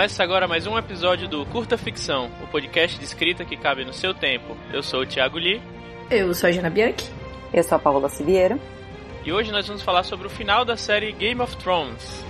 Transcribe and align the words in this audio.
Começa 0.00 0.22
agora 0.22 0.48
mais 0.48 0.66
um 0.66 0.78
episódio 0.78 1.28
do 1.28 1.44
Curta 1.44 1.76
Ficção, 1.76 2.30
o 2.42 2.46
podcast 2.46 2.98
de 2.98 3.04
escrita 3.04 3.44
que 3.44 3.54
cabe 3.54 3.84
no 3.84 3.92
seu 3.92 4.14
tempo. 4.14 4.56
Eu 4.72 4.82
sou 4.82 5.02
o 5.02 5.06
Thiago 5.06 5.36
Lee. 5.36 5.60
Eu 6.10 6.32
sou 6.32 6.48
a 6.48 6.50
Jana 6.50 6.70
Bianchi. 6.70 7.12
Eu 7.52 7.62
sou 7.62 7.76
a 7.76 7.78
Paola 7.78 8.08
Siviero. 8.08 8.58
E 9.26 9.30
hoje 9.30 9.52
nós 9.52 9.66
vamos 9.66 9.82
falar 9.82 10.02
sobre 10.04 10.26
o 10.26 10.30
final 10.30 10.64
da 10.64 10.74
série 10.74 11.12
Game 11.12 11.38
of 11.42 11.54
Thrones. 11.58 12.24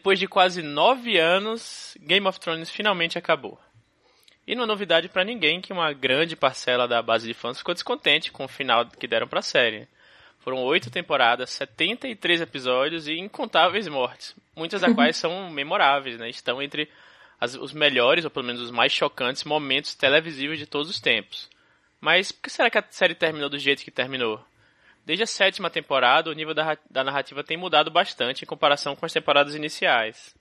Depois 0.00 0.18
de 0.18 0.26
quase 0.26 0.62
nove 0.62 1.18
anos, 1.18 1.94
Game 2.00 2.26
of 2.26 2.40
Thrones 2.40 2.70
finalmente 2.70 3.18
acabou. 3.18 3.60
E 4.46 4.54
não 4.54 4.64
é 4.64 4.66
novidade 4.66 5.10
para 5.10 5.24
ninguém 5.24 5.60
que 5.60 5.74
uma 5.74 5.92
grande 5.92 6.34
parcela 6.34 6.88
da 6.88 7.02
base 7.02 7.28
de 7.28 7.34
fãs 7.34 7.58
ficou 7.58 7.74
descontente 7.74 8.32
com 8.32 8.46
o 8.46 8.48
final 8.48 8.86
que 8.86 9.06
deram 9.06 9.28
para 9.28 9.40
a 9.40 9.42
série. 9.42 9.86
Foram 10.38 10.62
oito 10.62 10.90
temporadas, 10.90 11.50
73 11.50 12.40
episódios 12.40 13.08
e 13.08 13.18
incontáveis 13.18 13.86
mortes, 13.88 14.34
muitas 14.56 14.80
das 14.80 14.90
quais 14.96 15.18
são 15.18 15.50
memoráveis, 15.50 16.18
né? 16.18 16.30
Estão 16.30 16.62
entre 16.62 16.88
as, 17.38 17.54
os 17.54 17.74
melhores, 17.74 18.24
ou 18.24 18.30
pelo 18.30 18.46
menos 18.46 18.62
os 18.62 18.70
mais 18.70 18.92
chocantes, 18.92 19.44
momentos 19.44 19.94
televisivos 19.94 20.58
de 20.58 20.64
todos 20.64 20.88
os 20.88 20.98
tempos. 20.98 21.46
Mas 22.00 22.32
por 22.32 22.44
que 22.44 22.50
será 22.50 22.70
que 22.70 22.78
a 22.78 22.84
série 22.88 23.14
terminou 23.14 23.50
do 23.50 23.58
jeito 23.58 23.84
que 23.84 23.90
terminou? 23.90 24.42
Desde 25.10 25.24
a 25.24 25.26
sétima 25.26 25.68
temporada, 25.68 26.30
o 26.30 26.32
nível 26.32 26.54
da, 26.54 26.78
da 26.88 27.02
narrativa 27.02 27.42
tem 27.42 27.56
mudado 27.56 27.90
bastante 27.90 28.44
em 28.44 28.46
comparação 28.46 28.94
com 28.94 29.04
as 29.04 29.12
temporadas 29.12 29.56
iniciais. 29.56 30.36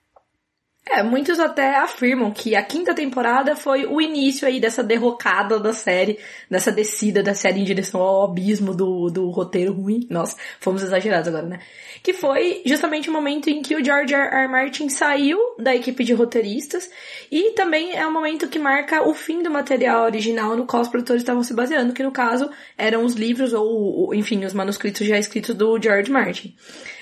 É, 0.91 1.03
muitos 1.03 1.39
até 1.39 1.75
afirmam 1.75 2.31
que 2.31 2.55
a 2.55 2.63
quinta 2.63 2.95
temporada 2.95 3.55
foi 3.55 3.85
o 3.85 4.01
início 4.01 4.47
aí 4.47 4.59
dessa 4.59 4.83
derrocada 4.83 5.59
da 5.59 5.71
série, 5.71 6.17
dessa 6.49 6.71
descida 6.71 7.21
da 7.21 7.35
série 7.35 7.59
em 7.59 7.63
direção 7.63 8.01
ao 8.01 8.25
abismo 8.25 8.73
do, 8.73 9.07
do 9.11 9.29
roteiro 9.29 9.71
ruim. 9.71 10.07
Nossa, 10.09 10.35
fomos 10.59 10.81
exagerados 10.81 11.27
agora, 11.27 11.45
né? 11.45 11.59
Que 12.01 12.11
foi 12.11 12.63
justamente 12.65 13.07
o 13.07 13.13
momento 13.13 13.49
em 13.49 13.61
que 13.61 13.75
o 13.75 13.85
George 13.85 14.15
R. 14.15 14.29
R. 14.29 14.47
Martin 14.47 14.89
saiu 14.89 15.37
da 15.59 15.75
equipe 15.75 16.03
de 16.03 16.13
roteiristas 16.13 16.89
e 17.31 17.51
também 17.51 17.95
é 17.95 18.07
o 18.07 18.11
momento 18.11 18.47
que 18.47 18.57
marca 18.57 19.07
o 19.07 19.13
fim 19.13 19.43
do 19.43 19.51
material 19.51 20.05
original 20.05 20.55
no 20.55 20.65
qual 20.65 20.81
os 20.81 20.89
produtores 20.89 21.21
estavam 21.21 21.43
se 21.43 21.53
baseando, 21.53 21.93
que 21.93 22.01
no 22.01 22.11
caso 22.11 22.49
eram 22.75 23.05
os 23.05 23.13
livros 23.13 23.53
ou, 23.53 24.11
enfim, 24.15 24.43
os 24.43 24.53
manuscritos 24.53 25.05
já 25.05 25.19
escritos 25.19 25.53
do 25.53 25.79
George 25.79 26.11
Martin. 26.11 26.55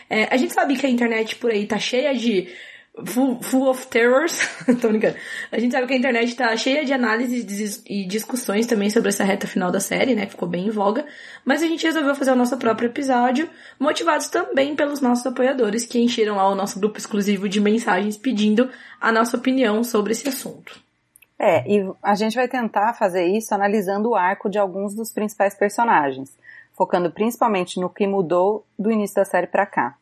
É, 0.09 0.25
a 0.25 0.35
gente 0.35 0.53
sabe 0.53 0.75
que 0.75 0.85
a 0.85 0.89
internet 0.89 1.37
por 1.37 1.51
aí 1.51 1.65
tá 1.65 1.79
cheia 1.79 2.13
de 2.13 2.49
full, 3.05 3.41
full 3.41 3.69
of 3.69 3.87
terrors. 3.87 4.39
Tô 4.81 4.89
brincando. 4.89 5.15
A 5.51 5.59
gente 5.59 5.71
sabe 5.71 5.87
que 5.87 5.93
a 5.93 5.97
internet 5.97 6.35
tá 6.35 6.55
cheia 6.55 6.83
de 6.83 6.93
análises 6.93 7.83
e 7.85 8.05
discussões 8.05 8.65
também 8.65 8.89
sobre 8.89 9.09
essa 9.09 9.23
reta 9.23 9.47
final 9.47 9.71
da 9.71 9.79
série, 9.79 10.15
né? 10.15 10.25
Que 10.25 10.31
ficou 10.31 10.47
bem 10.47 10.67
em 10.67 10.69
voga. 10.69 11.05
Mas 11.45 11.61
a 11.61 11.67
gente 11.67 11.85
resolveu 11.85 12.15
fazer 12.15 12.31
o 12.31 12.35
nosso 12.35 12.57
próprio 12.57 12.87
episódio, 12.87 13.49
motivados 13.79 14.29
também 14.29 14.75
pelos 14.75 15.01
nossos 15.01 15.25
apoiadores 15.25 15.85
que 15.85 15.99
encheram 15.99 16.35
lá 16.35 16.49
o 16.49 16.55
nosso 16.55 16.79
grupo 16.79 16.97
exclusivo 16.97 17.47
de 17.47 17.59
mensagens 17.59 18.17
pedindo 18.17 18.69
a 18.99 19.11
nossa 19.11 19.37
opinião 19.37 19.83
sobre 19.83 20.13
esse 20.13 20.27
assunto. 20.27 20.87
É, 21.39 21.63
e 21.71 21.87
a 22.01 22.15
gente 22.15 22.35
vai 22.35 22.47
tentar 22.47 22.93
fazer 22.93 23.25
isso 23.25 23.53
analisando 23.53 24.09
o 24.09 24.15
arco 24.15 24.49
de 24.49 24.57
alguns 24.57 24.95
dos 24.95 25.11
principais 25.11 25.53
personagens, 25.53 26.35
focando 26.75 27.11
principalmente 27.11 27.79
no 27.79 27.89
que 27.89 28.07
mudou 28.07 28.65
do 28.77 28.91
início 28.91 29.15
da 29.15 29.25
série 29.25 29.45
para 29.45 29.65
cá. 29.65 29.95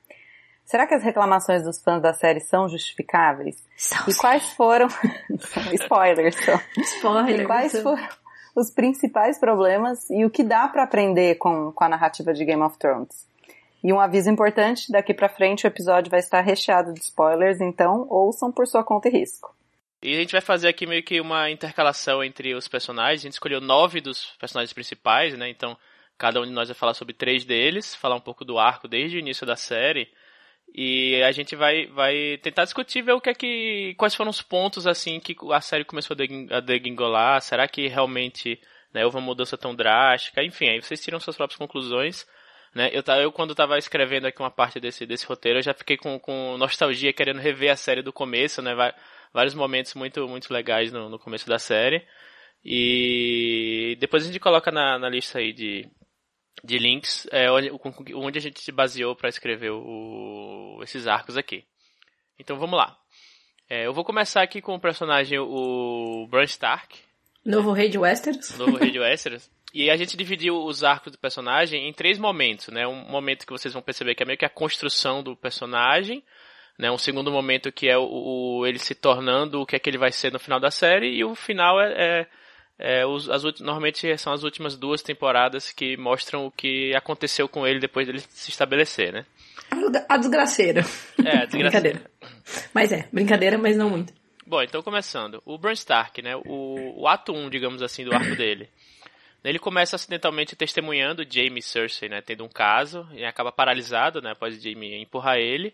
Será 0.65 0.87
que 0.87 0.95
as 0.95 1.03
reclamações 1.03 1.63
dos 1.63 1.81
fãs 1.81 2.01
da 2.01 2.11
série 2.11 2.39
são 2.39 2.67
justificáveis? 2.67 3.63
São, 3.77 3.99
e 4.07 4.15
quais 4.15 4.49
foram. 4.53 4.87
spoilers 5.73 6.35
só. 6.43 6.59
Spoilers. 6.77 7.41
E 7.41 7.45
quais 7.45 7.81
foram 7.81 8.07
os 8.55 8.71
principais 8.71 9.39
problemas 9.39 10.09
e 10.09 10.25
o 10.25 10.29
que 10.29 10.43
dá 10.43 10.67
para 10.67 10.83
aprender 10.83 11.35
com, 11.35 11.71
com 11.71 11.83
a 11.83 11.89
narrativa 11.89 12.33
de 12.33 12.43
Game 12.43 12.63
of 12.63 12.79
Thrones? 12.79 13.27
E 13.83 13.93
um 13.93 13.99
aviso 13.99 14.31
importante: 14.31 14.91
daqui 14.91 15.13
para 15.13 15.29
frente 15.29 15.65
o 15.65 15.67
episódio 15.67 16.09
vai 16.09 16.19
estar 16.19 16.41
recheado 16.41 16.91
de 16.91 16.99
spoilers, 16.99 17.61
então 17.61 18.07
ouçam 18.09 18.51
por 18.51 18.65
sua 18.65 18.83
conta 18.83 19.07
e 19.07 19.11
risco. 19.11 19.55
E 20.01 20.15
a 20.15 20.19
gente 20.19 20.31
vai 20.31 20.41
fazer 20.41 20.67
aqui 20.67 20.87
meio 20.87 21.03
que 21.03 21.21
uma 21.21 21.49
intercalação 21.51 22.23
entre 22.23 22.55
os 22.55 22.67
personagens. 22.67 23.21
A 23.21 23.23
gente 23.23 23.33
escolheu 23.33 23.61
nove 23.61 24.01
dos 24.01 24.35
personagens 24.39 24.73
principais, 24.73 25.37
né? 25.37 25.47
Então 25.47 25.77
cada 26.17 26.41
um 26.41 26.45
de 26.45 26.51
nós 26.51 26.69
vai 26.69 26.75
falar 26.75 26.95
sobre 26.95 27.13
três 27.13 27.45
deles, 27.45 27.93
falar 27.93 28.15
um 28.15 28.21
pouco 28.21 28.43
do 28.43 28.57
arco 28.57 28.87
desde 28.87 29.17
o 29.17 29.19
início 29.19 29.45
da 29.45 29.55
série 29.55 30.09
e 30.77 31.23
a 31.23 31.31
gente 31.31 31.55
vai, 31.55 31.87
vai 31.87 32.37
tentar 32.41 32.65
discutir 32.65 33.01
ver 33.01 33.13
o 33.13 33.21
que 33.21 33.29
é 33.29 33.33
que. 33.33 33.95
quais 33.97 34.13
foram 34.13 34.29
os 34.29 34.41
pontos 34.41 34.85
assim 34.85 35.21
que 35.21 35.33
a 35.53 35.61
série 35.61 35.85
começou 35.85 36.17
a 36.51 36.59
degringolar. 36.59 37.41
Será 37.41 37.65
que 37.65 37.87
realmente 37.87 38.59
né, 38.93 39.05
houve 39.05 39.15
uma 39.15 39.23
mudança 39.23 39.57
tão 39.57 39.73
drástica? 39.73 40.43
Enfim, 40.43 40.67
aí 40.67 40.81
vocês 40.81 41.01
tiram 41.01 41.17
suas 41.17 41.37
próprias 41.37 41.57
conclusões. 41.57 42.27
Né? 42.73 42.89
Eu, 42.91 43.01
eu 43.21 43.31
quando 43.31 43.51
estava 43.51 43.77
escrevendo 43.77 44.25
aqui 44.25 44.41
uma 44.41 44.51
parte 44.51 44.77
desse, 44.77 45.05
desse 45.05 45.25
roteiro, 45.25 45.59
eu 45.59 45.63
já 45.63 45.73
fiquei 45.73 45.95
com, 45.95 46.19
com 46.19 46.57
nostalgia, 46.57 47.13
querendo 47.13 47.39
rever 47.39 47.71
a 47.71 47.77
série 47.77 48.01
do 48.01 48.11
começo, 48.11 48.61
né? 48.61 48.75
Vários 49.33 49.53
momentos 49.53 49.93
muito, 49.93 50.27
muito 50.27 50.53
legais 50.53 50.91
no, 50.91 51.07
no 51.07 51.17
começo 51.17 51.47
da 51.47 51.57
série. 51.57 52.05
E 52.65 53.95
depois 53.97 54.23
a 54.23 54.27
gente 54.27 54.41
coloca 54.41 54.71
na, 54.71 54.99
na 54.99 55.07
lista 55.07 55.39
aí 55.39 55.53
de, 55.53 55.89
de 56.63 56.77
links 56.77 57.27
é, 57.31 57.51
onde 57.51 58.37
a 58.37 58.41
gente 58.41 58.61
se 58.61 58.71
baseou 58.71 59.15
para 59.15 59.29
escrever 59.29 59.71
o, 59.71 60.79
esses 60.83 61.07
arcos 61.07 61.37
aqui. 61.37 61.63
Então 62.39 62.57
vamos 62.57 62.77
lá. 62.77 62.97
É, 63.69 63.87
eu 63.87 63.93
vou 63.93 64.03
começar 64.03 64.41
aqui 64.41 64.61
com 64.61 64.75
o 64.75 64.79
personagem, 64.79 65.39
o 65.39 66.27
Bran 66.29 66.43
Stark. 66.43 66.97
Novo 67.43 67.71
rei 67.71 67.89
de 67.89 67.97
Westeros. 67.97 68.57
Novo 68.57 68.77
rei 68.77 68.91
de 68.91 68.99
Westeros. 68.99 69.49
E 69.73 69.89
a 69.89 69.97
gente 69.97 70.15
dividiu 70.15 70.63
os 70.63 70.83
arcos 70.83 71.11
do 71.11 71.17
personagem 71.17 71.87
em 71.87 71.93
três 71.93 72.17
momentos, 72.17 72.69
né? 72.69 72.87
Um 72.87 73.09
momento 73.09 73.45
que 73.45 73.51
vocês 73.51 73.73
vão 73.73 73.83
perceber 73.83 74.15
que 74.15 74.23
é 74.23 74.25
meio 74.25 74.37
que 74.37 74.45
a 74.45 74.49
construção 74.49 75.21
do 75.21 75.35
personagem, 75.35 76.23
né? 76.77 76.89
Um 76.89 76.97
segundo 76.97 77.31
momento 77.31 77.71
que 77.71 77.89
é 77.89 77.97
o, 77.97 78.05
o 78.05 78.65
ele 78.65 78.79
se 78.79 78.95
tornando 78.95 79.61
o 79.61 79.65
que 79.65 79.75
é 79.75 79.79
que 79.79 79.89
ele 79.89 79.97
vai 79.97 80.11
ser 80.11 80.31
no 80.31 80.39
final 80.39 80.59
da 80.59 80.71
série 80.71 81.09
e 81.09 81.25
o 81.25 81.35
final 81.35 81.79
é, 81.81 81.93
é 82.21 82.27
é, 82.77 83.05
os, 83.05 83.29
as, 83.29 83.43
normalmente 83.59 84.17
são 84.17 84.33
as 84.33 84.43
últimas 84.43 84.75
duas 84.75 85.01
temporadas 85.01 85.71
que 85.71 85.95
mostram 85.95 86.45
o 86.45 86.51
que 86.51 86.93
aconteceu 86.95 87.47
com 87.47 87.65
ele 87.65 87.79
depois 87.79 88.05
dele 88.05 88.19
se 88.19 88.49
estabelecer, 88.49 89.13
né? 89.13 89.25
A 90.09 90.17
desgraceira. 90.17 90.81
É, 91.23 91.37
a 91.37 91.45
desgraceira. 91.47 91.51
brincadeira. 91.51 92.11
Mas 92.73 92.91
é, 92.91 93.07
brincadeira, 93.11 93.57
mas 93.57 93.77
não 93.77 93.89
muito. 93.89 94.13
Bom, 94.45 94.61
então 94.61 94.83
começando. 94.83 95.41
O 95.45 95.57
Bran 95.57 95.73
Stark, 95.73 96.21
né? 96.21 96.35
O, 96.35 97.01
o 97.01 97.07
ato 97.07 97.33
1, 97.33 97.49
digamos 97.49 97.81
assim, 97.81 98.03
do 98.03 98.13
arco 98.13 98.35
dele. 98.35 98.69
Ele 99.43 99.59
começa 99.59 99.95
acidentalmente 99.95 100.55
testemunhando 100.55 101.25
Jaime 101.27 101.59
e 101.59 101.63
Cersei, 101.63 102.09
né? 102.09 102.21
Tendo 102.21 102.43
um 102.43 102.49
caso 102.49 103.07
e 103.13 103.23
acaba 103.23 103.51
paralisado, 103.51 104.21
né? 104.21 104.31
Após 104.31 104.61
Jaime 104.61 105.01
empurrar 105.01 105.37
ele. 105.37 105.73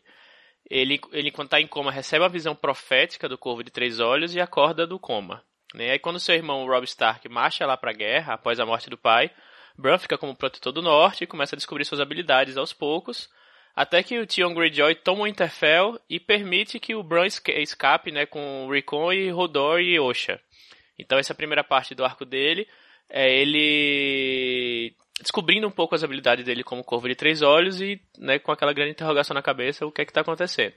Ele, 0.69 1.01
ele 1.11 1.31
quando 1.31 1.47
está 1.47 1.59
em 1.59 1.67
coma, 1.67 1.91
recebe 1.91 2.23
a 2.23 2.29
visão 2.29 2.55
profética 2.55 3.27
do 3.27 3.37
Corvo 3.37 3.63
de 3.63 3.71
Três 3.71 3.99
Olhos 3.99 4.35
e 4.35 4.39
acorda 4.39 4.85
do 4.85 4.99
coma. 4.99 5.43
Né? 5.73 5.91
Aí 5.91 5.99
quando 5.99 6.19
seu 6.19 6.35
irmão 6.35 6.65
Rob 6.65 6.83
Stark 6.85 7.27
marcha 7.29 7.65
lá 7.65 7.77
para 7.77 7.91
a 7.91 7.93
guerra 7.93 8.33
após 8.33 8.59
a 8.59 8.65
morte 8.65 8.89
do 8.89 8.97
pai, 8.97 9.31
Bran 9.77 9.97
fica 9.97 10.17
como 10.17 10.35
protetor 10.35 10.71
do 10.71 10.81
norte 10.81 11.23
e 11.23 11.27
começa 11.27 11.55
a 11.55 11.57
descobrir 11.57 11.85
suas 11.85 12.01
habilidades 12.01 12.57
aos 12.57 12.73
poucos, 12.73 13.29
até 13.75 14.03
que 14.03 14.19
o 14.19 14.25
Tion 14.25 14.53
Greyjoy 14.53 14.95
toma 14.95 15.23
o 15.23 15.27
Interfell 15.27 15.99
e 16.09 16.19
permite 16.19 16.79
que 16.79 16.93
o 16.93 17.03
Bran 17.03 17.25
escape 17.25 18.11
né, 18.11 18.25
com 18.25 18.69
Rickon 18.69 19.13
e 19.13 19.31
Hodor 19.31 19.79
e 19.79 19.99
Osha. 19.99 20.39
Então 20.99 21.17
essa 21.17 21.31
é 21.31 21.33
a 21.33 21.37
primeira 21.37 21.63
parte 21.63 21.95
do 21.95 22.03
arco 22.03 22.25
dele, 22.25 22.67
é 23.09 23.33
ele 23.33 24.93
descobrindo 25.21 25.67
um 25.67 25.71
pouco 25.71 25.95
as 25.95 26.03
habilidades 26.03 26.43
dele 26.45 26.63
como 26.63 26.83
Corvo 26.83 27.07
de 27.07 27.15
Três 27.15 27.41
Olhos 27.41 27.79
e 27.79 28.01
né, 28.17 28.39
com 28.39 28.51
aquela 28.51 28.73
grande 28.73 28.91
interrogação 28.91 29.33
na 29.33 29.41
cabeça, 29.41 29.85
o 29.85 29.91
que 29.91 30.01
é 30.01 30.05
que 30.05 30.11
está 30.11 30.21
acontecendo. 30.21 30.73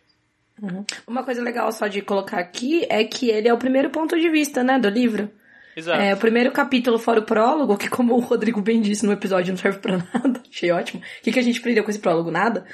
Uhum. 0.62 0.84
Uma 1.06 1.24
coisa 1.24 1.42
legal 1.42 1.70
só 1.72 1.86
de 1.86 2.00
colocar 2.00 2.38
aqui 2.38 2.86
é 2.88 3.02
que 3.04 3.30
ele 3.30 3.48
é 3.48 3.52
o 3.52 3.58
primeiro 3.58 3.90
ponto 3.90 4.18
de 4.18 4.28
vista, 4.30 4.62
né, 4.62 4.78
do 4.78 4.88
livro. 4.88 5.30
Exato. 5.76 6.00
É, 6.00 6.14
o 6.14 6.16
primeiro 6.16 6.52
capítulo 6.52 6.98
fora 6.98 7.20
o 7.20 7.24
prólogo, 7.24 7.76
que 7.76 7.88
como 7.88 8.14
o 8.14 8.20
Rodrigo 8.20 8.60
bem 8.60 8.80
disse 8.80 9.04
no 9.04 9.12
episódio 9.12 9.52
não 9.52 9.58
serve 9.58 9.78
pra 9.78 9.98
nada, 10.14 10.40
achei 10.48 10.70
ótimo. 10.70 11.02
O 11.02 11.22
que, 11.22 11.32
que 11.32 11.38
a 11.38 11.42
gente 11.42 11.58
aprendeu 11.58 11.82
com 11.82 11.90
esse 11.90 11.98
prólogo? 11.98 12.30
Nada. 12.30 12.64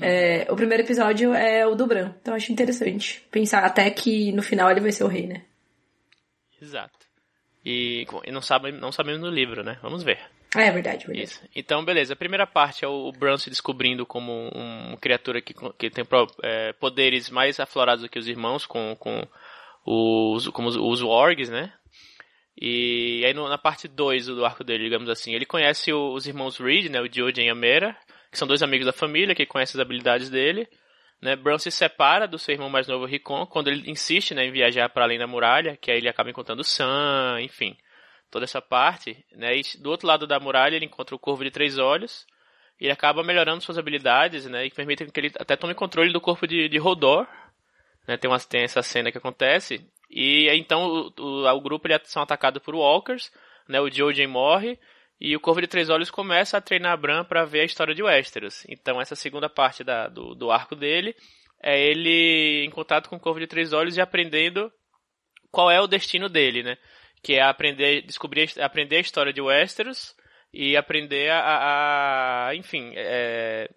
É, 0.00 0.46
o 0.50 0.56
primeiro 0.56 0.82
episódio 0.82 1.32
é 1.32 1.66
o 1.66 1.74
do 1.74 1.86
Bran, 1.86 2.12
então 2.20 2.34
acho 2.34 2.52
interessante 2.52 3.24
pensar 3.30 3.64
até 3.64 3.88
que 3.88 4.32
no 4.32 4.42
final 4.42 4.70
ele 4.70 4.80
vai 4.80 4.90
ser 4.90 5.04
o 5.04 5.08
rei, 5.08 5.26
né? 5.26 5.42
Exato. 6.60 7.06
E, 7.64 8.06
e 8.24 8.32
não, 8.32 8.42
sabe, 8.42 8.72
não 8.72 8.90
sabemos 8.90 9.20
no 9.20 9.30
livro, 9.30 9.62
né? 9.62 9.78
Vamos 9.80 10.02
ver. 10.02 10.18
Ah, 10.54 10.62
é 10.62 10.70
verdade, 10.70 11.06
verdade. 11.06 11.22
Isso. 11.24 11.48
Então, 11.54 11.84
beleza. 11.84 12.12
A 12.12 12.16
primeira 12.16 12.46
parte 12.46 12.84
é 12.84 12.88
o 12.88 13.10
Bran 13.12 13.38
se 13.38 13.48
descobrindo 13.48 14.04
como 14.04 14.50
uma 14.50 14.96
criatura 14.98 15.40
que, 15.40 15.54
que 15.54 15.90
tem 15.90 16.04
é, 16.42 16.72
poderes 16.74 17.30
mais 17.30 17.58
aflorados 17.58 18.02
do 18.02 18.08
que 18.08 18.18
os 18.18 18.28
irmãos, 18.28 18.66
com, 18.66 18.94
com 18.96 19.26
os, 19.84 20.48
como 20.48 20.68
os, 20.68 20.76
os 20.76 21.02
wargs, 21.02 21.48
né? 21.48 21.72
E 22.60 23.24
aí 23.24 23.32
no, 23.32 23.48
na 23.48 23.56
parte 23.56 23.88
2 23.88 24.26
do 24.26 24.44
arco 24.44 24.62
dele, 24.62 24.84
digamos 24.84 25.08
assim, 25.08 25.34
ele 25.34 25.46
conhece 25.46 25.92
o, 25.92 26.12
os 26.12 26.26
irmãos 26.26 26.58
Reed, 26.58 26.90
né, 26.90 27.00
o 27.00 27.10
Jojen 27.10 27.46
e 27.46 27.50
a 27.50 27.54
Mera, 27.54 27.96
que 28.30 28.38
são 28.38 28.46
dois 28.46 28.62
amigos 28.62 28.86
da 28.86 28.92
família 28.92 29.34
que 29.34 29.46
conhecem 29.46 29.80
as 29.80 29.84
habilidades 29.84 30.28
dele. 30.28 30.68
Né, 31.20 31.34
Bran 31.34 31.56
se 31.56 31.70
separa 31.70 32.28
do 32.28 32.38
seu 32.38 32.52
irmão 32.52 32.68
mais 32.68 32.86
novo, 32.86 33.06
Rickon, 33.06 33.46
quando 33.46 33.68
ele 33.68 33.90
insiste 33.90 34.34
né, 34.34 34.44
em 34.44 34.52
viajar 34.52 34.88
para 34.90 35.04
além 35.04 35.18
da 35.18 35.26
muralha, 35.26 35.78
que 35.80 35.90
aí 35.90 35.98
ele 35.98 36.08
acaba 36.08 36.28
encontrando 36.28 36.62
Sam, 36.62 37.40
enfim, 37.40 37.76
toda 38.32 38.44
essa 38.44 38.60
parte. 38.60 39.24
Né, 39.32 39.58
e 39.58 39.78
do 39.80 39.90
outro 39.90 40.08
lado 40.08 40.26
da 40.26 40.40
muralha 40.40 40.74
ele 40.74 40.86
encontra 40.86 41.14
o 41.14 41.18
Corvo 41.18 41.44
de 41.44 41.50
Três 41.50 41.78
Olhos, 41.78 42.26
e 42.80 42.86
ele 42.86 42.92
acaba 42.92 43.22
melhorando 43.22 43.62
suas 43.62 43.78
habilidades, 43.78 44.46
né, 44.46 44.66
e 44.66 44.70
permite 44.70 45.06
que 45.06 45.20
ele 45.20 45.30
até 45.38 45.54
tome 45.54 45.74
controle 45.74 46.12
do 46.12 46.20
corpo 46.20 46.46
de, 46.48 46.68
de 46.68 46.80
Hodor. 46.80 47.28
Né, 48.08 48.16
tem, 48.16 48.28
uma, 48.28 48.40
tem 48.40 48.62
essa 48.62 48.82
cena 48.82 49.12
que 49.12 49.18
acontece, 49.18 49.86
e 50.10 50.48
então 50.50 51.12
o, 51.16 51.22
o, 51.22 51.46
o 51.46 51.60
grupo 51.60 51.86
ele 51.86 51.96
são 52.04 52.22
atacados 52.22 52.60
por 52.60 52.74
Walkers, 52.74 53.30
né, 53.68 53.80
o 53.80 53.88
Jojen 53.88 54.26
morre, 54.26 54.76
e 55.20 55.36
o 55.36 55.40
Corvo 55.40 55.60
de 55.60 55.68
Três 55.68 55.88
Olhos 55.88 56.10
começa 56.10 56.56
a 56.56 56.60
treinar 56.60 56.98
Bran 56.98 57.24
para 57.24 57.44
ver 57.44 57.60
a 57.60 57.64
história 57.64 57.94
de 57.94 58.02
Westeros. 58.02 58.64
Então 58.68 59.00
essa 59.00 59.14
segunda 59.14 59.48
parte 59.48 59.84
da, 59.84 60.08
do, 60.08 60.34
do 60.34 60.50
arco 60.50 60.74
dele 60.74 61.14
é 61.62 61.80
ele 61.80 62.64
em 62.64 62.70
contato 62.70 63.08
com 63.08 63.14
o 63.14 63.20
Corvo 63.20 63.38
de 63.38 63.46
Três 63.46 63.72
Olhos 63.72 63.96
e 63.96 64.00
aprendendo 64.00 64.72
qual 65.48 65.70
é 65.70 65.80
o 65.80 65.86
destino 65.86 66.28
dele, 66.28 66.64
né? 66.64 66.76
Que 67.22 67.34
é 67.34 67.42
aprender, 67.42 68.02
descobrir, 68.02 68.50
aprender 68.60 68.96
a 68.96 69.00
história 69.00 69.32
de 69.32 69.40
Westeros 69.40 70.14
e 70.52 70.76
aprender 70.76 71.30
a, 71.30 72.48
a 72.48 72.54
enfim, 72.56 72.92
é, 72.94 73.70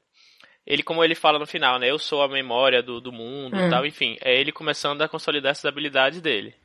ele 0.65 0.81
como 0.81 1.03
ele 1.03 1.15
fala 1.15 1.37
no 1.37 1.45
final, 1.45 1.79
né? 1.79 1.89
Eu 1.89 1.99
sou 1.99 2.21
a 2.21 2.27
memória 2.27 2.81
do, 2.81 2.99
do 2.99 3.11
mundo, 3.11 3.55
hum. 3.55 3.69
tal, 3.69 3.85
enfim, 3.85 4.17
é 4.21 4.39
ele 4.39 4.51
começando 4.51 5.01
a 5.01 5.07
consolidar 5.07 5.51
essas 5.51 5.65
habilidades 5.65 6.21
dele. 6.21 6.55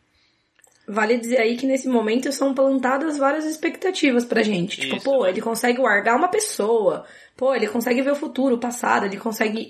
Vale 0.89 1.19
dizer 1.19 1.39
aí 1.39 1.57
que 1.57 1.67
nesse 1.67 1.87
momento 1.87 2.33
são 2.33 2.53
plantadas 2.53 3.17
várias 3.17 3.45
expectativas 3.45 4.25
pra 4.25 4.43
gente. 4.43 4.81
Tipo, 4.81 4.97
Isso, 4.97 5.05
pô, 5.05 5.25
ele 5.25 5.41
consegue 5.41 5.81
largar 5.81 6.17
uma 6.17 6.27
pessoa. 6.27 7.05
Pô, 7.37 7.55
ele 7.55 7.69
consegue 7.69 8.03
ver 8.03 8.11
o 8.11 8.17
futuro, 8.17 8.57
o 8.57 8.59
passado, 8.59 9.07
ele 9.07 9.17
consegue, 9.17 9.69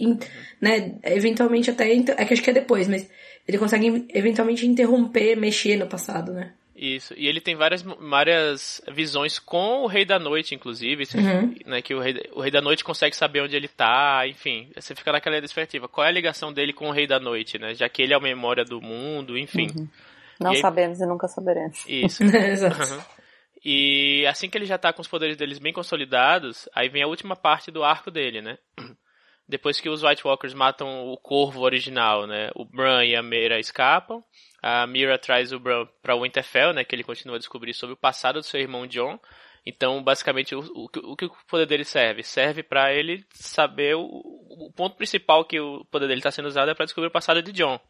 né, 0.61 0.95
eventualmente 1.05 1.71
até. 1.71 1.93
É 1.93 2.25
que 2.25 2.33
acho 2.33 2.43
que 2.43 2.51
é 2.51 2.55
depois, 2.55 2.89
mas 2.89 3.07
ele 3.47 3.59
consegue 3.59 4.07
eventualmente 4.15 4.67
interromper, 4.67 5.37
mexer 5.37 5.77
no 5.77 5.87
passado, 5.87 6.33
né? 6.33 6.55
Isso. 6.81 7.13
E 7.15 7.29
ele 7.29 7.43
tem 7.43 7.55
várias, 7.55 7.83
várias 7.83 8.81
visões 8.91 9.39
com 9.39 9.83
o 9.83 9.87
Rei 9.87 10.07
da 10.07 10.19
Noite, 10.19 10.55
inclusive. 10.55 11.05
Uhum. 11.15 11.55
Né, 11.67 11.83
que 11.83 11.95
o 11.95 12.01
rei, 12.01 12.15
o 12.33 12.41
rei 12.41 12.51
da 12.51 12.63
Noite 12.63 12.83
consegue 12.83 13.15
saber 13.15 13.43
onde 13.43 13.55
ele 13.55 13.69
tá, 13.69 14.27
enfim. 14.27 14.71
Você 14.75 14.95
fica 14.95 15.13
naquela 15.13 15.39
perspectiva. 15.39 15.89
Qual 15.89 16.07
é 16.07 16.09
a 16.09 16.13
ligação 16.13 16.51
dele 16.51 16.73
com 16.73 16.89
o 16.89 16.91
Rei 16.91 17.07
da 17.07 17.21
Noite, 17.21 17.59
né? 17.59 17.75
Já 17.75 17.87
que 17.87 18.01
ele 18.01 18.15
é 18.15 18.17
a 18.17 18.21
memória 18.21 18.65
do 18.65 18.81
mundo, 18.81 19.37
enfim. 19.37 19.67
Uhum. 19.77 19.89
Não 20.41 20.53
e 20.55 20.57
sabemos 20.57 20.99
e 21.01 21.07
nunca 21.07 21.29
saberemos. 21.29 21.85
Isso. 21.87 22.25
Exato. 22.25 22.95
Uhum. 22.95 23.01
E 23.63 24.25
assim 24.27 24.49
que 24.49 24.57
ele 24.57 24.65
já 24.65 24.79
tá 24.79 24.91
com 24.91 25.03
os 25.03 25.09
poderes 25.09 25.37
deles 25.37 25.59
bem 25.59 25.75
consolidados, 25.75 26.67
aí 26.75 26.89
vem 26.89 27.03
a 27.03 27.07
última 27.07 27.37
parte 27.37 27.71
do 27.71 27.85
arco 27.85 28.11
dele, 28.11 28.41
né? 28.41 28.57
Depois 29.51 29.81
que 29.81 29.89
os 29.89 30.05
White 30.05 30.25
Walkers 30.25 30.55
matam 30.55 31.09
o 31.09 31.17
corvo 31.17 31.63
original, 31.63 32.25
né? 32.25 32.51
O 32.55 32.65
Bran 32.65 33.05
e 33.05 33.17
a 33.17 33.23
Meira 33.23 33.59
escapam. 33.59 34.23
A 34.63 34.87
Mira 34.87 35.19
traz 35.19 35.53
o 35.53 35.59
Bran 35.59 35.89
pra 36.01 36.15
Winterfell, 36.15 36.73
né? 36.73 36.85
Que 36.85 36.95
ele 36.95 37.03
continua 37.03 37.35
a 37.35 37.39
descobrir 37.39 37.75
sobre 37.75 37.95
o 37.95 37.97
passado 37.97 38.39
do 38.39 38.45
seu 38.45 38.61
irmão 38.61 38.87
John. 38.87 39.19
Então, 39.67 40.01
basicamente, 40.05 40.55
o, 40.55 40.61
o, 40.61 40.85
o 40.85 41.17
que 41.17 41.25
o 41.25 41.37
poder 41.49 41.67
dele 41.67 41.85
serve? 41.85 42.23
Serve 42.23 42.63
para 42.63 42.95
ele 42.95 43.25
saber 43.33 43.97
o, 43.97 44.05
o, 44.05 44.73
ponto 44.73 44.97
principal 44.97 45.45
que 45.45 45.59
o 45.59 45.85
poder 45.87 46.07
dele 46.07 46.21
está 46.21 46.31
sendo 46.31 46.47
usado 46.47 46.71
é 46.71 46.75
para 46.75 46.85
descobrir 46.85 47.09
o 47.09 47.13
passado 47.13 47.43
de 47.43 47.51
John. 47.51 47.81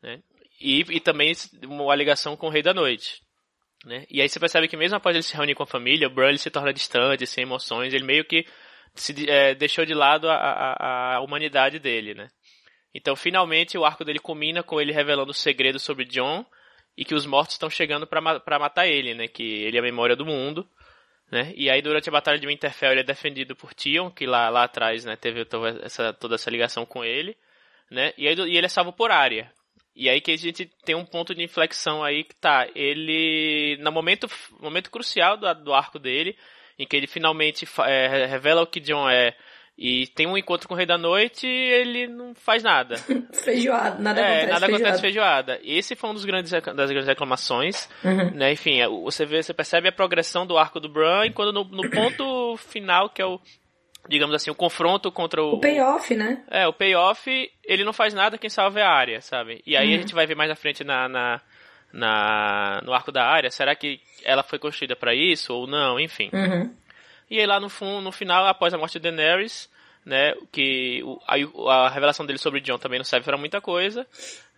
Né? 0.00 0.22
E, 0.60 0.80
e 0.88 1.00
também 1.00 1.32
uma 1.64 1.94
ligação 1.96 2.36
com 2.36 2.46
o 2.46 2.50
Rei 2.50 2.62
da 2.62 2.72
Noite. 2.72 3.20
Né? 3.84 4.06
E 4.08 4.22
aí 4.22 4.28
você 4.28 4.38
percebe 4.38 4.68
que 4.68 4.76
mesmo 4.76 4.96
após 4.96 5.16
ele 5.16 5.24
se 5.24 5.34
reunir 5.34 5.56
com 5.56 5.64
a 5.64 5.66
família, 5.66 6.06
o 6.06 6.10
Bran 6.10 6.36
se 6.36 6.50
torna 6.50 6.72
distante, 6.72 7.26
sem 7.26 7.42
emoções, 7.42 7.92
ele 7.92 8.04
meio 8.04 8.24
que 8.24 8.46
se, 8.94 9.28
é, 9.28 9.54
deixou 9.54 9.84
de 9.84 9.94
lado 9.94 10.28
a, 10.28 10.34
a, 10.34 11.16
a, 11.16 11.20
humanidade 11.20 11.78
dele, 11.78 12.14
né? 12.14 12.28
Então, 12.94 13.14
finalmente, 13.14 13.76
o 13.76 13.84
arco 13.84 14.04
dele 14.04 14.18
culmina 14.18 14.62
com 14.62 14.80
ele 14.80 14.92
revelando 14.92 15.30
o 15.30 15.34
segredo 15.34 15.78
sobre 15.78 16.04
John 16.04 16.44
e 16.96 17.04
que 17.04 17.14
os 17.14 17.26
mortos 17.26 17.54
estão 17.54 17.70
chegando 17.70 18.06
para 18.06 18.58
matar 18.58 18.86
ele, 18.86 19.14
né? 19.14 19.28
Que 19.28 19.62
ele 19.64 19.76
é 19.76 19.80
a 19.80 19.82
memória 19.82 20.16
do 20.16 20.26
mundo, 20.26 20.68
né? 21.30 21.52
E 21.54 21.70
aí, 21.70 21.82
durante 21.82 22.08
a 22.08 22.12
Batalha 22.12 22.38
de 22.38 22.46
Winterfell, 22.46 22.92
ele 22.92 23.00
é 23.00 23.04
defendido 23.04 23.54
por 23.54 23.74
Tion, 23.74 24.10
que 24.10 24.26
lá, 24.26 24.48
lá 24.48 24.64
atrás, 24.64 25.04
né, 25.04 25.16
teve 25.16 25.44
toda 25.44 25.84
essa, 25.84 26.12
toda 26.12 26.34
essa 26.34 26.50
ligação 26.50 26.86
com 26.86 27.04
ele, 27.04 27.36
né? 27.90 28.12
E, 28.16 28.26
aí, 28.26 28.34
e 28.34 28.56
ele 28.56 28.66
é 28.66 28.68
salvo 28.68 28.92
por 28.92 29.10
Arya, 29.10 29.52
e 29.98 30.08
aí 30.08 30.20
que 30.20 30.30
a 30.30 30.36
gente 30.36 30.64
tem 30.84 30.94
um 30.94 31.04
ponto 31.04 31.34
de 31.34 31.42
inflexão 31.42 32.04
aí 32.04 32.22
que 32.22 32.36
tá, 32.36 32.68
ele, 32.72 33.76
no 33.80 33.90
momento, 33.90 34.28
momento 34.60 34.92
crucial 34.92 35.36
do, 35.36 35.52
do 35.54 35.74
arco 35.74 35.98
dele, 35.98 36.38
em 36.78 36.86
que 36.86 36.96
ele 36.96 37.06
finalmente 37.06 37.66
é, 37.86 38.26
revela 38.26 38.62
o 38.62 38.66
que 38.66 38.80
John 38.80 39.08
é 39.08 39.34
e 39.80 40.08
tem 40.08 40.26
um 40.26 40.36
encontro 40.36 40.66
com 40.66 40.74
o 40.74 40.76
Rei 40.76 40.84
da 40.84 40.98
Noite 40.98 41.46
ele 41.46 42.08
não 42.08 42.34
faz 42.34 42.64
nada. 42.64 42.96
feijoada, 43.32 43.96
nada 44.00 44.20
é, 44.20 44.24
acontece. 44.24 44.46
Nada 44.46 44.60
feijoada. 44.60 44.66
acontece 44.66 45.00
feijoada. 45.00 45.60
Esse 45.62 45.94
foi 45.94 46.10
um 46.10 46.14
dos 46.14 46.24
grandes 46.24 46.50
das 46.50 46.90
grandes 46.90 47.06
reclamações, 47.06 47.88
uhum. 48.04 48.32
né? 48.34 48.52
Enfim, 48.52 48.80
é, 48.80 48.88
você 48.88 49.24
vê, 49.24 49.40
você 49.40 49.54
percebe 49.54 49.88
a 49.88 49.92
progressão 49.92 50.44
do 50.44 50.58
arco 50.58 50.80
do 50.80 50.88
Bran, 50.88 51.26
enquanto 51.26 51.52
no, 51.52 51.62
no 51.64 51.88
ponto 51.90 52.56
final, 52.58 53.08
que 53.08 53.22
é 53.22 53.26
o 53.26 53.40
digamos 54.08 54.34
assim, 54.34 54.50
o 54.50 54.54
confronto 54.54 55.12
contra 55.12 55.42
o. 55.42 55.54
O 55.54 55.60
payoff, 55.60 56.12
né? 56.14 56.42
É, 56.50 56.66
o 56.66 56.72
payoff, 56.72 57.30
ele 57.64 57.84
não 57.84 57.92
faz 57.92 58.12
nada, 58.12 58.38
quem 58.38 58.50
salva 58.50 58.80
é 58.80 58.82
a 58.82 58.90
área, 58.90 59.20
sabe? 59.20 59.62
E 59.64 59.76
aí 59.76 59.90
uhum. 59.90 59.94
a 59.94 59.98
gente 59.98 60.14
vai 60.14 60.26
ver 60.26 60.34
mais 60.34 60.48
na 60.48 60.56
frente 60.56 60.82
na, 60.82 61.08
na, 61.08 61.40
na, 61.92 62.80
no 62.84 62.92
arco 62.92 63.10
da 63.10 63.24
área, 63.24 63.50
será 63.50 63.74
que 63.74 64.00
ela 64.24 64.42
foi 64.42 64.58
construída 64.58 64.94
para 64.94 65.14
isso 65.14 65.52
ou 65.54 65.66
não, 65.66 65.98
enfim. 65.98 66.30
Uhum. 66.32 66.74
E 67.30 67.38
aí 67.38 67.46
lá 67.46 67.60
no, 67.60 67.68
fundo, 67.68 68.00
no 68.00 68.12
final, 68.12 68.46
após 68.46 68.72
a 68.72 68.78
morte 68.78 68.98
de 68.98 69.10
Daenerys, 69.10 69.70
né, 70.04 70.34
que 70.50 71.02
a, 71.26 71.36
a, 71.70 71.88
revelação 71.90 72.24
dele 72.24 72.38
sobre 72.38 72.60
Jon 72.60 72.78
também 72.78 72.98
não 72.98 73.04
serve 73.04 73.24
para 73.24 73.36
muita 73.36 73.60
coisa, 73.60 74.06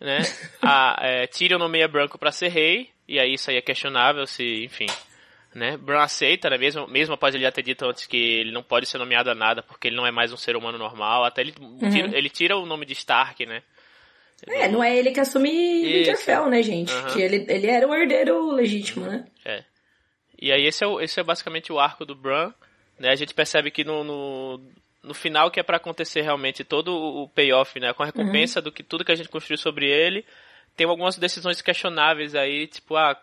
né? 0.00 0.18
A 0.62 0.96
é, 1.00 1.26
Tyrion 1.26 1.58
nomeia 1.58 1.88
Branco 1.88 2.16
para 2.16 2.30
ser 2.30 2.48
rei, 2.48 2.90
e 3.08 3.18
aí 3.18 3.34
isso 3.34 3.50
aí 3.50 3.56
é 3.56 3.60
questionável 3.60 4.24
se, 4.26 4.64
enfim, 4.64 4.86
né? 5.52 5.76
Bran 5.76 6.02
aceita, 6.02 6.48
né? 6.48 6.56
Mesmo, 6.56 6.86
mesmo 6.86 7.14
após 7.14 7.34
ele 7.34 7.42
já 7.42 7.50
ter 7.50 7.62
dito 7.62 7.84
antes 7.84 8.06
que 8.06 8.16
ele 8.16 8.52
não 8.52 8.62
pode 8.62 8.86
ser 8.86 8.98
nomeado 8.98 9.30
a 9.30 9.34
nada 9.34 9.62
porque 9.62 9.88
ele 9.88 9.96
não 9.96 10.06
é 10.06 10.12
mais 10.12 10.32
um 10.32 10.36
ser 10.36 10.56
humano 10.56 10.78
normal. 10.78 11.24
Até 11.24 11.40
ele, 11.40 11.54
uhum. 11.60 11.90
tira, 11.90 12.16
ele 12.16 12.30
tira 12.30 12.56
o 12.56 12.66
nome 12.66 12.86
de 12.86 12.92
Stark, 12.92 13.44
né? 13.44 13.62
É, 14.46 14.68
não 14.68 14.82
é 14.82 14.96
ele 14.96 15.10
que 15.10 15.20
assume 15.20 15.50
Winterfell, 15.82 16.48
né, 16.48 16.62
gente? 16.62 16.92
Uhum. 16.92 17.06
Que 17.12 17.22
ele, 17.22 17.46
ele 17.48 17.66
era 17.66 17.86
o 17.86 17.94
herdeiro 17.94 18.50
legítimo, 18.50 19.06
né? 19.06 19.26
É. 19.44 19.64
E 20.40 20.50
aí 20.50 20.64
esse 20.64 20.82
é, 20.82 20.86
o, 20.86 21.00
esse 21.00 21.20
é 21.20 21.22
basicamente 21.22 21.72
o 21.72 21.78
arco 21.78 22.04
do 22.06 22.14
Bran, 22.14 22.52
né? 22.98 23.10
A 23.10 23.14
gente 23.14 23.34
percebe 23.34 23.70
que 23.70 23.84
no, 23.84 24.02
no, 24.02 24.60
no 25.02 25.14
final 25.14 25.50
que 25.50 25.60
é 25.60 25.62
para 25.62 25.76
acontecer 25.76 26.22
realmente 26.22 26.64
todo 26.64 26.94
o 26.94 27.28
payoff, 27.28 27.78
né? 27.78 27.92
Com 27.92 28.02
a 28.02 28.06
recompensa 28.06 28.60
uhum. 28.60 28.64
do 28.64 28.72
que 28.72 28.82
tudo 28.82 29.04
que 29.04 29.12
a 29.12 29.16
gente 29.16 29.28
construiu 29.28 29.58
sobre 29.58 29.86
ele, 29.86 30.24
tem 30.76 30.86
algumas 30.86 31.18
decisões 31.18 31.60
questionáveis 31.60 32.34
aí, 32.34 32.66
tipo, 32.66 32.96
ah, 32.96 33.20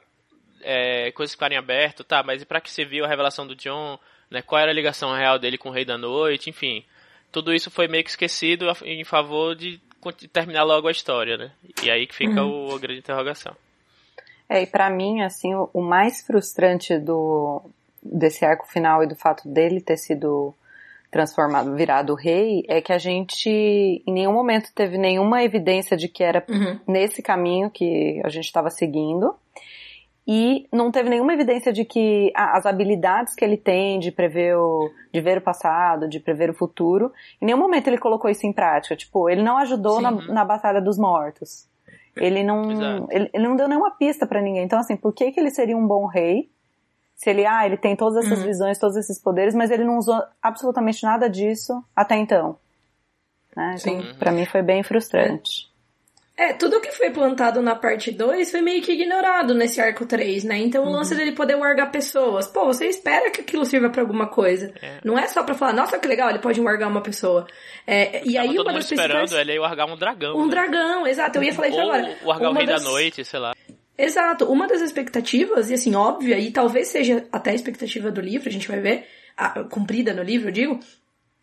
é, 0.61 1.11
coisas 1.11 1.33
ficarem 1.33 1.57
abertas, 1.57 2.05
tá, 2.05 2.21
mas 2.23 2.41
e 2.41 2.45
pra 2.45 2.61
que 2.61 2.69
serviu 2.69 3.05
a 3.05 3.07
revelação 3.07 3.47
do 3.47 3.55
John, 3.55 3.99
né, 4.29 4.41
qual 4.41 4.61
era 4.61 4.71
a 4.71 4.73
ligação 4.73 5.15
real 5.15 5.39
dele 5.39 5.57
com 5.57 5.69
o 5.69 5.71
Rei 5.71 5.85
da 5.85 5.97
Noite, 5.97 6.49
enfim. 6.49 6.83
Tudo 7.31 7.53
isso 7.53 7.69
foi 7.69 7.87
meio 7.87 8.03
que 8.03 8.09
esquecido 8.09 8.67
em 8.83 9.03
favor 9.03 9.55
de 9.55 9.79
terminar 10.31 10.63
logo 10.63 10.87
a 10.87 10.91
história, 10.91 11.37
né? 11.37 11.51
E 11.83 11.89
aí 11.89 12.07
que 12.07 12.15
fica 12.15 12.43
uhum. 12.43 12.69
o, 12.69 12.75
a 12.75 12.79
grande 12.79 12.99
interrogação. 12.99 13.55
É, 14.49 14.61
e 14.61 14.65
pra 14.65 14.89
mim, 14.89 15.21
assim, 15.21 15.53
o, 15.53 15.69
o 15.73 15.81
mais 15.81 16.21
frustrante 16.21 16.97
do, 16.97 17.61
desse 18.01 18.45
arco 18.45 18.67
final 18.67 19.03
e 19.03 19.07
do 19.07 19.15
fato 19.15 19.47
dele 19.47 19.81
ter 19.81 19.97
sido 19.97 20.53
transformado, 21.09 21.75
virado 21.75 22.15
rei, 22.15 22.63
é 22.67 22.81
que 22.81 22.91
a 22.91 22.97
gente 22.97 23.49
em 23.49 24.13
nenhum 24.13 24.33
momento 24.33 24.71
teve 24.73 24.97
nenhuma 24.97 25.43
evidência 25.43 25.95
de 25.95 26.07
que 26.07 26.23
era 26.23 26.43
uhum. 26.49 26.79
nesse 26.87 27.21
caminho 27.21 27.69
que 27.69 28.21
a 28.23 28.29
gente 28.29 28.45
estava 28.45 28.69
seguindo 28.69 29.33
e 30.27 30.67
não 30.73 30.91
teve 30.91 31.09
nenhuma 31.09 31.33
evidência 31.33 31.71
de 31.71 31.85
que 31.85 32.33
as 32.35 32.65
habilidades 32.65 33.33
que 33.33 33.45
ele 33.45 33.55
tem 33.55 33.97
de 33.97 34.11
prever 34.11 34.57
o, 34.57 34.91
de 35.13 35.21
ver 35.21 35.37
o 35.37 35.41
passado, 35.41 36.09
de 36.09 36.19
prever 36.19 36.49
o 36.49 36.53
futuro, 36.53 37.13
em 37.41 37.45
nenhum 37.45 37.57
momento 37.57 37.87
ele 37.87 37.97
colocou 37.97 38.29
isso 38.29 38.45
em 38.45 38.51
prática. 38.51 38.93
Tipo, 38.93 39.29
ele 39.29 39.41
não 39.41 39.57
ajudou 39.57 40.01
na, 40.01 40.11
na 40.11 40.43
Batalha 40.43 40.81
dos 40.81 40.97
Mortos. 40.97 41.65
Ele 42.17 42.43
não, 42.43 43.07
ele, 43.09 43.29
ele, 43.33 43.47
não 43.47 43.55
deu 43.55 43.69
nenhuma 43.69 43.91
pista 43.91 44.27
para 44.27 44.41
ninguém. 44.41 44.65
Então, 44.65 44.79
assim, 44.79 44.97
por 44.97 45.13
que, 45.13 45.31
que 45.31 45.39
ele 45.39 45.51
seria 45.51 45.77
um 45.77 45.87
bom 45.87 46.05
rei? 46.05 46.49
Se 47.15 47.29
ele, 47.29 47.45
ah, 47.45 47.65
ele 47.65 47.77
tem 47.77 47.95
todas 47.95 48.25
essas 48.25 48.39
uhum. 48.39 48.45
visões, 48.45 48.77
todos 48.77 48.97
esses 48.97 49.21
poderes, 49.21 49.55
mas 49.55 49.71
ele 49.71 49.85
não 49.85 49.97
usou 49.97 50.21
absolutamente 50.41 51.03
nada 51.03 51.29
disso 51.29 51.81
até 51.95 52.17
então. 52.17 52.57
Né? 53.55 53.75
Então, 53.79 54.01
Sim. 54.01 54.15
pra 54.19 54.31
mim 54.31 54.45
foi 54.45 54.61
bem 54.61 54.83
frustrante. 54.83 55.67
É, 55.71 55.76
tudo 56.53 56.79
que 56.79 56.91
foi 56.91 57.09
plantado 57.09 57.63
na 57.63 57.75
parte 57.75 58.11
2 58.11 58.51
foi 58.51 58.61
meio 58.61 58.79
que 58.83 58.91
ignorado 58.91 59.55
nesse 59.55 59.81
arco 59.81 60.05
3, 60.05 60.43
né? 60.43 60.59
Então 60.59 60.83
uhum. 60.83 60.89
o 60.89 60.93
lance 60.93 61.15
dele 61.15 61.31
poder 61.31 61.55
largar 61.55 61.91
pessoas. 61.91 62.47
Pô, 62.47 62.65
você 62.65 62.85
espera 62.85 63.31
que 63.31 63.41
aquilo 63.41 63.65
sirva 63.65 63.89
para 63.89 64.03
alguma 64.03 64.27
coisa. 64.27 64.71
É. 64.79 64.99
Não 65.03 65.17
é 65.17 65.25
só 65.25 65.41
pra 65.41 65.55
falar, 65.55 65.73
nossa, 65.73 65.97
que 65.97 66.07
legal, 66.07 66.29
ele 66.29 66.37
pode 66.37 66.61
largar 66.61 66.87
uma 66.89 67.01
pessoa. 67.01 67.47
É, 67.87 68.21
e 68.23 68.37
aí 68.37 68.57
uma 68.59 68.71
das 68.71 68.85
esperando 68.85 69.17
principais... 69.17 69.47
ele 69.47 69.57
largar 69.57 69.87
um 69.87 69.97
dragão. 69.97 70.37
Um 70.37 70.45
né? 70.45 70.51
dragão, 70.51 71.07
exato. 71.07 71.39
Eu 71.39 71.43
ia 71.43 71.53
falar 71.53 71.69
isso 71.69 71.77
Ou 71.77 71.91
agora. 71.91 72.17
Ou 72.21 72.27
largar 72.27 72.49
o 72.51 72.53
Rei 72.53 72.65
das... 72.67 72.83
da 72.83 72.89
Noite, 72.89 73.25
sei 73.25 73.39
lá. 73.39 73.55
Exato. 73.97 74.45
Uma 74.45 74.67
das 74.67 74.81
expectativas, 74.81 75.71
e 75.71 75.73
assim, 75.73 75.95
óbvia, 75.95 76.37
e 76.37 76.51
talvez 76.51 76.89
seja 76.89 77.25
até 77.31 77.49
a 77.49 77.55
expectativa 77.55 78.11
do 78.11 78.21
livro, 78.21 78.47
a 78.47 78.51
gente 78.51 78.67
vai 78.67 78.79
ver, 78.79 79.07
a, 79.35 79.63
cumprida 79.63 80.13
no 80.13 80.21
livro, 80.21 80.49
eu 80.49 80.53
digo, 80.53 80.79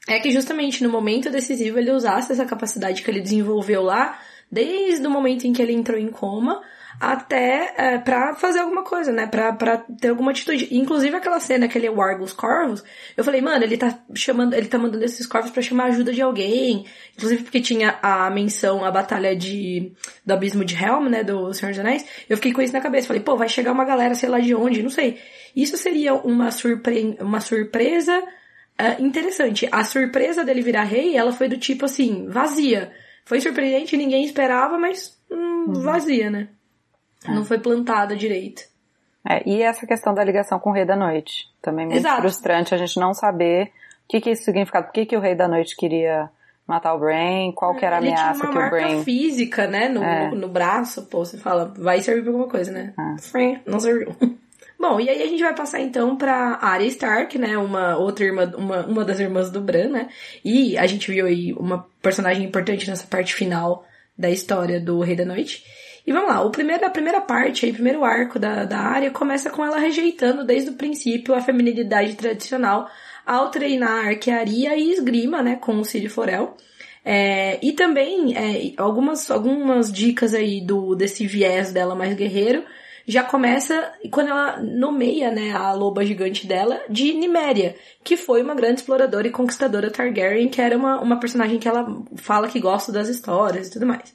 é 0.07 0.21
que 0.21 0.31
justamente 0.31 0.85
no 0.85 0.89
momento 0.89 1.31
decisivo 1.31 1.79
ele 1.79 1.91
usasse 1.91 2.31
essa 2.31 2.45
capacidade 2.45 3.03
que 3.03 3.11
ele 3.11 3.21
desenvolveu 3.21 3.83
lá, 3.83 4.21
desde 4.51 5.07
o 5.07 5.11
momento 5.11 5.47
em 5.47 5.53
que 5.53 5.63
ele 5.63 5.73
entrou 5.73 5.99
em 5.99 6.09
coma, 6.09 6.63
até 7.01 7.75
é, 7.77 7.99
para 7.99 8.35
fazer 8.35 8.61
alguma 8.61 8.83
coisa, 8.83 9.13
né? 9.13 9.27
Pra, 9.27 9.53
ter 10.01 10.09
alguma 10.09 10.31
atitude. 10.31 10.69
Inclusive 10.71 11.17
aquela 11.17 11.41
cena 11.41 11.69
que 11.69 11.77
ele 11.77 11.89
warga 11.89 12.23
os 12.23 12.33
corvos, 12.33 12.85
eu 13.17 13.25
falei, 13.25 13.41
mano, 13.41 13.65
ele 13.65 13.77
tá 13.77 13.99
chamando, 14.15 14.55
ele 14.55 14.67
tá 14.67 14.79
mandando 14.79 15.05
esses 15.05 15.27
corvos 15.27 15.51
para 15.51 15.63
chamar 15.63 15.87
ajuda 15.87 16.13
de 16.13 16.23
alguém. 16.23 16.87
Inclusive 17.17 17.43
porque 17.43 17.61
tinha 17.61 17.99
a 18.03 18.31
menção, 18.31 18.85
a 18.85 18.91
batalha 18.91 19.35
de, 19.35 19.93
do 20.25 20.33
abismo 20.35 20.65
de 20.65 20.75
Helm, 20.75 21.09
né? 21.09 21.25
Do 21.25 21.53
Senhor 21.53 21.71
dos 21.71 21.81
Anéis. 21.81 22.05
Eu 22.29 22.37
fiquei 22.37 22.53
com 22.53 22.63
isso 22.63 22.73
na 22.73 22.81
cabeça. 22.81 23.07
Falei, 23.07 23.23
pô, 23.23 23.37
vai 23.37 23.49
chegar 23.49 23.73
uma 23.73 23.85
galera, 23.85 24.15
sei 24.15 24.29
lá 24.29 24.39
de 24.39 24.55
onde, 24.55 24.83
não 24.83 24.91
sei. 24.91 25.19
Isso 25.55 25.77
seria 25.77 26.15
uma, 26.15 26.51
surpre 26.51 27.17
uma 27.21 27.41
surpresa 27.41 28.19
uh, 28.19 29.03
interessante. 29.03 29.69
A 29.71 29.85
surpresa 29.85 30.45
dele 30.45 30.63
virar 30.63 30.85
rei, 30.85 31.17
ela 31.17 31.33
foi 31.33 31.49
do 31.49 31.59
tipo 31.59 31.85
assim, 31.85 32.27
vazia. 32.29 32.93
Foi 33.25 33.41
surpreendente, 33.41 33.97
ninguém 33.97 34.25
esperava, 34.25 34.79
mas 34.79 35.19
hum, 35.31 35.67
uhum. 35.69 35.83
vazia, 35.83 36.31
né? 36.31 36.49
É. 37.27 37.33
Não 37.33 37.45
foi 37.45 37.59
plantada 37.59 38.15
direito. 38.15 38.63
É, 39.27 39.43
e 39.49 39.63
essa 39.63 39.87
questão 39.87 40.13
da 40.13 40.23
ligação 40.23 40.59
com 40.59 40.71
o 40.71 40.73
Rei 40.73 40.85
da 40.85 40.97
Noite. 40.97 41.49
Também 41.63 41.87
muito 41.87 41.99
Exato. 41.99 42.21
frustrante 42.21 42.75
a 42.75 42.79
gente 42.79 43.01
não 43.01 43.15
saber 43.15 43.69
o 44.05 44.09
que, 44.09 44.21
que 44.21 44.31
isso 44.31 44.45
significava, 44.45 44.85
por 44.85 44.93
que, 44.93 45.07
que 45.07 45.17
o 45.17 45.21
Rei 45.21 45.35
da 45.35 45.49
Noite 45.49 45.75
queria 45.75 46.29
matar 46.67 46.95
o 46.95 46.99
Brain, 46.99 47.53
qual 47.53 47.75
que 47.75 47.85
era 47.85 47.97
a 47.97 47.99
ameaça 47.99 48.41
tinha 48.41 48.45
uma 48.45 48.53
que 48.53 48.59
marca 48.59 48.77
o 48.77 48.81
Brain... 48.81 49.05
física, 49.05 49.67
né, 49.67 49.89
no, 49.89 50.03
é. 50.03 50.31
no, 50.31 50.37
no, 50.37 50.49
braço, 50.49 51.07
pô, 51.07 51.25
você 51.25 51.39
fala, 51.39 51.73
vai 51.77 52.01
servir 52.01 52.23
pra 52.23 52.31
alguma 52.31 52.49
coisa, 52.49 52.73
né? 52.73 52.95
É. 52.99 53.61
Não 53.67 53.81
serviu. 53.81 54.15
Bom, 54.79 55.01
e 55.01 55.09
aí 55.09 55.23
a 55.23 55.27
gente 55.27 55.43
vai 55.43 55.55
passar 55.55 55.81
então 55.81 56.17
pra 56.17 56.59
Arya 56.61 56.89
Stark, 56.89 57.39
né? 57.39 57.57
Uma 57.57 57.97
outra 57.97 58.25
irmã, 58.25 58.53
uma, 58.57 58.87
uma 58.87 59.05
das 59.05 59.21
irmãs 59.21 59.51
do 59.51 59.61
Bran, 59.61 59.89
né? 59.89 60.09
E 60.45 60.77
a 60.77 60.87
gente 60.87 61.11
viu 61.11 61.27
aí 61.27 61.53
uma 61.55 61.87
personagem 62.03 62.45
importante 62.45 62.89
nessa 62.89 63.07
parte 63.07 63.35
final 63.35 63.87
da 64.17 64.31
história 64.31 64.81
do 64.81 65.01
Rei 65.01 65.17
da 65.17 65.25
Noite. 65.25 65.65
E 66.07 66.13
vamos 66.13 66.29
lá, 66.29 66.43
o 66.43 66.51
primeiro, 66.51 66.85
a 66.85 66.91
primeira 66.91 67.21
parte, 67.21 67.65
aí, 67.65 67.73
o 67.73 67.75
primeiro 67.75 68.05
arco 68.05 68.39
da, 68.39 68.65
da 68.65 68.79
área 68.79 69.11
começa 69.11 69.49
com 69.49 69.65
ela 69.65 69.79
rejeitando 69.79 70.45
desde 70.45 70.71
o 70.71 70.75
princípio 70.75 71.35
a 71.35 71.41
feminilidade 71.41 72.15
tradicional 72.15 72.89
ao 73.25 73.51
treinar 73.51 74.09
arquearia 74.09 74.77
e 74.77 74.93
esgrima, 74.93 75.43
né, 75.43 75.57
com 75.57 75.79
o 75.79 75.85
Cid 75.85 76.11
Forel. 76.11 76.57
É, 77.03 77.59
e 77.63 77.73
também 77.73 78.37
é, 78.37 78.73
algumas, 78.77 79.31
algumas 79.31 79.93
dicas 79.93 80.35
aí 80.35 80.61
do 80.61 80.95
desse 80.95 81.27
viés 81.27 81.73
dela 81.73 81.95
mais 81.95 82.15
guerreiro 82.15 82.65
já 83.07 83.23
começa 83.23 83.93
quando 84.11 84.31
ela 84.31 84.61
nomeia, 84.61 85.31
né, 85.31 85.53
a 85.53 85.73
loba 85.73 86.05
gigante 86.05 86.47
dela 86.47 86.81
de 86.89 87.13
Niméria, 87.13 87.77
que 88.03 88.17
foi 88.17 88.43
uma 88.43 88.55
grande 88.55 88.81
exploradora 88.81 89.27
e 89.27 89.31
conquistadora 89.31 89.91
Targaryen, 89.91 90.49
que 90.49 90.61
era 90.61 90.77
uma, 90.77 91.01
uma 91.01 91.21
personagem 91.21 91.59
que 91.59 91.69
ela 91.69 91.87
fala 92.17 92.49
que 92.49 92.61
gosta 92.61 92.91
das 92.91 93.09
histórias 93.09 93.69
e 93.69 93.73
tudo 93.73 93.87
mais. 93.87 94.15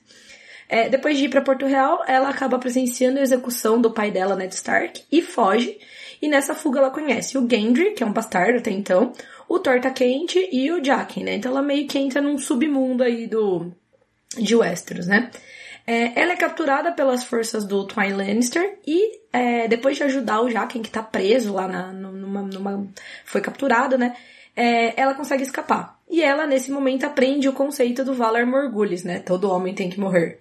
É, 0.68 0.88
depois 0.88 1.18
de 1.18 1.26
ir 1.26 1.30
para 1.30 1.42
Porto 1.42 1.66
Real, 1.66 2.04
ela 2.08 2.30
acaba 2.30 2.60
presenciando 2.60 3.20
a 3.20 3.24
execução 3.24 3.82
do 3.82 3.92
pai 3.92 4.12
dela, 4.12 4.36
Ned 4.36 4.54
Stark, 4.54 5.04
e 5.12 5.22
foge. 5.22 5.80
E 6.22 6.28
nessa 6.28 6.54
fuga 6.54 6.80
ela 6.80 6.92
conhece 6.92 7.38
o 7.38 7.50
Gendry, 7.50 7.92
que 7.92 8.04
é 8.04 8.06
um 8.06 8.14
bastardo 8.14 8.60
até 8.60 8.70
então, 8.70 9.12
o 9.48 9.58
Torta 9.58 9.90
Quente 9.90 10.48
e 10.52 10.72
o 10.72 10.84
Jaqen, 10.84 11.24
né? 11.24 11.36
Então 11.36 11.52
ela 11.52 11.62
meio 11.62 11.88
que 11.88 11.98
entra 11.98 12.22
num 12.22 12.38
submundo 12.38 13.04
aí 13.04 13.26
do 13.26 13.72
de 14.38 14.56
Westeros, 14.56 15.08
né? 15.08 15.32
É, 15.90 16.12
ela 16.22 16.34
é 16.34 16.36
capturada 16.36 16.92
pelas 16.92 17.24
forças 17.24 17.66
do 17.66 17.84
Tywin 17.84 18.14
Lannister 18.14 18.78
e 18.86 19.22
é, 19.34 19.68
depois 19.68 19.98
de 19.98 20.04
ajudar 20.04 20.40
o 20.40 20.48
Jaqen, 20.48 20.84
que 20.84 20.92
tá 20.92 21.02
preso 21.02 21.52
lá 21.52 21.68
na, 21.68 21.92
numa, 21.92 22.44
numa 22.44 22.88
foi 23.26 23.42
capturado, 23.42 23.98
né? 23.98 24.16
É, 24.56 25.02
ela 25.02 25.16
consegue 25.16 25.42
escapar. 25.42 26.00
E 26.08 26.22
ela, 26.22 26.46
nesse 26.46 26.72
momento, 26.72 27.06
aprende 27.06 27.50
o 27.50 27.54
conceito 27.54 28.06
do 28.06 28.14
Valar 28.14 28.46
Morgulhos, 28.46 29.04
né? 29.04 29.18
Todo 29.18 29.50
homem 29.50 29.74
tem 29.74 29.90
que 29.90 30.00
morrer. 30.00 30.40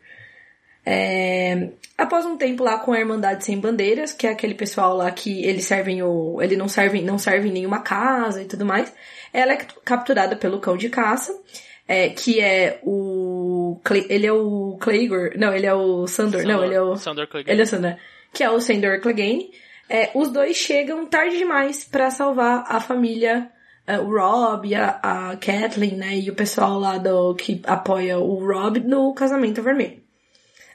É, 0.84 1.70
após 1.96 2.26
um 2.26 2.36
tempo 2.36 2.62
lá 2.62 2.80
com 2.80 2.92
a 2.92 3.00
Irmandade 3.00 3.42
Sem 3.42 3.58
Bandeiras, 3.58 4.12
que 4.12 4.26
é 4.26 4.30
aquele 4.30 4.54
pessoal 4.54 4.98
lá 4.98 5.10
que 5.10 5.46
eles 5.46 5.64
servem 5.64 6.02
o. 6.02 6.42
ele 6.42 6.58
não 6.58 6.68
serve, 6.68 7.00
não 7.00 7.16
serve 7.16 7.48
em 7.48 7.52
nenhuma 7.52 7.80
casa 7.80 8.42
e 8.42 8.44
tudo 8.44 8.66
mais, 8.66 8.92
ela 9.32 9.54
é 9.54 9.56
capturada 9.82 10.36
pelo 10.36 10.60
cão 10.60 10.76
de 10.76 10.90
caça, 10.90 11.34
é, 11.86 12.10
que 12.10 12.38
é 12.38 12.80
o 12.82 13.27
ele 14.08 14.26
é 14.26 14.32
o 14.32 14.76
Clegor. 14.80 15.32
Não, 15.36 15.54
ele 15.54 15.66
é 15.66 15.74
o 15.74 16.06
Sandor. 16.06 16.42
Sandor 16.42 16.56
não, 16.56 16.64
ele 16.64 16.74
é 16.74 16.82
o. 16.82 16.96
Sandor 16.96 17.26
Clegane. 17.26 17.52
Ele 17.52 17.60
é 17.60 17.64
o 17.64 17.66
Sandor. 17.66 17.96
Que 18.32 18.44
é 18.44 18.50
o 18.50 18.60
Sandor 18.60 19.00
Clegane. 19.00 19.50
É, 19.88 20.10
os 20.14 20.30
dois 20.30 20.56
chegam 20.56 21.06
tarde 21.06 21.38
demais 21.38 21.84
para 21.84 22.10
salvar 22.10 22.64
a 22.68 22.80
família. 22.80 23.50
Uh, 23.88 24.02
o 24.02 24.18
Rob, 24.18 24.74
a, 24.74 25.00
a 25.02 25.36
Kathleen, 25.36 25.96
né? 25.96 26.18
E 26.18 26.30
o 26.30 26.34
pessoal 26.34 26.78
lá 26.78 26.98
do 26.98 27.34
que 27.34 27.62
apoia 27.64 28.18
o 28.18 28.34
Rob 28.46 28.80
no 28.80 29.14
casamento 29.14 29.62
vermelho. 29.62 30.02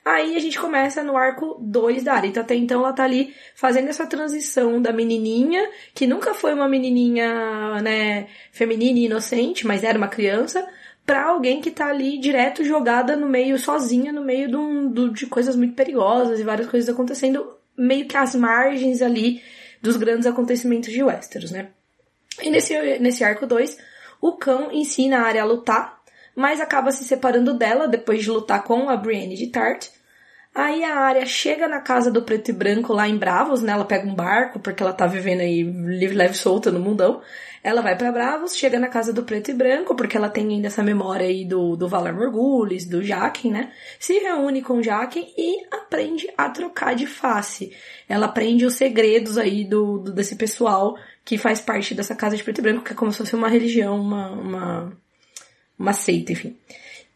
Aí 0.06 0.36
a 0.36 0.40
gente 0.40 0.60
começa 0.60 1.02
no 1.02 1.16
arco 1.16 1.58
2 1.62 2.04
da 2.04 2.14
Arya. 2.16 2.30
Então, 2.30 2.44
até 2.44 2.56
então 2.56 2.82
ela 2.82 2.92
tá 2.92 3.06
ali 3.06 3.34
fazendo 3.56 3.88
essa 3.88 4.06
transição 4.06 4.82
da 4.82 4.92
menininha, 4.92 5.70
que 5.94 6.06
nunca 6.06 6.34
foi 6.34 6.54
uma 6.54 6.68
menininha, 6.68 7.82
né, 7.82 8.28
feminina 8.52 9.00
e 9.00 9.06
inocente, 9.06 9.66
mas 9.66 9.84
era 9.84 9.98
uma 9.98 10.10
criança, 10.10 10.68
para 11.06 11.26
alguém 11.26 11.62
que 11.62 11.72
tá 11.72 11.88
ali 11.88 12.18
direto 12.18 12.64
jogada 12.64 13.16
no 13.16 13.28
meio, 13.28 13.58
sozinha, 13.58 14.12
no 14.14 14.24
meio 14.24 14.48
de, 14.48 14.56
um, 14.56 15.12
de 15.12 15.28
coisas 15.28 15.56
muito 15.56 15.76
perigosas 15.76 16.40
e 16.40 16.44
várias 16.44 16.70
coisas 16.70 16.90
acontecendo, 16.90 17.46
meio 17.78 18.08
que 18.08 18.16
às 18.16 18.34
margens 18.36 19.02
ali 19.02 19.42
dos 19.82 19.98
grandes 19.98 20.26
acontecimentos 20.26 20.92
de 20.92 21.04
Westeros, 21.04 21.52
né? 21.52 21.70
E 22.42 22.50
nesse, 22.50 22.74
nesse 23.00 23.24
arco 23.24 23.46
2, 23.46 23.78
o 24.22 24.32
cão 24.34 24.72
ensina 24.72 25.20
a 25.20 25.24
área 25.24 25.42
a 25.42 25.46
lutar, 25.46 26.00
mas 26.36 26.62
acaba 26.62 26.92
se 26.92 27.04
separando 27.04 27.54
dela 27.54 27.88
depois 27.88 28.24
de 28.24 28.32
lutar 28.32 28.64
com 28.64 28.90
a 28.90 28.96
Brienne 28.96 29.36
de 29.36 29.48
Tart. 29.48 29.90
Aí 30.56 30.84
a 30.84 30.96
área 30.96 31.26
chega 31.26 31.68
na 31.68 31.82
casa 31.82 32.10
do 32.10 32.22
preto 32.22 32.50
e 32.50 32.54
branco 32.54 32.94
lá 32.94 33.10
em 33.10 33.18
Bravos, 33.18 33.62
né? 33.62 33.74
Ela 33.74 33.86
pega 33.86 34.08
um 34.08 34.16
barco 34.16 34.60
porque 34.60 34.82
ela 34.82 34.94
tá 34.94 35.06
vivendo 35.06 35.42
aí 35.42 35.64
livre, 35.64 36.16
leve, 36.16 36.36
solta 36.36 36.72
no 36.72 36.80
mundão. 36.80 37.22
Ela 37.64 37.82
vai 37.82 37.98
para 37.98 38.12
Bravos, 38.12 38.58
chega 38.58 38.78
na 38.78 38.90
casa 38.90 39.14
do 39.14 39.24
preto 39.24 39.50
e 39.50 39.54
branco, 39.54 39.96
porque 39.96 40.18
ela 40.18 40.30
tem 40.30 40.50
ainda 40.50 40.68
essa 40.68 40.84
memória 40.84 41.26
aí 41.26 41.46
do, 41.46 41.78
do 41.78 41.88
Valar 41.88 42.14
Morgulhos, 42.14 42.86
do 42.86 43.02
Jaqen, 43.02 43.52
né? 43.52 43.72
Se 43.98 44.20
reúne 44.20 44.62
com 44.62 44.80
o 44.80 44.84
Jaqen 44.84 45.34
e 45.38 45.66
aprende 45.72 46.28
a 46.38 46.50
trocar 46.50 46.94
de 46.94 47.08
face. 47.08 47.72
Ela 48.10 48.26
aprende 48.26 48.66
os 48.66 48.76
segredos 48.76 49.38
aí 49.38 49.64
do, 49.64 49.98
do 49.98 50.12
desse 50.12 50.36
pessoal 50.36 50.98
que 51.24 51.38
faz 51.38 51.62
parte 51.62 51.96
dessa 51.96 52.14
casa 52.14 52.36
de 52.36 52.44
preto 52.44 52.60
e 52.60 52.62
branco, 52.62 52.84
que 52.84 52.92
é 52.92 52.96
como 52.96 53.14
se 53.14 53.20
fosse 53.20 53.34
uma 53.34 53.48
religião, 53.48 54.00
uma, 54.00 54.30
uma, 54.32 54.98
uma 55.80 55.94
seita, 55.94 56.34
enfim. 56.34 56.58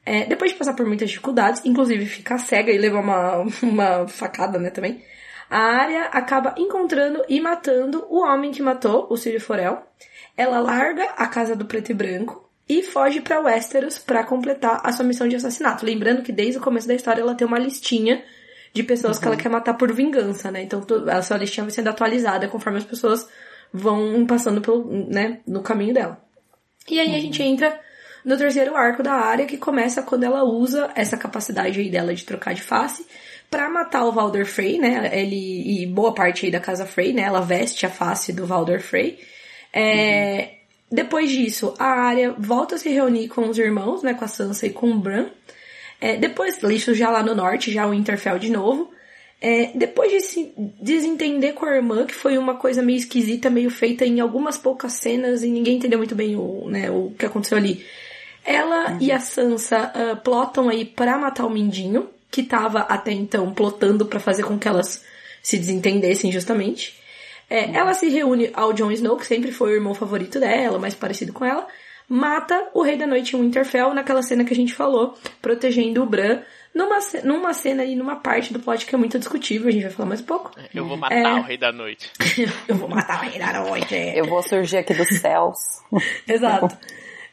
É, 0.05 0.25
depois 0.25 0.51
de 0.51 0.57
passar 0.57 0.73
por 0.73 0.85
muitas 0.85 1.09
dificuldades, 1.09 1.65
inclusive 1.65 2.05
ficar 2.05 2.37
cega 2.37 2.71
e 2.71 2.77
levar 2.77 3.01
uma, 3.01 3.45
uma 3.61 4.07
facada, 4.07 4.57
né, 4.57 4.69
também, 4.69 5.03
a 5.49 5.57
Arya 5.57 6.03
acaba 6.05 6.55
encontrando 6.57 7.23
e 7.29 7.39
matando 7.39 8.05
o 8.09 8.21
homem 8.21 8.51
que 8.51 8.61
matou 8.61 9.07
o 9.09 9.17
Círio 9.17 9.41
Forel 9.41 9.83
ela 10.37 10.59
larga 10.59 11.03
a 11.17 11.27
casa 11.27 11.55
do 11.55 11.65
preto 11.65 11.91
e 11.91 11.95
branco 11.95 12.47
e 12.69 12.83
foge 12.83 13.21
para 13.21 13.39
Westeros 13.39 13.97
para 13.97 14.23
completar 14.23 14.81
a 14.83 14.91
sua 14.91 15.05
missão 15.05 15.27
de 15.27 15.35
assassinato. 15.35 15.85
Lembrando 15.85 16.21
que 16.21 16.31
desde 16.31 16.59
o 16.59 16.61
começo 16.61 16.87
da 16.87 16.93
história 16.93 17.21
ela 17.21 17.33
tem 17.33 17.47
uma 17.47 17.57
listinha 17.57 18.23
de 18.73 18.83
pessoas 18.83 19.15
uhum. 19.15 19.21
que 19.21 19.27
ela 19.27 19.35
uhum. 19.35 19.41
quer 19.41 19.49
matar 19.49 19.73
por 19.73 19.91
vingança, 19.93 20.51
né? 20.51 20.61
Então 20.61 20.85
a 21.09 21.21
sua 21.21 21.37
listinha 21.37 21.63
vai 21.63 21.71
sendo 21.71 21.89
atualizada 21.89 22.47
conforme 22.47 22.77
as 22.77 22.83
pessoas 22.83 23.27
vão 23.73 24.25
passando 24.27 24.61
pelo, 24.61 24.85
né, 25.09 25.39
no 25.47 25.61
caminho 25.61 25.93
dela. 25.93 26.21
E 26.89 26.99
aí 26.99 27.07
uhum. 27.07 27.15
a 27.15 27.19
gente 27.19 27.41
entra 27.41 27.79
no 28.23 28.37
terceiro 28.37 28.75
arco 28.75 29.01
da 29.01 29.13
área, 29.13 29.45
que 29.45 29.57
começa 29.57 30.03
quando 30.03 30.23
ela 30.23 30.43
usa 30.43 30.91
essa 30.95 31.17
capacidade 31.17 31.79
aí 31.79 31.89
dela 31.89 32.13
de 32.13 32.25
trocar 32.25 32.53
de 32.53 32.61
face 32.61 33.05
para 33.49 33.69
matar 33.69 34.05
o 34.05 34.11
Valder 34.11 34.45
Frey, 34.45 34.77
né? 34.77 35.09
Ele 35.13 35.81
e 35.83 35.85
boa 35.85 36.13
parte 36.13 36.45
aí 36.45 36.51
da 36.51 36.59
casa 36.59 36.85
Frey, 36.85 37.13
né? 37.13 37.23
Ela 37.23 37.41
veste 37.41 37.85
a 37.85 37.89
face 37.89 38.33
do 38.33 38.45
Valder 38.45 38.81
Frey 38.81 39.19
é, 39.73 40.39
uhum. 40.39 40.57
Depois 40.89 41.29
disso, 41.29 41.73
a 41.77 41.85
Arya 41.85 42.33
volta 42.37 42.75
a 42.75 42.77
se 42.77 42.89
reunir 42.89 43.27
com 43.27 43.47
os 43.49 43.57
irmãos, 43.57 44.01
né, 44.03 44.13
com 44.13 44.23
a 44.23 44.27
Sansa 44.27 44.67
e 44.67 44.69
com 44.69 44.89
o 44.91 44.97
Bran. 44.97 45.27
É, 45.99 46.15
depois, 46.15 46.61
isso 46.63 46.93
já 46.93 47.09
lá 47.09 47.21
no 47.21 47.35
norte, 47.35 47.71
já 47.71 47.85
o 47.85 47.93
Interfell 47.93 48.39
de 48.39 48.49
novo. 48.49 48.91
É, 49.39 49.71
depois 49.75 50.11
de 50.11 50.21
se 50.21 50.53
desentender 50.81 51.53
com 51.53 51.65
a 51.65 51.75
irmã, 51.75 52.05
que 52.05 52.15
foi 52.15 52.37
uma 52.37 52.55
coisa 52.55 52.81
meio 52.81 52.97
esquisita, 52.97 53.49
meio 53.49 53.69
feita 53.69 54.05
em 54.05 54.19
algumas 54.19 54.57
poucas 54.57 54.93
cenas 54.93 55.43
e 55.43 55.49
ninguém 55.49 55.75
entendeu 55.75 55.99
muito 55.99 56.15
bem 56.15 56.35
o, 56.35 56.67
né, 56.69 56.89
o 56.89 57.13
que 57.17 57.25
aconteceu 57.25 57.57
ali. 57.57 57.85
Ela 58.43 58.93
uhum. 58.93 58.97
e 59.01 59.11
a 59.11 59.19
Sansa 59.19 59.91
uh, 59.93 60.15
plotam 60.21 60.69
aí 60.69 60.85
para 60.85 61.17
matar 61.17 61.45
o 61.45 61.49
Mindinho, 61.49 62.09
que 62.29 62.43
tava 62.43 62.79
até 62.81 63.11
então 63.11 63.53
plotando 63.53 64.05
para 64.05 64.19
fazer 64.19 64.43
com 64.43 64.57
que 64.57 64.67
elas 64.67 65.03
se 65.41 65.57
desentendessem 65.57 66.31
justamente. 66.31 66.95
É, 67.49 67.71
ela 67.71 67.93
se 67.93 68.09
reúne 68.09 68.49
ao 68.53 68.73
Jon 68.73 68.91
Snow, 68.91 69.15
que 69.17 69.25
sempre 69.25 69.51
foi 69.51 69.71
o 69.71 69.75
irmão 69.75 69.93
favorito 69.93 70.39
dela, 70.39 70.77
mais 70.77 70.93
parecido 70.93 71.31
com 71.31 71.45
ela, 71.45 71.65
mata 72.09 72.69
o 72.73 72.81
Rei 72.81 72.97
da 72.97 73.07
Noite 73.07 73.35
em 73.35 73.41
Winterfell 73.41 73.93
naquela 73.93 74.21
cena 74.21 74.43
que 74.43 74.53
a 74.53 74.55
gente 74.55 74.73
falou, 74.73 75.17
protegendo 75.41 76.03
o 76.03 76.05
Bran. 76.05 76.41
Numa, 76.75 76.99
numa 77.23 77.53
cena 77.53 77.83
e 77.83 77.95
numa 77.95 78.17
parte 78.17 78.53
do 78.53 78.59
plot 78.59 78.85
que 78.85 78.93
é 78.93 78.97
muito 78.97 79.17
discutível, 79.17 79.67
a 79.67 79.71
gente 79.71 79.81
vai 79.83 79.91
falar 79.91 80.09
mais 80.09 80.21
um 80.21 80.25
pouco. 80.25 80.51
Eu 80.75 80.85
vou 80.85 80.95
matar 80.95 81.15
é... 81.15 81.33
o 81.33 81.41
Rei 81.41 81.57
da 81.57 81.71
Noite. 81.71 82.11
eu 82.67 82.75
vou 82.75 82.87
matar 82.87 83.17
o 83.17 83.29
Rei 83.29 83.39
da 83.39 83.63
Noite. 83.63 83.95
Eu 83.95 84.25
vou 84.25 84.43
surgir 84.43 84.77
aqui 84.77 84.93
dos 84.93 85.07
céus. 85.19 85.57
Exato. 86.27 86.77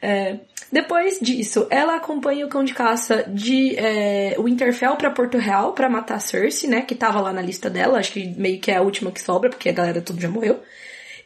É, 0.01 0.39
depois 0.71 1.19
disso, 1.19 1.67
ela 1.69 1.95
acompanha 1.95 2.45
o 2.45 2.49
cão 2.49 2.63
de 2.63 2.73
caça 2.73 3.23
de 3.27 3.75
é, 3.77 4.35
Winterfell 4.39 4.95
para 4.95 5.11
Porto 5.11 5.37
Real 5.37 5.73
para 5.73 5.89
matar 5.89 6.19
Cersei, 6.19 6.69
né? 6.69 6.81
Que 6.81 6.95
tava 6.95 7.21
lá 7.21 7.31
na 7.31 7.41
lista 7.41 7.69
dela, 7.69 7.99
acho 7.99 8.13
que 8.13 8.27
meio 8.37 8.59
que 8.59 8.71
é 8.71 8.77
a 8.77 8.81
última 8.81 9.11
que 9.11 9.21
sobra, 9.21 9.49
porque 9.49 9.69
a 9.69 9.73
galera 9.73 10.01
tudo 10.01 10.21
já 10.21 10.29
morreu. 10.29 10.59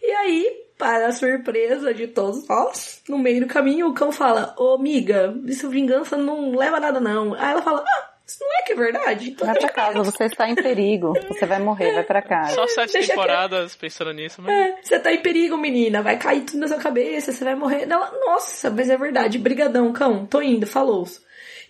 E 0.01 0.11
aí, 0.11 0.47
para 0.77 1.07
a 1.07 1.11
surpresa 1.11 1.93
de 1.93 2.07
todos 2.07 2.47
nós, 2.47 3.01
no 3.07 3.17
meio 3.17 3.41
do 3.41 3.47
caminho, 3.47 3.87
o 3.87 3.93
cão 3.93 4.11
fala: 4.11 4.55
Ô, 4.57 4.75
amiga, 4.75 5.33
isso 5.45 5.69
vingança 5.69 6.17
não 6.17 6.55
leva 6.55 6.79
nada 6.79 6.99
não. 6.99 7.33
Aí 7.33 7.51
ela 7.51 7.61
fala: 7.61 7.83
Ah, 7.85 8.08
isso 8.29 8.37
não 8.39 8.59
é 8.59 8.61
que 8.61 8.73
é 8.73 8.75
verdade? 8.75 9.29
Então 9.31 9.47
vai 9.47 9.57
pra 9.57 9.69
casa, 9.73 10.03
você 10.03 10.25
está 10.25 10.47
em 10.47 10.55
perigo. 10.55 11.13
Você 11.27 11.45
vai 11.45 11.59
morrer, 11.59 11.89
é, 11.89 11.93
vai 11.95 12.03
pra 12.03 12.21
casa. 12.21 12.53
Só 12.53 12.67
sete 12.67 12.93
Deixa 12.93 13.09
temporadas 13.09 13.73
que... 13.73 13.81
pensando 13.81 14.13
nisso, 14.13 14.41
mas. 14.41 14.53
É, 14.53 14.75
você 14.81 14.99
tá 14.99 15.11
em 15.11 15.21
perigo, 15.21 15.57
menina. 15.57 16.01
Vai 16.01 16.17
cair 16.17 16.41
tudo 16.41 16.59
na 16.59 16.67
sua 16.67 16.77
cabeça, 16.77 17.31
você 17.31 17.43
vai 17.43 17.55
morrer. 17.55 17.87
Ela, 17.89 18.11
nossa, 18.25 18.69
mas 18.69 18.89
é 18.89 18.97
verdade. 18.97 19.39
Brigadão, 19.39 19.91
cão. 19.91 20.25
Tô 20.25 20.41
indo, 20.41 20.67
falou. 20.67 21.07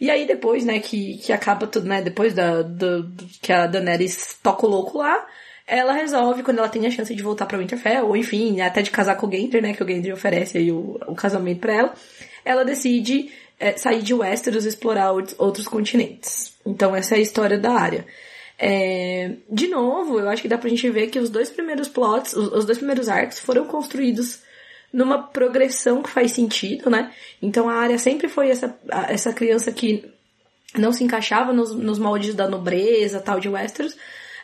E 0.02 0.10
aí 0.10 0.26
depois, 0.26 0.66
né, 0.66 0.80
que, 0.80 1.18
que 1.18 1.34
acaba 1.34 1.68
tudo, 1.68 1.88
né, 1.88 2.02
depois 2.02 2.34
da, 2.34 2.62
do, 2.62 3.12
que 3.42 3.52
a 3.52 3.68
Daenerys 3.68 4.40
toca 4.42 4.66
o 4.66 4.70
louco 4.70 4.98
lá, 4.98 5.26
ela 5.68 5.92
resolve, 5.92 6.42
quando 6.42 6.60
ela 6.60 6.70
tem 6.70 6.88
a 6.88 6.92
chance 6.92 7.14
de 7.14 7.22
voltar 7.22 7.46
pra 7.46 7.58
Winterfell, 7.58 8.08
ou 8.08 8.16
enfim, 8.16 8.62
até 8.62 8.82
de 8.82 8.92
casar 8.92 9.18
com 9.18 9.28
o 9.28 9.32
Gendry, 9.32 9.62
né, 9.62 9.74
que 9.74 9.84
o 9.84 9.88
Gendry 9.88 10.14
oferece 10.14 10.58
aí 10.58 10.72
o, 10.72 10.98
o 11.06 11.16
casamento 11.16 11.60
pra 11.60 11.74
ela, 11.74 11.94
ela 12.46 12.64
decide 12.64 13.30
é, 13.60 13.78
sair 13.78 14.02
de 14.02 14.14
Westeros 14.14 14.66
e 14.66 14.70
explorar 14.70 15.12
outros 15.12 15.68
continentes. 15.68 16.54
Então 16.66 16.96
essa 16.96 17.16
é 17.16 17.18
a 17.18 17.22
história 17.22 17.58
da 17.58 17.72
área. 17.72 18.06
É, 18.58 19.36
de 19.50 19.68
novo, 19.68 20.20
eu 20.20 20.30
acho 20.30 20.42
que 20.42 20.48
dá 20.48 20.58
pra 20.58 20.70
gente 20.70 20.90
ver 20.90 21.08
que 21.08 21.20
os 21.20 21.30
dois 21.30 21.50
primeiros 21.50 21.88
plots, 21.88 22.34
os, 22.34 22.52
os 22.52 22.66
dois 22.66 22.78
primeiros 22.78 23.08
arcos 23.08 23.40
foram 23.40 23.66
construídos 23.66 24.42
numa 24.92 25.22
progressão 25.22 26.02
que 26.02 26.10
faz 26.10 26.32
sentido, 26.32 26.90
né? 26.90 27.14
Então 27.42 27.70
a 27.70 27.76
área 27.76 27.98
sempre 27.98 28.28
foi 28.28 28.50
essa, 28.50 28.78
essa 29.08 29.32
criança 29.32 29.72
que 29.72 30.12
não 30.76 30.92
se 30.92 31.04
encaixava 31.04 31.54
nos, 31.54 31.74
nos 31.74 32.00
moldes 32.00 32.36
da 32.36 32.48
nobreza 32.48 33.20
tal 33.20 33.40
de 33.40 33.50
Westeros, 33.50 33.96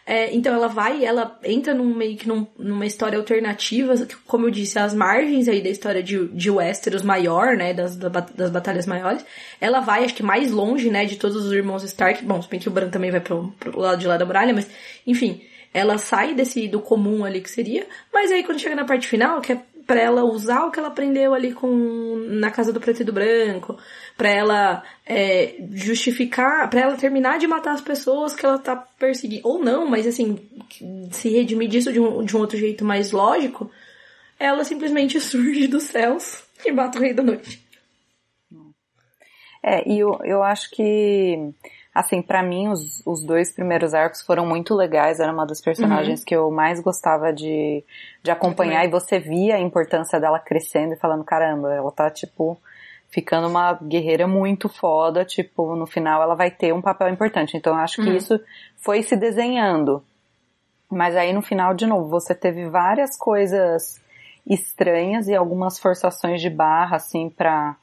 é, 0.08 0.32
então 0.36 0.54
ela 0.54 0.68
vai, 0.68 1.04
ela 1.04 1.40
entra 1.44 1.74
num 1.74 1.96
meio 1.96 2.16
que 2.16 2.28
num, 2.28 2.46
numa 2.60 2.86
história 2.86 3.18
alternativa, 3.18 3.96
como 4.28 4.46
eu 4.46 4.52
disse, 4.52 4.78
às 4.78 4.94
margens 4.94 5.48
aí 5.48 5.64
da 5.64 5.70
história 5.70 6.04
de, 6.04 6.28
de 6.28 6.52
Westeros 6.52 7.02
maior, 7.02 7.58
né, 7.58 7.74
das, 7.74 7.96
das 7.98 8.52
batalhas 8.52 8.86
maiores. 8.86 9.26
Ela 9.60 9.80
vai, 9.80 10.06
acho 10.06 10.14
que 10.14 10.22
mais 10.22 10.52
longe, 10.52 10.92
né, 10.92 11.06
de 11.06 11.16
todos 11.16 11.44
os 11.44 11.52
irmãos 11.52 11.84
Stark. 11.84 12.24
Bom, 12.24 12.40
se 12.40 12.48
bem 12.48 12.60
que 12.60 12.68
o 12.68 12.72
Bran 12.72 12.90
também 12.90 13.10
vai 13.10 13.20
pro, 13.20 13.52
pro 13.60 13.80
lado 13.80 14.00
de 14.00 14.06
lá 14.06 14.16
da 14.16 14.26
muralha, 14.26 14.54
mas, 14.54 14.70
enfim, 15.08 15.42
ela 15.74 15.98
sai 15.98 16.36
desse, 16.36 16.68
do 16.68 16.80
comum 16.80 17.26
ali 17.26 17.42
que 17.42 17.50
seria. 17.50 17.88
Mas 18.14 18.32
aí 18.32 18.44
quando 18.44 18.60
chega 18.60 18.76
na 18.76 18.86
parte 18.86 19.08
final, 19.08 19.42
que 19.42 19.54
é 19.54 19.62
para 19.86 20.02
ela 20.02 20.24
usar 20.24 20.66
o 20.66 20.72
que 20.72 20.80
ela 20.80 20.88
aprendeu 20.88 21.34
ali 21.34 21.54
com 21.54 22.16
na 22.30 22.50
casa 22.50 22.74
do 22.74 22.80
preto 22.80 23.02
e 23.02 23.06
do 23.06 23.14
branco, 23.14 23.78
para 24.18 24.30
ela 24.30 24.84
é, 25.06 25.56
justificar, 25.72 26.70
para 26.70 26.82
ela 26.82 26.98
terminar 26.98 27.38
de 27.38 27.48
matar 27.48 27.74
as 27.74 27.82
pessoas 27.82 28.34
que 28.34 28.46
ela 28.46 28.58
tá 28.58 28.76
perseguindo 28.76 29.48
ou 29.48 29.64
não, 29.64 29.88
mas 29.88 30.08
assim 30.08 30.40
se 31.12 31.30
redimir 31.30 31.70
disso 31.70 31.94
de 31.94 32.00
um, 32.00 32.24
de 32.24 32.36
um 32.36 32.40
outro 32.40 32.58
jeito 32.58 32.84
mais 32.84 33.12
lógico, 33.12 33.70
ela 34.40 34.64
simplesmente 34.64 35.20
surge 35.22 35.68
dos 35.68 35.84
céus 35.84 36.44
e 36.66 36.72
mata 36.72 36.98
o 36.98 37.02
rei 37.02 37.14
da 37.14 37.24
noite. 37.24 37.64
É, 39.64 39.88
e 39.90 40.00
eu, 40.00 40.20
eu 40.24 40.44
acho 40.44 40.70
que 40.72 41.52
Assim, 41.96 42.22
para 42.22 42.44
mim, 42.44 42.68
os, 42.68 43.02
os 43.06 43.24
dois 43.24 43.54
primeiros 43.54 43.94
arcos 43.94 44.22
foram 44.22 44.46
muito 44.46 44.76
legais. 44.76 45.22
Era 45.22 45.32
uma 45.32 45.46
das 45.46 45.62
personagens 45.62 46.20
uhum. 46.20 46.26
que 46.26 46.36
eu 46.36 46.52
mais 46.52 46.82
gostava 46.82 47.32
de, 47.32 47.82
de 48.22 48.30
acompanhar. 48.30 48.84
E 48.84 48.90
você 48.90 49.18
via 49.18 49.56
a 49.56 49.62
importância 49.62 50.20
dela 50.20 50.38
crescendo 50.38 50.94
e 50.94 50.98
falando, 50.98 51.24
caramba, 51.24 51.74
ela 51.74 51.90
tá, 51.94 52.12
tipo, 52.12 52.60
ficando 53.08 53.48
uma 53.48 53.80
guerreira 53.82 54.28
muito 54.28 54.68
foda. 54.68 55.24
Tipo, 55.24 55.74
no 55.78 55.86
final 55.86 56.22
ela 56.22 56.36
vai 56.36 56.52
ter 56.52 56.74
um 56.74 56.82
papel 56.82 57.08
importante. 57.08 57.56
Então, 57.56 57.72
eu 57.74 57.80
acho 57.80 58.02
que 58.02 58.10
uhum. 58.10 58.18
isso 58.18 58.42
foi 58.76 59.02
se 59.02 59.16
desenhando. 59.16 60.04
Mas 60.92 61.16
aí, 61.16 61.32
no 61.32 61.42
final, 61.42 61.74
de 61.74 61.88
novo, 61.88 62.10
você 62.10 62.36
teve 62.36 62.68
várias 62.68 63.18
coisas 63.18 64.02
estranhas 64.46 65.30
e 65.30 65.34
algumas 65.34 65.80
forçações 65.80 66.42
de 66.42 66.50
barra, 66.50 66.98
assim, 66.98 67.30
pra, 67.30 67.78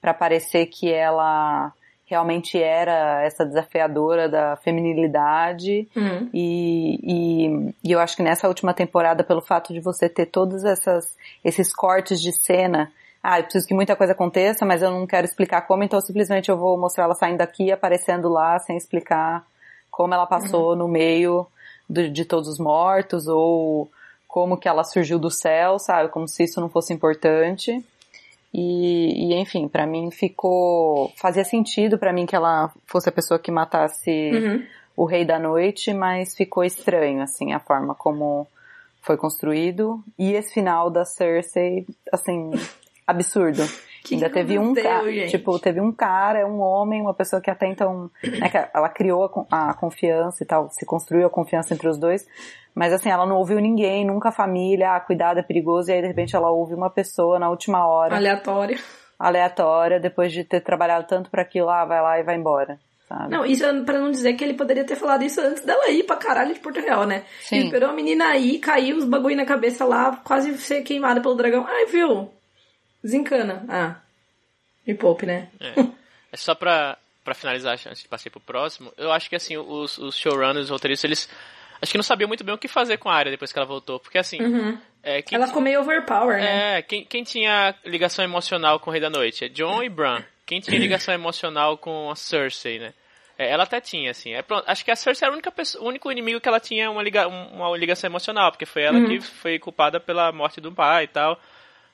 pra 0.00 0.14
parecer 0.14 0.64
que 0.64 0.90
ela 0.90 1.74
realmente 2.10 2.60
era 2.60 3.22
essa 3.22 3.46
desafiadora 3.46 4.28
da 4.28 4.56
feminilidade 4.56 5.88
uhum. 5.96 6.28
e, 6.34 6.98
e, 7.02 7.74
e, 7.84 7.92
eu 7.92 8.00
acho 8.00 8.16
que 8.16 8.22
nessa 8.22 8.48
última 8.48 8.74
temporada 8.74 9.22
pelo 9.22 9.40
fato 9.40 9.72
de 9.72 9.78
você 9.78 10.08
ter 10.08 10.26
todos 10.26 10.64
essas, 10.64 11.16
esses 11.44 11.72
cortes 11.72 12.20
de 12.20 12.32
cena 12.32 12.90
ah, 13.22 13.38
eu 13.38 13.44
preciso 13.44 13.68
que 13.68 13.74
muita 13.74 13.94
coisa 13.94 14.14
aconteça, 14.14 14.64
mas 14.64 14.80
eu 14.80 14.90
não 14.90 15.06
quero 15.06 15.26
explicar 15.26 15.60
como, 15.62 15.84
então 15.84 16.00
simplesmente 16.00 16.48
eu 16.48 16.56
vou 16.56 16.78
mostrar 16.78 17.04
ela 17.04 17.14
saindo 17.14 17.38
daqui, 17.38 17.70
aparecendo 17.70 18.30
lá, 18.30 18.58
sem 18.58 18.78
explicar 18.78 19.44
como 19.90 20.14
ela 20.14 20.26
passou 20.26 20.70
uhum. 20.70 20.76
no 20.76 20.88
meio 20.88 21.46
do, 21.86 22.08
de 22.08 22.24
todos 22.24 22.48
os 22.48 22.58
mortos, 22.58 23.28
ou 23.28 23.90
como 24.26 24.56
que 24.56 24.66
ela 24.66 24.84
surgiu 24.84 25.18
do 25.18 25.30
céu, 25.30 25.78
sabe? 25.78 26.08
Como 26.08 26.26
se 26.26 26.44
isso 26.44 26.62
não 26.62 26.70
fosse 26.70 26.94
importante. 26.94 27.84
E, 28.52 29.32
e 29.32 29.34
enfim, 29.34 29.68
para 29.68 29.86
mim 29.86 30.10
ficou. 30.10 31.12
Fazia 31.16 31.44
sentido 31.44 31.98
para 31.98 32.12
mim 32.12 32.26
que 32.26 32.34
ela 32.34 32.72
fosse 32.86 33.08
a 33.08 33.12
pessoa 33.12 33.38
que 33.38 33.50
matasse 33.50 34.10
uhum. 34.10 34.66
o 34.96 35.04
Rei 35.04 35.24
da 35.24 35.38
Noite, 35.38 35.94
mas 35.94 36.34
ficou 36.34 36.64
estranho, 36.64 37.22
assim, 37.22 37.52
a 37.52 37.60
forma 37.60 37.94
como 37.94 38.46
foi 39.02 39.16
construído. 39.16 40.02
E 40.18 40.32
esse 40.32 40.52
final 40.52 40.90
da 40.90 41.04
Cersei, 41.04 41.86
assim, 42.12 42.50
absurdo. 43.06 43.62
Que 44.02 44.14
Ainda 44.14 44.30
teve 44.30 44.58
um 44.58 44.72
cara, 44.74 45.26
tipo, 45.26 45.58
teve 45.58 45.80
um 45.80 45.92
cara, 45.92 46.46
um 46.46 46.60
homem, 46.60 47.02
uma 47.02 47.12
pessoa 47.12 47.40
que 47.42 47.50
até 47.50 47.66
então, 47.66 48.10
né, 48.24 48.48
que 48.48 48.56
ela 48.56 48.88
criou 48.88 49.46
a, 49.50 49.70
a, 49.70 49.74
confiança 49.74 50.42
e 50.42 50.46
tal, 50.46 50.70
se 50.70 50.86
construiu 50.86 51.26
a 51.26 51.30
confiança 51.30 51.74
entre 51.74 51.86
os 51.86 51.98
dois, 51.98 52.26
mas 52.74 52.94
assim, 52.94 53.10
ela 53.10 53.26
não 53.26 53.36
ouviu 53.36 53.60
ninguém, 53.60 54.06
nunca 54.06 54.30
a 54.30 54.32
família, 54.32 54.92
ah, 54.94 55.00
cuidado, 55.00 55.38
é 55.38 55.42
perigoso, 55.42 55.90
e 55.90 55.94
aí 55.94 56.00
de 56.00 56.08
repente 56.08 56.34
ela 56.34 56.50
ouve 56.50 56.74
uma 56.74 56.88
pessoa 56.88 57.38
na 57.38 57.50
última 57.50 57.86
hora. 57.86 58.16
Aleatória. 58.16 58.78
Aleatória, 59.18 60.00
depois 60.00 60.32
de 60.32 60.44
ter 60.44 60.62
trabalhado 60.62 61.06
tanto 61.06 61.30
para 61.30 61.42
aquilo, 61.42 61.68
ah, 61.68 61.84
vai 61.84 62.00
lá 62.00 62.18
e 62.18 62.22
vai 62.22 62.36
embora. 62.36 62.78
Sabe? 63.06 63.28
Não, 63.28 63.44
isso 63.44 63.66
é 63.66 63.82
pra 63.82 63.98
não 63.98 64.10
dizer 64.10 64.34
que 64.34 64.44
ele 64.44 64.54
poderia 64.54 64.84
ter 64.84 64.94
falado 64.94 65.24
isso 65.24 65.40
antes 65.40 65.64
dela 65.64 65.90
ir 65.90 66.04
pra 66.04 66.16
caralho 66.16 66.54
de 66.54 66.60
Porto 66.60 66.80
Real, 66.80 67.04
né? 67.04 67.24
Sim. 67.40 67.56
Ele 67.56 67.64
esperou 67.66 67.90
a 67.90 67.92
menina 67.92 68.28
aí, 68.28 68.58
caiu 68.58 68.96
os 68.96 69.04
bagulho 69.04 69.36
na 69.36 69.44
cabeça 69.44 69.84
lá, 69.84 70.16
quase 70.24 70.56
ser 70.56 70.82
queimada 70.82 71.20
pelo 71.20 71.34
dragão. 71.34 71.66
Ai, 71.68 71.86
viu? 71.86 72.30
Desencana. 73.02 73.64
Ah. 73.68 73.96
Me 74.86 74.94
poupe, 74.94 75.26
né? 75.26 75.48
É, 75.60 75.80
é 76.32 76.36
só 76.36 76.54
pra, 76.54 76.96
pra 77.24 77.34
finalizar, 77.34 77.74
antes 77.74 78.02
de 78.02 78.08
passar 78.08 78.30
pro 78.30 78.40
próximo, 78.40 78.92
eu 78.96 79.12
acho 79.12 79.28
que 79.28 79.36
assim, 79.36 79.56
os, 79.56 79.98
os 79.98 80.16
showrunners, 80.16 80.64
os 80.64 80.70
roteiristas, 80.70 81.04
eles 81.04 81.28
acho 81.80 81.92
que 81.92 81.98
não 81.98 82.02
sabia 82.02 82.26
muito 82.26 82.44
bem 82.44 82.54
o 82.54 82.58
que 82.58 82.68
fazer 82.68 82.98
com 82.98 83.08
a 83.08 83.14
área 83.14 83.30
depois 83.30 83.52
que 83.52 83.58
ela 83.58 83.66
voltou. 83.66 83.98
Porque 83.98 84.18
assim. 84.18 84.40
Uhum. 84.40 84.78
É, 85.02 85.24
ela 85.32 85.46
ficou 85.46 85.62
meio 85.62 85.80
overpower, 85.80 86.38
né? 86.38 86.78
É, 86.78 86.82
quem, 86.82 87.04
quem 87.04 87.24
tinha 87.24 87.74
ligação 87.84 88.22
emocional 88.22 88.78
com 88.78 88.90
o 88.90 88.92
Rei 88.92 89.00
da 89.00 89.08
Noite? 89.08 89.46
É 89.46 89.48
John 89.48 89.82
e 89.82 89.88
Bran. 89.88 90.22
Quem 90.44 90.60
tinha 90.60 90.78
ligação 90.78 91.14
emocional 91.14 91.78
com 91.78 92.10
a 92.10 92.16
Cersei, 92.16 92.78
né? 92.78 92.92
É, 93.38 93.50
ela 93.50 93.62
até 93.62 93.80
tinha, 93.80 94.10
assim. 94.10 94.34
É, 94.34 94.42
pronto, 94.42 94.64
acho 94.66 94.84
que 94.84 94.90
a 94.90 94.96
Cersei 94.96 95.24
era 95.24 95.32
a 95.32 95.34
única 95.34 95.50
pessoa, 95.50 95.82
o 95.82 95.88
único 95.88 96.12
inimigo 96.12 96.40
que 96.40 96.48
ela 96.48 96.60
tinha 96.60 96.90
uma, 96.90 97.02
liga, 97.02 97.26
uma 97.26 97.74
ligação 97.78 98.10
emocional, 98.10 98.50
porque 98.50 98.66
foi 98.66 98.82
ela 98.82 98.98
uhum. 98.98 99.06
que 99.06 99.20
foi 99.20 99.58
culpada 99.58 99.98
pela 99.98 100.30
morte 100.32 100.60
do 100.60 100.70
pai 100.70 101.04
e 101.04 101.08
tal. 101.08 101.40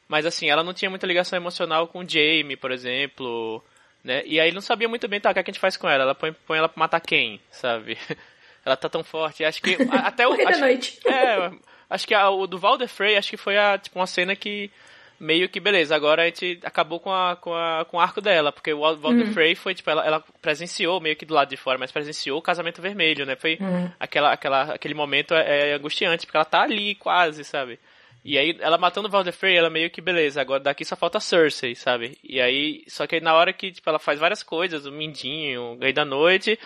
Mas 0.09 0.25
assim, 0.27 0.49
ela 0.49 0.63
não 0.63 0.73
tinha 0.73 0.91
muita 0.91 1.07
ligação 1.07 1.37
emocional 1.37 1.89
com 1.89 2.01
o 2.01 2.09
Jaime, 2.09 2.57
por 2.57 2.71
exemplo. 2.71 3.63
Né? 4.05 4.23
E 4.25 4.39
aí 4.39 4.53
não 4.53 4.61
sabia 4.61 4.89
muito 4.89 5.09
bem, 5.09 5.21
tá, 5.21 5.31
o 5.31 5.35
que, 5.35 5.41
é 5.41 5.43
que 5.43 5.51
a 5.51 5.53
gente 5.53 5.61
faz 5.61 5.77
com 5.77 5.89
ela? 5.89 6.05
Ela 6.05 6.15
põe, 6.15 6.33
põe 6.33 6.59
ela 6.59 6.69
pra 6.69 6.79
matar 6.79 7.01
quem, 7.01 7.41
sabe? 7.51 7.99
Ela 8.65 8.77
tá 8.77 8.89
tão 8.89 9.05
forte. 9.05 9.45
Acho 9.45 9.63
que 9.63 9.77
até 9.93 10.27
o. 10.27 10.33
acho, 10.35 10.45
da 10.45 10.59
noite. 10.59 10.99
É, 11.07 11.53
acho 11.89 12.05
que 12.05 12.13
a, 12.13 12.29
o 12.29 12.49
do 12.49 12.59
Valder 12.59 12.89
Frey, 12.89 13.17
acho 13.17 13.31
que 13.31 13.37
foi 13.37 13.57
a, 13.57 13.79
tipo, 13.79 13.97
uma 13.97 14.09
cena 14.09 14.35
que 14.35 14.73
meio 15.19 15.49
que 15.49 15.59
beleza, 15.59 15.95
agora 15.95 16.23
a 16.23 16.27
gente 16.27 16.61
acabou 16.63 17.01
com, 17.01 17.13
a, 17.13 17.37
com, 17.37 17.55
a, 17.55 17.85
com 17.87 17.97
o 17.97 18.01
arco 18.01 18.21
dela, 18.21 18.53
porque 18.53 18.73
o 18.73 18.81
Walter 18.81 19.27
uhum. 19.27 19.33
Frey 19.33 19.55
foi, 19.55 19.75
tipo, 19.75 19.89
ela, 19.89 20.05
ela, 20.05 20.25
presenciou, 20.43 21.01
meio 21.01 21.17
que 21.17 21.25
do 21.25 21.35
lado 21.35 21.49
de 21.49 21.57
fora, 21.57 21.79
mas 21.79 21.93
presenciou 21.93 22.39
o 22.39 22.43
casamento 22.43 22.83
vermelho, 22.83 23.25
né? 23.25 23.37
Foi 23.37 23.57
uhum. 23.61 23.91
aquela, 23.99 24.33
aquela, 24.33 24.75
aquele 24.75 24.95
momento 24.95 25.35
é, 25.35 25.71
é, 25.71 25.75
angustiante, 25.75 26.27
porque 26.27 26.37
ela 26.37 26.45
tá 26.45 26.63
ali 26.63 26.95
quase, 26.97 27.45
sabe? 27.45 27.79
E 28.27 28.37
aí, 28.37 28.57
ela 28.59 28.77
matando 28.77 29.07
o 29.07 29.11
Walder 29.13 29.33
Frey, 29.33 29.57
ela 29.57 29.71
meio 29.71 29.89
que, 29.89 30.01
beleza, 30.01 30.41
agora 30.41 30.59
daqui 30.59 30.85
só 30.85 30.97
falta 30.97 31.21
Cersei, 31.21 31.77
sabe? 31.77 32.19
E 32.25 32.41
aí, 32.41 32.83
só 32.89 33.07
que 33.07 33.15
aí 33.15 33.21
na 33.21 33.33
hora 33.33 33.53
que, 33.53 33.71
tipo, 33.71 33.89
ela 33.89 34.01
faz 34.01 34.19
várias 34.19 34.43
coisas, 34.43 34.85
o 34.85 34.91
Mindinho, 34.91 35.63
o 35.63 35.79
Rei 35.79 35.93
da 35.93 36.05
Noite, 36.05 36.59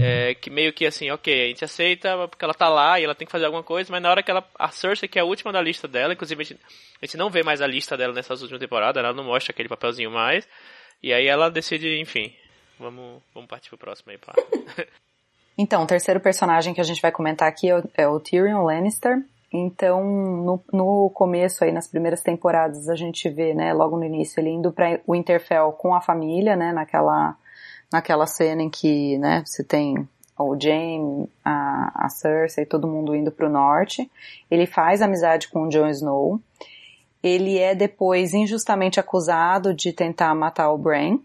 é, 0.00 0.36
que 0.36 0.48
meio 0.48 0.72
que 0.72 0.86
assim, 0.86 1.10
ok, 1.10 1.46
a 1.46 1.48
gente 1.48 1.64
aceita 1.64 2.28
porque 2.28 2.44
ela 2.44 2.54
tá 2.54 2.68
lá 2.68 3.00
e 3.00 3.02
ela 3.02 3.14
tem 3.16 3.26
que 3.26 3.32
fazer 3.32 3.46
alguma 3.46 3.64
coisa, 3.64 3.90
mas 3.90 4.00
na 4.00 4.08
hora 4.08 4.22
que 4.22 4.30
ela, 4.30 4.48
a 4.56 4.68
Cersei, 4.68 5.08
que 5.08 5.18
é 5.18 5.22
a 5.22 5.24
última 5.24 5.52
da 5.52 5.60
lista 5.60 5.88
dela, 5.88 6.12
inclusive 6.12 6.40
a 6.40 6.44
gente, 6.44 6.60
a 7.02 7.04
gente 7.04 7.16
não 7.16 7.28
vê 7.28 7.42
mais 7.42 7.60
a 7.60 7.66
lista 7.66 7.96
dela 7.96 8.14
nessas 8.14 8.40
últimas 8.42 8.60
temporadas, 8.60 9.02
ela 9.02 9.12
não 9.12 9.24
mostra 9.24 9.50
aquele 9.50 9.68
papelzinho 9.68 10.12
mais, 10.12 10.46
e 11.02 11.12
aí 11.12 11.26
ela 11.26 11.50
decide, 11.50 11.98
enfim, 11.98 12.32
vamos, 12.78 13.20
vamos 13.34 13.50
partir 13.50 13.68
pro 13.70 13.78
próximo 13.78 14.12
aí, 14.12 14.18
pá. 14.18 14.32
Então, 15.58 15.82
o 15.82 15.86
terceiro 15.86 16.20
personagem 16.20 16.72
que 16.72 16.80
a 16.80 16.84
gente 16.84 17.02
vai 17.02 17.10
comentar 17.10 17.48
aqui 17.48 17.68
é 17.68 17.76
o, 17.76 17.82
é 17.94 18.08
o 18.08 18.20
Tyrion 18.20 18.62
Lannister, 18.64 19.18
então, 19.52 20.04
no, 20.04 20.62
no 20.72 21.10
começo 21.10 21.64
aí, 21.64 21.72
nas 21.72 21.88
primeiras 21.88 22.22
temporadas, 22.22 22.88
a 22.88 22.94
gente 22.94 23.28
vê, 23.28 23.52
né, 23.52 23.72
logo 23.72 23.96
no 23.96 24.04
início, 24.04 24.40
ele 24.40 24.50
indo 24.50 24.70
para 24.70 25.00
o 25.06 25.12
Winterfell 25.12 25.72
com 25.72 25.92
a 25.92 26.00
família, 26.00 26.54
né, 26.54 26.72
naquela, 26.72 27.36
naquela 27.92 28.26
cena 28.26 28.62
em 28.62 28.70
que, 28.70 29.18
né, 29.18 29.42
você 29.44 29.64
tem 29.64 30.08
o 30.38 30.56
Jaime, 30.58 31.28
a, 31.44 32.06
a 32.06 32.08
Cersei, 32.08 32.64
todo 32.64 32.86
mundo 32.86 33.14
indo 33.14 33.32
para 33.32 33.46
o 33.46 33.50
norte. 33.50 34.10
Ele 34.50 34.66
faz 34.66 35.02
amizade 35.02 35.48
com 35.48 35.64
o 35.64 35.68
Jon 35.68 35.88
Snow. 35.88 36.40
Ele 37.22 37.58
é 37.58 37.74
depois 37.74 38.32
injustamente 38.32 38.98
acusado 38.98 39.74
de 39.74 39.92
tentar 39.92 40.34
matar 40.34 40.70
o 40.70 40.78
Bran. 40.78 41.18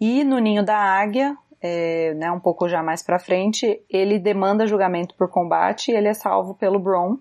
E 0.00 0.22
no 0.22 0.38
Ninho 0.38 0.64
da 0.64 0.76
Águia, 0.76 1.36
é, 1.60 2.14
né, 2.14 2.30
um 2.30 2.38
pouco 2.38 2.68
já 2.68 2.82
mais 2.82 3.02
para 3.02 3.18
frente, 3.18 3.80
ele 3.90 4.18
demanda 4.18 4.66
julgamento 4.66 5.14
por 5.16 5.28
combate 5.28 5.90
e 5.90 5.94
ele 5.94 6.08
é 6.08 6.14
salvo 6.14 6.54
pelo 6.54 6.78
Bron 6.78 7.18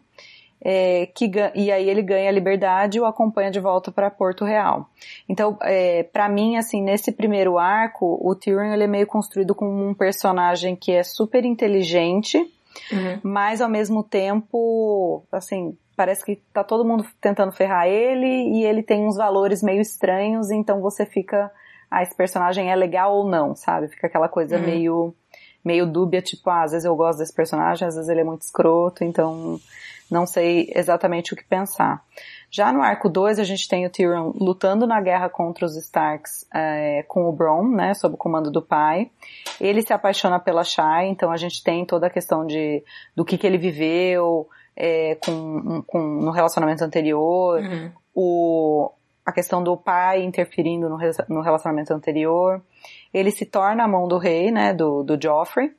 é, 0.61 1.05
que, 1.07 1.31
e 1.55 1.71
aí 1.71 1.89
ele 1.89 2.01
ganha 2.01 2.29
a 2.29 2.33
liberdade 2.33 2.97
e 2.97 3.01
o 3.01 3.05
acompanha 3.05 3.49
de 3.49 3.59
volta 3.59 3.91
para 3.91 4.09
Porto 4.09 4.43
Real. 4.43 4.89
Então, 5.27 5.57
é, 5.61 6.03
para 6.03 6.27
mim, 6.27 6.57
assim, 6.57 6.81
nesse 6.81 7.11
primeiro 7.11 7.57
arco, 7.57 8.19
o 8.21 8.35
Tyrion 8.35 8.73
ele 8.73 8.83
é 8.83 8.87
meio 8.87 9.07
construído 9.07 9.55
como 9.55 9.87
um 9.87 9.93
personagem 9.93 10.75
que 10.75 10.91
é 10.91 11.03
super 11.03 11.45
inteligente, 11.45 12.37
uhum. 12.91 13.19
mas 13.23 13.61
ao 13.61 13.69
mesmo 13.69 14.03
tempo, 14.03 15.23
assim, 15.31 15.77
parece 15.95 16.25
que 16.25 16.35
tá 16.53 16.63
todo 16.63 16.87
mundo 16.87 17.05
tentando 17.21 17.51
ferrar 17.53 17.87
ele 17.87 18.27
e 18.27 18.63
ele 18.65 18.83
tem 18.83 19.05
uns 19.05 19.15
valores 19.15 19.63
meio 19.63 19.81
estranhos, 19.81 20.51
então 20.51 20.81
você 20.81 21.05
fica, 21.05 21.49
ah, 21.89 22.03
esse 22.03 22.15
personagem 22.15 22.69
é 22.69 22.75
legal 22.75 23.15
ou 23.15 23.29
não, 23.29 23.55
sabe? 23.55 23.87
Fica 23.87 24.07
aquela 24.07 24.27
coisa 24.27 24.57
uhum. 24.57 24.63
meio 24.63 25.15
meio 25.61 25.85
dúbia, 25.85 26.21
tipo, 26.21 26.49
ah, 26.49 26.63
às 26.63 26.71
vezes 26.71 26.85
eu 26.85 26.95
gosto 26.95 27.19
desse 27.19 27.33
personagem, 27.33 27.85
às 27.85 27.95
vezes 27.95 28.09
ele 28.09 28.21
é 28.21 28.23
muito 28.23 28.43
escroto, 28.43 29.03
então 29.03 29.59
não 30.09 30.25
sei 30.25 30.71
exatamente 30.75 31.33
o 31.33 31.35
que 31.35 31.43
pensar. 31.43 32.03
Já 32.51 32.73
no 32.73 32.81
arco 32.81 33.07
2, 33.07 33.39
a 33.39 33.43
gente 33.43 33.67
tem 33.67 33.85
o 33.85 33.89
Tyrion 33.89 34.31
lutando 34.35 34.87
na 34.87 34.99
guerra 34.99 35.29
contra 35.29 35.65
os 35.65 35.75
Starks 35.75 36.47
é, 36.53 37.03
com 37.07 37.29
o 37.29 37.31
Bron, 37.31 37.67
né, 37.69 37.93
sob 37.93 38.15
o 38.15 38.17
comando 38.17 38.49
do 38.49 38.61
pai. 38.61 39.11
Ele 39.61 39.81
se 39.81 39.93
apaixona 39.93 40.39
pela 40.39 40.63
Shai, 40.63 41.07
então 41.07 41.31
a 41.31 41.37
gente 41.37 41.63
tem 41.63 41.85
toda 41.85 42.07
a 42.07 42.09
questão 42.09 42.45
de 42.45 42.83
do 43.15 43.23
que, 43.23 43.37
que 43.37 43.45
ele 43.45 43.57
viveu 43.57 44.47
é, 44.75 45.15
com, 45.23 45.83
com, 45.85 45.99
no 45.99 46.31
relacionamento 46.31 46.83
anterior, 46.83 47.61
uhum. 47.61 47.91
o, 48.15 48.91
a 49.25 49.31
questão 49.31 49.61
do 49.61 49.77
pai 49.77 50.23
interferindo 50.23 50.89
no, 50.89 50.97
no 51.27 51.41
relacionamento 51.41 51.93
anterior. 51.93 52.61
Ele 53.13 53.29
se 53.29 53.45
torna 53.45 53.83
a 53.83 53.87
mão 53.87 54.07
do 54.07 54.17
rei, 54.17 54.49
né, 54.49 54.73
do, 54.73 55.03
do 55.03 55.21
Joffrey, 55.21 55.71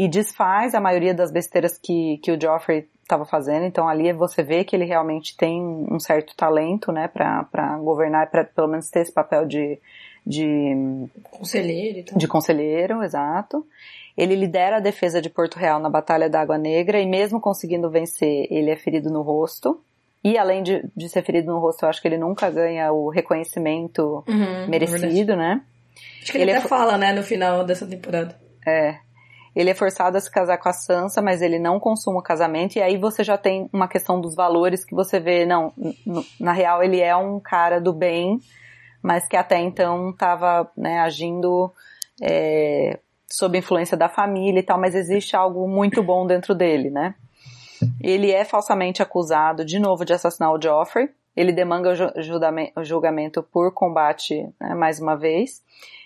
e 0.00 0.08
desfaz 0.08 0.74
a 0.74 0.80
maioria 0.80 1.12
das 1.12 1.30
besteiras 1.30 1.76
que, 1.76 2.16
que 2.22 2.32
o 2.32 2.40
Joffrey 2.40 2.88
estava 3.02 3.26
fazendo. 3.26 3.66
Então 3.66 3.86
ali 3.86 4.10
você 4.14 4.42
vê 4.42 4.64
que 4.64 4.74
ele 4.74 4.86
realmente 4.86 5.36
tem 5.36 5.60
um 5.62 6.00
certo 6.00 6.34
talento, 6.34 6.90
né, 6.90 7.06
para 7.06 7.76
governar, 7.82 8.30
para 8.30 8.44
pelo 8.44 8.66
menos 8.66 8.88
ter 8.88 9.00
esse 9.00 9.12
papel 9.12 9.46
de 9.46 9.78
de 10.26 10.74
conselheiro, 11.30 11.98
então. 11.98 12.16
de 12.16 12.28
conselheiro, 12.28 13.02
exato. 13.02 13.66
Ele 14.16 14.34
lidera 14.34 14.78
a 14.78 14.80
defesa 14.80 15.20
de 15.20 15.28
Porto 15.28 15.58
Real 15.58 15.78
na 15.78 15.90
Batalha 15.90 16.30
da 16.30 16.40
Água 16.40 16.56
Negra 16.56 16.98
e 16.98 17.06
mesmo 17.06 17.38
conseguindo 17.38 17.90
vencer, 17.90 18.46
ele 18.50 18.70
é 18.70 18.76
ferido 18.76 19.10
no 19.10 19.20
rosto. 19.20 19.82
E 20.24 20.38
além 20.38 20.62
de, 20.62 20.82
de 20.96 21.08
ser 21.10 21.22
ferido 21.22 21.52
no 21.52 21.58
rosto, 21.58 21.84
eu 21.84 21.90
acho 21.90 22.00
que 22.00 22.08
ele 22.08 22.18
nunca 22.18 22.50
ganha 22.50 22.90
o 22.90 23.10
reconhecimento 23.10 24.24
uhum, 24.26 24.66
merecido, 24.66 25.36
né? 25.36 25.62
Acho 26.22 26.32
que 26.32 26.38
ele, 26.38 26.44
ele 26.44 26.52
até 26.52 26.64
é... 26.64 26.68
fala, 26.68 26.96
né, 26.96 27.12
no 27.12 27.22
final 27.22 27.64
dessa 27.64 27.86
temporada. 27.86 28.38
É. 28.66 28.98
Ele 29.54 29.70
é 29.70 29.74
forçado 29.74 30.16
a 30.16 30.20
se 30.20 30.30
casar 30.30 30.58
com 30.58 30.68
a 30.68 30.72
Sansa, 30.72 31.20
mas 31.20 31.42
ele 31.42 31.58
não 31.58 31.80
consuma 31.80 32.20
o 32.20 32.22
casamento, 32.22 32.76
e 32.76 32.82
aí 32.82 32.96
você 32.96 33.24
já 33.24 33.36
tem 33.36 33.68
uma 33.72 33.88
questão 33.88 34.20
dos 34.20 34.34
valores 34.34 34.84
que 34.84 34.94
você 34.94 35.18
vê, 35.18 35.44
não, 35.44 35.72
na 36.38 36.52
real 36.52 36.82
ele 36.82 37.00
é 37.00 37.14
um 37.16 37.40
cara 37.40 37.80
do 37.80 37.92
bem, 37.92 38.38
mas 39.02 39.26
que 39.26 39.36
até 39.36 39.58
então 39.58 40.10
estava 40.10 40.70
né, 40.76 41.00
agindo 41.00 41.72
é, 42.22 42.98
sob 43.26 43.58
influência 43.58 43.96
da 43.96 44.08
família 44.08 44.60
e 44.60 44.62
tal, 44.62 44.78
mas 44.78 44.94
existe 44.94 45.34
algo 45.34 45.66
muito 45.68 46.02
bom 46.02 46.26
dentro 46.26 46.54
dele, 46.54 46.90
né? 46.90 47.14
Ele 48.00 48.30
é 48.30 48.44
falsamente 48.44 49.02
acusado 49.02 49.64
de 49.64 49.78
novo 49.78 50.04
de 50.04 50.12
assassinar 50.12 50.52
o 50.52 50.60
Joffrey. 50.60 51.08
Ele 51.34 51.52
demanga 51.52 51.90
o 52.76 52.84
julgamento 52.84 53.42
por 53.42 53.72
combate 53.72 54.46
né, 54.60 54.74
mais 54.74 55.00
uma 55.00 55.16
vez. 55.16 55.62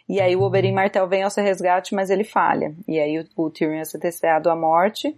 E 0.08 0.20
aí 0.20 0.36
o 0.36 0.42
Oberyn 0.42 0.72
Martel 0.72 1.08
vem 1.08 1.22
ao 1.22 1.30
seu 1.30 1.42
resgate, 1.42 1.94
mas 1.94 2.10
ele 2.10 2.24
falha. 2.24 2.74
E 2.86 2.98
aí 2.98 3.18
o, 3.18 3.24
o 3.36 3.50
Tyrion 3.50 3.80
é 3.80 3.84
sentenciado 3.84 4.50
à 4.50 4.56
morte. 4.56 5.16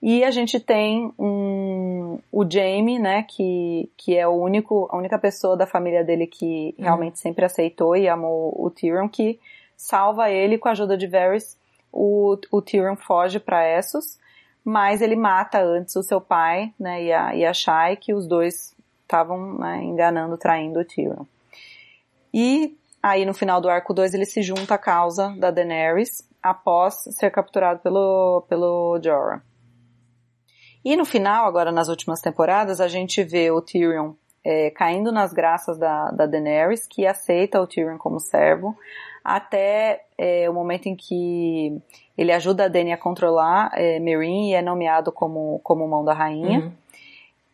E 0.00 0.22
a 0.22 0.30
gente 0.30 0.60
tem 0.60 1.10
um, 1.18 2.18
o 2.30 2.44
Jaime, 2.48 2.98
né, 2.98 3.22
que, 3.22 3.90
que 3.96 4.14
é 4.14 4.28
o 4.28 4.32
único, 4.32 4.86
a 4.90 4.98
única 4.98 5.18
pessoa 5.18 5.56
da 5.56 5.66
família 5.66 6.04
dele 6.04 6.26
que 6.26 6.74
uhum. 6.76 6.84
realmente 6.84 7.18
sempre 7.18 7.44
aceitou 7.44 7.96
e 7.96 8.06
amou 8.06 8.54
o 8.54 8.70
Tyrion, 8.70 9.08
que 9.08 9.40
salva 9.76 10.30
ele 10.30 10.58
com 10.58 10.68
a 10.68 10.72
ajuda 10.72 10.96
de 10.96 11.06
Varys. 11.06 11.58
O, 11.90 12.36
o 12.50 12.60
Tyrion 12.60 12.96
foge 12.96 13.40
para 13.40 13.66
Essos, 13.66 14.18
mas 14.62 15.00
ele 15.00 15.16
mata 15.16 15.62
antes 15.62 15.96
o 15.96 16.02
seu 16.02 16.20
pai, 16.20 16.72
né, 16.78 17.02
e 17.02 17.12
a, 17.12 17.34
e 17.34 17.44
a 17.46 17.54
Shai, 17.54 17.96
que 17.96 18.12
os 18.12 18.26
dois 18.26 18.76
estavam 19.02 19.58
né, 19.58 19.82
enganando, 19.82 20.36
traindo 20.36 20.80
o 20.80 20.84
Tyrion. 20.84 21.24
E 22.32 22.76
Aí 23.04 23.26
no 23.26 23.34
final 23.34 23.60
do 23.60 23.68
arco 23.68 23.92
2 23.92 24.14
ele 24.14 24.24
se 24.24 24.40
junta 24.40 24.76
à 24.76 24.78
causa 24.78 25.28
da 25.38 25.50
Daenerys 25.50 26.26
após 26.42 26.94
ser 27.10 27.30
capturado 27.30 27.80
pelo, 27.80 28.46
pelo 28.48 28.98
Jorah. 28.98 29.42
E 30.82 30.96
no 30.96 31.04
final, 31.04 31.46
agora 31.46 31.70
nas 31.70 31.88
últimas 31.88 32.22
temporadas, 32.22 32.80
a 32.80 32.88
gente 32.88 33.22
vê 33.22 33.50
o 33.50 33.60
Tyrion 33.60 34.14
é, 34.42 34.70
caindo 34.70 35.12
nas 35.12 35.34
graças 35.34 35.76
da, 35.76 36.12
da 36.12 36.24
Daenerys, 36.24 36.86
que 36.86 37.06
aceita 37.06 37.60
o 37.60 37.66
Tyrion 37.66 37.98
como 37.98 38.18
servo, 38.18 38.74
até 39.22 40.06
é, 40.16 40.48
o 40.48 40.54
momento 40.54 40.86
em 40.86 40.96
que 40.96 41.78
ele 42.16 42.32
ajuda 42.32 42.64
a 42.64 42.68
Dany 42.68 42.90
a 42.90 42.96
controlar 42.96 43.70
é, 43.74 44.00
Meereen 44.00 44.52
e 44.52 44.54
é 44.54 44.62
nomeado 44.62 45.12
como, 45.12 45.60
como 45.62 45.86
mão 45.86 46.02
da 46.02 46.14
rainha. 46.14 46.60
Uhum. 46.60 46.72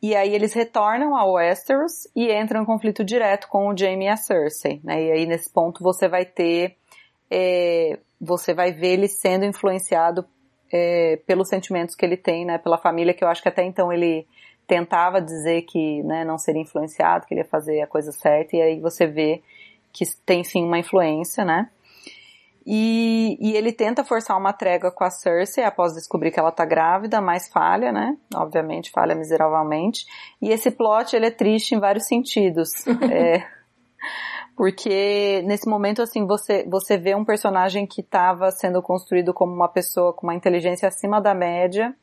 E 0.02 0.16
aí 0.16 0.34
eles 0.34 0.54
retornam 0.54 1.14
ao 1.14 1.32
Westeros 1.32 2.08
e 2.16 2.32
entram 2.32 2.62
em 2.62 2.66
conflito 2.66 3.04
direto 3.04 3.48
com 3.48 3.68
o 3.68 3.76
Jaime 3.76 4.06
e 4.06 4.08
a 4.08 4.16
Cersei, 4.16 4.80
né? 4.82 5.02
E 5.02 5.12
aí 5.12 5.26
nesse 5.26 5.52
ponto 5.52 5.82
você 5.82 6.08
vai 6.08 6.24
ter, 6.24 6.76
é, 7.30 7.98
você 8.18 8.54
vai 8.54 8.72
ver 8.72 8.94
ele 8.94 9.08
sendo 9.08 9.44
influenciado 9.44 10.24
é, 10.72 11.18
pelos 11.26 11.48
sentimentos 11.48 11.94
que 11.94 12.04
ele 12.04 12.16
tem, 12.16 12.46
né? 12.46 12.56
Pela 12.56 12.78
família 12.78 13.12
que 13.12 13.22
eu 13.22 13.28
acho 13.28 13.42
que 13.42 13.48
até 13.48 13.62
então 13.62 13.92
ele 13.92 14.26
tentava 14.66 15.20
dizer 15.20 15.62
que, 15.62 16.00
né, 16.04 16.24
não 16.24 16.38
seria 16.38 16.62
influenciado, 16.62 17.26
que 17.26 17.34
ele 17.34 17.40
ia 17.40 17.44
fazer 17.44 17.82
a 17.82 17.88
coisa 17.88 18.12
certa 18.12 18.56
e 18.56 18.62
aí 18.62 18.80
você 18.80 19.04
vê 19.04 19.42
que 19.92 20.04
tem 20.24 20.44
sim 20.44 20.64
uma 20.64 20.78
influência, 20.78 21.44
né? 21.44 21.68
E, 22.66 23.38
e, 23.40 23.56
ele 23.56 23.72
tenta 23.72 24.04
forçar 24.04 24.36
uma 24.36 24.52
trégua 24.52 24.92
com 24.92 25.02
a 25.02 25.10
Cersei 25.10 25.64
após 25.64 25.94
descobrir 25.94 26.30
que 26.30 26.38
ela 26.38 26.52
tá 26.52 26.64
grávida, 26.64 27.20
mas 27.20 27.48
falha, 27.48 27.90
né? 27.90 28.16
Obviamente, 28.34 28.90
falha 28.90 29.14
miseravelmente. 29.14 30.04
E 30.42 30.50
esse 30.50 30.70
plot, 30.70 31.16
ele 31.16 31.26
é 31.26 31.30
triste 31.30 31.74
em 31.74 31.80
vários 31.80 32.06
sentidos. 32.06 32.86
é, 33.10 33.46
porque 34.54 35.42
nesse 35.46 35.66
momento, 35.68 36.02
assim, 36.02 36.26
você, 36.26 36.66
você 36.68 36.98
vê 36.98 37.14
um 37.14 37.24
personagem 37.24 37.86
que 37.86 38.02
estava 38.02 38.50
sendo 38.50 38.82
construído 38.82 39.32
como 39.32 39.54
uma 39.54 39.68
pessoa 39.68 40.12
com 40.12 40.26
uma 40.26 40.34
inteligência 40.34 40.86
acima 40.86 41.18
da 41.18 41.32
média, 41.32 41.96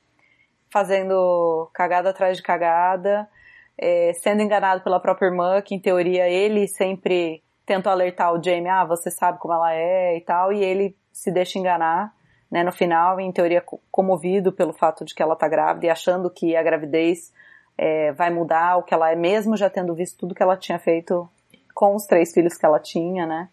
fazendo 0.73 1.69
cagada 1.71 2.09
atrás 2.09 2.35
de 2.35 2.41
cagada, 2.41 3.29
é, 3.77 4.11
sendo 4.13 4.41
enganado 4.41 4.83
pela 4.83 4.99
própria 4.99 5.27
irmã, 5.27 5.61
que 5.61 5.75
em 5.75 5.79
teoria 5.79 6.27
ele 6.27 6.67
sempre 6.67 7.43
tentou 7.67 7.91
alertar 7.91 8.33
o 8.33 8.41
Jamie, 8.41 8.69
ah, 8.69 8.85
você 8.85 9.11
sabe 9.11 9.37
como 9.39 9.53
ela 9.53 9.73
é 9.73 10.15
e 10.15 10.21
tal, 10.21 10.53
e 10.53 10.63
ele 10.63 10.95
se 11.11 11.29
deixa 11.29 11.59
enganar, 11.59 12.15
né, 12.49 12.63
no 12.63 12.71
final, 12.71 13.19
em 13.19 13.29
teoria 13.29 13.61
comovido 13.91 14.53
pelo 14.53 14.71
fato 14.71 15.03
de 15.03 15.13
que 15.13 15.21
ela 15.21 15.35
tá 15.35 15.49
grávida 15.49 15.85
e 15.85 15.89
achando 15.89 16.29
que 16.29 16.55
a 16.55 16.63
gravidez 16.63 17.33
é, 17.77 18.13
vai 18.13 18.29
mudar 18.29 18.77
o 18.77 18.83
que 18.83 18.93
ela 18.93 19.11
é, 19.11 19.15
mesmo 19.15 19.57
já 19.57 19.69
tendo 19.69 19.93
visto 19.93 20.17
tudo 20.17 20.33
que 20.33 20.41
ela 20.41 20.55
tinha 20.55 20.79
feito 20.79 21.29
com 21.75 21.93
os 21.93 22.05
três 22.05 22.33
filhos 22.33 22.57
que 22.57 22.65
ela 22.65 22.79
tinha, 22.79 23.27
né. 23.27 23.49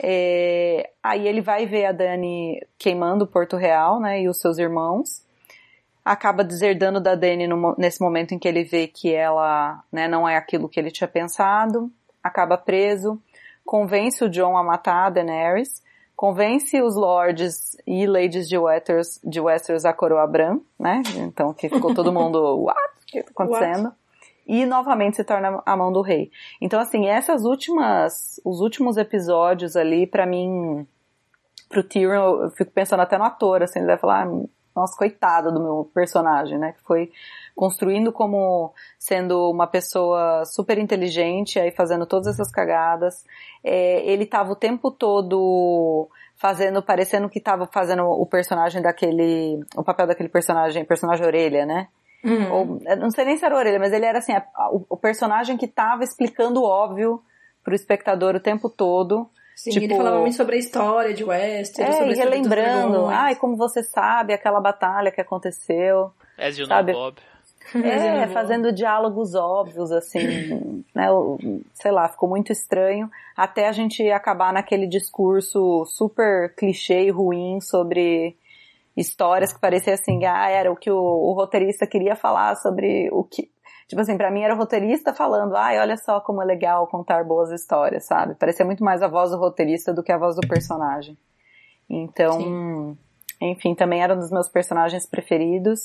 É, 0.00 0.90
aí 1.02 1.26
ele 1.26 1.40
vai 1.40 1.66
ver 1.66 1.86
a 1.86 1.92
Dani 1.92 2.64
queimando 2.78 3.26
Porto 3.26 3.56
Real, 3.56 3.98
né, 3.98 4.22
e 4.22 4.28
os 4.28 4.38
seus 4.38 4.58
irmãos, 4.58 5.24
acaba 6.04 6.44
deserdando 6.44 7.00
da 7.00 7.16
Dany 7.16 7.48
no, 7.48 7.74
nesse 7.76 8.00
momento 8.00 8.32
em 8.32 8.38
que 8.38 8.46
ele 8.46 8.62
vê 8.62 8.86
que 8.86 9.12
ela 9.12 9.82
né, 9.90 10.06
não 10.06 10.28
é 10.28 10.36
aquilo 10.36 10.68
que 10.68 10.78
ele 10.78 10.92
tinha 10.92 11.08
pensado, 11.08 11.90
acaba 12.24 12.56
preso, 12.56 13.20
convence 13.66 14.24
o 14.24 14.30
John 14.30 14.56
a 14.56 14.64
matar 14.64 15.06
a 15.06 15.10
Daenerys, 15.10 15.82
convence 16.16 16.80
os 16.80 16.96
lords 16.96 17.76
e 17.86 18.06
ladies 18.06 18.48
de 18.48 18.56
Westeros, 18.56 19.20
de 19.22 19.40
Westeros 19.40 19.84
a 19.84 19.92
coroa 19.92 20.26
Bran, 20.26 20.60
né? 20.78 21.02
Então 21.16 21.52
que 21.52 21.68
ficou 21.68 21.94
todo 21.94 22.10
mundo, 22.12 22.38
what? 22.64 22.78
O 23.02 23.06
que 23.06 23.22
tá 23.22 23.30
acontecendo? 23.30 23.84
What? 23.84 23.96
E 24.46 24.66
novamente 24.66 25.16
se 25.16 25.24
torna 25.24 25.62
a 25.64 25.76
mão 25.76 25.92
do 25.92 26.00
rei. 26.00 26.30
Então 26.60 26.80
assim, 26.80 27.06
essas 27.06 27.44
últimas, 27.44 28.40
os 28.44 28.60
últimos 28.60 28.96
episódios 28.96 29.76
ali, 29.76 30.06
para 30.06 30.24
mim, 30.24 30.86
pro 31.68 31.82
Tyrion, 31.82 32.42
eu 32.42 32.50
fico 32.50 32.70
pensando 32.70 33.00
até 33.00 33.18
no 33.18 33.24
ator, 33.24 33.62
assim, 33.62 33.80
ele 33.80 33.88
vai 33.88 33.98
falar, 33.98 34.26
ah, 34.26 34.44
nossa, 34.74 34.96
coitado 34.96 35.52
do 35.52 35.60
meu 35.60 35.90
personagem, 35.94 36.58
né? 36.58 36.72
Que 36.72 36.82
foi 36.82 37.12
construindo 37.54 38.12
como 38.12 38.72
sendo 38.98 39.50
uma 39.50 39.66
pessoa 39.66 40.44
super 40.44 40.78
inteligente, 40.78 41.58
aí 41.60 41.70
fazendo 41.70 42.06
todas 42.06 42.26
essas 42.26 42.50
cagadas. 42.50 43.24
É, 43.62 44.04
ele 44.04 44.26
tava 44.26 44.52
o 44.52 44.56
tempo 44.56 44.90
todo 44.90 46.08
fazendo, 46.36 46.82
parecendo 46.82 47.28
que 47.28 47.40
tava 47.40 47.66
fazendo 47.72 48.04
o 48.04 48.26
personagem 48.26 48.82
daquele, 48.82 49.60
o 49.76 49.84
papel 49.84 50.06
daquele 50.06 50.28
personagem, 50.28 50.84
personagem 50.84 51.24
orelha, 51.24 51.64
né? 51.64 51.88
Uhum. 52.24 52.52
Ou, 52.52 52.96
não 52.96 53.10
sei 53.10 53.24
nem 53.26 53.36
se 53.36 53.44
era 53.44 53.56
orelha, 53.56 53.78
mas 53.78 53.92
ele 53.92 54.06
era 54.06 54.18
assim, 54.18 54.32
a, 54.32 54.44
a, 54.54 54.70
o, 54.70 54.86
o, 54.88 54.96
personagem 54.96 55.58
que 55.58 55.68
tava 55.68 56.02
explicando 56.02 56.60
o 56.60 56.64
óbvio 56.64 57.22
pro 57.62 57.74
espectador 57.74 58.34
o 58.34 58.40
tempo 58.40 58.70
todo. 58.70 59.28
Sim, 59.54 59.70
tipo, 59.70 59.84
ele 59.84 59.96
falava 59.96 60.20
muito 60.20 60.36
sobre 60.36 60.56
a 60.56 60.58
história 60.58 61.14
de 61.14 61.22
Westeros, 61.22 61.94
é, 61.94 61.98
sobre 61.98 62.14
e 62.14 62.16
relembrando, 62.16 63.06
ai, 63.06 63.36
como 63.36 63.56
você 63.56 63.82
sabe, 63.82 64.32
aquela 64.32 64.60
batalha 64.60 65.12
que 65.12 65.20
aconteceu. 65.20 66.12
As 66.36 66.58
you 66.58 66.66
sabe? 66.66 66.92
know, 66.92 67.00
Bob. 67.00 67.20
É, 67.82 68.26
fazendo 68.28 68.70
diálogos 68.70 69.34
óbvios, 69.34 69.90
assim, 69.90 70.84
né, 70.94 71.06
sei 71.72 71.90
lá, 71.90 72.08
ficou 72.10 72.28
muito 72.28 72.52
estranho, 72.52 73.10
até 73.34 73.66
a 73.66 73.72
gente 73.72 74.06
acabar 74.10 74.52
naquele 74.52 74.86
discurso 74.86 75.84
super 75.86 76.54
clichê 76.56 77.04
e 77.04 77.10
ruim 77.10 77.60
sobre 77.62 78.36
histórias 78.94 79.52
que 79.52 79.60
parecia 79.60 79.94
assim, 79.94 80.24
ah, 80.26 80.48
era 80.48 80.70
o 80.70 80.76
que 80.76 80.90
o, 80.90 80.96
o 80.96 81.32
roteirista 81.32 81.86
queria 81.86 82.14
falar 82.14 82.54
sobre 82.56 83.08
o 83.10 83.24
que, 83.24 83.50
tipo 83.88 84.00
assim, 84.00 84.16
para 84.16 84.30
mim 84.30 84.42
era 84.42 84.54
o 84.54 84.58
roteirista 84.58 85.12
falando, 85.12 85.56
ai, 85.56 85.78
olha 85.78 85.96
só 85.96 86.20
como 86.20 86.42
é 86.42 86.44
legal 86.44 86.86
contar 86.86 87.24
boas 87.24 87.50
histórias, 87.50 88.04
sabe? 88.04 88.34
Parecia 88.34 88.64
muito 88.64 88.84
mais 88.84 89.02
a 89.02 89.08
voz 89.08 89.30
do 89.30 89.38
roteirista 89.38 89.92
do 89.92 90.02
que 90.02 90.12
a 90.12 90.18
voz 90.18 90.36
do 90.36 90.46
personagem. 90.46 91.16
Então, 91.88 92.40
Sim. 92.40 92.98
enfim, 93.40 93.74
também 93.74 94.02
era 94.02 94.14
um 94.14 94.18
dos 94.18 94.30
meus 94.30 94.48
personagens 94.48 95.06
preferidos. 95.06 95.80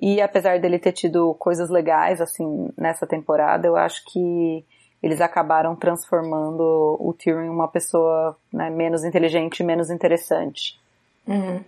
E 0.00 0.20
apesar 0.20 0.58
dele 0.58 0.78
ter 0.78 0.92
tido 0.92 1.34
coisas 1.34 1.70
legais, 1.70 2.20
assim, 2.20 2.68
nessa 2.76 3.06
temporada, 3.06 3.66
eu 3.66 3.76
acho 3.76 4.04
que 4.06 4.64
eles 5.02 5.20
acabaram 5.20 5.76
transformando 5.76 6.96
o 6.98 7.12
Tyrion 7.12 7.42
em 7.42 7.50
uma 7.50 7.68
pessoa 7.68 8.36
né, 8.52 8.70
menos 8.70 9.04
inteligente 9.04 9.60
e 9.60 9.64
menos 9.64 9.90
interessante. 9.90 10.80
Uhum. 11.26 11.62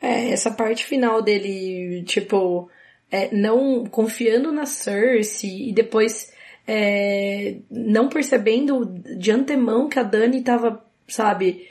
É, 0.00 0.30
essa 0.30 0.50
parte 0.50 0.84
final 0.84 1.20
dele, 1.20 2.04
tipo, 2.04 2.70
é, 3.12 3.28
não 3.30 3.84
confiando 3.84 4.50
na 4.50 4.64
Cersei 4.64 5.68
e 5.68 5.72
depois 5.72 6.32
é, 6.66 7.56
não 7.70 8.08
percebendo 8.08 8.86
de 9.18 9.30
antemão 9.30 9.86
que 9.86 9.98
a 9.98 10.02
Dani 10.02 10.40
tava, 10.40 10.82
sabe, 11.06 11.68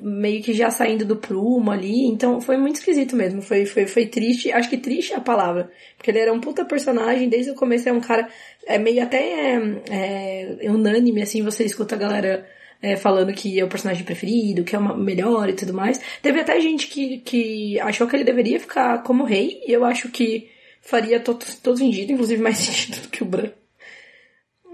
meio 0.00 0.40
que 0.42 0.54
já 0.54 0.70
saindo 0.70 1.04
do 1.04 1.16
prumo 1.16 1.72
ali, 1.72 2.06
então 2.06 2.40
foi 2.40 2.56
muito 2.56 2.76
esquisito 2.76 3.16
mesmo, 3.16 3.42
foi, 3.42 3.66
foi, 3.66 3.86
foi 3.86 4.06
triste, 4.06 4.52
acho 4.52 4.70
que 4.70 4.78
triste 4.78 5.12
é 5.12 5.16
a 5.16 5.20
palavra, 5.20 5.70
porque 5.96 6.10
ele 6.10 6.20
era 6.20 6.32
um 6.32 6.40
puta 6.40 6.64
personagem, 6.64 7.28
desde 7.28 7.50
o 7.50 7.56
começo 7.56 7.88
é 7.88 7.92
um 7.92 8.00
cara, 8.00 8.28
é 8.64 8.78
meio 8.78 9.02
até 9.02 9.56
é, 9.90 10.58
é, 10.60 10.70
unânime, 10.70 11.20
assim, 11.20 11.42
você 11.42 11.64
escuta 11.64 11.96
a 11.96 11.98
galera 11.98 12.46
é, 12.80 12.94
falando 12.94 13.32
que 13.32 13.58
é 13.58 13.64
o 13.64 13.68
personagem 13.68 14.04
preferido, 14.04 14.62
que 14.62 14.76
é 14.76 14.78
o 14.78 14.96
melhor 14.96 15.48
e 15.48 15.54
tudo 15.54 15.74
mais, 15.74 16.00
teve 16.22 16.40
até 16.40 16.60
gente 16.60 16.86
que, 16.86 17.18
que 17.18 17.80
achou 17.80 18.06
que 18.06 18.14
ele 18.14 18.24
deveria 18.24 18.60
ficar 18.60 19.02
como 19.02 19.24
rei, 19.24 19.60
e 19.66 19.72
eu 19.72 19.84
acho 19.84 20.08
que 20.10 20.48
faria 20.86 21.20
todo, 21.20 21.44
todo 21.62 21.78
sentido, 21.78 22.12
inclusive 22.12 22.42
mais 22.42 22.56
sentido 22.58 23.02
do 23.02 23.08
que 23.08 23.22
o 23.22 23.26
Bran. 23.26 23.50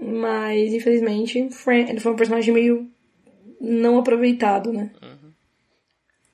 Mas, 0.01 0.73
infelizmente, 0.73 1.37
ele 1.39 1.99
foi 1.99 2.11
um 2.11 2.15
personagem 2.15 2.53
meio 2.53 2.89
não 3.59 3.97
aproveitado, 3.97 4.73
né? 4.73 4.91
Uhum. 5.01 5.31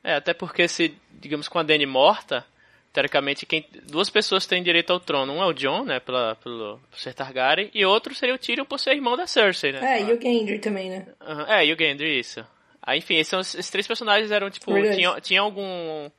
É, 0.04 0.16
até 0.16 0.34
porque 0.34 0.68
se, 0.68 0.94
digamos, 1.20 1.48
com 1.48 1.60
a 1.60 1.64
Dany 1.64 1.86
morta, 1.86 2.44
teoricamente 2.92 3.46
quem, 3.46 3.64
duas 3.88 4.10
pessoas 4.10 4.48
têm 4.48 4.64
direito 4.64 4.92
ao 4.92 5.00
trono. 5.00 5.34
Um 5.34 5.44
é 5.44 5.46
o 5.46 5.54
Jon, 5.54 5.84
né, 5.84 6.00
pela, 6.00 6.36
pelo 6.36 6.80
por 6.90 7.00
ser 7.00 7.14
Targaryen, 7.14 7.70
e 7.74 7.86
outro 7.86 8.16
seria 8.16 8.34
o 8.34 8.40
Tyrion 8.40 8.66
por 8.66 8.80
ser 8.80 8.96
irmão 8.96 9.16
da 9.16 9.28
Cersei, 9.28 9.72
né? 9.72 10.00
É, 10.00 10.02
e 10.02 10.14
o 10.14 10.20
Gendry 10.20 10.60
também, 10.60 10.90
né? 10.90 11.06
Uhum. 11.22 11.46
É, 11.48 11.66
e 11.66 11.74
o 11.74 11.78
Gendry, 11.78 12.20
isso. 12.20 12.44
Aí, 12.82 13.00
enfim, 13.00 13.16
esses, 13.16 13.56
esses 13.56 13.70
três 13.70 13.86
personagens 13.86 14.32
eram, 14.32 14.50
tipo, 14.50 14.74
tinham, 14.96 15.20
tinha 15.22 15.42
algum 15.42 16.10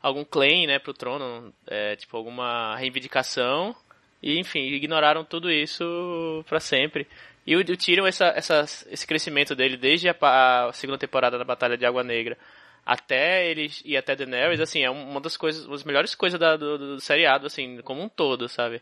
algum 0.00 0.24
claim, 0.24 0.66
né, 0.66 0.78
pro 0.78 0.94
trono, 0.94 1.52
é, 1.66 1.96
tipo, 1.96 2.16
alguma 2.16 2.76
reivindicação, 2.76 3.74
e, 4.22 4.38
enfim, 4.38 4.60
ignoraram 4.60 5.24
tudo 5.24 5.50
isso 5.50 6.44
para 6.48 6.60
sempre. 6.60 7.06
E 7.46 7.54
o, 7.54 7.60
o 7.60 7.76
Tyrion, 7.76 8.06
essa, 8.06 8.26
essa, 8.28 8.62
esse 8.90 9.06
crescimento 9.06 9.54
dele 9.54 9.76
desde 9.76 10.08
a, 10.08 10.16
a, 10.20 10.72
segunda 10.72 10.98
temporada 10.98 11.38
da 11.38 11.44
Batalha 11.44 11.76
de 11.76 11.86
Água 11.86 12.02
Negra 12.02 12.36
até 12.84 13.48
eles 13.48 13.82
e 13.84 13.96
até 13.96 14.14
Daenerys, 14.14 14.60
assim, 14.60 14.82
é 14.82 14.90
uma 14.90 15.20
das 15.20 15.36
coisas, 15.36 15.64
uma 15.64 15.74
das 15.74 15.84
melhores 15.84 16.14
coisas 16.14 16.38
da, 16.38 16.56
do, 16.56 16.78
do, 16.78 17.00
seriado, 17.00 17.46
assim, 17.46 17.80
como 17.82 18.02
um 18.02 18.08
todo, 18.08 18.48
sabe? 18.48 18.80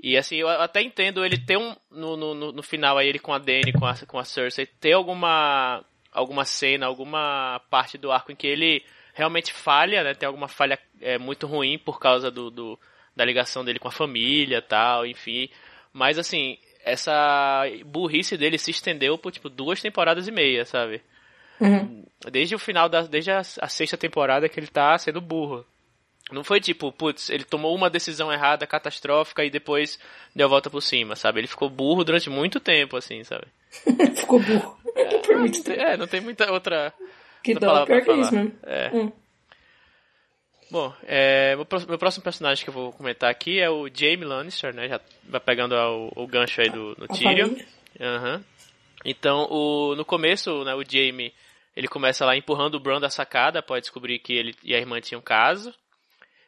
E 0.00 0.16
assim, 0.16 0.36
eu 0.36 0.48
até 0.48 0.82
entendo 0.82 1.24
ele 1.24 1.38
ter 1.38 1.56
um, 1.56 1.74
no, 1.90 2.16
no, 2.16 2.52
no 2.52 2.62
final 2.62 2.98
aí, 2.98 3.08
ele 3.08 3.18
com 3.18 3.32
a 3.32 3.38
Dany, 3.38 3.72
com 3.72 3.86
a, 3.86 3.94
com 4.06 4.18
a 4.18 4.24
Cersei, 4.24 4.66
ter 4.66 4.92
alguma, 4.92 5.84
alguma 6.12 6.44
cena, 6.44 6.86
alguma 6.86 7.60
parte 7.70 7.98
do 7.98 8.12
arco 8.12 8.30
em 8.30 8.36
que 8.36 8.46
ele 8.46 8.84
realmente 9.16 9.52
falha, 9.52 10.04
né? 10.04 10.14
Tem 10.14 10.26
alguma 10.26 10.46
falha 10.46 10.78
é, 11.00 11.16
muito 11.18 11.46
ruim 11.46 11.78
por 11.78 11.98
causa 11.98 12.30
do, 12.30 12.50
do 12.50 12.78
da 13.16 13.24
ligação 13.24 13.64
dele 13.64 13.78
com 13.78 13.88
a 13.88 13.92
família 13.92 14.60
tal, 14.60 15.06
enfim. 15.06 15.48
Mas 15.90 16.18
assim, 16.18 16.58
essa 16.84 17.64
burrice 17.86 18.36
dele 18.36 18.58
se 18.58 18.70
estendeu 18.70 19.16
por, 19.16 19.32
tipo, 19.32 19.48
duas 19.48 19.80
temporadas 19.80 20.28
e 20.28 20.30
meia, 20.30 20.66
sabe? 20.66 21.00
Uhum. 21.58 22.04
Desde 22.30 22.54
o 22.54 22.58
final 22.58 22.88
da. 22.90 23.02
Desde 23.02 23.30
a, 23.30 23.38
a, 23.38 23.68
sexta 23.68 23.96
temporada 23.96 24.48
que 24.48 24.60
ele 24.60 24.66
tá 24.66 24.96
sendo 24.98 25.20
burro. 25.20 25.64
Não 26.30 26.44
foi 26.44 26.60
tipo, 26.60 26.90
putz, 26.92 27.30
ele 27.30 27.44
tomou 27.44 27.74
uma 27.74 27.88
decisão 27.88 28.32
errada, 28.32 28.66
catastrófica, 28.66 29.44
e 29.44 29.50
depois 29.50 29.98
deu 30.34 30.46
a 30.46 30.50
volta 30.50 30.68
por 30.68 30.82
cima, 30.82 31.14
sabe? 31.14 31.40
Ele 31.40 31.46
ficou 31.46 31.70
burro 31.70 32.04
durante 32.04 32.28
muito 32.28 32.58
tempo, 32.58 32.96
assim, 32.96 33.22
sabe? 33.22 33.46
ficou 34.14 34.40
burro. 34.40 34.76
É, 34.94 35.36
não, 35.36 35.48
tem, 35.48 35.76
é, 35.76 35.96
não 35.96 36.06
tem 36.06 36.20
muita 36.20 36.50
outra. 36.52 36.92
Que 37.54 37.60
dá 37.60 37.86
pior 37.86 38.02
que 38.02 38.12
isso 38.12 38.34
mesmo. 38.34 38.52
É. 38.64 38.90
Hum. 38.92 39.12
Bom, 40.70 40.92
é, 41.04 41.54
meu 41.54 41.98
próximo 41.98 42.24
personagem 42.24 42.64
que 42.64 42.70
eu 42.70 42.74
vou 42.74 42.92
comentar 42.92 43.30
aqui 43.30 43.60
é 43.60 43.70
o 43.70 43.88
Jaime 43.92 44.24
Lannister, 44.24 44.74
né? 44.74 44.88
Já 44.88 45.00
vai 45.24 45.40
pegando 45.40 45.74
o, 45.76 46.24
o 46.24 46.26
gancho 46.26 46.60
aí 46.60 46.68
do, 46.68 46.94
do 46.96 47.06
Tyrion. 47.06 47.50
Uhum. 48.00 48.42
Então, 49.04 49.46
o, 49.48 49.94
no 49.94 50.04
começo, 50.04 50.64
né, 50.64 50.74
o 50.74 50.82
Jaime, 50.82 51.32
ele 51.76 51.86
começa 51.86 52.26
lá 52.26 52.36
empurrando 52.36 52.74
o 52.74 52.80
Bran 52.80 52.98
da 52.98 53.08
sacada, 53.08 53.62
pode 53.62 53.82
descobrir 53.82 54.18
que 54.18 54.32
ele 54.32 54.56
e 54.64 54.74
a 54.74 54.78
irmã 54.78 55.00
tinham 55.00 55.20
um 55.20 55.24
caso. 55.24 55.72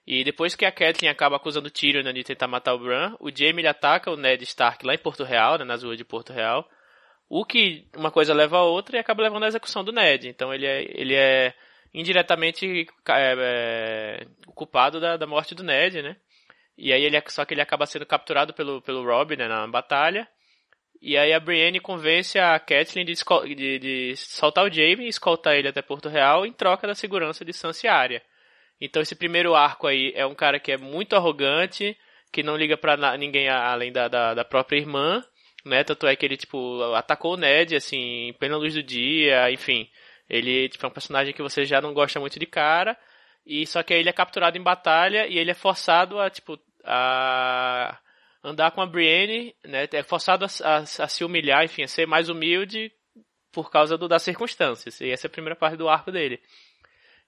E 0.05 0.25
depois 0.25 0.57
que 0.57 0.65
a 0.65 0.73
Catelyn 0.73 1.11
acaba 1.11 1.37
acusando 1.37 1.69
o 1.69 1.71
Tyrion 1.71 2.03
né, 2.03 2.13
de 2.13 2.25
tentar 2.25 2.49
matar 2.49 2.75
o 2.75 2.79
Bran, 2.79 3.15
o 3.21 3.31
Jaime 3.31 3.61
ele 3.61 3.69
ataca 3.69 4.11
o 4.11 4.17
Ned 4.17 4.43
Stark 4.43 4.85
lá 4.85 4.95
em 4.95 4.99
Porto 4.99 5.23
Real, 5.23 5.59
né, 5.59 5.65
nas 5.65 5.85
ruas 5.85 5.97
de 5.97 6.05
Porto 6.05 6.33
Real. 6.33 6.69
O 7.29 7.45
que 7.45 7.87
uma 7.97 8.11
coisa 8.11 8.33
leva 8.33 8.59
a 8.59 8.65
outra 8.65 8.97
e 8.97 9.01
acaba 9.01 9.23
levando 9.23 9.45
à 9.45 9.49
execução 9.49 9.85
do 9.85 9.93
Ned. 9.93 10.29
Então 10.29 10.53
ele 10.53 10.67
é, 10.67 10.83
ele 10.99 11.15
é 11.15 11.55
indiretamente 11.93 12.87
é, 13.09 13.35
é, 13.39 14.27
culpado 14.55 15.01
da, 15.01 15.17
da 15.17 15.27
morte 15.27 15.55
do 15.55 15.63
Ned, 15.63 16.03
né? 16.03 16.17
E 16.77 16.93
aí 16.93 17.03
ele 17.05 17.21
só 17.29 17.45
que 17.45 17.55
ele 17.55 17.61
acaba 17.61 17.87
sendo 17.87 18.07
capturado 18.07 18.55
pelo 18.55 18.81
pelo 18.81 19.05
Robb, 19.05 19.37
né, 19.37 19.49
na 19.49 19.67
batalha. 19.67 20.29
E 21.01 21.17
aí 21.17 21.33
a 21.33 21.41
Brienne 21.41 21.81
convence 21.81 22.39
a 22.39 22.59
Catelyn 22.59 23.05
de, 23.05 23.15
de, 23.55 23.79
de, 23.79 24.17
soltar 24.17 24.65
o 24.65 24.73
Jaime 24.73 25.05
e 25.05 25.09
escoltar 25.09 25.55
ele 25.55 25.69
até 25.69 25.81
Porto 25.81 26.09
Real 26.09 26.45
em 26.45 26.53
troca 26.53 26.87
da 26.87 26.95
segurança 26.95 27.45
de 27.45 27.53
Sansa. 27.53 27.89
Então 28.81 29.01
esse 29.01 29.15
primeiro 29.15 29.55
arco 29.55 29.87
aí 29.87 30.13
é 30.15 30.27
um 30.27 30.35
cara 30.35 30.59
que 30.59 30.73
é 30.73 30.77
muito 30.77 31.15
arrogante, 31.15 31.97
que 32.33 32.43
não 32.43 32.57
liga 32.57 32.77
para 32.77 33.17
ninguém 33.17 33.49
além 33.49 33.93
da, 33.93 34.09
da, 34.09 34.35
da, 34.35 34.45
própria 34.45 34.79
irmã, 34.79 35.25
né? 35.69 35.85
Tanto 35.85 36.07
é 36.07 36.17
que 36.17 36.25
ele, 36.27 36.37
tipo, 36.37 36.83
atacou 36.95 37.35
o 37.35 37.37
Ned, 37.37 37.77
assim, 37.77 38.29
em 38.29 38.33
plena 38.33 38.57
luz 38.57 38.75
do 38.75 38.83
dia, 38.83 39.51
enfim. 39.51 39.89
Ele 40.29 40.69
tipo, 40.69 40.85
é 40.85 40.89
um 40.89 40.93
personagem 40.93 41.33
que 41.33 41.43
você 41.43 41.65
já 41.65 41.81
não 41.81 41.95
gosta 41.95 42.21
muito 42.21 42.39
de 42.39 42.47
cara, 42.47 42.99
e 43.47 43.67
só 43.67 43.83
que 43.83 43.95
aí 43.95 44.01
ele 44.01 44.11
é 44.11 44.13
capturado 44.13 44.59
em 44.59 44.63
batalha 44.63 45.27
e 45.27 45.39
ele 45.39 45.51
é 45.51 45.55
forçado 45.55 46.21
a, 46.21 46.29
tipo, 46.29 46.59
a 46.85 47.99
andar 48.45 48.71
com 48.73 48.83
a 48.83 48.87
Brienne, 48.87 49.55
né? 49.65 49.89
É 49.93 50.03
forçado 50.03 50.45
a, 50.45 50.49
a, 50.65 50.77
a 50.79 51.09
se 51.09 51.25
humilhar, 51.25 51.65
enfim, 51.65 51.83
a 51.83 51.89
ser 51.89 52.07
mais 52.07 52.29
humilde 52.29 52.93
por 53.53 53.71
causa 53.71 53.97
do, 53.97 54.07
das 54.07 54.23
circunstâncias. 54.23 55.01
E 55.01 55.11
essa 55.11 55.27
é 55.27 55.29
a 55.29 55.31
primeira 55.31 55.57
parte 55.57 55.77
do 55.77 55.89
arco 55.89 56.13
dele. 56.13 56.41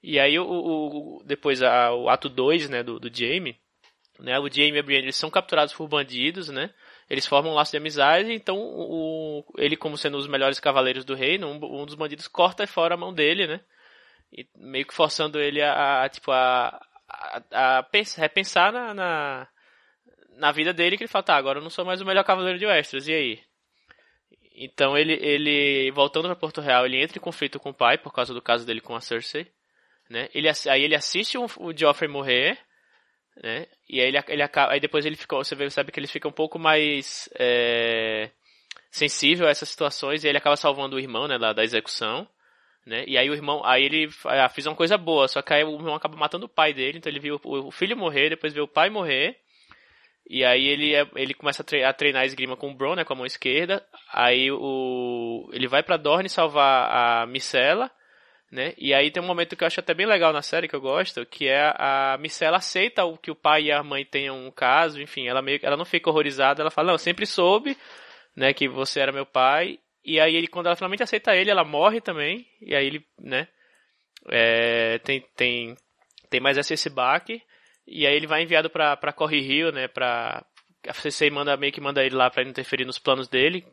E 0.03 0.19
aí 0.19 0.39
o, 0.39 0.45
o 0.47 1.23
depois 1.25 1.63
a, 1.63 1.93
o 1.95 2.09
ato 2.09 2.29
2, 2.29 2.69
né, 2.69 2.83
do, 2.83 2.99
do 2.99 3.15
Jaime, 3.15 3.59
né? 4.19 4.39
O 4.39 4.49
Jaime 4.51 4.77
e 4.77 4.81
a 4.81 4.83
Brienne 4.83 5.07
eles 5.07 5.17
são 5.17 5.31
capturados 5.31 5.75
por 5.75 5.89
bandidos, 5.89 6.49
né? 6.49 6.73
Eles 7.11 7.27
formam 7.27 7.51
um 7.51 7.55
laço 7.57 7.73
de 7.73 7.77
amizade, 7.77 8.33
então 8.33 8.57
o, 8.57 9.45
ele, 9.59 9.77
como 9.77 9.99
sendo 9.99 10.17
os 10.17 10.29
melhores 10.29 10.61
cavaleiros 10.61 11.05
do 11.05 11.17
reino, 11.17 11.49
um, 11.49 11.83
um 11.83 11.85
dos 11.85 11.97
bandidos 11.97 12.29
corta 12.29 12.65
fora 12.69 12.95
a 12.95 12.97
mão 12.97 13.13
dele, 13.13 13.49
né? 13.49 13.61
E 14.33 14.47
meio 14.55 14.87
que 14.87 14.95
forçando 14.95 15.41
ele 15.41 15.61
a, 15.61 16.05
a 16.05 16.09
tipo, 16.09 16.31
a, 16.31 16.81
a, 17.09 17.79
a 17.79 17.83
pensar, 17.83 18.23
repensar 18.23 18.73
na, 18.73 18.95
na, 18.95 19.49
na, 20.37 20.53
vida 20.53 20.73
dele, 20.73 20.97
que 20.97 21.03
ele 21.03 21.11
fala, 21.11 21.25
tá, 21.25 21.35
agora 21.35 21.59
eu 21.59 21.63
não 21.65 21.69
sou 21.69 21.85
mais 21.85 22.01
o 22.01 22.07
melhor 22.07 22.23
cavaleiro 22.23 22.61
de 22.61 22.67
Westeros, 22.67 23.09
e 23.09 23.13
aí? 23.13 23.41
Então 24.55 24.97
ele, 24.97 25.15
ele 25.15 25.91
voltando 25.91 26.27
para 26.27 26.37
Porto 26.37 26.61
Real, 26.61 26.87
ele 26.87 27.03
entra 27.03 27.19
em 27.19 27.21
conflito 27.21 27.59
com 27.59 27.71
o 27.71 27.75
pai 27.75 27.99
por 27.99 28.13
causa 28.13 28.33
do 28.33 28.41
caso 28.41 28.65
dele 28.65 28.81
com 28.81 28.95
a 28.95 29.01
Cersei, 29.01 29.51
né? 30.09 30.29
Ele, 30.33 30.49
aí 30.49 30.85
ele 30.85 30.95
assiste 30.95 31.37
o, 31.37 31.47
o 31.59 31.77
Joffrey 31.77 32.09
morrer, 32.09 32.57
né? 33.43 33.67
E 33.89 34.01
aí 34.01 34.09
ele, 34.09 34.19
ele 34.29 34.43
acaba, 34.43 34.73
aí 34.73 34.81
depois 34.81 35.07
ele 35.07 35.17
fica, 35.17 35.37
você 35.37 35.71
sabe 35.71 35.91
que 35.91 35.99
ele 35.99 36.07
fica 36.07 36.29
um 36.29 36.33
pouco 36.33 36.59
mais 36.59 37.29
é, 37.39 38.31
sensível 38.91 39.47
a 39.47 39.51
essas 39.51 39.69
situações 39.69 40.23
e 40.23 40.29
ele 40.29 40.39
acaba 40.39 40.57
salvando 40.57 40.97
o 40.97 41.01
irmão, 41.01 41.27
né, 41.27 41.39
da, 41.39 41.53
da 41.53 41.65
execução, 41.65 42.29
né? 42.87 43.05
E 43.07 43.17
aí 43.17 43.29
o 43.31 43.35
irmão, 43.35 43.63
aí 43.65 43.85
ele 43.85 44.11
ah, 44.25 44.49
fez 44.49 44.67
uma 44.67 44.77
coisa 44.77 44.99
boa, 44.99 45.27
só 45.27 45.43
que 45.43 45.55
aí 45.55 45.65
o 45.65 45.75
irmão 45.75 45.95
acaba 45.95 46.17
matando 46.17 46.47
o 46.47 46.49
pai 46.49 46.75
dele, 46.75 46.99
então 46.99 47.11
ele 47.11 47.21
viu 47.21 47.41
o, 47.43 47.69
o 47.69 47.71
filho 47.71 47.97
morrer, 47.97 48.31
depois 48.31 48.53
vê 48.53 48.61
o 48.61 48.69
pai 48.69 48.91
morrer. 48.91 49.37
E 50.29 50.45
aí 50.45 50.67
ele, 50.67 50.95
é, 50.95 51.05
ele 51.17 51.35
começa 51.35 51.63
a 51.63 51.93
treinar 51.93 52.23
a 52.23 52.27
esgrima 52.27 52.57
com 52.57 52.71
o 52.71 52.75
Bron, 52.75 52.95
né, 52.95 53.05
com 53.05 53.13
a 53.13 53.17
mão 53.17 53.27
esquerda. 53.27 53.85
Aí 54.13 54.51
o 54.53 55.49
ele 55.53 55.67
vai 55.67 55.83
para 55.83 55.97
Dorne 55.97 56.29
salvar 56.29 57.23
a 57.23 57.27
Micela 57.27 57.91
né? 58.51 58.75
E 58.77 58.93
aí 58.93 59.11
tem 59.11 59.23
um 59.23 59.27
momento 59.27 59.55
que 59.55 59.63
eu 59.63 59.67
acho 59.67 59.79
até 59.79 59.95
bem 59.95 60.07
legal 60.07 60.33
na 60.33 60.43
série 60.43 60.67
que 60.67 60.75
eu 60.75 60.81
gosto, 60.81 61.25
que 61.25 61.47
é 61.47 61.73
a 61.77 62.19
Micela 62.19 62.57
aceita 62.57 63.05
o 63.05 63.17
que 63.17 63.31
o 63.31 63.35
pai 63.35 63.65
e 63.65 63.73
a 63.73 63.83
mãe 63.83 64.05
tenham 64.05 64.45
um 64.47 64.51
caso, 64.51 65.01
enfim, 65.01 65.29
ela 65.29 65.41
meio 65.41 65.61
ela 65.63 65.77
não 65.77 65.85
fica 65.85 66.11
horrorizada, 66.11 66.61
ela 66.61 66.71
fala: 66.71 66.89
"Não, 66.89 66.95
eu 66.95 66.99
sempre 66.99 67.27
soube, 67.27 67.77
né, 68.35 68.53
que 68.53 68.69
você 68.69 69.01
era 69.01 69.13
meu 69.13 69.25
pai". 69.25 69.79
E 70.05 70.19
aí 70.19 70.35
ele 70.35 70.49
quando 70.49 70.67
ela 70.67 70.77
finalmente 70.77 71.03
aceita 71.03 71.37
ele, 71.37 71.51
ela 71.51 71.65
morre 71.65 72.01
também, 72.01 72.47
e 72.61 72.75
aí 72.75 72.87
ele, 72.87 73.07
né, 73.19 73.47
é, 74.29 74.99
tem 74.99 75.21
tem 75.37 75.77
tem 76.29 76.41
mais 76.41 76.59
esse 76.59 76.91
baque, 76.91 77.43
e 77.87 78.07
aí 78.07 78.15
ele 78.15 78.27
vai 78.27 78.43
enviado 78.43 78.71
para 78.71 78.97
para 78.97 79.13
Corre 79.13 79.41
Rio, 79.41 79.71
né, 79.73 79.87
para 79.89 80.45
a 80.89 80.95
CC 80.95 81.31
manda 81.31 81.57
meio 81.57 81.73
que 81.73 81.81
manda 81.81 82.05
ele 82.05 82.15
lá 82.17 82.31
para 82.31 82.43
interferir 82.43 82.85
nos 82.85 82.99
planos 82.99 83.29
dele, 83.29 83.65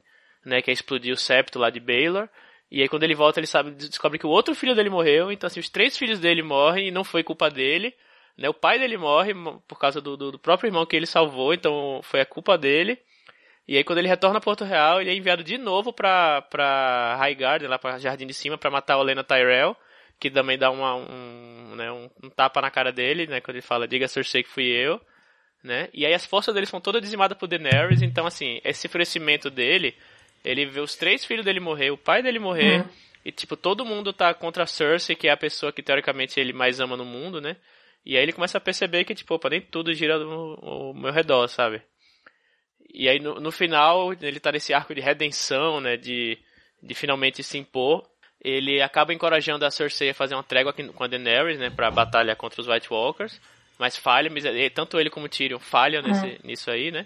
né, 0.46 0.62
que 0.62 0.70
é 0.70 0.74
explodir 0.74 1.14
o 1.14 1.18
septo 1.18 1.58
lá 1.60 1.70
de 1.70 1.80
Baylor. 1.80 2.30
E 2.70 2.82
aí 2.82 2.90
quando 2.90 3.04
ele 3.04 3.16
volta, 3.16 3.40
ele 3.40 3.48
sabe, 3.48 3.72
descobre 3.72 4.20
que 4.20 4.28
o 4.28 4.30
outro 4.30 4.54
filho 4.54 4.76
dele 4.76 4.90
morreu, 4.90 5.32
então 5.32 5.48
assim, 5.48 5.60
os 5.60 5.70
três 5.70 5.98
filhos 5.98 6.20
dele 6.20 6.42
morrem 6.44 6.88
e 6.88 6.92
não 6.92 7.04
foi 7.04 7.24
culpa 7.24 7.50
dele. 7.50 7.94
Né? 8.38 8.50
O 8.50 8.54
pai 8.54 8.78
dele 8.78 8.98
morre 8.98 9.34
por 9.68 9.80
causa 9.80 10.02
do, 10.02 10.16
do, 10.16 10.32
do 10.34 10.40
próprio 10.40 10.68
irmão 10.68 10.86
que 10.86 10.96
ele 10.96 11.06
salvou, 11.06 11.54
então 11.54 12.02
foi 12.04 12.22
a 12.22 12.26
culpa 12.26 12.58
dele. 12.58 13.00
E 13.68 13.76
aí 13.76 13.84
quando 13.84 14.00
ele 14.00 14.08
retorna 14.08 14.38
a 14.38 14.42
Porto 14.42 14.64
Real, 14.64 15.02
ele 15.02 15.10
é 15.10 15.16
enviado 15.16 15.44
de 15.44 15.58
novo 15.58 15.92
pra, 15.92 16.42
pra 16.44 17.16
High 17.18 17.36
Garden, 17.36 17.68
lá 17.68 17.78
pra 17.78 17.98
Jardim 17.98 18.28
de 18.28 18.34
Cima, 18.34 18.58
para 18.58 18.72
matar 18.72 18.94
a 18.94 19.00
Olena 19.00 19.24
Tyrell, 19.24 19.76
que 20.20 20.30
também 20.30 20.58
dá 20.58 20.72
uma, 20.72 20.96
um, 20.96 21.76
né, 21.76 21.92
um, 21.92 22.10
um, 22.24 22.30
tapa 22.30 22.62
na 22.62 22.72
cara 22.72 22.92
dele, 22.92 23.28
né, 23.28 23.42
quando 23.42 23.56
ele 23.56 23.62
fala, 23.62 23.88
diga 23.88 24.08
Cersei 24.08 24.44
que 24.44 24.50
fui 24.50 24.66
eu, 24.66 25.02
né, 25.62 25.90
e 25.94 26.06
aí 26.06 26.14
as 26.14 26.26
forças 26.26 26.54
dele 26.54 26.66
são 26.66 26.80
todas 26.80 27.02
dizimadas 27.02 27.38
por 27.38 27.48
Daenerys, 27.48 28.02
então 28.02 28.26
assim, 28.26 28.62
esse 28.64 28.88
oferecimento 28.88 29.50
dele 29.50 29.96
ele 30.44 30.66
vê 30.66 30.80
os 30.80 30.96
três 30.96 31.26
filhos 31.26 31.46
dele 31.46 31.60
morrer, 31.60 31.92
o 31.92 31.98
pai 31.98 32.22
dele 32.22 32.40
morrer, 32.40 32.82
uhum. 32.82 32.90
e 33.26 33.32
tipo, 33.32 33.56
todo 33.56 33.86
mundo 33.86 34.14
tá 34.14 34.34
contra 34.34 34.64
a 34.64 34.68
Cersei, 34.68 35.16
que 35.16 35.28
é 35.28 35.32
a 35.32 35.38
pessoa 35.38 35.72
que 35.72 35.84
teoricamente 35.84 36.40
ele 36.40 36.54
mais 36.54 36.80
ama 36.80 36.96
no 36.96 37.06
mundo, 37.06 37.42
né? 37.42 37.58
E 38.06 38.16
aí 38.16 38.24
ele 38.24 38.32
começa 38.32 38.58
a 38.58 38.62
perceber 38.62 39.04
que, 39.04 39.14
tipo, 39.14 39.36
opa, 39.36 39.50
nem 39.50 39.60
tudo 39.60 39.94
gira 39.94 40.18
no 40.18 40.94
meu 40.94 41.12
redor, 41.12 41.46
sabe? 41.50 41.82
E 42.94 43.10
aí 43.10 43.20
no, 43.20 43.36
no, 43.36 43.52
final, 43.52 44.14
ele 44.14 44.40
tá 44.40 44.50
nesse 44.50 44.74
arco 44.74 44.96
de 44.96 45.02
redenção, 45.02 45.82
né? 45.82 45.98
De, 45.98 46.38
de 46.82 46.96
finalmente 46.96 47.44
se 47.44 47.58
impor. 47.58 48.08
Ele 48.42 48.82
acaba 48.82 49.14
encorajando 49.14 49.66
a 49.66 49.72
Cersei 49.72 50.12
a 50.12 50.14
fazer 50.14 50.36
uma 50.36 50.44
trégua 50.44 50.74
com 50.74 51.04
a 51.04 51.08
Daenerys, 51.08 51.60
né? 51.60 51.70
Pra 51.70 51.92
batalha 51.92 52.34
contra 52.34 52.62
os 52.62 52.68
White 52.68 52.88
Walkers. 52.90 53.42
Mas 53.78 53.98
falha, 53.98 54.32
tanto 54.74 54.98
ele 55.00 55.10
como 55.10 55.26
o 55.26 55.30
Tyrion 55.30 55.60
falham 55.60 56.02
nesse, 56.02 56.26
uhum. 56.26 56.38
nisso 56.46 56.72
aí, 56.72 56.92
né? 56.92 57.06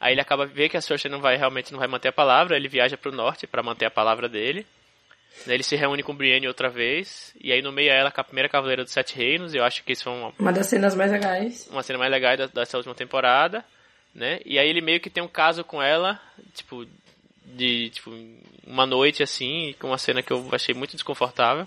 Aí 0.00 0.14
ele 0.14 0.20
acaba 0.20 0.46
ver 0.46 0.68
que 0.68 0.76
a 0.76 0.80
Cersei 0.80 1.10
não 1.10 1.20
vai 1.20 1.36
realmente 1.36 1.72
não 1.72 1.78
vai 1.78 1.88
manter 1.88 2.08
a 2.08 2.12
palavra, 2.12 2.56
ele 2.56 2.68
viaja 2.68 2.96
para 2.96 3.10
o 3.10 3.14
norte 3.14 3.46
para 3.46 3.62
manter 3.62 3.86
a 3.86 3.90
palavra 3.90 4.28
dele. 4.28 4.66
Ele 5.46 5.62
se 5.62 5.76
reúne 5.76 6.02
com 6.02 6.14
Brienne 6.14 6.48
outra 6.48 6.68
vez, 6.68 7.34
e 7.40 7.52
aí 7.52 7.62
no 7.62 7.70
meio 7.70 7.92
ela 7.92 8.10
com 8.10 8.20
a 8.20 8.24
primeira 8.24 8.48
cavaleira 8.48 8.82
dos 8.82 8.92
Sete 8.92 9.16
Reinos, 9.16 9.54
e 9.54 9.58
eu 9.58 9.64
acho 9.64 9.84
que 9.84 9.92
isso 9.92 10.04
foi 10.04 10.12
uma, 10.12 10.32
uma 10.38 10.52
das 10.52 10.66
cenas 10.66 10.94
mais 10.94 11.12
legais. 11.12 11.68
Uma 11.70 11.82
cena 11.82 11.98
mais 11.98 12.10
legal 12.10 12.36
dessa 12.48 12.76
última 12.76 12.94
temporada, 12.94 13.64
né? 14.14 14.40
E 14.44 14.58
aí 14.58 14.68
ele 14.68 14.80
meio 14.80 15.00
que 15.00 15.10
tem 15.10 15.22
um 15.22 15.28
caso 15.28 15.62
com 15.62 15.80
ela, 15.80 16.20
tipo, 16.54 16.86
de 17.44 17.90
tipo, 17.90 18.10
uma 18.66 18.86
noite 18.86 19.22
assim, 19.22 19.74
com 19.78 19.88
uma 19.88 19.98
cena 19.98 20.22
que 20.22 20.32
eu 20.32 20.48
achei 20.52 20.74
muito 20.74 20.92
desconfortável. 20.92 21.66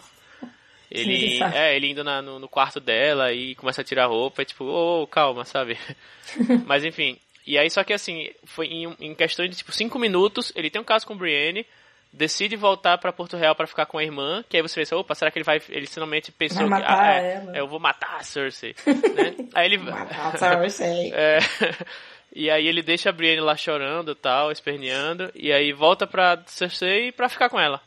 Ele, 0.90 1.38
Sim, 1.38 1.44
é, 1.56 1.74
ele 1.74 1.90
indo 1.90 2.04
na, 2.04 2.22
no, 2.22 2.38
no, 2.38 2.50
quarto 2.50 2.82
dela 2.82 3.32
e 3.32 3.56
começa 3.56 3.80
a 3.80 3.84
tirar 3.84 4.08
roupa, 4.08 4.42
e 4.42 4.46
tipo, 4.46 4.66
ô, 4.66 5.04
oh, 5.04 5.08
calma, 5.08 5.46
sabe? 5.46 5.78
Mas 6.68 6.84
enfim, 6.84 7.18
e 7.46 7.58
aí, 7.58 7.70
só 7.70 7.84
que 7.84 7.94
assim, 7.94 8.30
foi 8.44 8.68
em, 8.68 8.96
em 9.00 9.16
questão 9.16 9.48
de 9.48 9.56
tipo 9.56 9.72
5 9.72 9.98
minutos, 9.98 10.52
ele 10.56 10.70
tem 10.70 10.82
um 10.82 10.86
caso 10.86 11.08
com 11.08 11.18
Brienne, 11.18 11.66
decide 12.14 12.56
voltar 12.56 12.98
para 12.98 13.14
Porto 13.14 13.38
Real 13.38 13.56
para 13.56 13.68
ficar 13.68 13.86
com 13.86 13.98
a 13.98 14.04
irmã, 14.04 14.44
que 14.48 14.58
aí 14.58 14.62
você 14.62 14.80
pensa, 14.80 14.96
opa, 14.96 15.16
será 15.16 15.32
que 15.32 15.40
ele 15.40 15.46
vai. 15.46 15.62
Ele 15.70 15.88
finalmente 15.88 16.32
pensou 16.32 16.68
que. 16.68 16.74
Ah, 16.74 17.14
é, 17.14 17.52
eu 17.56 17.68
vou 17.68 17.80
matar 17.80 18.18
a 18.18 18.24
Cersei. 18.24 18.76
né? 18.86 19.48
Aí 19.54 19.66
ele. 19.66 19.78
matar 19.78 20.36
a 20.36 20.38
Cersei. 20.62 21.12
é, 21.14 21.40
e 22.36 22.50
aí 22.50 22.68
ele 22.68 22.82
deixa 22.82 23.10
a 23.10 23.14
Brienne 23.14 23.42
lá 23.42 23.56
chorando 23.56 24.14
tal, 24.14 24.52
esperneando, 24.52 25.32
e 25.34 25.52
aí 25.52 25.72
volta 25.72 26.06
pra 26.06 26.42
Cersei 26.46 27.12
pra 27.12 27.30
ficar 27.30 27.50
com 27.50 27.60
ela. 27.60 27.82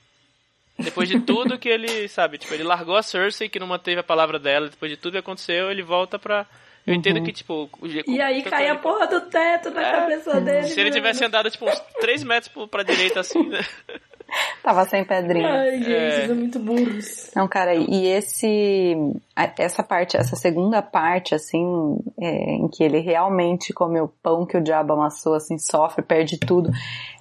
Depois 0.76 1.08
de 1.08 1.20
tudo 1.20 1.56
que 1.56 1.68
ele, 1.68 2.08
sabe, 2.08 2.36
tipo, 2.36 2.52
ele 2.52 2.64
largou 2.64 2.96
a 2.96 3.02
Cersei, 3.02 3.48
que 3.48 3.60
não 3.60 3.66
manteve 3.66 4.00
a 4.00 4.04
palavra 4.04 4.40
dela, 4.40 4.68
depois 4.68 4.90
de 4.90 4.96
tudo 4.96 5.12
que 5.12 5.18
aconteceu, 5.18 5.70
ele 5.70 5.84
volta 5.84 6.18
pra 6.18 6.44
eu 6.86 6.94
entendo 6.94 7.18
uhum. 7.18 7.24
que, 7.24 7.32
tipo. 7.32 7.68
E 8.06 8.20
aí 8.20 8.42
cai 8.42 8.68
a 8.68 8.76
porra 8.76 9.06
do 9.06 9.22
teto 9.22 9.70
na 9.70 9.80
é, 9.80 9.92
cabeça 9.92 10.40
dele. 10.40 10.68
Se 10.68 10.80
ele 10.80 10.90
tivesse 10.90 11.24
andado, 11.24 11.50
tipo, 11.50 11.64
uns 11.64 11.80
3 12.00 12.24
metros 12.24 12.52
pra 12.70 12.82
direita 12.82 13.20
assim, 13.20 13.48
né? 13.48 13.60
Tava 14.62 14.84
sem 14.84 15.04
pedrinha. 15.04 15.48
Ai, 15.48 15.78
gente, 15.78 15.92
é. 15.92 16.26
são 16.26 16.34
muito 16.34 16.58
burros. 16.58 17.30
Não, 17.36 17.46
cara, 17.46 17.74
e 17.74 18.06
esse. 18.06 18.96
Essa 19.58 19.82
parte, 19.82 20.16
essa 20.16 20.36
segunda 20.36 20.82
parte, 20.82 21.34
assim, 21.34 21.98
é, 22.20 22.54
em 22.54 22.68
que 22.68 22.82
ele 22.82 22.98
realmente 22.98 23.72
come 23.72 24.00
o 24.00 24.08
pão 24.22 24.44
que 24.44 24.56
o 24.56 24.62
diabo 24.62 24.92
amassou, 24.94 25.34
assim, 25.34 25.58
sofre, 25.58 26.02
perde 26.02 26.38
tudo. 26.38 26.70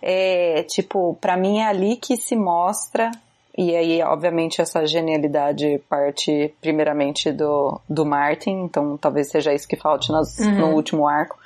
É, 0.01 0.63
tipo, 0.63 1.17
pra 1.21 1.37
mim 1.37 1.59
é 1.59 1.67
ali 1.67 1.97
que 1.97 2.17
se 2.17 2.35
mostra 2.35 3.11
e 3.55 3.75
aí, 3.75 4.01
obviamente, 4.01 4.61
essa 4.61 4.85
genialidade 4.87 5.79
parte 5.87 6.53
primeiramente 6.59 7.31
do, 7.31 7.79
do 7.87 8.03
Martin, 8.03 8.63
então 8.63 8.97
talvez 8.97 9.29
seja 9.29 9.53
isso 9.53 9.67
que 9.67 9.75
falte 9.75 10.11
nas, 10.11 10.39
uhum. 10.39 10.59
no 10.59 10.67
último 10.73 11.07
arco. 11.07 11.37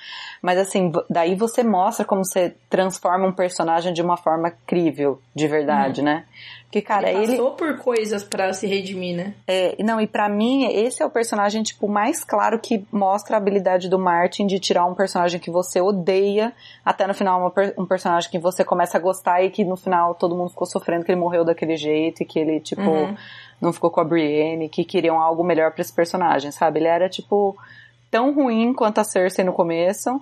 Mas 0.41 0.57
assim, 0.57 0.91
daí 1.09 1.35
você 1.35 1.63
mostra 1.63 2.05
como 2.05 2.23
você 2.23 2.55
transforma 2.69 3.27
um 3.27 3.33
personagem 3.33 3.91
de 3.91 4.01
uma 4.01 4.15
forma 4.15 4.53
crível, 4.65 5.21
de 5.35 5.47
verdade, 5.47 5.99
uhum. 5.99 6.05
né? 6.05 6.25
Porque, 6.67 6.81
cara, 6.81 7.09
ele 7.09 7.27
passou 7.27 7.47
ele... 7.47 7.55
por 7.55 7.77
coisas 7.77 8.25
para 8.25 8.51
se 8.51 8.67
redimir, 8.67 9.15
né? 9.15 9.33
É, 9.47 9.81
não, 9.81 10.01
e 10.01 10.05
para 10.05 10.27
mim, 10.27 10.65
esse 10.65 11.01
é 11.01 11.05
o 11.05 11.09
personagem, 11.09 11.63
tipo, 11.63 11.87
mais 11.87 12.25
claro 12.25 12.59
que 12.59 12.85
mostra 12.91 13.37
a 13.37 13.39
habilidade 13.39 13.89
do 13.89 13.97
Martin 13.97 14.45
de 14.45 14.59
tirar 14.59 14.85
um 14.85 14.93
personagem 14.93 15.39
que 15.39 15.49
você 15.49 15.79
odeia, 15.79 16.51
até 16.83 17.07
no 17.07 17.13
final 17.13 17.39
uma, 17.39 17.53
um 17.77 17.85
personagem 17.85 18.29
que 18.29 18.37
você 18.37 18.65
começa 18.65 18.97
a 18.97 19.01
gostar 19.01 19.41
e 19.41 19.49
que 19.49 19.63
no 19.63 19.77
final 19.77 20.13
todo 20.13 20.35
mundo 20.35 20.49
ficou 20.49 20.67
sofrendo 20.67 21.05
que 21.05 21.11
ele 21.11 21.21
morreu 21.21 21.45
daquele 21.45 21.77
jeito 21.77 22.21
e 22.21 22.25
que 22.25 22.37
ele, 22.37 22.59
tipo, 22.59 22.81
uhum. 22.81 23.15
não 23.61 23.71
ficou 23.71 23.89
com 23.89 24.01
a 24.01 24.03
Brienne, 24.03 24.67
que 24.67 24.83
queriam 24.83 25.21
algo 25.21 25.45
melhor 25.45 25.71
para 25.71 25.81
esse 25.81 25.93
personagem, 25.93 26.51
sabe? 26.51 26.79
Ele 26.79 26.89
era, 26.89 27.07
tipo, 27.07 27.55
tão 28.11 28.33
ruim 28.33 28.73
quanto 28.73 28.99
a 28.99 29.05
Cersei 29.05 29.45
no 29.45 29.53
começo, 29.53 30.19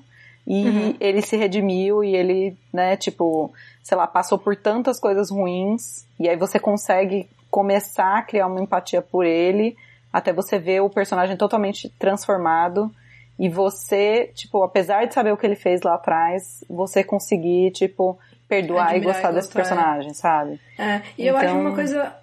e 0.48 0.68
uhum. 0.68 0.96
ele 1.00 1.24
se 1.24 1.36
redimiu 1.36 2.04
e 2.04 2.16
ele, 2.16 2.56
né, 2.72 2.96
tipo, 2.96 3.52
sei 3.86 3.96
lá, 3.96 4.08
passou 4.08 4.40
por 4.40 4.56
tantas 4.56 5.00
coisas 5.00 5.30
ruins, 5.30 6.08
e 6.20 6.28
aí 6.28 6.36
você 6.36 6.58
consegue 6.58 7.30
começar 7.52 8.18
a 8.18 8.22
criar 8.24 8.48
uma 8.48 8.60
empatia 8.60 9.00
por 9.00 9.24
ele, 9.24 9.78
até 10.12 10.34
você 10.34 10.58
ver 10.58 10.80
o 10.80 10.90
personagem 10.90 11.38
totalmente 11.38 11.88
transformado, 12.00 12.92
e 13.38 13.48
você, 13.48 14.32
tipo, 14.34 14.64
apesar 14.64 15.06
de 15.06 15.14
saber 15.14 15.32
o 15.32 15.38
que 15.38 15.46
ele 15.46 15.56
fez 15.56 15.84
lá 15.84 15.94
atrás, 15.94 16.64
você 16.68 17.04
conseguir, 17.04 17.70
tipo, 17.74 18.18
perdoar 18.50 18.88
Admirar 18.88 18.98
e 18.98 19.14
gostar, 19.14 19.32
desse 19.32 19.52
é. 19.52 19.54
personagem, 19.54 20.14
sabe? 20.16 20.60
É, 20.80 20.96
e 21.16 21.22
então... 21.22 21.26
eu 21.28 21.38
acho 21.38 21.46
então 21.46 21.62
uma 21.62 21.76
coisa 21.76 22.16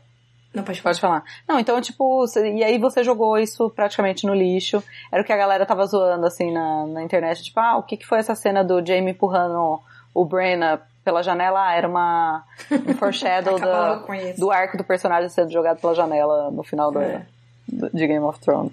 não, 0.53 0.65
pode 0.65 0.81
falar. 0.81 0.95
Pode 0.95 1.01
falar. 1.01 1.25
Não, 1.49 1.61
então, 1.61 1.81
tipo, 1.81 2.25
e 2.37 2.65
aí 2.65 2.77
você 2.77 3.05
jogou 3.05 3.39
isso 3.39 3.71
praticamente 3.71 4.27
no 4.27 4.35
lixo. 4.35 4.83
Era 5.13 5.23
o 5.23 5.25
que 5.25 5.33
a 5.33 5.37
galera 5.37 5.65
tava 5.65 5.87
zoando, 5.87 6.27
assim, 6.27 6.53
na, 6.53 6.87
na 6.89 7.03
internet. 7.05 7.43
Tipo, 7.43 7.61
ah, 7.61 7.77
o 7.79 7.85
que 7.85 7.97
que 7.97 8.07
foi 8.07 8.19
essa 8.19 8.35
cena 8.35 8.63
do 8.65 8.85
Jamie 8.85 9.13
empurrando 9.13 9.81
o 10.13 10.25
Brenna 10.27 10.83
pela 11.05 11.23
janela? 11.23 11.69
Ah, 11.69 11.75
era 11.75 11.89
uma, 11.89 12.45
um 12.71 12.95
foreshadow 12.95 13.59
do, 13.61 14.37
do 14.39 14.51
arco 14.51 14.77
do 14.77 14.85
personagem 14.85 15.29
sendo 15.29 15.51
jogado 15.51 15.81
pela 15.81 15.95
janela 15.95 16.51
no 16.51 16.63
final 16.63 16.91
do, 16.91 17.01
é. 17.01 17.27
do, 17.69 17.91
de 17.91 18.07
Game 18.07 18.25
of 18.25 18.41
Thrones. 18.41 18.73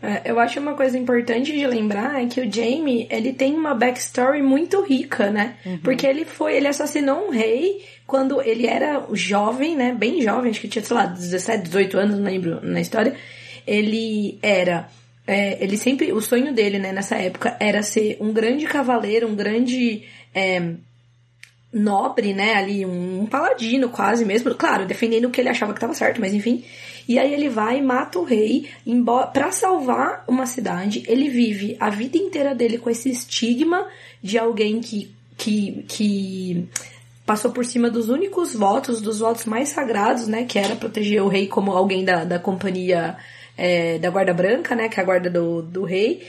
É, 0.00 0.30
eu 0.30 0.38
acho 0.38 0.60
uma 0.60 0.74
coisa 0.74 0.96
importante 0.96 1.50
de 1.50 1.66
lembrar 1.66 2.22
é 2.22 2.26
que 2.26 2.40
o 2.40 2.52
Jamie, 2.52 3.08
ele 3.10 3.32
tem 3.32 3.54
uma 3.54 3.74
backstory 3.74 4.40
muito 4.42 4.80
rica, 4.82 5.30
né? 5.30 5.56
Uhum. 5.66 5.78
Porque 5.78 6.06
ele 6.06 6.24
foi, 6.24 6.56
ele 6.56 6.68
assassinou 6.68 7.26
um 7.26 7.30
rei 7.30 7.84
quando 8.06 8.40
ele 8.40 8.66
era 8.66 9.04
jovem, 9.12 9.76
né? 9.76 9.92
Bem 9.92 10.22
jovem, 10.22 10.50
acho 10.50 10.60
que 10.60 10.68
tinha, 10.68 10.84
sei 10.84 10.96
lá, 10.96 11.06
17, 11.06 11.64
18 11.64 11.98
anos, 11.98 12.16
não 12.16 12.24
lembro 12.24 12.60
na 12.62 12.80
história. 12.80 13.16
Ele 13.66 14.38
era 14.40 14.88
é, 15.28 15.62
ele 15.62 15.76
sempre, 15.76 16.10
o 16.10 16.22
sonho 16.22 16.54
dele, 16.54 16.78
né, 16.78 16.90
nessa 16.90 17.16
época, 17.16 17.54
era 17.60 17.82
ser 17.82 18.16
um 18.18 18.32
grande 18.32 18.64
cavaleiro, 18.64 19.28
um 19.28 19.36
grande 19.36 20.04
é, 20.34 20.72
nobre, 21.72 22.32
né, 22.32 22.54
ali, 22.54 22.86
um, 22.86 23.26
paladino 23.26 23.88
quase 23.88 24.24
mesmo, 24.24 24.54
claro, 24.54 24.86
defendendo 24.86 25.26
o 25.26 25.30
que 25.30 25.40
ele 25.40 25.50
achava 25.50 25.72
que 25.72 25.78
estava 25.78 25.94
certo, 25.94 26.20
mas 26.20 26.32
enfim. 26.32 26.64
E 27.06 27.18
aí 27.18 27.32
ele 27.32 27.48
vai 27.48 27.78
e 27.78 27.82
mata 27.82 28.18
o 28.18 28.24
rei, 28.24 28.68
para 29.32 29.50
salvar 29.52 30.24
uma 30.26 30.46
cidade, 30.46 31.02
ele 31.06 31.28
vive 31.28 31.76
a 31.78 31.90
vida 31.90 32.16
inteira 32.16 32.54
dele 32.54 32.78
com 32.78 32.90
esse 32.90 33.10
estigma 33.10 33.86
de 34.22 34.38
alguém 34.38 34.80
que, 34.80 35.10
que, 35.36 35.84
que 35.88 36.68
passou 37.24 37.50
por 37.50 37.64
cima 37.64 37.90
dos 37.90 38.08
únicos 38.08 38.54
votos, 38.54 39.00
dos 39.00 39.20
votos 39.20 39.44
mais 39.44 39.70
sagrados, 39.70 40.26
né, 40.26 40.44
que 40.44 40.58
era 40.58 40.76
proteger 40.76 41.22
o 41.22 41.28
rei 41.28 41.46
como 41.46 41.72
alguém 41.72 42.04
da, 42.04 42.24
da 42.24 42.38
companhia 42.38 43.16
é, 43.58 43.98
da 43.98 44.08
guarda 44.08 44.32
branca, 44.32 44.76
né? 44.76 44.88
Que 44.88 45.00
é 45.00 45.02
a 45.02 45.06
guarda 45.06 45.28
do, 45.28 45.60
do 45.60 45.82
rei. 45.82 46.22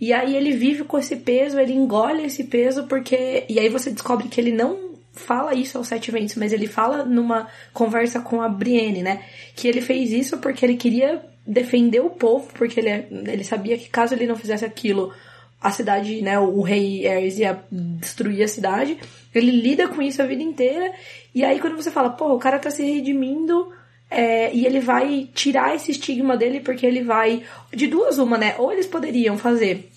E 0.00 0.12
aí 0.12 0.36
ele 0.36 0.52
vive 0.52 0.84
com 0.84 0.98
esse 0.98 1.16
peso, 1.16 1.58
ele 1.58 1.72
engole 1.72 2.24
esse 2.24 2.44
peso 2.44 2.84
porque. 2.84 3.44
E 3.48 3.58
aí 3.58 3.68
você 3.68 3.90
descobre 3.90 4.28
que 4.28 4.40
ele 4.40 4.52
não 4.52 4.88
fala 5.12 5.54
isso 5.54 5.76
aos 5.76 5.88
sete 5.88 6.10
ventos, 6.10 6.36
mas 6.36 6.52
ele 6.52 6.66
fala 6.66 7.04
numa 7.04 7.48
conversa 7.72 8.20
com 8.20 8.40
a 8.40 8.48
Brienne, 8.48 9.02
né? 9.02 9.24
Que 9.56 9.66
ele 9.66 9.80
fez 9.80 10.12
isso 10.12 10.38
porque 10.38 10.64
ele 10.64 10.76
queria 10.76 11.20
defender 11.46 12.00
o 12.00 12.10
povo, 12.10 12.48
porque 12.54 12.78
ele, 12.78 13.06
ele 13.30 13.42
sabia 13.42 13.76
que 13.76 13.88
caso 13.88 14.14
ele 14.14 14.26
não 14.26 14.36
fizesse 14.36 14.64
aquilo, 14.64 15.12
a 15.60 15.70
cidade, 15.70 16.22
né, 16.22 16.38
o 16.38 16.60
rei 16.60 17.08
Ares 17.08 17.38
ia 17.38 17.60
destruir 17.70 18.44
a 18.44 18.48
cidade. 18.48 18.98
Ele 19.34 19.50
lida 19.50 19.88
com 19.88 20.00
isso 20.00 20.22
a 20.22 20.26
vida 20.26 20.42
inteira. 20.42 20.92
E 21.34 21.44
aí 21.44 21.58
quando 21.58 21.76
você 21.76 21.90
fala, 21.90 22.10
pô, 22.10 22.32
o 22.32 22.38
cara 22.38 22.58
tá 22.58 22.70
se 22.70 22.82
redimindo 22.82 23.72
é, 24.10 24.54
e 24.54 24.64
ele 24.64 24.80
vai 24.80 25.28
tirar 25.34 25.74
esse 25.74 25.90
estigma 25.90 26.36
dele 26.36 26.60
porque 26.60 26.86
ele 26.86 27.02
vai. 27.02 27.42
De 27.72 27.86
duas, 27.86 28.18
uma, 28.18 28.38
né? 28.38 28.54
Ou 28.58 28.72
eles 28.72 28.86
poderiam 28.86 29.36
fazer 29.36 29.90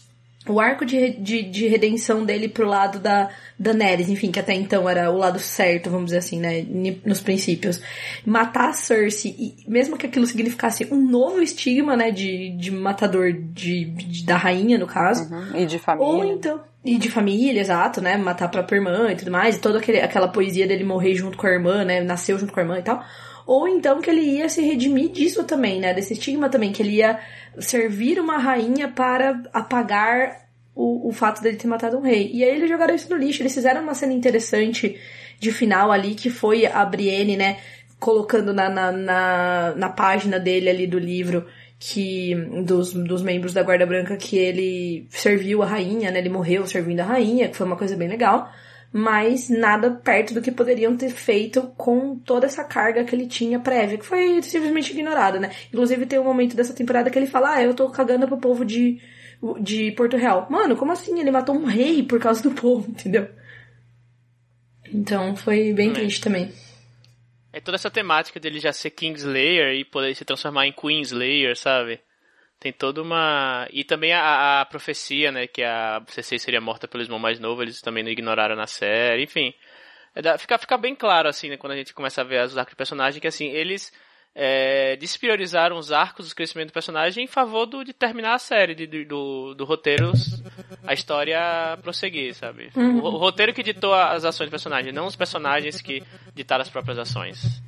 o 0.48 0.60
arco 0.60 0.86
de, 0.86 1.12
de, 1.12 1.44
de 1.44 1.68
redenção 1.68 2.26
dele 2.26 2.50
pro 2.50 2.66
lado 2.66 3.00
da 3.00 3.30
Daenerys, 3.60 4.10
enfim, 4.10 4.32
que 4.32 4.40
até 4.40 4.54
então 4.54 4.90
era 4.90 5.12
o 5.12 5.18
lado 5.18 5.38
certo, 5.38 5.90
vamos 5.90 6.06
dizer 6.06 6.18
assim, 6.18 6.40
né? 6.40 6.66
Nos 7.06 7.22
princípios. 7.22 7.82
Matar 8.26 8.70
a 8.70 8.74
Cersei, 8.74 9.36
e 9.38 9.56
mesmo 9.68 9.98
que 9.98 10.08
aquilo 10.08 10.26
significasse 10.26 10.88
um 10.92 11.00
novo 11.00 11.42
estigma, 11.42 11.96
né? 11.96 12.12
De, 12.12 12.50
de 12.58 12.72
matador 12.72 13.32
de, 13.32 13.86
de 13.86 14.26
da 14.26 14.36
rainha, 14.36 14.78
no 14.78 14.88
caso. 14.88 15.32
Uhum, 15.32 15.58
e 15.58 15.66
de 15.66 15.78
família. 15.78 16.08
Ou 16.08 16.26
então. 16.26 16.71
E 16.84 16.98
de 16.98 17.12
família, 17.12 17.62
exato, 17.62 18.02
né? 18.02 18.18
Matar 18.18 18.46
a 18.46 18.50
própria 18.50 18.78
irmã 18.78 19.12
e 19.12 19.16
tudo 19.16 19.32
mais. 19.32 19.56
E 19.56 19.62
toda 19.62 19.78
aquele, 19.78 20.00
aquela 20.00 20.28
poesia 20.28 20.68
dele 20.68 20.84
morrer 20.84 21.14
junto 21.16 21.38
com 21.38 21.46
a 21.46 21.52
irmã, 21.52 21.84
né? 21.84 22.02
Nasceu 22.02 22.40
junto 22.40 22.52
com 22.52 22.60
a 22.60 22.64
irmã 22.64 22.80
e 22.80 22.84
tal 22.84 23.04
ou 23.46 23.68
então 23.68 24.02
que 24.02 24.10
ele 24.10 24.22
ia 24.22 24.48
se 24.50 24.62
redimir 24.62 25.10
disso 25.10 25.44
também, 25.44 25.80
né? 25.80 25.94
Desse 25.94 26.14
estigma 26.14 26.50
também, 26.50 26.72
que 26.72 26.82
ele 26.82 26.96
ia 26.98 27.20
servir 27.60 28.20
uma 28.20 28.38
rainha 28.38 28.88
para 28.88 29.42
apagar 29.52 30.48
o, 30.76 31.10
o 31.10 31.12
fato 31.12 31.42
dele 31.42 31.58
ter 31.58 31.68
matado 31.68 31.98
um 31.98 32.02
rei. 32.02 32.32
E 32.34 32.44
aí 32.44 32.56
eles 32.56 32.70
jogaram 32.70 32.96
isso 32.96 33.10
no 33.10 33.18
lixo. 33.18 33.42
Eles 33.42 33.54
fizeram 33.54 33.82
uma 33.82 33.94
cena 33.94 34.14
interessante 34.14 34.98
de 35.40 35.52
final 35.52 35.92
ali, 35.92 36.16
que 36.16 36.30
foi 36.30 36.66
a 36.66 36.86
Brienne, 36.86 37.36
né? 37.36 37.58
Colocando 38.00 38.54
na, 38.54 38.70
na, 38.70 38.92
na, 38.92 39.74
na 39.76 39.90
página 39.90 40.40
dele 40.40 40.70
ali 40.70 40.88
do 40.88 40.98
livro 40.98 41.46
que 41.84 42.36
dos, 42.64 42.94
dos 42.94 43.24
membros 43.24 43.54
da 43.54 43.64
Guarda 43.64 43.88
Branca 43.88 44.16
que 44.16 44.38
ele 44.38 45.08
serviu 45.10 45.64
a 45.64 45.66
rainha, 45.66 46.12
né? 46.12 46.20
Ele 46.20 46.30
morreu 46.30 46.68
servindo 46.68 47.00
a 47.00 47.06
rainha, 47.06 47.50
que 47.50 47.58
foi 47.58 47.66
uma 47.66 47.76
coisa 47.76 47.98
bem 47.98 48.08
legal 48.08 48.52
mas 48.94 49.50
nada 49.50 49.90
perto 49.90 50.34
do 50.34 50.42
que 50.42 50.52
poderiam 50.52 50.98
ter 50.98 51.10
feito 51.10 51.62
com 51.78 52.18
toda 52.18 52.46
essa 52.46 52.64
carga 52.64 53.04
que 53.06 53.16
ele 53.16 53.26
tinha 53.26 53.60
prévia, 53.60 53.98
que 53.98 54.06
foi 54.06 54.42
simplesmente 54.44 54.92
ignorada, 54.92 55.40
né? 55.40 55.50
Inclusive 55.72 56.06
tem 56.06 56.20
um 56.20 56.26
momento 56.26 56.56
dessa 56.56 56.74
temporada 56.74 57.10
que 57.10 57.18
ele 57.18 57.28
fala, 57.28 57.56
ah, 57.56 57.64
eu 57.64 57.74
tô 57.74 57.90
cagando 57.90 58.28
pro 58.28 58.38
povo 58.38 58.66
de, 58.66 59.00
de 59.62 59.92
Porto 59.92 60.18
Real. 60.18 60.46
Mano, 60.50 60.76
como 60.76 60.92
assim? 60.92 61.18
Ele 61.20 61.32
matou 61.32 61.56
um 61.56 61.64
rei 61.64 62.04
por 62.04 62.20
causa 62.20 62.44
do 62.44 62.52
povo, 62.52 62.88
entendeu? 62.92 63.30
Então 64.94 65.38
foi 65.38 65.72
bem 65.72 65.92
é. 65.92 65.94
triste 65.94 66.20
também. 66.20 66.52
É 67.54 67.60
toda 67.60 67.76
essa 67.76 67.92
temática 67.92 68.40
dele 68.40 68.60
já 68.60 68.72
ser 68.72 68.92
Kingslayer 68.92 69.76
e 69.76 69.84
poder 69.84 70.16
se 70.16 70.24
transformar 70.24 70.68
em 70.68 70.72
Queenslayer, 70.72 71.56
sabe? 71.58 72.00
Tem 72.60 72.72
toda 72.72 73.02
uma. 73.02 73.68
E 73.72 73.84
também 73.84 74.14
a, 74.14 74.62
a 74.62 74.66
profecia, 74.66 75.32
né? 75.32 75.48
Que 75.48 75.64
a 75.64 76.02
CC 76.08 76.38
seria 76.40 76.62
morta 76.62 76.88
pelo 76.88 77.04
irmão 77.04 77.20
mais 77.20 77.40
novo, 77.40 77.62
eles 77.62 77.82
também 77.82 78.04
não 78.04 78.12
ignoraram 78.12 78.56
na 78.56 78.68
série, 78.68 79.24
enfim. 79.24 79.54
É, 80.16 80.38
fica, 80.38 80.58
fica 80.58 80.78
bem 80.78 80.96
claro, 80.96 81.30
assim, 81.30 81.50
né, 81.50 81.58
quando 81.58 81.74
a 81.74 81.78
gente 81.78 81.94
começa 81.94 82.22
a 82.22 82.24
ver 82.24 82.44
os 82.46 82.58
arcos 82.58 82.74
de 82.74 82.76
personagem, 82.76 83.22
que 83.22 83.28
assim, 83.28 83.48
eles 83.48 83.92
é, 84.34 84.96
despriorizaram 84.96 85.78
os 85.78 85.92
arcos, 85.92 86.30
do 86.30 86.36
crescimento 86.36 86.68
do 86.68 86.74
personagem 86.74 87.26
em 87.26 87.28
favor 87.28 87.66
do, 87.66 87.84
de 87.84 87.94
terminar 87.94 88.36
a 88.36 88.40
série, 88.40 88.74
de, 88.74 89.06
do, 89.06 89.54
do 89.54 89.66
roteiro, 89.66 90.12
a 90.86 90.94
história 90.94 91.40
prosseguir, 91.82 92.34
sabe? 92.34 92.70
Uhum. 92.76 93.00
O, 93.00 93.06
o, 93.06 93.18
roteiro 93.18 93.54
que 93.54 93.64
ditou 93.64 93.94
as 93.94 94.24
ações 94.24 94.48
do 94.48 94.52
personagem, 94.52 94.94
não 94.94 95.06
os 95.06 95.16
personagens 95.16 95.82
que 95.82 96.02
ditaram 96.34 96.62
as 96.62 96.70
próprias 96.70 96.98
ações. 96.98 97.62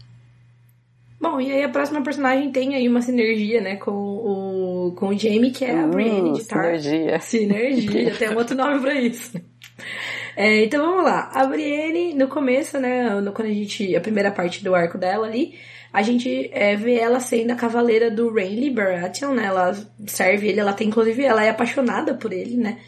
Bom, 1.19 1.39
e 1.39 1.51
aí 1.51 1.63
a 1.63 1.69
próxima 1.69 2.03
personagem 2.03 2.51
tem 2.51 2.75
aí 2.75 2.87
uma 2.87 3.01
sinergia, 3.01 3.61
né, 3.61 3.77
com 3.77 3.91
o, 3.91 4.93
com 4.95 5.07
o 5.07 5.17
Jamie, 5.17 5.51
que 5.51 5.63
é 5.63 5.79
a 5.79 5.85
uh, 5.85 5.89
Brienne 5.89 6.33
de 6.33 6.45
Tar. 6.45 6.77
Sinergia. 6.79 7.19
Sinergia, 7.19 8.15
tem 8.15 8.29
um 8.29 8.37
outro 8.37 8.57
nome 8.57 8.81
pra 8.81 8.93
isso. 8.93 9.39
É, 10.35 10.65
então 10.65 10.85
vamos 10.85 11.05
lá. 11.05 11.29
A 11.33 11.45
Brienne, 11.45 12.13
no 12.13 12.27
começo, 12.27 12.77
né, 12.79 13.09
no, 13.21 13.31
quando 13.31 13.47
a 13.49 13.53
gente. 13.53 13.95
A 13.95 14.01
primeira 14.01 14.31
parte 14.31 14.63
do 14.63 14.75
arco 14.75 14.97
dela 14.97 15.25
ali, 15.25 15.57
a 15.93 16.01
gente 16.01 16.49
é, 16.51 16.75
vê 16.75 16.95
ela 16.95 17.19
sendo 17.19 17.51
a 17.51 17.55
cavaleira 17.55 18.09
do 18.09 18.33
Renly 18.33 18.71
Baratheon, 18.71 19.35
né? 19.35 19.45
Ela 19.45 19.77
serve 20.07 20.47
ele, 20.47 20.59
ela 20.59 20.73
tem, 20.73 20.87
inclusive, 20.87 21.23
ela 21.23 21.45
é 21.45 21.49
apaixonada 21.49 22.15
por 22.15 22.33
ele, 22.33 22.57
né? 22.57 22.79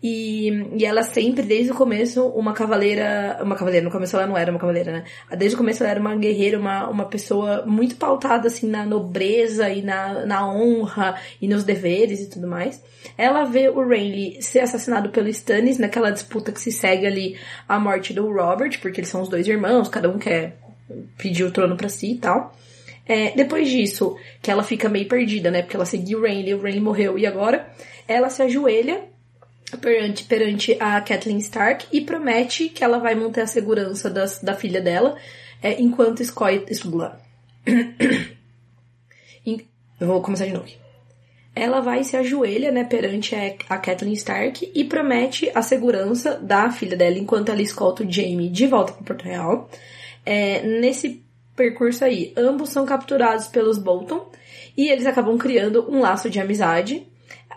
E, 0.00 0.50
e 0.76 0.84
ela 0.84 1.02
sempre, 1.02 1.42
desde 1.42 1.72
o 1.72 1.74
começo, 1.74 2.28
uma 2.28 2.52
cavaleira. 2.52 3.40
Uma 3.42 3.56
cavaleira, 3.56 3.84
no 3.84 3.90
começo 3.90 4.14
ela 4.14 4.26
não 4.26 4.36
era 4.36 4.52
uma 4.52 4.60
cavaleira, 4.60 4.92
né? 4.92 5.04
Desde 5.36 5.56
o 5.56 5.58
começo 5.58 5.82
ela 5.82 5.90
era 5.90 6.00
uma 6.00 6.14
guerreira, 6.14 6.60
uma, 6.60 6.88
uma 6.88 7.06
pessoa 7.06 7.64
muito 7.66 7.96
pautada, 7.96 8.46
assim, 8.46 8.68
na 8.68 8.84
nobreza 8.84 9.68
e 9.70 9.82
na, 9.82 10.24
na 10.24 10.46
honra 10.46 11.16
e 11.40 11.48
nos 11.48 11.64
deveres 11.64 12.20
e 12.20 12.30
tudo 12.30 12.46
mais. 12.46 12.84
Ela 13.18 13.44
vê 13.44 13.68
o 13.68 13.84
Renly 13.84 14.40
ser 14.42 14.60
assassinado 14.60 15.08
pelo 15.08 15.28
Stannis 15.28 15.78
naquela 15.78 16.10
disputa 16.10 16.52
que 16.52 16.60
se 16.60 16.70
segue 16.70 17.06
ali 17.06 17.36
a 17.66 17.80
morte 17.80 18.12
do 18.12 18.30
Robert, 18.30 18.78
porque 18.80 19.00
eles 19.00 19.10
são 19.10 19.22
os 19.22 19.28
dois 19.28 19.48
irmãos, 19.48 19.88
cada 19.88 20.08
um 20.08 20.18
quer 20.18 20.63
pedir 21.16 21.44
o 21.44 21.50
trono 21.50 21.76
para 21.76 21.88
si 21.88 22.12
e 22.12 22.18
tal. 22.18 22.56
É, 23.06 23.32
depois 23.32 23.68
disso, 23.68 24.16
que 24.40 24.50
ela 24.50 24.62
fica 24.62 24.88
meio 24.88 25.06
perdida, 25.06 25.50
né? 25.50 25.62
Porque 25.62 25.76
ela 25.76 25.84
seguiu 25.84 26.20
o 26.20 26.22
Renly, 26.22 26.54
o 26.54 26.62
Renly 26.62 26.80
morreu 26.80 27.18
e 27.18 27.26
agora 27.26 27.68
ela 28.08 28.30
se 28.30 28.42
ajoelha 28.42 29.02
perante, 29.80 30.24
perante 30.24 30.76
a 30.80 31.00
Kathleen 31.00 31.38
Stark 31.38 31.86
e 31.92 32.00
promete 32.00 32.68
que 32.68 32.82
ela 32.82 32.98
vai 32.98 33.14
manter 33.14 33.42
a 33.42 33.46
segurança 33.46 34.08
das, 34.08 34.42
da 34.42 34.54
filha 34.54 34.80
dela 34.80 35.16
é, 35.62 35.80
enquanto 35.80 36.22
escolhe. 36.22 36.64
Eu 40.00 40.08
vou 40.08 40.20
começar 40.20 40.46
de 40.46 40.52
novo. 40.52 40.66
Ela 41.54 41.80
vai 41.80 42.02
se 42.02 42.16
ajoelha, 42.16 42.72
né, 42.72 42.82
perante 42.84 43.34
a, 43.34 43.54
a 43.68 43.78
Kathleen 43.78 44.12
Stark 44.14 44.70
e 44.74 44.84
promete 44.84 45.50
a 45.54 45.62
segurança 45.62 46.34
da 46.34 46.70
filha 46.70 46.96
dela 46.96 47.16
enquanto 47.16 47.50
ela 47.50 47.62
escolta 47.62 48.02
o 48.02 48.10
Jamie 48.10 48.50
de 48.50 48.66
volta 48.66 48.92
para 48.92 49.04
Porto 49.04 49.22
Real. 49.22 49.70
É, 50.24 50.62
nesse 50.62 51.22
percurso 51.54 52.04
aí, 52.04 52.32
ambos 52.36 52.70
são 52.70 52.84
capturados 52.84 53.46
pelos 53.46 53.78
Bolton 53.78 54.30
e 54.76 54.88
eles 54.88 55.06
acabam 55.06 55.38
criando 55.38 55.88
um 55.90 56.00
laço 56.00 56.28
de 56.28 56.40
amizade 56.40 57.06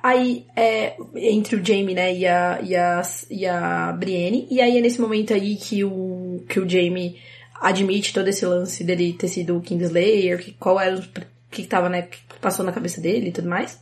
Aí, 0.01 0.45
é, 0.55 0.95
entre 1.15 1.55
o 1.55 1.65
Jamie, 1.65 1.95
né, 1.95 2.15
e 2.15 2.25
a, 2.25 2.59
e 2.61 2.75
a, 2.75 3.01
e 3.29 3.45
a 3.45 3.91
Brienne. 3.93 4.47
E 4.49 4.61
aí 4.61 4.77
é 4.77 4.81
nesse 4.81 5.01
momento 5.01 5.33
aí 5.33 5.55
que 5.55 5.83
o, 5.83 6.43
que 6.47 6.59
o 6.59 6.69
Jamie 6.69 7.19
admite 7.59 8.13
todo 8.13 8.27
esse 8.27 8.45
lance 8.45 8.83
dele 8.83 9.13
ter 9.13 9.27
sido 9.27 9.57
o 9.57 9.61
Kingslayer, 9.61 10.39
que, 10.39 10.51
qual 10.53 10.79
era 10.79 10.97
o 10.97 11.03
que 11.49 11.63
tava, 11.65 11.89
né, 11.89 12.03
que 12.03 12.19
passou 12.39 12.63
na 12.63 12.71
cabeça 12.71 13.01
dele 13.01 13.29
e 13.29 13.31
tudo 13.31 13.49
mais. 13.49 13.81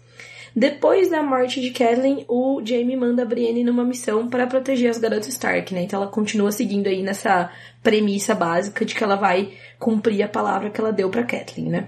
Depois 0.55 1.09
da 1.09 1.21
morte 1.21 1.59
de 1.59 1.71
Catelyn, 1.71 2.23
o 2.29 2.61
Jamie 2.63 2.95
manda 2.95 3.23
a 3.23 3.25
Brienne 3.25 3.61
numa 3.61 3.83
missão 3.83 4.29
para 4.29 4.47
proteger 4.47 4.89
as 4.89 4.97
garotas 4.97 5.27
Stark, 5.27 5.73
né? 5.73 5.81
Então 5.81 6.01
ela 6.01 6.09
continua 6.09 6.49
seguindo 6.49 6.87
aí 6.87 7.03
nessa 7.03 7.51
premissa 7.83 8.33
básica 8.33 8.85
de 8.85 8.95
que 8.95 9.03
ela 9.03 9.17
vai 9.17 9.51
cumprir 9.77 10.23
a 10.23 10.29
palavra 10.29 10.69
que 10.69 10.79
ela 10.79 10.93
deu 10.93 11.09
para 11.09 11.23
Catelyn, 11.23 11.69
né? 11.69 11.87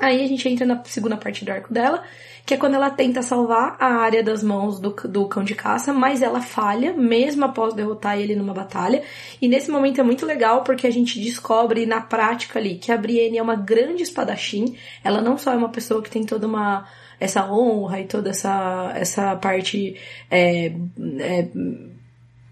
Aí 0.00 0.22
a 0.22 0.26
gente 0.26 0.48
entra 0.48 0.66
na 0.66 0.82
segunda 0.84 1.16
parte 1.16 1.44
do 1.44 1.50
arco 1.50 1.72
dela, 1.72 2.02
que 2.44 2.52
é 2.52 2.56
quando 2.56 2.74
ela 2.74 2.90
tenta 2.90 3.22
salvar 3.22 3.76
a 3.78 3.86
área 3.86 4.22
das 4.22 4.42
mãos 4.42 4.78
do, 4.78 4.90
do 4.90 5.26
cão 5.26 5.42
de 5.42 5.54
caça, 5.54 5.92
mas 5.92 6.22
ela 6.22 6.40
falha, 6.40 6.92
mesmo 6.92 7.44
após 7.44 7.72
derrotar 7.72 8.18
ele 8.18 8.34
numa 8.34 8.52
batalha. 8.52 9.02
E 9.40 9.48
nesse 9.48 9.70
momento 9.70 10.00
é 10.00 10.04
muito 10.04 10.26
legal 10.26 10.64
porque 10.64 10.86
a 10.86 10.92
gente 10.92 11.20
descobre 11.20 11.86
na 11.86 12.00
prática 12.00 12.58
ali 12.58 12.76
que 12.76 12.90
a 12.90 12.96
Brienne 12.96 13.38
é 13.38 13.42
uma 13.42 13.56
grande 13.56 14.02
espadachim. 14.02 14.76
Ela 15.02 15.22
não 15.22 15.38
só 15.38 15.52
é 15.52 15.56
uma 15.56 15.70
pessoa 15.70 16.02
que 16.02 16.10
tem 16.10 16.24
toda 16.26 16.46
uma 16.46 16.86
essa 17.18 17.50
honra 17.50 18.00
e 18.00 18.04
toda 18.04 18.30
essa, 18.30 18.92
essa 18.94 19.36
parte 19.36 19.96
é, 20.30 20.72
é, 21.20 21.48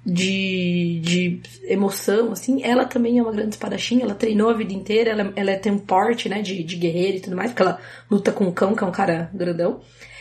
de, 0.05 1.01
de 1.03 1.41
emoção, 1.65 2.33
assim, 2.33 2.63
ela 2.63 2.85
também 2.85 3.19
é 3.19 3.23
uma 3.23 3.33
grande 3.33 3.55
espadachim, 3.55 4.03
ela 4.03 4.15
treinou 4.15 4.51
a 4.51 4.55
vida 4.55 4.73
inteira, 4.73 5.11
ela, 5.11 5.33
ela 5.35 5.57
tem 5.57 5.73
um 5.73 5.79
porte, 5.79 6.29
né, 6.29 6.43
de, 6.43 6.63
de 6.63 6.77
guerreira 6.77 7.17
e 7.17 7.21
tudo 7.21 7.37
mais, 7.37 7.51
porque 7.51 7.63
ela 7.63 7.79
luta 8.11 8.31
com 8.33 8.47
o 8.47 8.53
cão, 8.53 8.75
que 8.75 8.85
é 8.85 8.87
um 8.87 8.93
cara 8.93 9.31
grandão. 9.33 9.81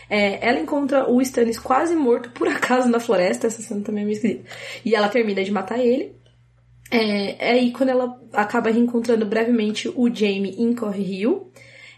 É, 0.09 0.47
ela 0.47 0.59
encontra 0.59 1.09
o 1.09 1.21
Stannis 1.21 1.59
quase 1.59 1.95
morto, 1.95 2.29
por 2.31 2.47
acaso, 2.47 2.87
na 2.87 2.99
floresta, 2.99 3.47
essa 3.47 3.61
cena 3.61 3.81
também 3.81 4.03
é 4.03 4.05
meio 4.05 4.15
esquisita. 4.15 4.49
E 4.85 4.95
ela 4.95 5.09
termina 5.09 5.43
de 5.43 5.51
matar 5.51 5.79
ele. 5.79 6.15
É, 6.91 7.49
é 7.49 7.51
aí 7.53 7.71
quando 7.71 7.89
ela 7.89 8.21
acaba 8.31 8.69
reencontrando 8.69 9.25
brevemente 9.25 9.89
o 9.89 10.13
Jaime 10.13 10.55
em 10.57 10.73
Corre 10.73 11.03
Rio. 11.03 11.51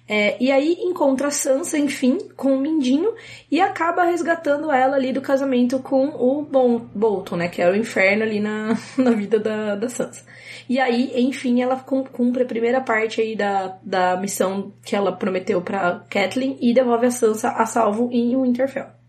É, 0.07 0.37
e 0.39 0.51
aí 0.51 0.77
encontra 0.81 1.29
a 1.29 1.31
Sansa, 1.31 1.79
enfim, 1.79 2.17
com 2.35 2.55
o 2.55 2.59
Mindinho 2.59 3.13
e 3.49 3.59
acaba 3.59 4.03
resgatando 4.03 4.71
ela 4.71 4.95
ali 4.95 5.11
do 5.11 5.19
casamento 5.19 5.79
com 5.79 6.09
o 6.09 6.43
bon, 6.43 6.79
Bolton, 6.93 7.37
né? 7.37 7.47
Que 7.47 7.61
era 7.61 7.73
o 7.73 7.75
inferno 7.75 8.23
ali 8.23 8.39
na, 8.39 8.77
na 8.97 9.11
vida 9.11 9.39
da, 9.39 9.75
da 9.75 9.89
Sansa. 9.89 10.23
E 10.69 10.79
aí, 10.79 11.11
enfim, 11.15 11.61
ela 11.61 11.75
cumpre 11.77 12.43
a 12.43 12.47
primeira 12.47 12.81
parte 12.81 13.21
aí 13.21 13.35
da, 13.35 13.77
da 13.83 14.17
missão 14.17 14.73
que 14.83 14.95
ela 14.95 15.11
prometeu 15.11 15.61
para 15.61 16.03
Kathleen 16.09 16.57
e 16.61 16.73
devolve 16.73 17.07
a 17.07 17.11
Sansa 17.11 17.49
a 17.49 17.65
salvo 17.65 18.09
em 18.11 18.35
Winterfell. 18.39 19.04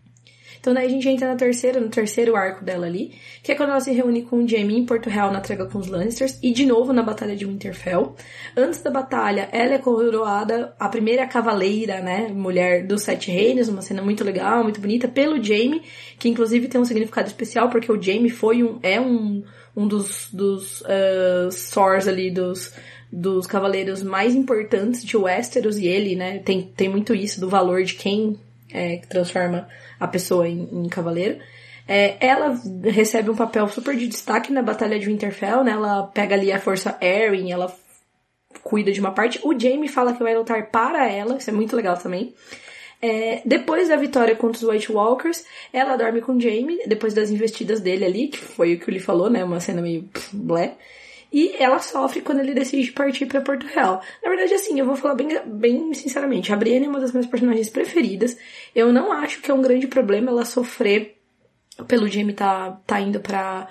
Então 0.59 0.73
daí 0.73 0.85
a 0.85 0.89
gente 0.89 1.07
entra 1.07 1.27
na 1.27 1.35
terceira, 1.35 1.79
no 1.79 1.89
terceiro 1.89 2.35
arco 2.35 2.63
dela 2.63 2.85
ali, 2.85 3.13
que 3.43 3.51
é 3.51 3.55
quando 3.55 3.69
ela 3.69 3.79
se 3.79 3.91
reúne 3.91 4.23
com 4.23 4.43
o 4.43 4.47
Jaime 4.47 4.77
em 4.77 4.85
Porto 4.85 5.09
Real 5.09 5.31
na 5.31 5.41
trégua 5.41 5.67
com 5.67 5.79
os 5.79 5.87
Lannisters 5.87 6.37
e 6.41 6.51
de 6.51 6.65
novo 6.65 6.93
na 6.93 7.03
Batalha 7.03 7.35
de 7.35 7.45
Winterfell. 7.45 8.15
Antes 8.55 8.81
da 8.81 8.91
batalha, 8.91 9.49
ela 9.51 9.75
é 9.75 9.77
coroada 9.77 10.73
a 10.79 10.89
primeira 10.89 11.25
cavaleira, 11.27 12.01
né, 12.01 12.27
mulher 12.29 12.85
dos 12.85 13.03
Sete 13.03 13.31
Reinos, 13.31 13.69
uma 13.69 13.81
cena 13.81 14.01
muito 14.01 14.23
legal, 14.23 14.63
muito 14.63 14.81
bonita, 14.81 15.07
pelo 15.07 15.41
Jaime, 15.41 15.81
que 16.19 16.29
inclusive 16.29 16.67
tem 16.67 16.79
um 16.79 16.85
significado 16.85 17.27
especial 17.27 17.69
porque 17.69 17.91
o 17.91 18.01
Jaime 18.01 18.29
foi 18.29 18.63
um, 18.63 18.79
é 18.83 18.99
um, 18.99 19.43
um 19.75 19.87
dos, 19.87 20.29
dos 20.31 20.81
uh, 20.81 21.51
swords 21.51 22.07
ali, 22.07 22.31
dos 22.31 22.73
dos 23.11 23.47
cavaleiros 23.47 24.03
mais 24.03 24.35
importantes 24.35 25.03
de 25.03 25.15
Westeros 25.15 25.77
e 25.77 25.87
ele, 25.87 26.15
né, 26.15 26.39
tem, 26.39 26.61
tem 26.61 26.89
muito 26.89 27.15
isso 27.15 27.39
do 27.39 27.49
valor 27.49 27.83
de 27.83 27.93
quem 27.93 28.37
é, 28.71 28.97
transforma 29.09 29.67
a 29.99 30.07
pessoa 30.07 30.47
em, 30.47 30.67
em 30.71 30.89
cavaleiro. 30.89 31.39
É, 31.87 32.17
ela 32.19 32.59
recebe 32.83 33.29
um 33.29 33.35
papel 33.35 33.67
super 33.69 33.95
de 33.95 34.07
destaque 34.07 34.51
na 34.51 34.61
Batalha 34.61 34.99
de 34.99 35.05
Winterfell, 35.05 35.63
né? 35.63 35.71
Ela 35.71 36.03
pega 36.07 36.35
ali 36.35 36.51
a 36.51 36.59
força 36.59 36.97
Erin, 37.01 37.51
ela 37.51 37.73
cuida 38.61 38.91
de 38.91 38.99
uma 38.99 39.11
parte. 39.11 39.39
O 39.43 39.57
Jaime 39.57 39.87
fala 39.87 40.13
que 40.13 40.21
vai 40.21 40.35
lutar 40.35 40.69
para 40.69 41.09
ela, 41.09 41.37
isso 41.37 41.49
é 41.49 41.53
muito 41.53 41.75
legal 41.75 41.95
também. 41.97 42.33
É, 43.01 43.41
depois 43.45 43.87
da 43.87 43.95
vitória 43.95 44.35
contra 44.35 44.57
os 44.57 44.63
White 44.63 44.91
Walkers, 44.91 45.45
ela 45.71 45.95
dorme 45.95 46.19
com 46.19 46.33
o 46.33 46.41
Jaime, 46.41 46.79
depois 46.87 47.13
das 47.13 47.29
investidas 47.29 47.79
dele 47.79 48.03
ali, 48.03 48.27
que 48.27 48.39
foi 48.39 48.73
o 48.73 48.79
que 48.79 48.89
ele 48.89 48.99
falou, 48.99 49.29
né? 49.29 49.43
Uma 49.43 49.59
cena 49.59 49.81
meio 49.81 50.09
blé. 50.33 50.75
E 51.37 51.55
ela 51.59 51.77
sofre 51.77 52.21
quando 52.21 52.39
ele 52.39 52.55
decide 52.55 52.91
partir 52.91 53.27
para 53.27 53.41
Porto 53.41 53.67
Real. 53.67 54.01
Na 54.23 54.29
verdade, 54.29 54.55
assim, 54.55 54.79
eu 54.79 54.87
vou 54.87 54.95
falar 54.95 55.13
bem, 55.13 55.39
bem 55.45 55.93
sinceramente. 55.93 56.51
A 56.51 56.55
Brienne 56.55 56.87
é 56.87 56.89
uma 56.89 56.99
das 56.99 57.11
minhas 57.11 57.27
personagens 57.27 57.69
preferidas. 57.69 58.35
Eu 58.73 58.91
não 58.91 59.11
acho 59.11 59.39
que 59.39 59.51
é 59.51 59.53
um 59.53 59.61
grande 59.61 59.85
problema 59.85 60.31
ela 60.31 60.43
sofrer 60.43 61.15
pelo 61.87 62.07
Jamie 62.07 62.33
tá, 62.33 62.81
tá 62.87 62.99
indo 62.99 63.19
pra, 63.19 63.67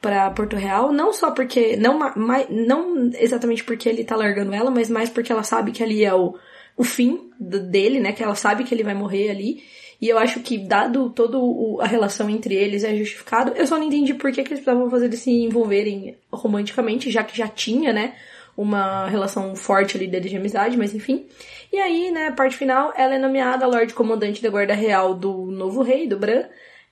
pra 0.00 0.30
Porto 0.30 0.54
Real. 0.54 0.92
Não 0.92 1.12
só 1.12 1.32
porque. 1.32 1.76
Não, 1.76 1.98
mais, 1.98 2.46
não 2.48 3.10
exatamente 3.18 3.64
porque 3.64 3.88
ele 3.88 4.04
tá 4.04 4.14
largando 4.14 4.54
ela, 4.54 4.70
mas 4.70 4.88
mais 4.88 5.10
porque 5.10 5.32
ela 5.32 5.42
sabe 5.42 5.72
que 5.72 5.82
ali 5.82 6.04
é 6.04 6.14
o, 6.14 6.38
o 6.76 6.84
fim 6.84 7.28
dele, 7.40 7.98
né? 7.98 8.12
Que 8.12 8.22
ela 8.22 8.36
sabe 8.36 8.62
que 8.62 8.72
ele 8.72 8.84
vai 8.84 8.94
morrer 8.94 9.30
ali. 9.30 9.64
E 10.00 10.08
eu 10.08 10.18
acho 10.18 10.40
que, 10.40 10.56
dado 10.56 11.10
toda 11.10 11.36
a 11.84 11.86
relação 11.86 12.30
entre 12.30 12.54
eles, 12.54 12.84
é 12.84 12.96
justificado. 12.96 13.52
Eu 13.54 13.66
só 13.66 13.76
não 13.76 13.84
entendi 13.84 14.14
por 14.14 14.32
que, 14.32 14.42
que 14.42 14.52
eles 14.52 14.64
precisavam 14.64 14.90
fazer 14.90 15.06
eles 15.06 15.20
se 15.20 15.30
envolverem 15.30 16.16
romanticamente, 16.32 17.10
já 17.10 17.22
que 17.22 17.36
já 17.36 17.46
tinha, 17.46 17.92
né? 17.92 18.14
Uma 18.56 19.08
relação 19.08 19.54
forte 19.54 19.96
ali 19.96 20.06
de 20.06 20.36
amizade, 20.36 20.76
mas 20.76 20.94
enfim. 20.94 21.26
E 21.70 21.78
aí, 21.78 22.10
né, 22.10 22.30
parte 22.30 22.56
final, 22.56 22.92
ela 22.96 23.14
é 23.14 23.18
nomeada 23.18 23.66
Lorde 23.66 23.92
Comandante 23.92 24.42
da 24.42 24.48
Guarda 24.48 24.74
Real 24.74 25.14
do 25.14 25.46
Novo 25.46 25.82
Rei, 25.82 26.06
do 26.06 26.18
Bran. 26.18 26.44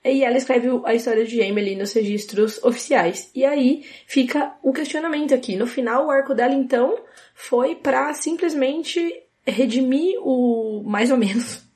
E 0.05 0.23
ela 0.23 0.37
escreve 0.37 0.69
a 0.85 0.93
história 0.93 1.25
de 1.25 1.35
Jaime 1.35 1.59
ali 1.59 1.75
nos 1.75 1.91
registros 1.91 2.63
oficiais. 2.63 3.31
E 3.35 3.43
aí 3.43 3.83
fica 4.05 4.53
o 4.63 4.71
questionamento 4.71 5.33
aqui. 5.33 5.55
No 5.55 5.67
final, 5.67 6.05
o 6.05 6.11
arco 6.11 6.33
dela, 6.35 6.53
então, 6.53 6.95
foi 7.33 7.75
para 7.75 8.13
simplesmente 8.13 9.13
redimir 9.45 10.15
o. 10.21 10.83
mais 10.85 11.11
ou 11.11 11.17
menos 11.17 11.68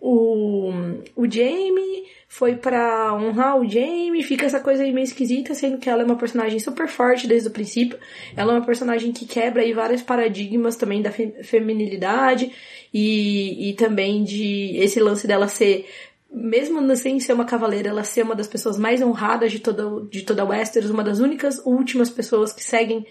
o, 0.00 0.70
o 1.16 1.30
Jamie, 1.30 2.04
foi 2.28 2.54
para 2.54 3.14
honrar 3.14 3.58
o 3.58 3.68
Jamie, 3.68 4.22
fica 4.22 4.46
essa 4.46 4.60
coisa 4.60 4.82
aí 4.82 4.92
meio 4.92 5.04
esquisita, 5.04 5.54
sendo 5.54 5.78
que 5.78 5.88
ela 5.90 6.02
é 6.02 6.04
uma 6.04 6.16
personagem 6.16 6.58
super 6.58 6.86
forte 6.86 7.26
desde 7.26 7.48
o 7.48 7.50
princípio. 7.50 7.98
Ela 8.36 8.52
é 8.52 8.56
uma 8.56 8.66
personagem 8.66 9.12
que 9.12 9.26
quebra 9.26 9.62
aí 9.62 9.72
vários 9.72 10.02
paradigmas 10.02 10.76
também 10.76 11.02
da 11.02 11.10
fe 11.10 11.32
feminilidade 11.42 12.52
e, 12.92 13.70
e 13.70 13.74
também 13.74 14.22
de 14.22 14.76
esse 14.76 15.00
lance 15.00 15.26
dela 15.26 15.48
ser 15.48 15.86
mesmo 16.30 16.94
sem 16.94 17.18
ser 17.18 17.32
uma 17.32 17.46
cavaleira, 17.46 17.88
ela 17.88 18.04
ser 18.04 18.22
uma 18.22 18.34
das 18.34 18.46
pessoas 18.46 18.78
mais 18.78 19.00
honradas 19.00 19.50
de 19.50 19.60
toda, 19.60 20.06
de 20.10 20.22
toda 20.22 20.44
Westeros, 20.44 20.90
uma 20.90 21.02
das 21.02 21.20
únicas 21.20 21.58
últimas 21.64 22.10
pessoas 22.10 22.52
que 22.52 22.62
seguem 22.62 23.06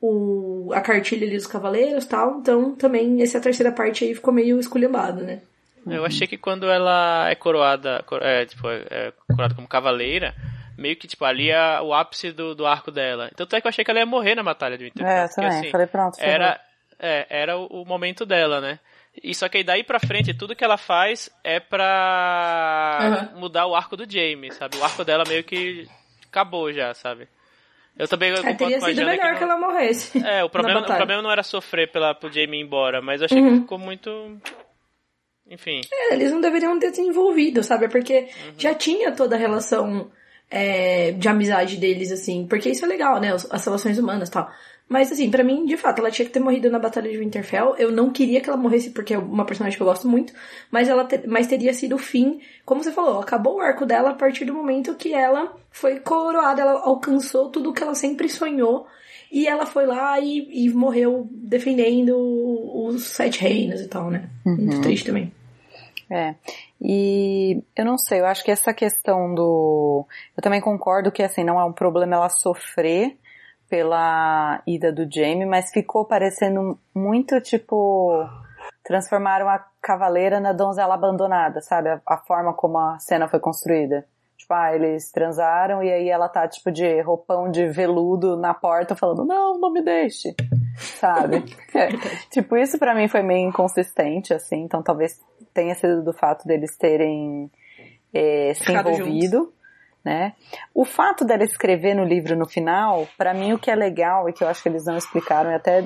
o, 0.00 0.70
a 0.72 0.80
cartilha 0.80 1.26
ali 1.26 1.36
dos 1.36 1.46
cavaleiros 1.46 2.04
tal. 2.04 2.40
Então, 2.40 2.74
também 2.74 3.22
essa 3.22 3.40
terceira 3.40 3.70
parte 3.72 4.04
aí 4.04 4.14
ficou 4.14 4.34
meio 4.34 4.58
esculhambado, 4.58 5.22
né? 5.22 5.40
Eu 5.90 6.04
achei 6.04 6.26
que 6.26 6.36
quando 6.36 6.70
ela 6.70 7.28
é 7.30 7.34
coroada, 7.34 8.04
é, 8.20 8.44
tipo, 8.46 8.68
é 8.68 9.12
coroada 9.28 9.54
como 9.54 9.68
cavaleira, 9.68 10.34
meio 10.76 10.96
que, 10.96 11.08
tipo, 11.08 11.24
ali 11.24 11.50
é 11.50 11.80
o 11.80 11.92
ápice 11.92 12.30
do, 12.32 12.54
do 12.54 12.66
arco 12.66 12.90
dela. 12.90 13.30
Tanto 13.34 13.54
é 13.56 13.60
que 13.60 13.66
eu 13.66 13.68
achei 13.68 13.84
que 13.84 13.90
ela 13.90 14.00
ia 14.00 14.06
morrer 14.06 14.34
na 14.34 14.42
batalha 14.42 14.78
do 14.78 14.84
Winterfell. 14.84 15.12
É, 15.12 15.28
também. 15.28 15.50
Assim, 15.50 15.70
Falei, 15.70 15.86
pronto, 15.86 16.16
era, 16.20 16.60
é, 16.98 17.26
era 17.28 17.58
o, 17.58 17.82
o, 17.82 17.84
momento 17.84 18.24
dela, 18.24 18.60
né? 18.60 18.78
E 19.22 19.34
só 19.34 19.48
que 19.48 19.58
aí 19.58 19.64
daí 19.64 19.82
pra 19.82 19.98
frente, 19.98 20.32
tudo 20.32 20.54
que 20.54 20.64
ela 20.64 20.76
faz 20.76 21.28
é 21.42 21.58
pra 21.58 23.30
uhum. 23.34 23.40
mudar 23.40 23.66
o 23.66 23.74
arco 23.74 23.96
do 23.96 24.08
Jamie, 24.08 24.52
sabe? 24.52 24.76
O 24.76 24.84
arco 24.84 25.04
dela 25.04 25.24
meio 25.26 25.42
que 25.42 25.88
acabou 26.28 26.72
já, 26.72 26.94
sabe? 26.94 27.26
Eu 27.98 28.06
também 28.06 28.30
eu 28.30 28.36
é, 28.36 28.54
teria 28.54 28.80
sido 28.80 28.94
melhor 28.94 29.18
que, 29.18 29.24
não... 29.24 29.38
que, 29.38 29.42
ela 29.42 29.58
morresse. 29.58 30.24
É, 30.24 30.44
o 30.44 30.48
problema, 30.50 30.80
o 30.82 30.84
problema 30.84 31.20
não 31.20 31.32
era 31.32 31.42
sofrer 31.42 31.90
pela, 31.90 32.14
pro 32.14 32.32
Jamie 32.32 32.60
ir 32.60 32.64
embora, 32.64 33.02
mas 33.02 33.20
eu 33.20 33.24
achei 33.24 33.40
uhum. 33.40 33.54
que 33.56 33.60
ficou 33.62 33.78
muito 33.78 34.40
enfim. 35.50 35.80
É, 35.92 36.14
eles 36.14 36.30
não 36.30 36.40
deveriam 36.40 36.78
ter 36.78 36.94
se 36.94 37.00
envolvido, 37.00 37.62
sabe? 37.62 37.88
Porque 37.88 38.20
uhum. 38.20 38.54
já 38.58 38.74
tinha 38.74 39.12
toda 39.12 39.36
a 39.36 39.38
relação 39.38 40.10
é, 40.50 41.12
de 41.12 41.28
amizade 41.28 41.76
deles, 41.76 42.12
assim. 42.12 42.46
Porque 42.46 42.68
isso 42.68 42.84
é 42.84 42.88
legal, 42.88 43.20
né? 43.20 43.34
As 43.50 43.64
relações 43.64 43.98
humanas 43.98 44.28
e 44.28 44.32
tal. 44.32 44.50
Mas, 44.88 45.12
assim, 45.12 45.30
para 45.30 45.44
mim, 45.44 45.66
de 45.66 45.76
fato, 45.76 45.98
ela 45.98 46.10
tinha 46.10 46.24
que 46.24 46.32
ter 46.32 46.40
morrido 46.40 46.70
na 46.70 46.78
Batalha 46.78 47.10
de 47.10 47.18
Winterfell. 47.18 47.76
Eu 47.76 47.92
não 47.92 48.10
queria 48.10 48.40
que 48.40 48.48
ela 48.48 48.56
morresse 48.56 48.90
porque 48.90 49.12
é 49.12 49.18
uma 49.18 49.44
personagem 49.44 49.76
que 49.76 49.82
eu 49.82 49.86
gosto 49.86 50.08
muito. 50.08 50.32
Mas 50.70 50.88
ela 50.88 51.04
te, 51.04 51.26
mas 51.26 51.46
teria 51.46 51.74
sido 51.74 51.96
o 51.96 51.98
fim. 51.98 52.40
Como 52.64 52.82
você 52.82 52.90
falou, 52.90 53.20
acabou 53.20 53.56
o 53.56 53.60
arco 53.60 53.84
dela 53.84 54.10
a 54.10 54.14
partir 54.14 54.46
do 54.46 54.54
momento 54.54 54.94
que 54.94 55.12
ela 55.12 55.54
foi 55.70 56.00
coroada. 56.00 56.62
Ela 56.62 56.80
alcançou 56.80 57.50
tudo 57.50 57.70
o 57.70 57.72
que 57.74 57.82
ela 57.82 57.94
sempre 57.94 58.30
sonhou. 58.30 58.86
E 59.30 59.46
ela 59.46 59.66
foi 59.66 59.84
lá 59.84 60.18
e, 60.18 60.66
e 60.66 60.70
morreu 60.70 61.28
defendendo 61.30 62.16
os 62.16 63.02
sete 63.08 63.42
reinos 63.42 63.82
e 63.82 63.88
tal, 63.88 64.10
né? 64.10 64.30
Uhum. 64.46 64.56
Muito 64.56 64.80
triste 64.80 65.04
também. 65.04 65.30
É. 66.10 66.34
E 66.80 67.62
eu 67.76 67.84
não 67.84 67.98
sei, 67.98 68.20
eu 68.20 68.26
acho 68.26 68.42
que 68.42 68.50
essa 68.50 68.72
questão 68.72 69.34
do. 69.34 70.06
Eu 70.36 70.42
também 70.42 70.60
concordo 70.60 71.12
que 71.12 71.22
assim, 71.22 71.44
não 71.44 71.60
é 71.60 71.64
um 71.64 71.72
problema 71.72 72.16
ela 72.16 72.28
sofrer 72.30 73.18
pela 73.68 74.62
ida 74.66 74.90
do 74.90 75.06
Jamie, 75.10 75.44
mas 75.44 75.70
ficou 75.70 76.04
parecendo 76.04 76.78
muito 76.94 77.40
tipo. 77.40 78.26
Transformaram 78.82 79.48
a 79.48 79.62
cavaleira 79.82 80.40
na 80.40 80.52
donzela 80.52 80.94
abandonada, 80.94 81.60
sabe? 81.60 81.90
A, 81.90 82.00
a 82.06 82.16
forma 82.16 82.54
como 82.54 82.78
a 82.78 82.98
cena 82.98 83.28
foi 83.28 83.38
construída. 83.38 84.06
Tipo, 84.38 84.54
ah, 84.54 84.74
eles 84.74 85.10
transaram 85.10 85.82
e 85.82 85.92
aí 85.92 86.08
ela 86.08 86.28
tá, 86.28 86.46
tipo, 86.46 86.70
de 86.70 87.00
roupão 87.02 87.50
de 87.50 87.66
veludo 87.66 88.36
na 88.36 88.54
porta 88.54 88.94
falando, 88.94 89.24
não, 89.24 89.58
não 89.58 89.70
me 89.72 89.82
deixe. 89.82 90.34
Sabe? 90.78 91.44
é. 91.74 91.88
Tipo, 92.30 92.56
isso 92.56 92.78
para 92.78 92.94
mim 92.94 93.08
foi 93.08 93.20
meio 93.20 93.48
inconsistente, 93.48 94.32
assim, 94.32 94.62
então 94.62 94.80
talvez 94.80 95.20
tenha 95.58 95.74
sido 95.74 96.04
do 96.04 96.12
fato 96.12 96.46
deles 96.46 96.76
terem 96.76 97.50
é, 98.14 98.54
se 98.54 98.70
envolvido. 98.70 99.52
né? 100.04 100.34
O 100.72 100.84
fato 100.84 101.24
dela 101.24 101.42
escrever 101.42 101.94
no 101.94 102.04
livro 102.04 102.36
no 102.36 102.46
final, 102.46 103.08
para 103.18 103.34
mim 103.34 103.52
o 103.52 103.58
que 103.58 103.68
é 103.68 103.74
legal 103.74 104.28
e 104.28 104.32
que 104.32 104.44
eu 104.44 104.48
acho 104.48 104.62
que 104.62 104.68
eles 104.68 104.86
não 104.86 104.96
explicaram 104.96 105.50
e 105.50 105.54
até 105.54 105.84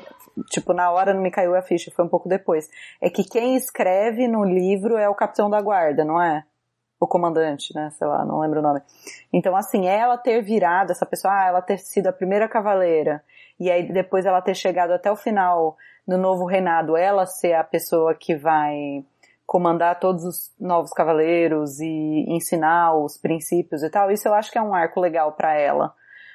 tipo 0.50 0.74
na 0.74 0.90
hora 0.90 1.14
não 1.14 1.22
me 1.22 1.30
caiu 1.30 1.56
a 1.56 1.62
ficha, 1.62 1.90
foi 1.90 2.04
um 2.04 2.08
pouco 2.08 2.28
depois, 2.28 2.68
é 3.00 3.08
que 3.08 3.24
quem 3.24 3.56
escreve 3.56 4.28
no 4.28 4.44
livro 4.44 4.98
é 4.98 5.08
o 5.08 5.14
capitão 5.14 5.48
da 5.48 5.60
guarda, 5.62 6.04
não 6.04 6.22
é? 6.22 6.44
O 7.00 7.06
comandante, 7.06 7.74
né? 7.74 7.90
Sei 7.92 8.06
lá, 8.06 8.24
não 8.24 8.40
lembro 8.40 8.60
o 8.60 8.62
nome. 8.62 8.80
Então 9.32 9.56
assim, 9.56 9.86
ela 9.86 10.18
ter 10.18 10.42
virado 10.42 10.92
essa 10.92 11.06
pessoa, 11.06 11.32
ah, 11.32 11.46
ela 11.48 11.62
ter 11.62 11.78
sido 11.78 12.08
a 12.08 12.12
primeira 12.12 12.46
cavaleira 12.46 13.24
e 13.58 13.70
aí 13.70 13.90
depois 13.90 14.26
ela 14.26 14.42
ter 14.42 14.54
chegado 14.54 14.92
até 14.92 15.10
o 15.10 15.16
final 15.16 15.76
no 16.06 16.18
novo 16.18 16.44
reinado, 16.44 16.94
ela 16.94 17.24
ser 17.24 17.54
a 17.54 17.64
pessoa 17.64 18.14
que 18.14 18.36
vai 18.36 19.04
comandar 19.46 19.98
todos 20.00 20.24
os 20.24 20.52
novos 20.58 20.92
cavaleiros 20.92 21.80
e 21.80 22.24
ensinar 22.28 22.94
os 22.96 23.18
princípios 23.18 23.82
e 23.82 23.90
tal, 23.90 24.10
isso 24.10 24.26
eu 24.28 24.34
acho 24.34 24.50
que 24.50 24.58
é 24.58 24.62
um 24.62 24.74
arco 24.74 25.00
legal 25.00 25.32
para 25.32 25.54
ela. 25.54 25.94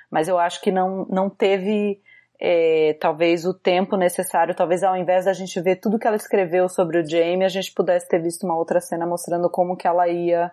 Mas 0.10 0.28
eu 0.28 0.38
acho 0.38 0.62
que 0.62 0.72
não, 0.72 1.06
não 1.10 1.30
teve 1.30 2.02
é, 2.40 2.96
talvez 3.00 3.46
o 3.46 3.54
tempo 3.54 3.98
necessário, 3.98 4.56
talvez 4.56 4.84
ao 4.84 4.96
invés 4.96 5.26
da 5.26 5.34
gente 5.34 5.60
ver 5.60 5.78
tudo 5.78 5.98
que 5.98 6.08
ela 6.08 6.16
escreveu 6.16 6.70
sobre 6.70 7.00
o 7.00 7.10
Jamie, 7.10 7.44
a 7.44 7.50
gente 7.50 7.74
pudesse 7.74 8.08
ter 8.08 8.22
visto 8.22 8.44
uma 8.44 8.56
outra 8.56 8.80
cena 8.80 9.06
mostrando 9.06 9.50
como 9.50 9.76
que 9.76 9.88
ela 9.88 10.08
ia, 10.08 10.52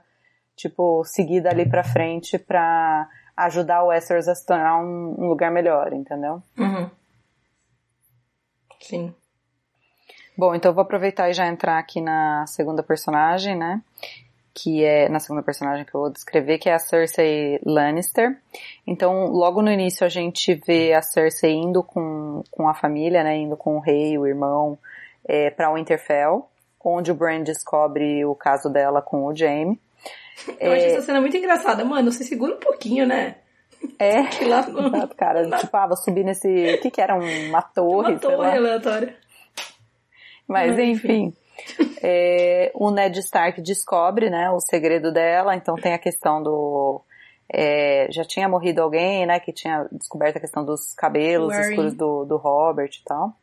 tipo, 0.57 1.05
seguir 1.05 1.43
dali 1.43 1.69
pra 1.69 1.85
frente 1.85 2.39
pra 2.39 3.09
ajudar 3.37 3.83
o 3.83 3.89
Westeros 3.89 4.29
a 4.29 4.35
se 4.35 4.47
tornar 4.47 4.79
um, 4.79 5.15
um 5.19 5.29
lugar 5.29 5.51
melhor, 5.51 5.93
entendeu? 5.93 6.43
Uhum. 6.59 6.91
Sim. 8.81 9.15
Bom, 10.37 10.55
então 10.55 10.71
eu 10.71 10.75
vou 10.75 10.83
aproveitar 10.83 11.31
e 11.31 11.33
já 11.33 11.47
entrar 11.47 11.79
aqui 11.79 12.01
na 12.01 12.45
segunda 12.47 12.83
personagem, 12.83 13.57
né? 13.57 13.81
Que 14.53 14.85
é, 14.85 15.09
na 15.09 15.21
segunda 15.21 15.43
personagem 15.43 15.85
que 15.85 15.95
eu 15.95 16.01
vou 16.01 16.11
descrever, 16.11 16.59
que 16.59 16.69
é 16.69 16.75
a 16.75 16.79
Cersei 16.79 17.61
Lannister. 17.65 18.37
Então, 18.87 19.27
logo 19.27 19.63
no 19.63 19.71
início 19.71 20.05
a 20.05 20.09
gente 20.09 20.55
vê 20.67 20.93
a 20.93 21.03
Cersei 21.03 21.53
indo 21.53 21.83
com, 21.83 22.43
com 22.51 22.69
a 22.69 22.75
família, 22.75 23.23
né? 23.23 23.37
Indo 23.37 23.57
com 23.57 23.77
o 23.77 23.81
rei, 23.81 24.19
o 24.19 24.27
irmão, 24.27 24.77
é, 25.25 25.51
pra 25.51 25.73
Winterfell, 25.73 26.49
onde 26.85 27.13
o 27.13 27.15
Bran 27.15 27.43
descobre 27.43 28.25
o 28.25 28.35
caso 28.35 28.69
dela 28.69 29.01
com 29.01 29.25
o 29.25 29.35
Jaime. 29.35 29.81
Eu 30.59 30.73
é... 30.73 30.77
acho 30.77 30.87
essa 30.87 31.03
cena 31.03 31.21
muito 31.21 31.37
engraçada. 31.37 31.85
Mano, 31.85 32.11
você 32.11 32.25
segura 32.25 32.55
um 32.55 32.61
pouquinho, 32.61 33.07
né? 33.07 33.37
É, 33.99 34.25
que 34.37 34.45
lá 34.45 34.65
cara, 35.17 35.49
tipo, 35.59 35.77
ah, 35.77 35.87
vou 35.87 35.97
subir 35.97 36.25
nesse, 36.25 36.49
o 36.49 36.81
que 36.81 36.91
que 36.91 37.01
era, 37.01 37.15
uma 37.15 37.63
torre, 37.63 38.13
Uma 38.13 38.19
torre 38.21 38.57
aleatória. 38.59 39.17
Mas 40.47 40.79
enfim. 40.79 41.33
é, 42.03 42.71
o 42.75 42.91
Ned 42.91 43.19
Stark 43.21 43.61
descobre, 43.61 44.29
né, 44.29 44.51
o 44.51 44.61
segredo 44.61 45.13
dela, 45.13 45.55
então 45.55 45.75
tem 45.75 45.93
a 45.95 45.99
questão 45.99 46.43
do... 46.43 47.01
É, 47.53 48.09
já 48.11 48.25
tinha 48.25 48.49
morrido 48.49 48.81
alguém, 48.81 49.27
né, 49.27 49.39
que 49.39 49.53
tinha 49.53 49.87
descoberto 49.93 50.37
a 50.37 50.41
questão 50.41 50.65
dos 50.65 50.95
cabelos 50.95 51.55
escuros 51.55 51.95
do, 51.95 52.25
do 52.25 52.37
Robert 52.37 52.91
e 52.91 53.05
tal. 53.05 53.35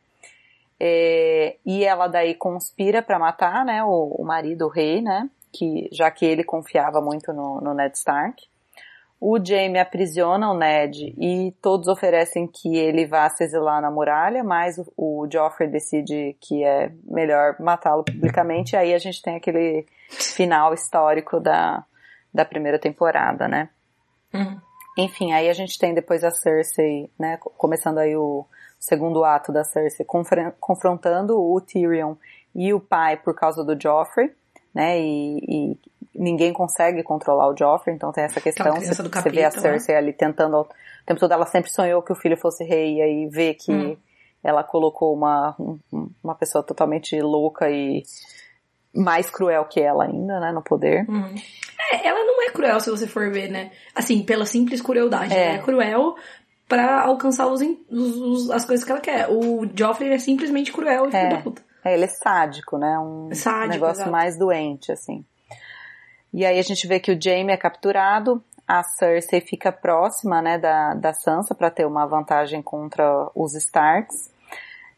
É, 0.78 1.56
e 1.64 1.84
ela 1.84 2.08
daí 2.08 2.34
conspira 2.34 3.00
para 3.00 3.18
matar, 3.18 3.64
né, 3.64 3.84
o, 3.84 4.16
o, 4.18 4.24
marido, 4.24 4.66
o 4.66 4.68
rei, 4.68 5.00
né, 5.00 5.30
que, 5.52 5.88
já 5.92 6.10
que 6.10 6.26
ele 6.26 6.42
confiava 6.42 7.00
muito 7.00 7.32
no, 7.32 7.60
no 7.60 7.72
Ned 7.72 7.96
Stark. 7.96 8.42
O 9.24 9.38
Jaime 9.38 9.78
aprisiona 9.78 10.50
o 10.50 10.58
Ned 10.58 11.14
e 11.16 11.54
todos 11.62 11.86
oferecem 11.86 12.44
que 12.44 12.76
ele 12.76 13.06
vá 13.06 13.30
se 13.30 13.44
exilar 13.44 13.80
na 13.80 13.88
muralha, 13.88 14.42
mas 14.42 14.78
o, 14.78 14.92
o 14.96 15.28
Joffrey 15.32 15.70
decide 15.70 16.36
que 16.40 16.64
é 16.64 16.90
melhor 17.04 17.54
matá-lo 17.60 18.02
publicamente. 18.02 18.74
E 18.74 18.76
aí 18.76 18.92
a 18.92 18.98
gente 18.98 19.22
tem 19.22 19.36
aquele 19.36 19.86
final 20.08 20.74
histórico 20.74 21.38
da, 21.38 21.84
da 22.34 22.44
primeira 22.44 22.80
temporada, 22.80 23.46
né? 23.46 23.68
Uhum. 24.34 24.60
Enfim, 24.98 25.32
aí 25.32 25.48
a 25.48 25.52
gente 25.52 25.78
tem 25.78 25.94
depois 25.94 26.24
a 26.24 26.32
Cersei, 26.32 27.08
né? 27.16 27.38
Começando 27.56 27.98
aí 27.98 28.16
o 28.16 28.44
segundo 28.76 29.24
ato 29.24 29.52
da 29.52 29.62
Cersei, 29.62 30.04
confrontando 30.58 31.40
o 31.40 31.60
Tyrion 31.60 32.16
e 32.52 32.74
o 32.74 32.80
pai 32.80 33.18
por 33.18 33.36
causa 33.36 33.62
do 33.62 33.80
Joffrey, 33.80 34.32
né? 34.74 34.98
E, 34.98 35.38
e 35.48 35.78
ninguém 36.14 36.52
consegue 36.52 37.02
controlar 37.02 37.48
o 37.48 37.56
Joffrey, 37.56 37.94
então 37.94 38.12
tem 38.12 38.24
essa 38.24 38.40
questão. 38.40 38.74
Você, 38.76 38.94
você 38.94 39.08
capítulo, 39.08 39.34
vê 39.34 39.44
a 39.44 39.50
Cersei 39.50 39.94
né? 39.94 40.00
ali 40.00 40.12
tentando. 40.12 40.60
O 40.60 40.66
tempo 41.06 41.20
todo 41.20 41.32
ela 41.32 41.46
sempre 41.46 41.70
sonhou 41.70 42.02
que 42.02 42.12
o 42.12 42.16
filho 42.16 42.36
fosse 42.36 42.64
rei, 42.64 42.98
e 42.98 43.02
aí 43.02 43.26
vê 43.28 43.54
que 43.54 43.72
hum. 43.72 43.96
ela 44.42 44.62
colocou 44.62 45.14
uma, 45.14 45.56
uma 46.22 46.34
pessoa 46.34 46.62
totalmente 46.62 47.20
louca 47.20 47.70
e 47.70 48.02
mais 48.94 49.30
cruel 49.30 49.64
que 49.64 49.80
ela 49.80 50.04
ainda, 50.04 50.38
né, 50.38 50.52
no 50.52 50.62
poder. 50.62 51.06
Hum. 51.08 51.34
É, 51.90 52.06
ela 52.06 52.24
não 52.24 52.42
é 52.42 52.50
cruel 52.50 52.78
se 52.78 52.90
você 52.90 53.06
for 53.06 53.30
ver, 53.30 53.50
né? 53.50 53.72
Assim, 53.94 54.22
pela 54.22 54.46
simples 54.46 54.80
crueldade. 54.80 55.34
É. 55.34 55.46
Ela 55.46 55.54
é 55.54 55.58
cruel 55.58 56.14
para 56.68 57.02
alcançar 57.02 57.46
os, 57.46 57.60
os, 57.90 58.50
as 58.50 58.64
coisas 58.64 58.84
que 58.84 58.92
ela 58.92 59.00
quer. 59.00 59.28
O 59.30 59.66
Joffrey 59.74 60.12
é 60.12 60.18
simplesmente 60.18 60.72
cruel 60.72 61.06
e 61.06 61.16
é. 61.16 61.20
filho 61.20 61.36
da 61.36 61.42
puta. 61.42 61.62
É, 61.84 61.94
ele 61.94 62.04
é 62.04 62.08
sádico, 62.08 62.78
né? 62.78 62.98
Um 62.98 63.34
sádico, 63.34 63.72
negócio 63.72 64.02
exato. 64.02 64.10
mais 64.10 64.38
doente, 64.38 64.92
assim. 64.92 65.24
E 66.32 66.46
aí 66.46 66.58
a 66.58 66.62
gente 66.62 66.86
vê 66.86 66.98
que 66.98 67.12
o 67.12 67.20
Jaime 67.20 67.52
é 67.52 67.56
capturado, 67.56 68.42
a 68.66 68.82
Cersei 68.82 69.40
fica 69.40 69.70
próxima, 69.70 70.40
né, 70.40 70.58
da, 70.58 70.94
da 70.94 71.12
Sansa 71.12 71.54
para 71.54 71.70
ter 71.70 71.86
uma 71.86 72.06
vantagem 72.06 72.62
contra 72.62 73.30
os 73.34 73.54
Starks. 73.54 74.32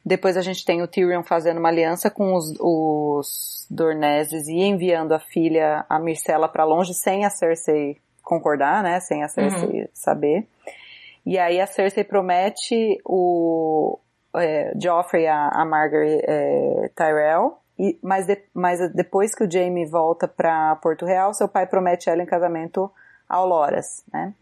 Depois 0.04 0.36
a 0.36 0.42
gente 0.42 0.64
tem 0.64 0.82
o 0.82 0.86
Tyrion 0.86 1.22
fazendo 1.22 1.58
uma 1.58 1.70
aliança 1.70 2.10
com 2.10 2.34
os, 2.34 2.54
os 2.60 3.66
Dorneses 3.70 4.46
e 4.48 4.60
enviando 4.60 5.12
a 5.12 5.18
filha, 5.18 5.84
a 5.88 5.98
Myrcella, 5.98 6.48
para 6.48 6.64
longe 6.64 6.92
sem 6.92 7.24
a 7.24 7.30
Cersei 7.30 7.96
concordar, 8.22 8.82
né, 8.82 9.00
sem 9.00 9.24
a 9.24 9.28
Cersei 9.28 9.80
uhum. 9.80 9.88
saber. 9.92 10.46
E 11.26 11.38
aí 11.38 11.60
a 11.60 11.66
Cersei 11.66 12.04
promete 12.04 13.00
o 13.04 13.98
é, 14.36 14.72
Joffrey 14.80 15.26
a, 15.26 15.48
a 15.48 15.64
Margaret 15.64 16.20
é, 16.22 16.90
Tyrell 16.94 17.58
e, 17.78 17.98
mas, 18.02 18.26
de, 18.26 18.40
mas 18.52 18.80
depois 18.92 19.34
que 19.34 19.44
o 19.44 19.50
Jamie 19.50 19.86
volta 19.86 20.28
para 20.28 20.76
Porto 20.76 21.04
Real, 21.04 21.34
seu 21.34 21.48
pai 21.48 21.66
promete 21.66 22.08
ela 22.08 22.22
em 22.22 22.26
casamento 22.26 22.90
ao 23.28 23.46
Loras, 23.46 24.04
né? 24.12 24.32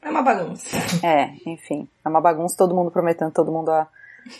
É 0.00 0.10
uma 0.10 0.22
bagunça. 0.22 0.76
É, 1.04 1.32
enfim. 1.46 1.88
É 2.04 2.08
uma 2.08 2.20
bagunça, 2.20 2.56
todo 2.56 2.74
mundo 2.74 2.90
prometendo 2.90 3.32
todo 3.32 3.52
mundo 3.52 3.70
a, 3.70 3.88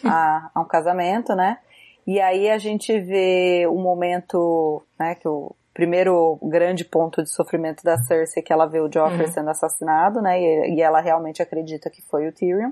a, 0.04 0.50
a 0.54 0.60
um 0.60 0.64
casamento, 0.64 1.34
né? 1.34 1.58
E 2.06 2.20
aí 2.20 2.48
a 2.48 2.56
gente 2.56 2.98
vê 3.00 3.66
o 3.66 3.74
momento, 3.74 4.82
né, 4.98 5.14
que 5.14 5.28
o 5.28 5.54
primeiro 5.74 6.38
grande 6.42 6.82
ponto 6.82 7.22
de 7.22 7.30
sofrimento 7.30 7.84
da 7.84 7.98
Cersei, 7.98 8.42
que 8.42 8.52
ela 8.52 8.64
vê 8.64 8.80
o 8.80 8.90
Joffrey 8.90 9.26
uhum. 9.26 9.32
sendo 9.32 9.50
assassinado, 9.50 10.22
né, 10.22 10.40
e, 10.40 10.76
e 10.76 10.80
ela 10.80 11.00
realmente 11.00 11.42
acredita 11.42 11.90
que 11.90 12.00
foi 12.00 12.26
o 12.26 12.32
Tyrion. 12.32 12.70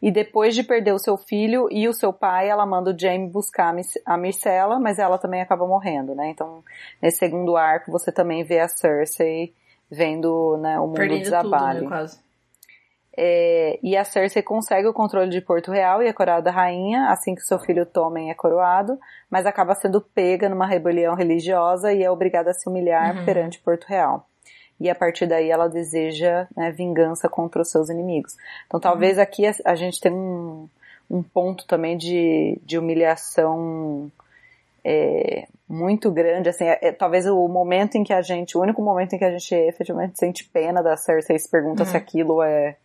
E 0.00 0.12
depois 0.12 0.54
de 0.54 0.62
perder 0.62 0.92
o 0.92 0.98
seu 0.98 1.16
filho 1.16 1.68
e 1.70 1.88
o 1.88 1.92
seu 1.92 2.12
pai, 2.12 2.48
ela 2.48 2.64
manda 2.64 2.92
o 2.92 2.98
Jaime 2.98 3.28
buscar 3.28 3.74
a 4.06 4.16
Myrcella, 4.16 4.78
mas 4.78 4.98
ela 4.98 5.18
também 5.18 5.40
acaba 5.40 5.66
morrendo, 5.66 6.14
né? 6.14 6.30
Então, 6.30 6.62
nesse 7.02 7.18
segundo 7.18 7.56
arco, 7.56 7.90
você 7.90 8.12
também 8.12 8.44
vê 8.44 8.60
a 8.60 8.68
Cersei 8.68 9.52
vendo 9.90 10.56
né, 10.58 10.78
o 10.78 10.86
mundo 10.86 10.96
Perdendo 10.96 11.22
desabar. 11.22 11.74
Tudo, 11.74 11.82
né, 11.82 11.88
quase. 11.88 12.28
É, 13.20 13.80
e 13.82 13.96
a 13.96 14.04
Cersei 14.04 14.42
consegue 14.42 14.86
o 14.86 14.92
controle 14.92 15.28
de 15.28 15.40
Porto 15.40 15.72
Real 15.72 16.00
e 16.00 16.06
é 16.06 16.12
coroada 16.12 16.52
rainha 16.52 17.08
assim 17.08 17.34
que 17.34 17.40
seu 17.40 17.58
filho 17.58 17.84
Tommen 17.84 18.30
é 18.30 18.34
coroado, 18.34 18.96
mas 19.28 19.44
acaba 19.44 19.74
sendo 19.74 20.00
pega 20.00 20.48
numa 20.48 20.68
rebelião 20.68 21.16
religiosa 21.16 21.92
e 21.92 22.04
é 22.04 22.08
obrigada 22.08 22.50
a 22.50 22.54
se 22.54 22.68
humilhar 22.68 23.16
uhum. 23.16 23.24
perante 23.24 23.58
Porto 23.58 23.86
Real 23.86 24.24
e 24.80 24.88
a 24.88 24.94
partir 24.94 25.26
daí 25.26 25.50
ela 25.50 25.68
deseja 25.68 26.46
né, 26.56 26.70
vingança 26.70 27.28
contra 27.28 27.62
os 27.62 27.70
seus 27.70 27.88
inimigos. 27.88 28.36
Então 28.66 28.78
talvez 28.78 29.16
uhum. 29.16 29.22
aqui 29.22 29.46
a, 29.46 29.54
a, 29.64 29.74
gente 29.74 30.00
tenha 30.00 30.14
um, 30.14 30.68
um 31.10 31.22
ponto 31.22 31.66
também 31.66 31.96
de, 31.96 32.58
de 32.64 32.78
humilhação 32.78 34.10
é, 34.84 35.46
muito 35.68 36.10
grande, 36.10 36.48
assim, 36.48 36.64
é, 36.64 36.78
é, 36.80 36.92
talvez 36.92 37.26
o 37.26 37.46
momento 37.48 37.96
em 37.96 38.04
que 38.04 38.12
a 38.12 38.22
gente, 38.22 38.56
o 38.56 38.60
único 38.60 38.80
momento 38.80 39.14
em 39.14 39.18
que 39.18 39.24
a 39.24 39.30
gente 39.30 39.54
efetivamente 39.54 40.18
sente 40.18 40.44
pena 40.44 40.82
da 40.82 40.96
Cersei 40.96 41.36
e 41.36 41.38
se 41.38 41.50
pergunta 41.50 41.82
uhum. 41.82 41.90
se 41.90 41.96
aquilo 41.96 42.42
é, 42.42 42.76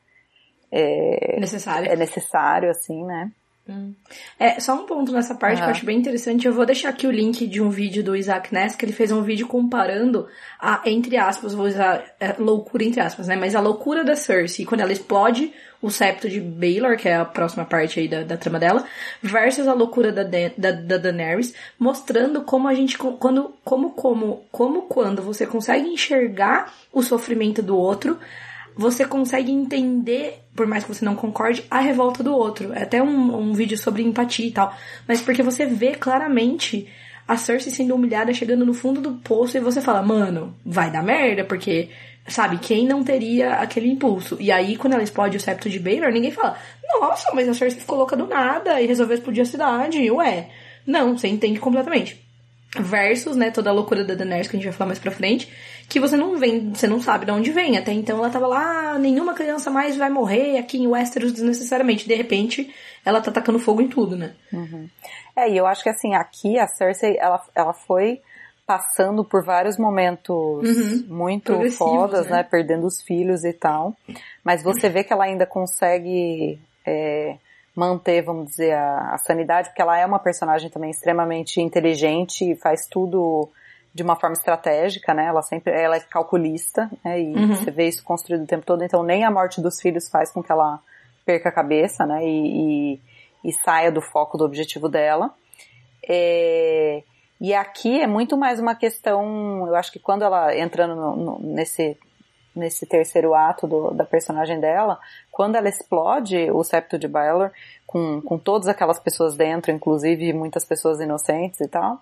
é 0.71 1.39
necessário. 1.39 1.91
é 1.91 1.95
necessário, 1.95 2.69
assim, 2.69 3.05
né? 3.05 3.31
Hum. 3.67 3.93
É, 4.37 4.59
só 4.59 4.75
um 4.75 4.85
ponto 4.85 5.13
nessa 5.13 5.35
parte 5.35 5.55
uhum. 5.55 5.63
que 5.63 5.69
eu 5.69 5.71
acho 5.71 5.85
bem 5.85 5.97
interessante. 5.97 6.45
Eu 6.45 6.53
vou 6.53 6.65
deixar 6.65 6.89
aqui 6.89 7.07
o 7.07 7.11
link 7.11 7.47
de 7.47 7.61
um 7.61 7.69
vídeo 7.69 8.03
do 8.03 8.15
Isaac 8.15 8.53
Ness, 8.53 8.75
que 8.75 8.83
ele 8.83 8.91
fez 8.91 9.11
um 9.11 9.21
vídeo 9.21 9.47
comparando 9.47 10.27
a, 10.59 10.81
entre 10.85 11.15
aspas, 11.15 11.53
vou 11.53 11.67
usar 11.67 12.03
é, 12.19 12.33
loucura 12.37 12.83
entre 12.83 12.99
aspas, 12.99 13.27
né? 13.27 13.37
Mas 13.37 13.55
a 13.55 13.61
loucura 13.61 14.03
da 14.03 14.15
Cersei, 14.15 14.65
quando 14.65 14.81
ela 14.81 14.91
explode 14.91 15.53
o 15.81 15.89
septo 15.89 16.29
de 16.29 16.39
Baelor, 16.39 16.97
que 16.97 17.09
é 17.09 17.15
a 17.15 17.25
próxima 17.25 17.65
parte 17.65 17.99
aí 17.99 18.07
da, 18.07 18.23
da 18.23 18.37
trama 18.37 18.59
dela, 18.59 18.85
versus 19.21 19.67
a 19.67 19.73
loucura 19.73 20.11
da, 20.11 20.23
da, 20.23 20.71
da 20.71 20.97
Daenerys, 20.97 21.53
mostrando 21.77 22.41
como 22.41 22.69
a 22.69 22.73
gente, 22.73 22.97
quando, 22.97 23.53
como, 23.63 23.91
como, 23.91 24.45
como 24.49 24.83
quando 24.83 25.21
você 25.21 25.45
consegue 25.45 25.89
enxergar 25.89 26.73
o 26.91 27.01
sofrimento 27.01 27.61
do 27.61 27.77
outro, 27.77 28.17
você 28.75 29.05
consegue 29.05 29.51
entender, 29.51 30.43
por 30.55 30.67
mais 30.67 30.83
que 30.83 30.93
você 30.93 31.05
não 31.05 31.15
concorde, 31.15 31.63
a 31.69 31.79
revolta 31.79 32.23
do 32.23 32.33
outro. 32.33 32.73
É 32.73 32.83
até 32.83 33.01
um, 33.01 33.35
um 33.37 33.53
vídeo 33.53 33.77
sobre 33.77 34.03
empatia 34.03 34.47
e 34.47 34.51
tal. 34.51 34.75
Mas 35.07 35.21
porque 35.21 35.43
você 35.43 35.65
vê 35.65 35.91
claramente 35.95 36.87
a 37.27 37.37
Cersei 37.37 37.71
sendo 37.71 37.95
humilhada, 37.95 38.33
chegando 38.33 38.65
no 38.65 38.73
fundo 38.73 38.99
do 38.99 39.13
poço, 39.13 39.55
e 39.57 39.61
você 39.61 39.79
fala, 39.79 40.01
mano, 40.01 40.55
vai 40.65 40.91
dar 40.91 41.03
merda, 41.03 41.43
porque 41.43 41.89
Sabe, 42.27 42.57
quem 42.57 42.87
não 42.87 43.03
teria 43.03 43.55
aquele 43.55 43.89
impulso? 43.89 44.37
E 44.39 44.49
aí, 44.49 44.77
quando 44.77 44.93
ela 44.93 45.03
explode 45.03 45.35
o 45.35 45.39
septo 45.39 45.69
de 45.69 45.77
Baylor, 45.77 46.09
ninguém 46.09 46.31
fala, 46.31 46.57
nossa, 46.99 47.33
mas 47.33 47.49
a 47.49 47.53
Cersei 47.53 47.81
ficou 47.81 47.97
louca 47.97 48.15
do 48.15 48.25
nada 48.25 48.79
e 48.79 48.87
resolveu 48.87 49.15
explodir 49.15 49.43
a 49.43 49.45
cidade. 49.45 50.09
Ué, 50.09 50.49
não, 50.87 51.17
você 51.17 51.27
entende 51.27 51.59
completamente. 51.59 52.22
Versus, 52.75 53.35
né, 53.35 53.51
toda 53.51 53.69
a 53.69 53.73
loucura 53.73 54.03
da 54.03 54.15
Daenerys 54.15 54.47
que 54.47 54.55
a 54.55 54.59
gente 54.59 54.67
vai 54.67 54.73
falar 54.73 54.87
mais 54.87 54.99
pra 54.99 55.11
frente, 55.11 55.51
que 55.87 55.99
você 55.99 56.17
não 56.17 56.37
vem, 56.37 56.73
você 56.73 56.87
não 56.87 56.99
sabe 56.99 57.25
de 57.25 57.31
onde 57.31 57.51
vem. 57.51 57.77
Até 57.77 57.93
então 57.93 58.17
ela 58.17 58.31
tava 58.31 58.47
lá, 58.47 58.93
ah, 58.93 58.99
nenhuma 58.99 59.35
criança 59.35 59.69
mais 59.69 59.95
vai 59.95 60.09
morrer 60.09 60.57
aqui 60.57 60.79
em 60.79 60.87
Westeros 60.87 61.31
desnecessariamente. 61.31 62.07
De 62.07 62.15
repente, 62.15 62.73
ela 63.05 63.21
tá 63.21 63.31
tacando 63.31 63.59
fogo 63.59 63.81
em 63.81 63.87
tudo, 63.87 64.17
né? 64.17 64.33
Uhum. 64.51 64.89
É, 65.35 65.49
e 65.49 65.57
eu 65.57 65.67
acho 65.67 65.83
que 65.83 65.89
assim, 65.89 66.15
aqui 66.15 66.57
a 66.57 66.67
Cersei, 66.67 67.15
ela, 67.19 67.41
ela 67.55 67.73
foi 67.73 68.21
passando 68.65 69.23
por 69.23 69.43
vários 69.43 69.77
momentos 69.77 70.35
uhum. 70.35 71.05
muito 71.07 71.71
fodas, 71.71 72.25
né? 72.25 72.37
né? 72.37 72.43
Perdendo 72.43 72.87
os 72.87 73.01
filhos 73.01 73.43
e 73.43 73.53
tal. 73.53 73.95
Mas 74.43 74.63
você 74.63 74.89
vê 74.89 75.03
que 75.03 75.13
ela 75.13 75.25
ainda 75.25 75.45
consegue 75.45 76.59
é, 76.85 77.37
manter, 77.75 78.21
vamos 78.21 78.51
dizer, 78.51 78.73
a, 78.73 79.13
a, 79.13 79.17
sanidade, 79.17 79.69
porque 79.69 79.81
ela 79.81 79.97
é 79.97 80.05
uma 80.05 80.19
personagem 80.19 80.69
também 80.69 80.91
extremamente 80.91 81.59
inteligente 81.59 82.51
e 82.51 82.55
faz 82.55 82.87
tudo 82.87 83.49
de 83.93 84.03
uma 84.03 84.15
forma 84.15 84.33
estratégica, 84.33 85.13
né? 85.13 85.25
Ela 85.25 85.41
sempre, 85.41 85.71
ela 85.71 85.95
é 85.95 85.99
calculista, 85.99 86.89
né? 87.03 87.21
E 87.21 87.33
uhum. 87.33 87.55
você 87.55 87.71
vê 87.71 87.87
isso 87.87 88.03
construído 88.03 88.43
o 88.43 88.47
tempo 88.47 88.65
todo. 88.65 88.83
Então 88.83 89.03
nem 89.03 89.23
a 89.23 89.31
morte 89.31 89.61
dos 89.61 89.79
filhos 89.79 90.09
faz 90.09 90.31
com 90.31 90.41
que 90.41 90.51
ela 90.51 90.79
perca 91.25 91.49
a 91.49 91.51
cabeça, 91.51 92.05
né? 92.05 92.23
E, 92.25 92.93
e, 92.93 93.01
e 93.43 93.53
saia 93.63 93.91
do 93.91 94.01
foco 94.01 94.37
do 94.37 94.45
objetivo 94.45 94.89
dela. 94.89 95.31
É, 96.07 97.03
e 97.39 97.53
aqui 97.53 98.01
é 98.01 98.07
muito 98.07 98.37
mais 98.37 98.59
uma 98.59 98.75
questão, 98.75 99.67
eu 99.67 99.75
acho 99.75 99.91
que 99.91 99.99
quando 99.99 100.23
ela 100.23 100.55
entrando 100.55 100.95
no, 100.95 101.15
no, 101.15 101.39
nesse 101.39 101.97
nesse 102.55 102.85
terceiro 102.85 103.33
ato 103.33 103.67
do, 103.67 103.91
da 103.91 104.05
personagem 104.05 104.59
dela, 104.59 104.99
quando 105.31 105.55
ela 105.55 105.67
explode 105.67 106.51
o 106.51 106.63
septo 106.63 106.97
de 106.97 107.07
Baelor, 107.07 107.51
com, 107.87 108.21
com 108.21 108.37
todas 108.37 108.67
aquelas 108.67 108.99
pessoas 108.99 109.35
dentro, 109.35 109.71
inclusive 109.71 110.33
muitas 110.33 110.65
pessoas 110.65 110.99
inocentes 110.99 111.59
e 111.61 111.67
tal, 111.67 112.01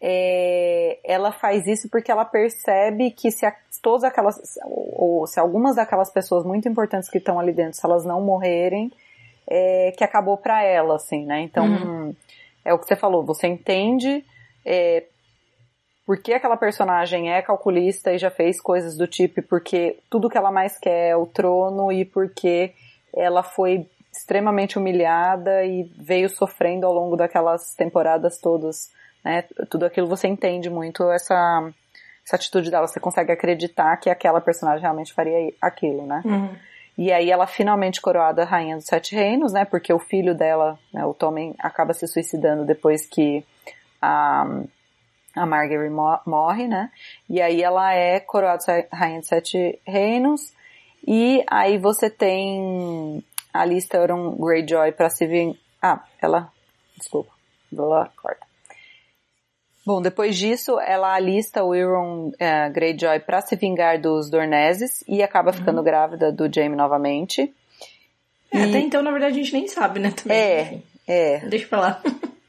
é, 0.00 0.98
ela 1.04 1.30
faz 1.30 1.66
isso 1.66 1.88
porque 1.90 2.10
ela 2.10 2.24
percebe 2.24 3.10
que 3.10 3.30
se 3.30 3.44
a, 3.44 3.54
todas 3.82 4.04
aquelas, 4.04 4.40
ou 4.64 5.26
se 5.26 5.38
algumas 5.38 5.76
daquelas 5.76 6.10
pessoas 6.10 6.44
muito 6.44 6.68
importantes 6.68 7.10
que 7.10 7.18
estão 7.18 7.38
ali 7.38 7.52
dentro, 7.52 7.74
se 7.74 7.84
elas 7.84 8.04
não 8.04 8.20
morrerem, 8.22 8.90
é, 9.46 9.92
que 9.96 10.04
acabou 10.04 10.36
para 10.36 10.62
ela, 10.62 10.96
assim, 10.96 11.26
né? 11.26 11.40
Então, 11.40 11.66
uhum. 11.66 12.14
é 12.64 12.72
o 12.72 12.78
que 12.78 12.86
você 12.86 12.96
falou, 12.96 13.24
você 13.24 13.46
entende 13.46 14.24
é, 14.64 15.04
por 16.10 16.18
que 16.18 16.32
aquela 16.32 16.56
personagem 16.56 17.32
é 17.32 17.40
calculista 17.40 18.12
e 18.12 18.18
já 18.18 18.32
fez 18.32 18.60
coisas 18.60 18.96
do 18.96 19.06
tipo, 19.06 19.40
porque 19.42 19.96
tudo 20.10 20.28
que 20.28 20.36
ela 20.36 20.50
mais 20.50 20.76
quer 20.76 21.10
é 21.10 21.16
o 21.16 21.24
trono 21.24 21.92
e 21.92 22.04
porque 22.04 22.72
ela 23.14 23.44
foi 23.44 23.86
extremamente 24.12 24.76
humilhada 24.76 25.64
e 25.64 25.84
veio 25.96 26.28
sofrendo 26.28 26.84
ao 26.84 26.92
longo 26.92 27.16
daquelas 27.16 27.76
temporadas 27.76 28.40
todas, 28.40 28.90
né? 29.24 29.44
Tudo 29.70 29.86
aquilo 29.86 30.08
você 30.08 30.26
entende 30.26 30.68
muito 30.68 31.08
essa, 31.12 31.70
essa 32.26 32.34
atitude 32.34 32.72
dela, 32.72 32.88
você 32.88 32.98
consegue 32.98 33.30
acreditar 33.30 33.96
que 33.98 34.10
aquela 34.10 34.40
personagem 34.40 34.82
realmente 34.82 35.14
faria 35.14 35.54
aquilo, 35.62 36.04
né? 36.06 36.22
Uhum. 36.24 36.56
E 36.98 37.12
aí 37.12 37.30
ela 37.30 37.46
finalmente 37.46 38.02
coroada 38.02 38.44
rainha 38.44 38.74
dos 38.74 38.86
sete 38.86 39.14
reinos, 39.14 39.52
né? 39.52 39.64
Porque 39.64 39.92
o 39.92 40.00
filho 40.00 40.34
dela, 40.34 40.76
né, 40.92 41.06
o 41.06 41.14
Tommen, 41.14 41.54
acaba 41.60 41.94
se 41.94 42.08
suicidando 42.08 42.64
depois 42.64 43.06
que 43.06 43.44
a 44.02 44.64
a 45.34 45.46
Margaery 45.46 45.90
morre, 45.90 46.66
né? 46.66 46.90
E 47.28 47.40
aí 47.40 47.62
ela 47.62 47.94
é 47.94 48.20
coroada 48.20 48.62
rainha 48.92 49.20
de 49.20 49.26
sete 49.26 49.78
reinos. 49.86 50.52
E 51.06 51.44
aí 51.46 51.78
você 51.78 52.10
tem 52.10 53.24
a 53.52 53.64
lista 53.64 53.96
Euron 53.96 54.36
Greyjoy 54.36 54.92
para 54.92 55.10
se 55.10 55.26
vir... 55.26 55.58
Ah, 55.80 56.04
ela... 56.20 56.52
Desculpa. 56.96 57.32
Vou 57.72 57.88
lá, 57.88 58.10
corta. 58.20 58.46
Bom, 59.86 60.02
depois 60.02 60.36
disso, 60.36 60.78
ela 60.78 61.14
alista 61.14 61.64
o 61.64 61.74
Euron 61.74 62.28
uh, 62.28 62.72
Greyjoy 62.72 63.20
para 63.20 63.40
se 63.40 63.56
vingar 63.56 64.00
dos 64.00 64.28
Dorneses 64.28 65.02
e 65.08 65.22
acaba 65.22 65.52
ficando 65.52 65.78
uhum. 65.78 65.84
grávida 65.84 66.30
do 66.30 66.52
Jaime 66.52 66.76
novamente. 66.76 67.52
É, 68.52 68.58
e... 68.58 68.68
Até 68.68 68.78
então, 68.80 69.02
na 69.02 69.10
verdade, 69.10 69.34
a 69.34 69.42
gente 69.42 69.52
nem 69.52 69.66
sabe, 69.66 69.98
né? 70.00 70.10
Também, 70.10 70.36
é, 70.36 70.82
é. 71.06 71.38
Deixa 71.48 71.66
pra 71.66 71.80
lá. 71.80 72.02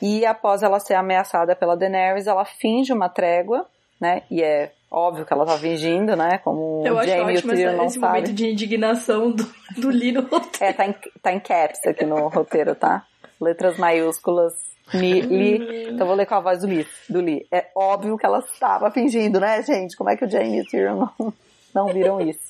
E 0.00 0.24
após 0.24 0.62
ela 0.62 0.78
ser 0.78 0.94
ameaçada 0.94 1.56
pela 1.56 1.76
Daenerys, 1.76 2.26
ela 2.26 2.44
finge 2.44 2.92
uma 2.92 3.08
trégua, 3.08 3.66
né? 4.00 4.22
E 4.30 4.42
é 4.42 4.72
óbvio 4.90 5.24
que 5.24 5.32
ela 5.32 5.44
tá 5.44 5.58
fingindo, 5.58 6.16
né? 6.16 6.38
Como 6.38 6.82
Eu 6.86 6.96
o 6.96 7.04
Jamie 7.04 7.36
e 7.36 7.38
o 7.38 7.42
Tyrion 7.42 7.76
não 7.76 7.86
esse 7.86 7.98
momento 7.98 8.32
de 8.32 8.50
indignação 8.50 9.30
do, 9.30 9.46
do 9.76 9.88
Lee 9.88 10.12
no 10.12 10.22
roteiro. 10.22 10.56
É, 10.60 10.72
tá 10.72 10.86
em, 10.86 10.94
tá 11.22 11.32
em 11.32 11.40
caps 11.40 11.86
aqui 11.86 12.04
no 12.04 12.28
roteiro, 12.28 12.74
tá? 12.74 13.04
Letras 13.40 13.76
maiúsculas. 13.76 14.54
Mi, 14.94 15.20
Lee, 15.20 15.90
então 15.90 16.06
vou 16.06 16.16
ler 16.16 16.24
com 16.24 16.34
a 16.34 16.40
voz 16.40 16.60
do 16.60 16.66
Lee, 16.66 16.86
do 17.10 17.20
Lee. 17.20 17.46
É 17.52 17.66
óbvio 17.74 18.16
que 18.16 18.24
ela 18.24 18.38
estava 18.38 18.90
fingindo, 18.90 19.38
né, 19.38 19.62
gente? 19.62 19.94
Como 19.94 20.08
é 20.08 20.16
que 20.16 20.24
o 20.24 20.30
Jamie 20.30 20.58
e 20.58 20.60
o 20.62 20.64
Tyrion 20.64 20.96
não, 21.18 21.34
não 21.74 21.86
viram 21.92 22.20
isso? 22.22 22.48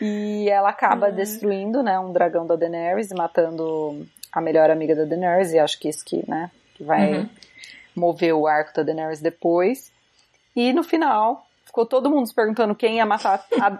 E 0.00 0.48
ela 0.48 0.68
acaba 0.68 1.08
uhum. 1.08 1.14
destruindo, 1.14 1.82
né, 1.82 1.98
um 1.98 2.12
dragão 2.12 2.46
da 2.46 2.54
Daenerys, 2.54 3.08
matando 3.10 4.06
a 4.32 4.40
melhor 4.40 4.70
amiga 4.70 4.94
da 4.94 5.04
Daenerys, 5.04 5.52
e 5.52 5.58
acho 5.58 5.78
que 5.78 5.88
isso 5.88 6.04
que, 6.04 6.28
né, 6.28 6.50
que 6.74 6.84
vai 6.84 7.14
uhum. 7.14 7.28
mover 7.94 8.34
o 8.34 8.46
arco 8.46 8.74
da 8.74 8.82
Daenerys 8.82 9.20
depois. 9.20 9.92
E 10.54 10.72
no 10.72 10.82
final, 10.82 11.46
ficou 11.64 11.86
todo 11.86 12.10
mundo 12.10 12.26
se 12.26 12.34
perguntando 12.34 12.74
quem 12.74 12.96
ia 12.96 13.06
matar 13.06 13.44
a, 13.60 13.78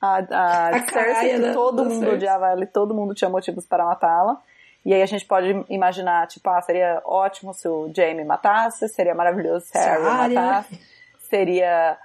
a, 0.00 0.18
a, 0.18 0.68
a 0.68 0.82
Cersei, 0.88 1.40
que 1.40 1.52
todo 1.52 1.84
mundo 1.84 2.00
Cersei. 2.00 2.14
odiava 2.14 2.50
ela 2.50 2.64
e 2.64 2.66
todo 2.66 2.94
mundo 2.94 3.14
tinha 3.14 3.30
motivos 3.30 3.66
para 3.66 3.84
matá-la. 3.84 4.40
E 4.84 4.92
aí 4.92 5.00
a 5.00 5.06
gente 5.06 5.24
pode 5.24 5.64
imaginar, 5.70 6.26
tipo, 6.26 6.48
ah, 6.50 6.60
seria 6.60 7.00
ótimo 7.06 7.54
se 7.54 7.66
o 7.66 7.90
Jaime 7.94 8.22
matasse, 8.22 8.86
seria 8.88 9.14
maravilhoso 9.14 9.64
se 9.66 9.78
a 9.78 9.94
Arya 9.94 10.40
matasse, 10.42 10.80
seria 11.30 11.98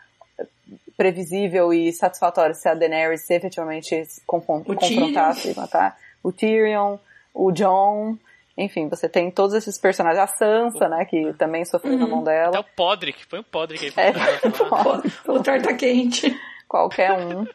previsível 0.95 1.73
e 1.73 1.91
satisfatório 1.91 2.55
se 2.55 2.69
a 2.69 2.73
Daenerys 2.73 3.29
efetivamente 3.29 4.05
confrontasse 4.25 5.51
e 5.51 5.55
matar 5.55 5.97
o 6.23 6.31
Tyrion 6.31 6.97
o 7.33 7.51
John, 7.51 8.17
enfim, 8.57 8.89
você 8.89 9.07
tem 9.07 9.31
todos 9.31 9.55
esses 9.55 9.77
personagens, 9.77 10.21
a 10.21 10.27
Sansa, 10.27 10.89
né, 10.89 11.05
que 11.05 11.33
também 11.33 11.63
sofreu 11.63 11.93
uhum. 11.93 11.99
na 11.99 12.07
mão 12.07 12.23
dela. 12.23 12.49
Até 12.49 12.59
o 12.59 12.75
Podrick, 12.75 13.25
põe 13.27 13.39
o 13.39 13.43
Podrick 13.43 13.85
aí. 13.85 13.93
É, 13.95 15.31
o 15.31 15.41
torta 15.41 15.73
quente. 15.73 16.37
Qualquer 16.67 17.13
um. 17.13 17.45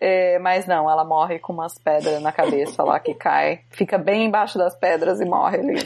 É, 0.00 0.38
mas 0.38 0.66
não, 0.66 0.88
ela 0.88 1.04
morre 1.04 1.38
com 1.38 1.52
umas 1.52 1.76
pedras 1.78 2.20
na 2.22 2.30
cabeça 2.30 2.82
lá 2.82 3.00
que 3.00 3.14
cai. 3.14 3.62
Fica 3.70 3.98
bem 3.98 4.26
embaixo 4.26 4.58
das 4.58 4.76
pedras 4.76 5.20
e 5.20 5.24
morre 5.24 5.58
ali. 5.58 5.76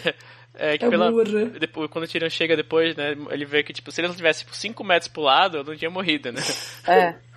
É 0.54 0.76
que 0.76 0.84
é 0.84 0.88
pela, 0.90 1.10
depois, 1.58 1.90
quando 1.90 2.04
o 2.04 2.08
Tyrion 2.08 2.28
chega 2.28 2.54
depois, 2.54 2.94
né, 2.94 3.16
ele 3.30 3.46
vê 3.46 3.62
que, 3.62 3.72
tipo, 3.72 3.90
se 3.90 4.00
ele 4.00 4.08
não 4.08 4.14
tivesse 4.14 4.44
5 4.44 4.74
tipo, 4.74 4.84
metros 4.84 5.10
pro 5.10 5.22
lado, 5.22 5.58
eu 5.58 5.64
não 5.64 5.74
tinha 5.74 5.90
morrido, 5.90 6.30
né? 6.30 6.42
É. 6.86 7.14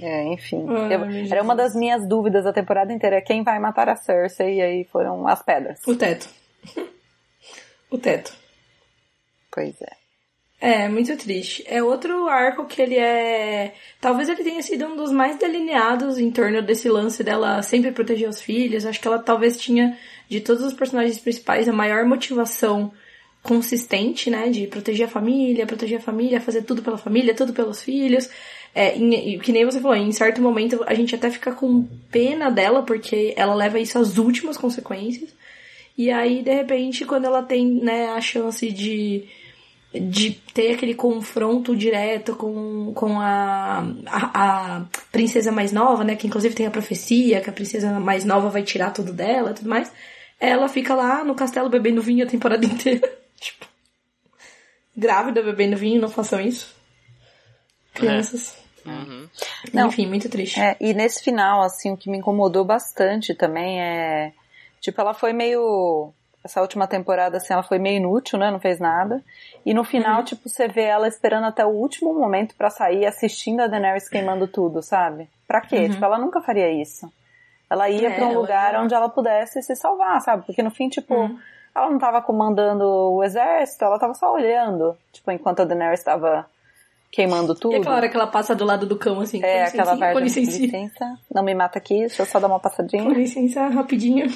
É, 0.00 0.24
enfim. 0.32 0.64
Ai, 0.68 0.94
eu, 0.94 1.32
era 1.32 1.42
uma 1.42 1.56
das 1.56 1.74
minhas 1.74 2.06
dúvidas 2.06 2.46
a 2.46 2.52
temporada 2.52 2.92
inteira, 2.92 3.16
é 3.16 3.20
quem 3.20 3.42
vai 3.42 3.58
matar 3.58 3.88
a 3.88 3.96
Cersei, 3.96 4.56
e 4.56 4.62
aí 4.62 4.84
foram 4.84 5.26
as 5.26 5.42
pedras. 5.42 5.80
O 5.86 5.96
teto. 5.96 6.28
o 7.90 7.98
teto. 7.98 8.32
Pois 9.50 9.80
é. 9.82 9.98
É, 10.60 10.88
muito 10.88 11.16
triste. 11.16 11.64
É 11.68 11.82
outro 11.82 12.26
arco 12.26 12.66
que 12.66 12.82
ele 12.82 12.96
é. 12.96 13.74
Talvez 14.00 14.28
ele 14.28 14.42
tenha 14.42 14.60
sido 14.60 14.86
um 14.86 14.96
dos 14.96 15.12
mais 15.12 15.38
delineados 15.38 16.18
em 16.18 16.30
torno 16.32 16.60
desse 16.60 16.88
lance 16.88 17.22
dela 17.22 17.62
sempre 17.62 17.92
proteger 17.92 18.28
os 18.28 18.42
filhos. 18.42 18.84
Acho 18.84 19.00
que 19.00 19.06
ela 19.06 19.20
talvez 19.20 19.56
tinha, 19.56 19.96
de 20.28 20.40
todos 20.40 20.64
os 20.64 20.72
personagens 20.72 21.18
principais, 21.18 21.68
a 21.68 21.72
maior 21.72 22.04
motivação 22.04 22.92
consistente, 23.40 24.30
né? 24.30 24.48
De 24.48 24.66
proteger 24.66 25.06
a 25.06 25.10
família, 25.10 25.64
proteger 25.64 25.98
a 25.98 26.02
família, 26.02 26.40
fazer 26.40 26.62
tudo 26.62 26.82
pela 26.82 26.98
família, 26.98 27.34
tudo 27.34 27.52
pelos 27.52 27.80
filhos. 27.80 28.28
É, 28.78 28.96
em, 28.96 29.40
que 29.40 29.50
nem 29.50 29.64
você 29.64 29.80
falou, 29.80 29.96
em 29.96 30.12
certo 30.12 30.40
momento 30.40 30.84
a 30.86 30.94
gente 30.94 31.12
até 31.12 31.28
fica 31.32 31.50
com 31.50 31.82
pena 32.12 32.48
dela, 32.48 32.84
porque 32.84 33.34
ela 33.36 33.52
leva 33.52 33.80
isso 33.80 33.98
às 33.98 34.18
últimas 34.18 34.56
consequências. 34.56 35.30
E 35.96 36.12
aí, 36.12 36.44
de 36.44 36.54
repente, 36.54 37.04
quando 37.04 37.24
ela 37.24 37.42
tem, 37.42 37.66
né, 37.66 38.10
a 38.10 38.20
chance 38.20 38.70
de, 38.70 39.24
de 39.92 40.30
ter 40.54 40.74
aquele 40.74 40.94
confronto 40.94 41.74
direto 41.74 42.36
com, 42.36 42.92
com 42.94 43.18
a, 43.18 43.84
a, 44.06 44.76
a, 44.76 44.84
princesa 45.10 45.50
mais 45.50 45.72
nova, 45.72 46.04
né, 46.04 46.14
que 46.14 46.28
inclusive 46.28 46.54
tem 46.54 46.66
a 46.66 46.70
profecia, 46.70 47.40
que 47.40 47.50
a 47.50 47.52
princesa 47.52 47.98
mais 47.98 48.24
nova 48.24 48.48
vai 48.48 48.62
tirar 48.62 48.92
tudo 48.92 49.12
dela 49.12 49.50
e 49.50 49.54
tudo 49.54 49.68
mais, 49.68 49.90
ela 50.38 50.68
fica 50.68 50.94
lá 50.94 51.24
no 51.24 51.34
castelo 51.34 51.68
bebendo 51.68 52.00
vinho 52.00 52.24
a 52.24 52.30
temporada 52.30 52.62
inteira. 52.64 53.12
tipo, 53.40 53.66
grávida 54.96 55.42
bebendo 55.42 55.76
vinho, 55.76 56.00
não 56.00 56.08
façam 56.08 56.40
isso. 56.40 56.72
Crianças. 57.92 58.56
É. 58.64 58.67
Uhum. 58.92 59.28
Não, 59.72 59.88
Enfim, 59.88 60.06
muito 60.06 60.28
triste. 60.28 60.60
É, 60.60 60.76
e 60.80 60.94
nesse 60.94 61.22
final, 61.22 61.62
assim, 61.62 61.92
o 61.92 61.96
que 61.96 62.10
me 62.10 62.18
incomodou 62.18 62.64
bastante 62.64 63.34
também 63.34 63.80
é. 63.80 64.32
Tipo, 64.80 65.00
ela 65.00 65.14
foi 65.14 65.32
meio. 65.32 66.12
essa 66.44 66.60
última 66.60 66.86
temporada, 66.86 67.36
assim, 67.36 67.52
ela 67.52 67.62
foi 67.62 67.78
meio 67.78 67.96
inútil, 67.96 68.38
né? 68.38 68.50
Não 68.50 68.60
fez 68.60 68.78
nada. 68.78 69.22
E 69.64 69.74
no 69.74 69.84
final, 69.84 70.18
uhum. 70.18 70.24
tipo, 70.24 70.48
você 70.48 70.68
vê 70.68 70.84
ela 70.84 71.08
esperando 71.08 71.44
até 71.44 71.64
o 71.64 71.70
último 71.70 72.14
momento 72.14 72.54
para 72.56 72.70
sair, 72.70 73.04
assistindo 73.06 73.60
a 73.60 73.66
Daenerys 73.66 74.08
queimando 74.08 74.46
tudo, 74.46 74.82
sabe? 74.82 75.28
Pra 75.46 75.60
quê? 75.60 75.76
Uhum. 75.80 75.90
Tipo, 75.90 76.04
ela 76.04 76.18
nunca 76.18 76.40
faria 76.40 76.70
isso. 76.70 77.10
Ela 77.70 77.90
ia 77.90 78.08
é, 78.08 78.14
para 78.14 78.26
um 78.26 78.34
lugar 78.34 78.74
onde 78.76 78.94
ela 78.94 79.08
pudesse 79.08 79.62
se 79.62 79.76
salvar, 79.76 80.20
sabe? 80.22 80.46
Porque 80.46 80.62
no 80.62 80.70
fim, 80.70 80.88
tipo, 80.88 81.14
uhum. 81.14 81.38
ela 81.74 81.90
não 81.90 81.98
tava 81.98 82.22
comandando 82.22 82.84
o 82.84 83.22
exército, 83.22 83.84
ela 83.84 83.98
tava 83.98 84.14
só 84.14 84.32
olhando, 84.32 84.96
tipo, 85.12 85.30
enquanto 85.30 85.60
a 85.60 85.64
Daenerys 85.64 86.00
estava 86.00 86.46
queimando 87.10 87.54
tudo. 87.54 87.74
E 87.74 87.76
aquela 87.78 87.96
hora 87.96 88.08
que 88.08 88.16
ela 88.16 88.26
passa 88.26 88.54
do 88.54 88.64
lado 88.64 88.86
do 88.86 88.96
cão, 88.96 89.20
assim. 89.20 89.42
É, 89.42 89.64
aquela 89.64 89.96
parte. 89.96 90.14
Com 90.14 90.20
licença. 90.20 91.18
Não 91.34 91.42
me 91.42 91.54
mata 91.54 91.78
aqui, 91.78 91.98
deixa 92.00 92.22
eu 92.22 92.26
só 92.26 92.38
dar 92.38 92.48
uma 92.48 92.60
passadinha. 92.60 93.02
Com 93.02 93.12
licença, 93.12 93.66
rapidinho. 93.68 94.26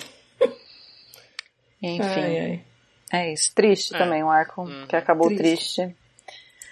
Enfim. 1.83 2.03
Ai, 2.03 2.39
ai. 2.39 2.64
É 3.12 3.33
isso. 3.33 3.55
Triste 3.55 3.95
é. 3.95 3.99
também, 3.99 4.23
um 4.23 4.31
arco 4.31 4.62
uhum. 4.62 4.87
que 4.87 4.97
acabou 4.97 5.29
triste. 5.29 5.83
triste. 5.83 5.97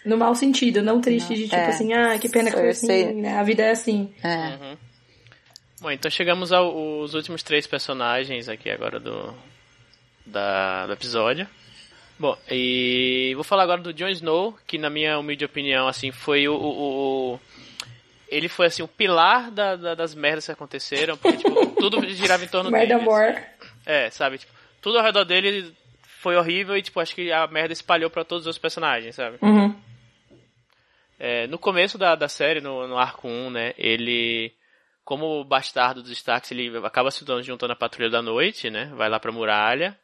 No 0.05 0.17
mau 0.17 0.35
sentido, 0.35 0.83
não 0.83 1.01
triste 1.01 1.35
de 1.35 1.45
tipo 1.45 1.57
é. 1.57 1.67
assim, 1.67 1.93
ah, 1.93 2.19
que 2.19 2.29
pena 2.29 2.51
que 2.51 2.57
foi 2.57 2.71
assim, 2.71 3.13
né? 3.15 3.37
A 3.37 3.43
vida 3.43 3.63
é 3.63 3.71
assim. 3.73 4.15
É. 4.23 4.37
Uhum. 4.37 4.77
Bom, 5.83 5.91
então 5.91 6.11
chegamos 6.11 6.53
aos 6.53 7.13
últimos 7.13 7.43
três 7.43 7.67
personagens 7.67 8.49
aqui 8.49 8.71
agora 8.71 8.99
do, 8.99 9.35
da, 10.25 10.87
do 10.87 10.93
episódio. 10.95 11.47
Bom, 12.21 12.37
e 12.51 13.33
vou 13.35 13.43
falar 13.43 13.63
agora 13.63 13.81
do 13.81 13.95
Jon 13.95 14.11
Snow, 14.11 14.55
que 14.67 14.77
na 14.77 14.91
minha 14.91 15.19
humilde 15.19 15.43
opinião, 15.43 15.89
assim, 15.89 16.13
foi 16.13 16.47
o, 16.47 16.55
o, 16.55 17.33
o 17.33 17.41
ele 18.29 18.47
foi 18.47 18.67
assim 18.67 18.83
o 18.83 18.89
pilar 18.89 19.51
da, 19.51 19.75
da, 19.75 19.95
das 19.95 20.15
merdas 20.15 20.45
que 20.45 20.53
aconteceram, 20.53 21.17
porque 21.17 21.39
tipo, 21.39 21.67
tudo 21.81 22.07
girava 22.11 22.45
em 22.45 22.49
torno 22.49 22.71
dele. 22.71 22.95
Merda 22.95 22.97
assim. 22.97 23.05
É, 23.87 24.11
sabe, 24.11 24.37
tipo, 24.37 24.53
tudo 24.83 24.99
ao 24.99 25.03
redor 25.03 25.25
dele 25.25 25.75
foi 26.03 26.37
horrível 26.37 26.77
e, 26.77 26.83
tipo, 26.83 27.01
acho 27.01 27.15
que 27.15 27.33
a 27.33 27.47
merda 27.47 27.73
espalhou 27.73 28.11
para 28.11 28.23
todos 28.23 28.47
os 28.47 28.59
personagens, 28.59 29.15
sabe? 29.15 29.39
Uhum. 29.41 29.75
É, 31.19 31.47
no 31.47 31.59
começo 31.59 31.97
da, 31.97 32.15
da 32.15 32.29
série, 32.29 32.61
no, 32.61 32.87
no 32.87 32.99
arco 32.99 33.29
1, 33.29 33.51
né, 33.51 33.75
ele, 33.79 34.53
como 35.07 35.43
bastardo 35.43 36.03
dos 36.03 36.13
Starks, 36.13 36.51
ele 36.51 36.71
acaba 36.85 37.11
se 37.11 37.25
juntando 37.43 37.73
à 37.73 37.77
Patrulha 37.77 38.11
da 38.11 38.21
Noite, 38.21 38.69
né, 38.69 38.93
vai 38.95 39.09
lá 39.09 39.19
pra 39.19 39.33
muralha, 39.33 39.99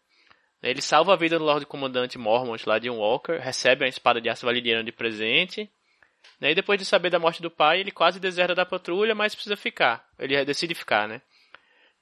ele 0.62 0.80
salva 0.80 1.12
a 1.12 1.16
vida 1.16 1.38
do 1.38 1.44
Lorde 1.44 1.66
Comandante 1.66 2.18
Mormont 2.18 2.62
lá 2.66 2.78
de 2.78 2.90
Walker, 2.90 3.38
recebe 3.38 3.84
a 3.84 3.88
espada 3.88 4.20
de 4.20 4.28
aço 4.28 4.46
valeriana 4.46 4.82
de 4.82 4.92
presente, 4.92 5.70
né, 6.40 6.50
e 6.50 6.54
depois 6.54 6.78
de 6.78 6.84
saber 6.84 7.10
da 7.10 7.18
morte 7.18 7.40
do 7.40 7.50
pai, 7.50 7.80
ele 7.80 7.90
quase 7.90 8.20
deserta 8.20 8.54
da 8.54 8.66
patrulha, 8.66 9.14
mas 9.14 9.34
precisa 9.34 9.56
ficar, 9.56 10.04
ele 10.18 10.44
decide 10.44 10.74
ficar, 10.74 11.08
né? 11.08 11.22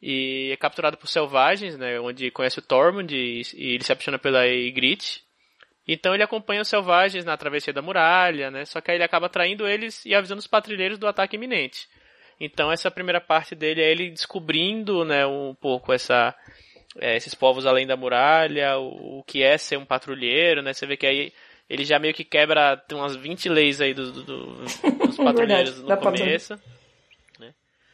E 0.03 0.51
é 0.53 0.57
capturado 0.57 0.97
por 0.97 1.07
selvagens, 1.07 1.79
né, 1.79 1.99
onde 2.01 2.31
conhece 2.31 2.59
o 2.59 2.63
Tormund 2.63 3.15
e, 3.15 3.43
e 3.55 3.75
ele 3.75 3.85
se 3.85 3.93
apaixona 3.93 4.19
pela 4.19 4.47
Ygritte. 4.47 5.23
Então 5.87 6.15
ele 6.15 6.23
acompanha 6.23 6.63
os 6.63 6.69
selvagens 6.69 7.25
na 7.25 7.37
travessia 7.37 7.73
da 7.73 7.83
muralha, 7.83 8.51
né, 8.51 8.65
só 8.65 8.81
que 8.81 8.91
aí 8.91 8.97
ele 8.97 9.05
acaba 9.05 9.29
traindo 9.29 9.67
eles 9.67 10.05
e 10.05 10.15
avisando 10.15 10.41
os 10.41 10.47
patrulheiros 10.47 10.99
do 10.99 11.07
ataque 11.07 11.37
iminente. 11.37 11.89
Então 12.41 12.73
essa 12.73 12.91
primeira 12.91 13.21
parte 13.21 13.55
dele 13.55 13.83
é 13.83 13.91
ele 13.91 14.11
descobrindo, 14.11 15.05
né, 15.05 15.27
um 15.27 15.55
pouco 15.55 15.93
essa 15.93 16.35
é, 17.01 17.17
esses 17.17 17.35
povos 17.35 17.67
além 17.67 17.87
da 17.87 17.97
muralha, 17.97 18.79
o, 18.79 19.19
o, 19.19 19.25
que 19.25 19.43
é 19.43 19.59
ser 19.59 19.77
um 19.77 19.85
patrulheiro, 19.85 20.63
né? 20.63 20.73
Você 20.73 20.87
vê 20.87 20.97
que 20.97 21.07
aí 21.07 21.33
ele 21.69 21.85
já 21.85 21.99
meio 21.99 22.15
que 22.15 22.25
quebra 22.25 22.77
tem 22.77 22.97
umas 22.97 23.17
20 23.17 23.49
leis 23.49 23.81
aí 23.81 23.95
dos, 23.95 24.13
dos, 24.25 24.79
dos 24.79 25.17
patrulheiros 25.17 25.83
no 25.83 25.97
começo. 25.97 26.59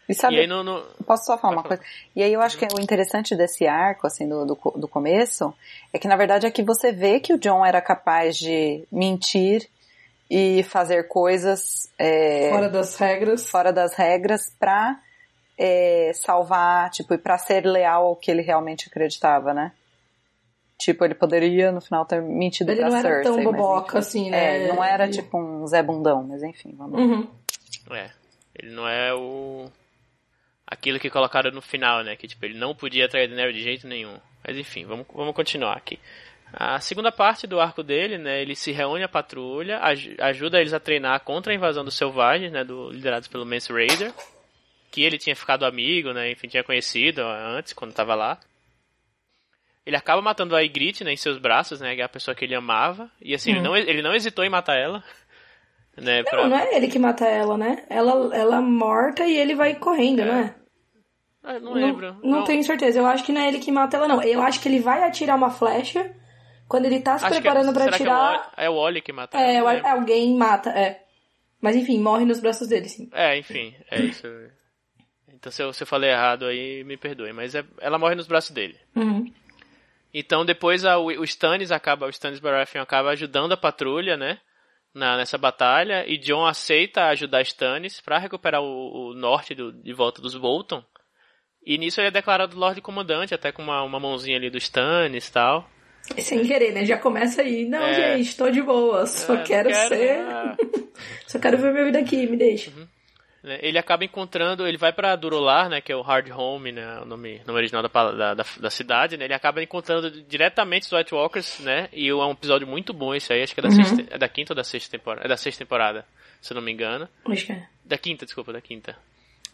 E, 0.08 0.14
sabe, 0.14 0.34
e 0.34 0.40
aí 0.40 0.46
no, 0.48 0.64
no... 0.64 0.82
Posso 1.06 1.24
só 1.24 1.38
falar 1.38 1.52
uma 1.52 1.62
coisa? 1.62 1.80
E 2.16 2.22
aí 2.22 2.32
eu 2.32 2.40
acho 2.40 2.58
que 2.58 2.66
o 2.74 2.80
interessante 2.80 3.36
desse 3.36 3.68
arco, 3.68 4.08
assim, 4.08 4.28
do, 4.28 4.44
do, 4.44 4.56
do 4.74 4.88
começo, 4.88 5.54
é 5.92 6.00
que 6.00 6.08
na 6.08 6.16
verdade 6.16 6.46
é 6.46 6.50
que 6.50 6.64
você 6.64 6.90
vê 6.90 7.20
que 7.20 7.32
o 7.32 7.38
John 7.38 7.64
era 7.64 7.80
capaz 7.80 8.36
de 8.36 8.82
mentir 8.90 9.68
e 10.28 10.64
fazer 10.64 11.06
coisas... 11.06 11.88
É, 11.96 12.50
fora 12.50 12.68
das 12.68 12.96
regras. 12.96 13.48
Fora 13.48 13.72
das 13.72 13.94
regras 13.94 14.52
pra 14.58 14.98
é, 15.62 16.10
salvar, 16.14 16.90
tipo, 16.90 17.12
e 17.12 17.18
pra 17.18 17.36
ser 17.36 17.66
leal 17.66 18.06
ao 18.06 18.16
que 18.16 18.30
ele 18.30 18.40
realmente 18.40 18.88
acreditava, 18.88 19.52
né? 19.52 19.72
Tipo, 20.78 21.04
ele 21.04 21.14
poderia 21.14 21.70
no 21.70 21.82
final 21.82 22.06
ter 22.06 22.22
mentido 22.22 22.70
ele 22.70 22.80
pra 22.80 22.90
Cersei. 22.90 23.10
Ele 23.10 23.12
não 23.12 23.20
era 23.20 23.42
tão 23.42 23.44
boboca 23.44 23.98
assim, 23.98 24.30
né? 24.30 24.64
É, 24.64 24.68
não 24.68 24.82
era 24.82 25.10
tipo 25.10 25.38
um 25.38 25.66
Zé 25.66 25.82
Bundão, 25.82 26.22
mas 26.26 26.42
enfim, 26.42 26.74
vamos 26.74 26.98
lá. 26.98 27.00
Uhum. 27.00 27.28
É, 27.90 28.10
ele 28.54 28.72
não 28.72 28.88
é 28.88 29.12
o 29.12 29.70
aquilo 30.66 30.98
que 30.98 31.10
colocaram 31.10 31.50
no 31.50 31.60
final, 31.60 32.02
né? 32.02 32.16
Que 32.16 32.26
tipo, 32.26 32.42
ele 32.46 32.58
não 32.58 32.74
podia 32.74 33.04
atrair 33.04 33.28
Daenerys 33.28 33.56
de 33.56 33.62
jeito 33.62 33.86
nenhum. 33.86 34.16
Mas 34.42 34.56
enfim, 34.56 34.86
vamos, 34.86 35.06
vamos 35.12 35.34
continuar 35.34 35.76
aqui. 35.76 35.98
A 36.54 36.80
segunda 36.80 37.12
parte 37.12 37.46
do 37.46 37.60
arco 37.60 37.82
dele, 37.82 38.16
né? 38.16 38.40
Ele 38.40 38.56
se 38.56 38.72
reúne 38.72 39.04
à 39.04 39.08
patrulha, 39.08 39.78
aj 39.82 40.16
ajuda 40.18 40.58
eles 40.58 40.72
a 40.72 40.80
treinar 40.80 41.20
contra 41.20 41.52
a 41.52 41.54
invasão 41.54 41.84
dos 41.84 41.94
selvagens, 41.94 42.50
né? 42.50 42.64
Do, 42.64 42.88
liderados 42.88 43.28
pelo 43.28 43.44
Mance 43.44 43.70
Raider. 43.70 44.10
Que 44.90 45.02
ele 45.02 45.18
tinha 45.18 45.36
ficado 45.36 45.64
amigo, 45.64 46.12
né? 46.12 46.30
Enfim, 46.32 46.48
tinha 46.48 46.64
conhecido 46.64 47.22
antes, 47.22 47.72
quando 47.72 47.90
estava 47.90 48.14
lá. 48.14 48.38
Ele 49.86 49.96
acaba 49.96 50.20
matando 50.20 50.54
a 50.54 50.60
Ygritte, 50.60 51.04
né? 51.04 51.12
Em 51.12 51.16
seus 51.16 51.38
braços, 51.38 51.80
né? 51.80 51.94
Que 51.94 52.02
é 52.02 52.04
a 52.04 52.08
pessoa 52.08 52.34
que 52.34 52.44
ele 52.44 52.54
amava. 52.54 53.10
E 53.20 53.34
assim, 53.34 53.50
ele, 53.50 53.60
hum. 53.60 53.62
não, 53.62 53.76
ele 53.76 54.02
não 54.02 54.14
hesitou 54.14 54.44
em 54.44 54.50
matar 54.50 54.76
ela. 54.76 55.02
Né, 55.96 56.18
não, 56.18 56.24
pra... 56.24 56.48
não 56.48 56.56
é 56.56 56.76
ele 56.76 56.88
que 56.88 56.98
mata 56.98 57.26
ela, 57.26 57.58
né? 57.58 57.84
Ela, 57.90 58.34
ela 58.34 58.60
morta 58.62 59.26
e 59.26 59.36
ele 59.36 59.54
vai 59.54 59.74
correndo, 59.74 60.20
é. 60.20 60.24
não 60.24 60.34
é? 60.34 60.54
Ah, 61.42 61.58
não 61.58 61.72
lembro. 61.72 62.16
Não, 62.22 62.38
não, 62.38 62.44
tenho 62.44 62.62
certeza. 62.62 62.98
Eu 62.98 63.06
acho 63.06 63.24
que 63.24 63.32
não 63.32 63.40
é 63.40 63.48
ele 63.48 63.58
que 63.58 63.72
mata 63.72 63.96
ela, 63.96 64.08
não. 64.08 64.22
Eu 64.22 64.40
acho 64.42 64.60
que 64.60 64.68
ele 64.68 64.78
vai 64.78 65.02
atirar 65.02 65.36
uma 65.36 65.50
flecha. 65.50 66.14
Quando 66.68 66.84
ele 66.84 67.00
tá 67.00 67.18
se 67.18 67.24
acho 67.24 67.34
preparando 67.34 67.70
é, 67.70 67.72
para 67.72 67.84
atirar. 67.86 68.52
É 68.56 68.70
o 68.70 68.74
Oli 68.74 69.00
que 69.00 69.12
mata 69.12 69.36
é, 69.38 69.56
ela. 69.56 69.74
É, 69.74 69.90
alguém 69.90 70.36
mata, 70.36 70.70
é. 70.70 71.02
Mas 71.60 71.76
enfim, 71.76 71.98
morre 71.98 72.24
nos 72.24 72.40
braços 72.40 72.68
dele, 72.68 72.88
sim. 72.88 73.08
É, 73.12 73.36
enfim, 73.36 73.74
é 73.90 74.00
isso. 74.00 74.26
Então 75.40 75.50
se 75.50 75.62
eu, 75.62 75.72
se 75.72 75.82
eu 75.82 75.86
falei 75.86 76.10
errado 76.10 76.44
aí, 76.44 76.84
me 76.84 76.98
perdoe. 76.98 77.32
Mas 77.32 77.54
é, 77.54 77.64
ela 77.80 77.98
morre 77.98 78.14
nos 78.14 78.26
braços 78.26 78.50
dele. 78.50 78.78
Uhum. 78.94 79.32
Então 80.12 80.44
depois 80.44 80.84
a, 80.84 80.98
o 80.98 81.24
Stannis 81.24 81.72
acaba, 81.72 82.06
o 82.06 82.10
Stannis 82.10 82.40
Baratheon 82.40 82.82
acaba 82.82 83.10
ajudando 83.10 83.52
a 83.52 83.56
patrulha, 83.56 84.16
né? 84.16 84.38
Na, 84.94 85.16
nessa 85.16 85.38
batalha. 85.38 86.04
E 86.06 86.18
John 86.18 86.44
aceita 86.44 87.06
ajudar 87.06 87.40
Stannis 87.42 88.00
para 88.00 88.18
recuperar 88.18 88.60
o, 88.60 89.10
o 89.10 89.14
norte 89.14 89.54
do, 89.54 89.72
de 89.72 89.92
volta 89.94 90.20
dos 90.20 90.36
Bolton. 90.36 90.84
E 91.64 91.78
nisso 91.78 92.00
ele 92.00 92.08
é 92.08 92.10
declarado 92.10 92.58
Lorde 92.58 92.80
Comandante, 92.80 93.34
até 93.34 93.52
com 93.52 93.62
uma, 93.62 93.82
uma 93.82 94.00
mãozinha 94.00 94.36
ali 94.36 94.50
do 94.50 94.58
Stannis 94.58 95.28
e 95.28 95.32
tal. 95.32 95.68
Sem 96.18 96.44
querer, 96.44 96.72
né? 96.72 96.84
Já 96.84 96.98
começa 96.98 97.42
aí. 97.42 97.66
Não, 97.66 97.82
é... 97.82 98.16
gente, 98.16 98.36
tô 98.36 98.50
de 98.50 98.62
boa. 98.62 99.06
Só 99.06 99.34
é, 99.34 99.42
quero, 99.42 99.68
quero, 99.68 99.88
ser. 99.88 100.20
Ah. 100.20 100.56
só 101.26 101.38
quero 101.38 101.58
ver 101.58 101.72
minha 101.72 101.84
vida 101.84 101.98
aqui, 101.98 102.26
me 102.26 102.36
deixa. 102.36 102.70
Uhum. 102.70 102.86
Né, 103.42 103.58
ele 103.62 103.78
acaba 103.78 104.04
encontrando, 104.04 104.66
ele 104.66 104.76
vai 104.76 104.92
para 104.92 105.16
Durolar, 105.16 105.68
né, 105.68 105.80
que 105.80 105.90
é 105.90 105.96
o 105.96 106.02
Hard 106.02 106.30
Home, 106.30 106.72
né, 106.72 107.00
o 107.00 107.06
nome, 107.06 107.40
nome 107.46 107.58
original 107.58 107.82
da, 107.82 107.88
da, 107.88 108.34
da, 108.34 108.44
da, 108.60 108.70
cidade, 108.70 109.16
né, 109.16 109.24
ele 109.24 109.32
acaba 109.32 109.62
encontrando 109.62 110.10
diretamente 110.10 110.86
os 110.86 110.92
White 110.92 111.14
Walkers, 111.14 111.58
né, 111.60 111.88
e 111.90 112.08
é 112.08 112.14
um 112.14 112.32
episódio 112.32 112.66
muito 112.66 112.92
bom 112.92 113.14
esse 113.14 113.32
aí, 113.32 113.42
acho 113.42 113.54
que 113.54 113.60
é 113.60 113.62
da, 113.62 113.70
uhum. 113.70 113.82
sexta, 113.82 114.14
é 114.14 114.18
da 114.18 114.28
quinta 114.28 114.52
ou 114.52 114.56
da 114.56 114.64
sexta 114.64 114.90
temporada, 114.90 115.24
é 115.24 115.28
da 115.28 115.38
sexta 115.38 115.64
temporada, 115.64 116.04
se 116.40 116.52
não 116.52 116.60
me 116.60 116.70
engano. 116.70 117.08
Acho 117.26 117.46
que 117.46 117.52
é. 117.52 117.66
Da 117.84 117.96
quinta, 117.96 118.24
desculpa, 118.26 118.52
da 118.52 118.60
quinta. 118.60 118.96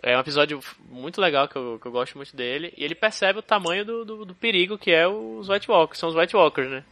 É 0.02 0.16
um 0.16 0.20
episódio 0.20 0.60
muito 0.88 1.20
legal 1.20 1.48
que 1.48 1.56
eu, 1.56 1.78
que 1.80 1.86
eu 1.86 1.92
gosto 1.92 2.16
muito 2.16 2.36
dele. 2.36 2.72
E 2.76 2.84
ele 2.84 2.94
percebe 2.94 3.38
o 3.38 3.42
tamanho 3.42 3.84
do, 3.84 4.04
do, 4.04 4.24
do 4.26 4.34
perigo 4.34 4.76
que 4.76 4.90
é 4.90 5.08
os 5.08 5.48
White 5.48 5.70
Walkers, 5.70 5.98
são 5.98 6.08
os 6.08 6.14
White 6.14 6.36
Walkers, 6.36 6.70
né? 6.70 6.84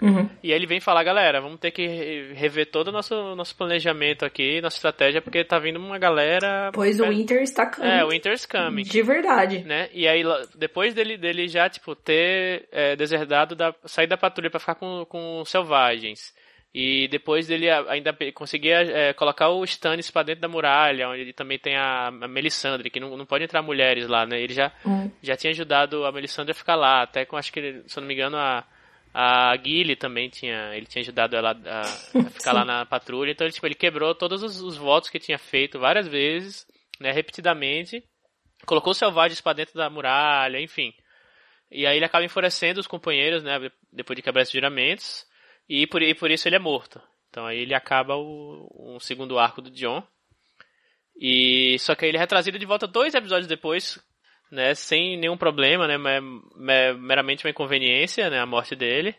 Uhum. 0.00 0.28
E 0.42 0.52
aí 0.52 0.58
ele 0.58 0.66
vem 0.66 0.80
falar, 0.80 1.04
galera, 1.04 1.40
vamos 1.40 1.60
ter 1.60 1.70
que 1.70 2.32
rever 2.34 2.70
todo 2.70 2.88
o 2.88 2.92
nosso, 2.92 3.34
nosso 3.34 3.54
planejamento 3.56 4.24
aqui, 4.24 4.60
nossa 4.60 4.76
estratégia, 4.76 5.20
porque 5.20 5.44
tá 5.44 5.58
vindo 5.58 5.78
uma 5.78 5.98
galera. 5.98 6.70
Pois 6.72 7.00
o 7.00 7.06
Winter 7.06 7.42
está 7.42 7.66
coming. 7.66 7.88
É, 7.88 8.04
o 8.04 8.08
Winter's 8.08 8.46
coming. 8.46 8.82
De 8.82 9.02
verdade. 9.02 9.58
Né? 9.60 9.88
E 9.92 10.08
aí, 10.08 10.22
depois 10.56 10.94
dele, 10.94 11.16
dele 11.16 11.48
já, 11.48 11.68
tipo, 11.68 11.94
ter 11.94 12.68
é, 12.72 12.96
deserdado, 12.96 13.54
da, 13.54 13.74
sair 13.84 14.06
da 14.06 14.16
patrulha 14.16 14.50
para 14.50 14.60
ficar 14.60 14.74
com, 14.74 15.04
com 15.06 15.44
selvagens. 15.44 16.32
E 16.72 17.08
depois 17.08 17.48
dele 17.48 17.68
ainda 17.68 18.16
conseguia 18.32 18.80
é, 18.82 19.12
colocar 19.12 19.48
o 19.48 19.64
Stannis 19.64 20.08
para 20.08 20.22
dentro 20.22 20.42
da 20.42 20.48
muralha, 20.48 21.08
onde 21.08 21.22
ele 21.22 21.32
também 21.32 21.58
tem 21.58 21.76
a, 21.76 22.06
a 22.06 22.28
Melisandre, 22.28 22.90
que 22.90 23.00
não, 23.00 23.16
não 23.16 23.26
pode 23.26 23.42
entrar 23.42 23.60
mulheres 23.60 24.06
lá, 24.06 24.24
né? 24.24 24.40
Ele 24.40 24.54
já, 24.54 24.72
uhum. 24.84 25.10
já 25.20 25.36
tinha 25.36 25.50
ajudado 25.50 26.04
a 26.04 26.12
Melisandre 26.12 26.52
a 26.52 26.54
ficar 26.54 26.76
lá, 26.76 27.02
até 27.02 27.24
com, 27.24 27.36
acho 27.36 27.52
que, 27.52 27.82
se 27.86 27.98
eu 27.98 28.00
não 28.00 28.06
me 28.06 28.14
engano, 28.14 28.36
a, 28.36 28.64
a 29.12 29.56
Gilly 29.56 29.96
também 29.96 30.28
tinha, 30.28 30.74
ele 30.74 30.86
tinha 30.86 31.02
ajudado 31.02 31.36
ela 31.36 31.50
a, 31.66 31.80
a 31.80 31.84
ficar 32.30 32.52
lá 32.52 32.64
na 32.64 32.86
patrulha. 32.86 33.32
Então, 33.32 33.46
ele, 33.46 33.52
tipo, 33.52 33.66
ele 33.66 33.74
quebrou 33.74 34.14
todos 34.14 34.42
os, 34.42 34.60
os 34.60 34.76
votos 34.76 35.10
que 35.10 35.18
tinha 35.18 35.38
feito 35.38 35.78
várias 35.78 36.06
vezes, 36.06 36.66
né, 37.00 37.10
repetidamente, 37.10 38.04
colocou 38.64 38.92
os 38.92 38.98
selvagens 38.98 39.40
para 39.40 39.54
dentro 39.54 39.74
da 39.74 39.90
muralha, 39.90 40.60
enfim. 40.60 40.94
E 41.70 41.86
aí 41.86 41.96
ele 41.96 42.04
acaba 42.04 42.24
enfurecendo 42.24 42.80
os 42.80 42.86
companheiros, 42.86 43.42
né, 43.42 43.70
depois 43.92 44.16
de 44.16 44.22
quebrar 44.22 44.42
esses 44.42 44.52
juramentos. 44.52 45.26
E 45.68 45.86
por, 45.86 46.02
e 46.02 46.14
por 46.14 46.30
isso 46.30 46.48
ele 46.48 46.56
é 46.56 46.60
morto. 46.60 47.00
Então 47.28 47.46
aí 47.46 47.60
ele 47.60 47.74
acaba 47.74 48.16
o, 48.16 48.98
segundo 49.00 49.38
arco 49.38 49.62
do 49.62 49.70
John. 49.70 50.02
E 51.16 51.76
só 51.78 51.94
que 51.94 52.04
aí 52.04 52.10
ele 52.10 52.18
é 52.18 52.26
trazido 52.26 52.58
de 52.58 52.66
volta 52.66 52.86
dois 52.86 53.14
episódios 53.14 53.46
depois, 53.46 53.98
né, 54.50 54.74
sem 54.74 55.16
nenhum 55.16 55.36
problema, 55.36 55.86
né, 55.86 55.96
meramente 56.98 57.44
uma 57.44 57.50
inconveniência, 57.50 58.28
né, 58.28 58.40
a 58.40 58.46
morte 58.46 58.74
dele, 58.74 59.14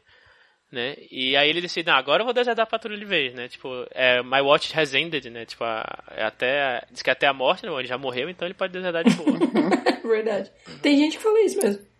né, 0.71 0.95
e 1.09 1.35
aí 1.35 1.49
ele 1.49 1.61
decide, 1.61 1.89
agora 1.89 2.21
eu 2.21 2.25
vou 2.25 2.33
deserdar 2.33 2.63
a 2.63 2.69
patrulha 2.69 2.97
de 2.97 3.05
vez, 3.05 3.33
né, 3.33 3.47
tipo, 3.47 3.69
é, 3.91 4.21
my 4.21 4.41
watch 4.41 4.77
has 4.77 4.93
ended, 4.93 5.29
né, 5.29 5.45
tipo, 5.45 5.63
a, 5.63 5.85
é 6.11 6.23
até, 6.23 6.83
diz 6.91 7.01
que 7.01 7.09
até 7.09 7.27
a 7.27 7.33
morte, 7.33 7.65
né, 7.65 7.71
ele 7.73 7.87
já 7.87 7.97
morreu, 7.97 8.29
então 8.29 8.47
ele 8.47 8.55
pode 8.55 8.73
deserdar 8.73 9.03
de 9.03 9.15
boa. 9.15 9.37
Verdade. 10.03 10.51
Tem 10.81 10.97
gente 10.97 11.17
que 11.17 11.23
fala 11.23 11.41
isso 11.41 11.57
mesmo. 11.61 11.90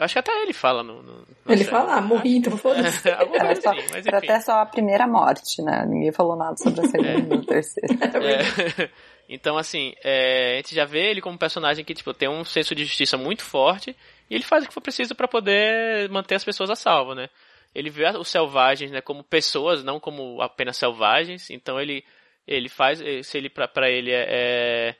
Eu 0.00 0.04
acho 0.06 0.14
que 0.14 0.18
até 0.18 0.32
ele 0.42 0.54
fala 0.54 0.82
no. 0.82 1.02
no 1.02 1.26
ele 1.46 1.58
série. 1.58 1.70
fala, 1.70 1.96
ah, 1.96 2.00
morri, 2.00 2.38
então 2.38 2.56
foda-se. 2.56 3.06
É, 3.06 3.12
era, 3.12 3.54
só, 3.60 3.72
era 4.06 4.18
até 4.18 4.40
só 4.40 4.52
a 4.60 4.66
primeira 4.66 5.06
morte, 5.06 5.60
né? 5.60 5.84
Ninguém 5.86 6.10
falou 6.10 6.34
nada 6.36 6.56
sobre 6.56 6.80
a 6.80 6.88
segunda 6.88 7.34
e 7.34 7.38
a 7.38 7.42
terceira. 7.42 7.88
É. 8.80 8.90
Então, 9.32 9.56
assim, 9.56 9.94
é, 10.02 10.54
a 10.54 10.56
gente 10.56 10.74
já 10.74 10.84
vê 10.84 11.08
ele 11.08 11.20
como 11.20 11.36
um 11.36 11.38
personagem 11.38 11.84
que, 11.84 11.94
tipo, 11.94 12.12
tem 12.12 12.28
um 12.28 12.44
senso 12.44 12.74
de 12.74 12.84
justiça 12.84 13.16
muito 13.16 13.44
forte 13.44 13.94
e 14.28 14.34
ele 14.34 14.42
faz 14.42 14.64
o 14.64 14.66
que 14.66 14.74
for 14.74 14.80
preciso 14.80 15.14
para 15.14 15.28
poder 15.28 16.08
manter 16.08 16.34
as 16.34 16.44
pessoas 16.44 16.68
a 16.68 16.74
salvo, 16.74 17.14
né? 17.14 17.28
Ele 17.72 17.90
vê 17.90 18.08
os 18.18 18.26
selvagens, 18.26 18.90
né, 18.90 19.00
como 19.00 19.22
pessoas, 19.22 19.84
não 19.84 20.00
como 20.00 20.42
apenas 20.42 20.76
selvagens. 20.76 21.48
Então 21.48 21.78
ele 21.80 22.02
ele 22.44 22.68
faz, 22.68 23.00
se 23.22 23.38
ele 23.38 23.48
para 23.48 23.88
ele 23.88 24.10
é, 24.10 24.26
é, 24.28 24.96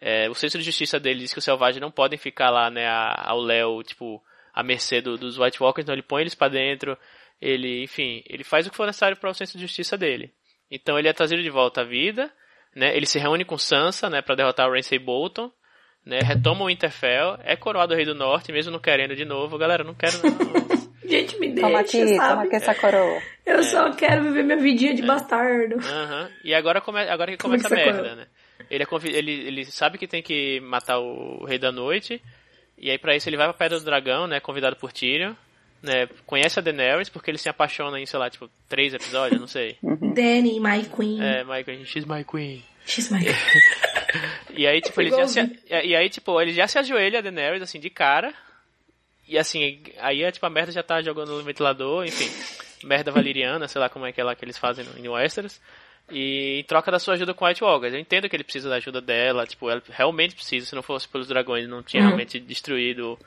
é, 0.00 0.30
o 0.30 0.34
senso 0.34 0.56
de 0.56 0.64
justiça 0.64 1.00
dele 1.00 1.20
diz 1.20 1.32
que 1.32 1.40
os 1.40 1.44
selvagens 1.44 1.80
não 1.80 1.90
podem 1.90 2.16
ficar 2.16 2.50
lá, 2.50 2.70
né, 2.70 2.86
ao 2.88 3.40
léu, 3.40 3.82
tipo, 3.82 4.22
à 4.54 4.62
mercê 4.62 5.00
do, 5.00 5.18
dos 5.18 5.38
White 5.38 5.62
Walkers, 5.62 5.84
então 5.84 5.94
ele 5.94 6.02
põe 6.02 6.22
eles 6.22 6.34
para 6.34 6.52
dentro, 6.52 6.96
ele, 7.40 7.82
enfim, 7.82 8.22
ele 8.26 8.44
faz 8.44 8.66
o 8.66 8.70
que 8.70 8.76
for 8.76 8.86
necessário 8.86 9.16
para 9.16 9.30
o 9.30 9.34
senso 9.34 9.58
de 9.58 9.64
justiça 9.64 9.98
dele. 9.98 10.32
Então 10.70 10.98
ele 10.98 11.08
é 11.08 11.12
trazido 11.12 11.42
de 11.42 11.50
volta 11.50 11.80
à 11.80 11.84
vida 11.84 12.30
né? 12.74 12.96
Ele 12.96 13.06
se 13.06 13.18
reúne 13.18 13.44
com 13.44 13.56
Sansa, 13.56 14.10
né, 14.10 14.20
para 14.20 14.34
derrotar 14.34 14.68
o 14.68 14.72
Ramsay 14.72 14.98
Bolton, 14.98 15.50
né? 16.04 16.18
Retoma 16.22 16.64
o 16.64 16.66
Winterfell, 16.66 17.38
é 17.44 17.56
coroado 17.56 17.94
Rei 17.94 18.04
do 18.04 18.14
Norte, 18.14 18.52
mesmo 18.52 18.72
não 18.72 18.78
querendo 18.78 19.14
de 19.14 19.24
novo. 19.24 19.56
Galera, 19.56 19.84
não 19.84 19.94
quero 19.94 20.18
não. 20.18 20.84
Gente, 21.04 21.38
me 21.38 21.48
deixa, 21.48 21.68
toma 21.68 21.80
aqui, 21.80 22.16
sabe? 22.16 22.28
Toma 22.28 22.42
aqui 22.44 22.56
essa 22.56 22.74
coroa. 22.74 23.22
Eu 23.44 23.58
é. 23.58 23.62
só 23.62 23.90
quero 23.92 24.24
viver 24.24 24.42
minha 24.42 24.56
vidinha 24.56 24.94
de 24.94 25.02
é. 25.02 25.06
bastardo. 25.06 25.76
Uhum. 25.76 26.28
E 26.42 26.54
agora, 26.54 26.80
come... 26.80 27.00
agora 27.00 27.30
que 27.30 27.38
começa 27.38 27.68
a 27.68 27.70
merda, 27.70 28.16
né? 28.16 28.26
Ele, 28.70 28.82
é 28.82 28.86
conv... 28.86 29.04
ele, 29.04 29.32
ele 29.32 29.64
sabe 29.66 29.98
que 29.98 30.06
tem 30.06 30.22
que 30.22 30.60
matar 30.60 30.98
o 30.98 31.44
Rei 31.44 31.58
da 31.58 31.70
Noite, 31.70 32.22
e 32.78 32.90
aí 32.90 32.98
para 32.98 33.16
isso 33.16 33.28
ele 33.28 33.36
vai 33.36 33.46
pra 33.46 33.54
Pedra 33.54 33.78
do 33.78 33.84
Dragão, 33.84 34.26
né, 34.26 34.40
convidado 34.40 34.76
por 34.76 34.92
Tyrion 34.92 35.34
né, 35.84 36.08
conhece 36.26 36.58
a 36.58 36.62
Daenerys 36.62 37.10
porque 37.10 37.30
ele 37.30 37.38
se 37.38 37.48
apaixona 37.48 38.00
em, 38.00 38.06
sei 38.06 38.18
lá, 38.18 38.30
tipo, 38.30 38.48
três 38.68 38.94
episódios, 38.94 39.38
não 39.38 39.46
sei. 39.46 39.76
Uhum. 39.82 40.14
Danny, 40.14 40.58
my 40.58 40.82
queen. 40.84 41.22
É, 41.22 41.44
my 41.44 41.62
queen, 41.62 41.84
she's 41.84 42.06
my 42.06 42.24
queen. 42.24 42.64
She's 42.86 43.10
my 43.10 43.22
queen. 43.22 43.36
e 44.56 44.66
aí, 44.66 44.80
tipo, 44.80 45.00
ele 45.00 45.10
já 45.10 45.28
se, 45.28 45.60
e 45.68 45.94
aí, 45.94 46.08
tipo, 46.08 46.40
ele 46.40 46.52
já 46.52 46.66
se 46.66 46.78
ajoelha 46.78 47.18
a 47.18 47.22
Daenerys, 47.22 47.62
assim, 47.62 47.78
de 47.78 47.90
cara. 47.90 48.32
E 49.28 49.38
assim, 49.38 49.82
aí 49.98 50.22
é 50.22 50.30
tipo, 50.30 50.44
a 50.44 50.50
merda 50.50 50.72
já 50.72 50.82
tá 50.82 51.00
jogando 51.00 51.36
no 51.36 51.42
ventilador, 51.42 52.04
enfim. 52.04 52.30
Merda 52.86 53.10
valeriana, 53.10 53.68
sei 53.68 53.80
lá 53.80 53.88
como 53.88 54.04
é 54.04 54.12
que 54.12 54.20
é 54.20 54.24
lá 54.24 54.34
que 54.34 54.44
eles 54.44 54.58
fazem 54.58 54.84
em 54.98 55.08
Westeros. 55.08 55.60
E 56.10 56.60
em 56.60 56.64
troca 56.64 56.90
da 56.90 56.98
sua 56.98 57.14
ajuda 57.14 57.32
com 57.32 57.46
White 57.46 57.64
Walkers. 57.64 57.94
Eu 57.94 58.00
entendo 58.00 58.28
que 58.28 58.36
ele 58.36 58.44
precisa 58.44 58.68
da 58.68 58.76
ajuda 58.76 59.00
dela, 59.00 59.46
tipo, 59.46 59.70
ela 59.70 59.82
realmente 59.88 60.34
precisa, 60.34 60.66
se 60.66 60.74
não 60.74 60.82
fosse 60.82 61.08
pelos 61.08 61.28
dragões, 61.28 61.68
não 61.68 61.82
tinha 61.82 62.02
uhum. 62.02 62.08
realmente 62.08 62.38
destruído, 62.38 63.18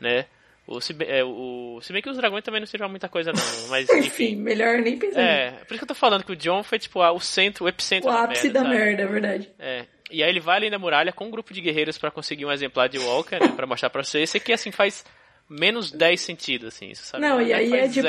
né, 0.00 0.26
o, 0.66 0.80
se, 0.80 0.94
bem, 0.94 1.08
é, 1.10 1.22
o, 1.22 1.78
se 1.82 1.92
bem 1.92 2.00
que 2.00 2.08
os 2.08 2.16
dragões 2.16 2.42
também 2.42 2.58
não 2.58 2.66
servem 2.66 2.88
muita 2.88 3.08
coisa, 3.08 3.32
não. 3.32 3.68
Mas, 3.68 3.88
enfim. 3.92 4.34
melhor 4.34 4.78
nem 4.78 4.98
pensar. 4.98 5.20
É, 5.20 5.50
por 5.50 5.74
isso 5.74 5.78
que 5.78 5.84
eu 5.84 5.88
tô 5.88 5.94
falando 5.94 6.24
que 6.24 6.32
o 6.32 6.36
John 6.36 6.62
foi, 6.62 6.78
tipo, 6.78 7.00
o 7.00 7.20
centro, 7.20 7.66
o 7.66 7.68
epicentro 7.68 8.08
o 8.08 8.12
da 8.12 8.22
ápice 8.22 8.44
merda. 8.44 8.60
da 8.60 8.64
sabe? 8.64 8.76
merda, 8.76 9.02
é 9.02 9.06
verdade. 9.06 9.50
É. 9.58 9.86
E 10.10 10.22
aí 10.22 10.28
ele 10.28 10.40
vai 10.40 10.56
ali 10.56 10.70
na 10.70 10.78
muralha 10.78 11.12
com 11.12 11.26
um 11.26 11.30
grupo 11.30 11.52
de 11.52 11.60
guerreiros 11.60 11.98
para 11.98 12.10
conseguir 12.10 12.46
um 12.46 12.52
exemplar 12.52 12.88
de 12.88 12.98
Walker, 12.98 13.38
né, 13.38 13.48
pra 13.48 13.66
mostrar 13.66 13.90
pra 13.90 14.02
você. 14.02 14.20
Esse 14.20 14.38
aqui, 14.38 14.52
assim, 14.52 14.70
faz 14.70 15.04
menos 15.48 15.90
10 15.90 16.20
sentido, 16.20 16.66
assim, 16.68 16.94
sabe? 16.94 17.22
Não, 17.26 17.40
e 17.40 17.52
aí 17.52 17.72
é 17.72 17.88
tipo, 17.88 18.08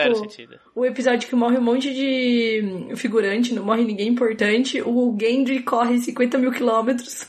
o 0.73 0.85
episódio 0.85 1.27
que 1.27 1.35
morre 1.35 1.57
um 1.57 1.61
monte 1.61 1.93
de 1.93 2.95
figurante, 2.95 3.53
não 3.53 3.63
morre 3.63 3.83
ninguém 3.83 4.07
importante, 4.07 4.81
o 4.81 5.15
Gendry 5.19 5.61
corre 5.61 5.99
50 5.99 6.37
mil 6.37 6.51
quilômetros, 6.51 7.27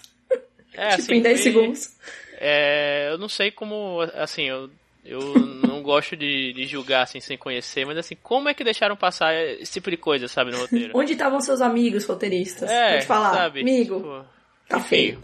é, 0.75 0.91
tipo, 0.97 1.03
assim, 1.03 1.15
em 1.15 1.23
10 1.23 1.43
foi... 1.43 1.53
segundos. 1.53 1.97
É, 2.39 3.09
eu 3.11 3.19
não 3.19 3.29
sei 3.29 3.51
como, 3.51 4.01
assim, 4.15 4.45
eu 4.45 4.71
eu 5.09 5.21
não 5.65 5.83
gosto 5.83 6.17
de, 6.17 6.53
de, 6.53 6.67
julgar 6.67 7.03
assim 7.03 7.21
sem 7.21 7.39
conhecer, 7.39 7.87
mas 7.87 7.97
assim, 7.97 8.17
como 8.21 8.49
é 8.49 8.55
que 8.55 8.65
deixaram 8.65 8.97
passar 8.97 9.33
esse 9.35 9.75
tipo 9.75 9.89
de 9.89 9.97
coisa, 9.97 10.27
sabe, 10.27 10.51
no 10.51 10.59
roteiro? 10.59 10.93
Onde 10.95 11.13
estavam 11.13 11.41
seus 11.41 11.61
amigos 11.61 12.05
roteiristas? 12.05 12.69
É, 12.69 12.95
Pode 12.95 13.07
falar, 13.07 13.35
sabe, 13.35 13.61
amigo, 13.61 13.97
tipo, 13.97 14.25
tá 14.69 14.79
enfim, 14.79 14.89
feio. 14.89 15.23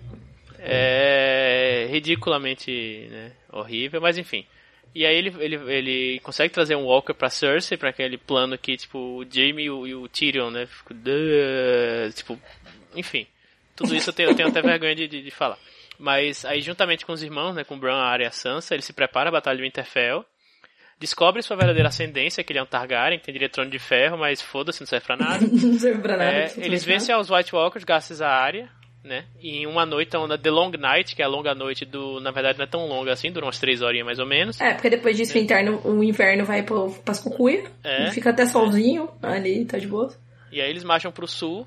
É 0.61 1.89
ridiculamente 1.91 3.09
né, 3.11 3.33
horrível, 3.53 4.01
mas 4.01 4.17
enfim. 4.17 4.47
E 4.95 5.07
aí 5.07 5.17
ele, 5.17 5.35
ele, 5.39 5.73
ele 5.73 6.21
consegue 6.21 6.53
trazer 6.53 6.77
um 6.77 6.85
Walker 6.85 7.15
pra 7.15 7.31
Cersei, 7.31 7.79
pra 7.79 7.91
aquele 7.91 8.19
plano 8.19 8.59
que, 8.59 8.77
tipo, 8.77 8.99
o 8.99 9.25
Jaime 9.29 9.65
e 9.65 9.71
o, 9.71 9.87
e 9.87 9.95
o 9.95 10.07
Tyrion, 10.09 10.51
né, 10.51 10.67
fico, 10.67 10.95
tipo, 12.15 12.39
enfim. 12.95 13.27
Tudo 13.75 13.95
isso 13.95 14.11
eu 14.11 14.15
tenho, 14.15 14.31
eu 14.31 14.35
tenho 14.35 14.49
até 14.49 14.61
vergonha 14.61 14.95
de, 14.95 15.09
de, 15.09 15.23
de 15.23 15.31
falar. 15.31 15.59
Mas 15.99 16.45
aí, 16.45 16.61
juntamente 16.61 17.07
com 17.07 17.13
os 17.13 17.23
irmãos, 17.23 17.55
né, 17.55 17.65
com 17.65 17.79
Bran, 17.79 17.97
Arya 17.97 18.27
e 18.27 18.33
Sansa, 18.33 18.75
ele 18.75 18.83
se 18.83 18.93
prepara 18.93 19.29
a 19.29 19.33
Batalha 19.33 19.57
de 19.57 19.63
Winterfell. 19.63 20.25
Descobre 20.99 21.43
sua 21.43 21.57
verdadeira 21.57 21.89
ascendência, 21.89 22.45
que 22.45 22.53
ele 22.53 22.59
é 22.61 22.63
um 22.63 22.67
Targaryen, 22.67 23.19
que 23.19 23.25
tem 23.25 23.33
direito 23.33 23.55
trono 23.55 23.71
de 23.71 23.79
ferro, 23.79 24.19
mas 24.19 24.41
foda-se, 24.41 24.81
não 24.81 24.87
serve 24.87 25.07
pra 25.07 25.17
nada. 25.17 25.45
não 25.51 25.79
serve 25.79 26.01
pra 26.03 26.17
nada. 26.17 26.33
É, 26.33 26.53
eles 26.59 26.85
vencem 26.85 27.15
aos 27.15 27.31
White 27.31 27.55
Walkers 27.55 27.85
graças 27.85 28.21
a 28.21 28.29
Arya, 28.29 28.71
né? 29.05 29.25
E 29.41 29.59
em 29.59 29.67
uma 29.67 29.85
noite, 29.85 30.17
onda 30.17 30.39
The 30.39 30.51
Long 30.51 30.71
Night, 30.71 31.15
que 31.17 31.23
é 31.23 31.25
a 31.25 31.29
longa 31.29 31.55
noite 31.55 31.85
do... 31.85 32.21
Na 32.21 32.31
verdade, 32.31 32.59
não 32.59 32.65
é 32.65 32.69
tão 32.69 32.87
longa 32.87 33.13
assim, 33.13 33.33
dura 33.33 33.47
umas 33.47 33.59
três 33.59 33.83
horinhas 33.83 34.07
mais 34.07 34.19
ou 34.19 34.27
menos. 34.27 34.61
É, 34.61 34.75
porque 34.75 34.91
depois 34.91 35.17
disso 35.17 35.37
é. 35.37 35.41
o, 35.41 35.45
inverno, 35.45 35.81
o 35.85 36.05
inverno 36.05 36.45
vai 36.45 36.63
pro, 36.63 36.91
pras 37.05 37.21
cucuia, 37.21 37.65
é. 37.83 38.11
fica 38.11 38.31
até 38.31 38.47
solzinho 38.47 39.09
ali, 39.23 39.65
tá 39.65 39.79
de 39.79 39.87
boa. 39.87 40.15
E 40.51 40.61
aí 40.61 40.71
eles 40.71 40.85
marcham 40.85 41.11
pro 41.11 41.27
sul, 41.27 41.67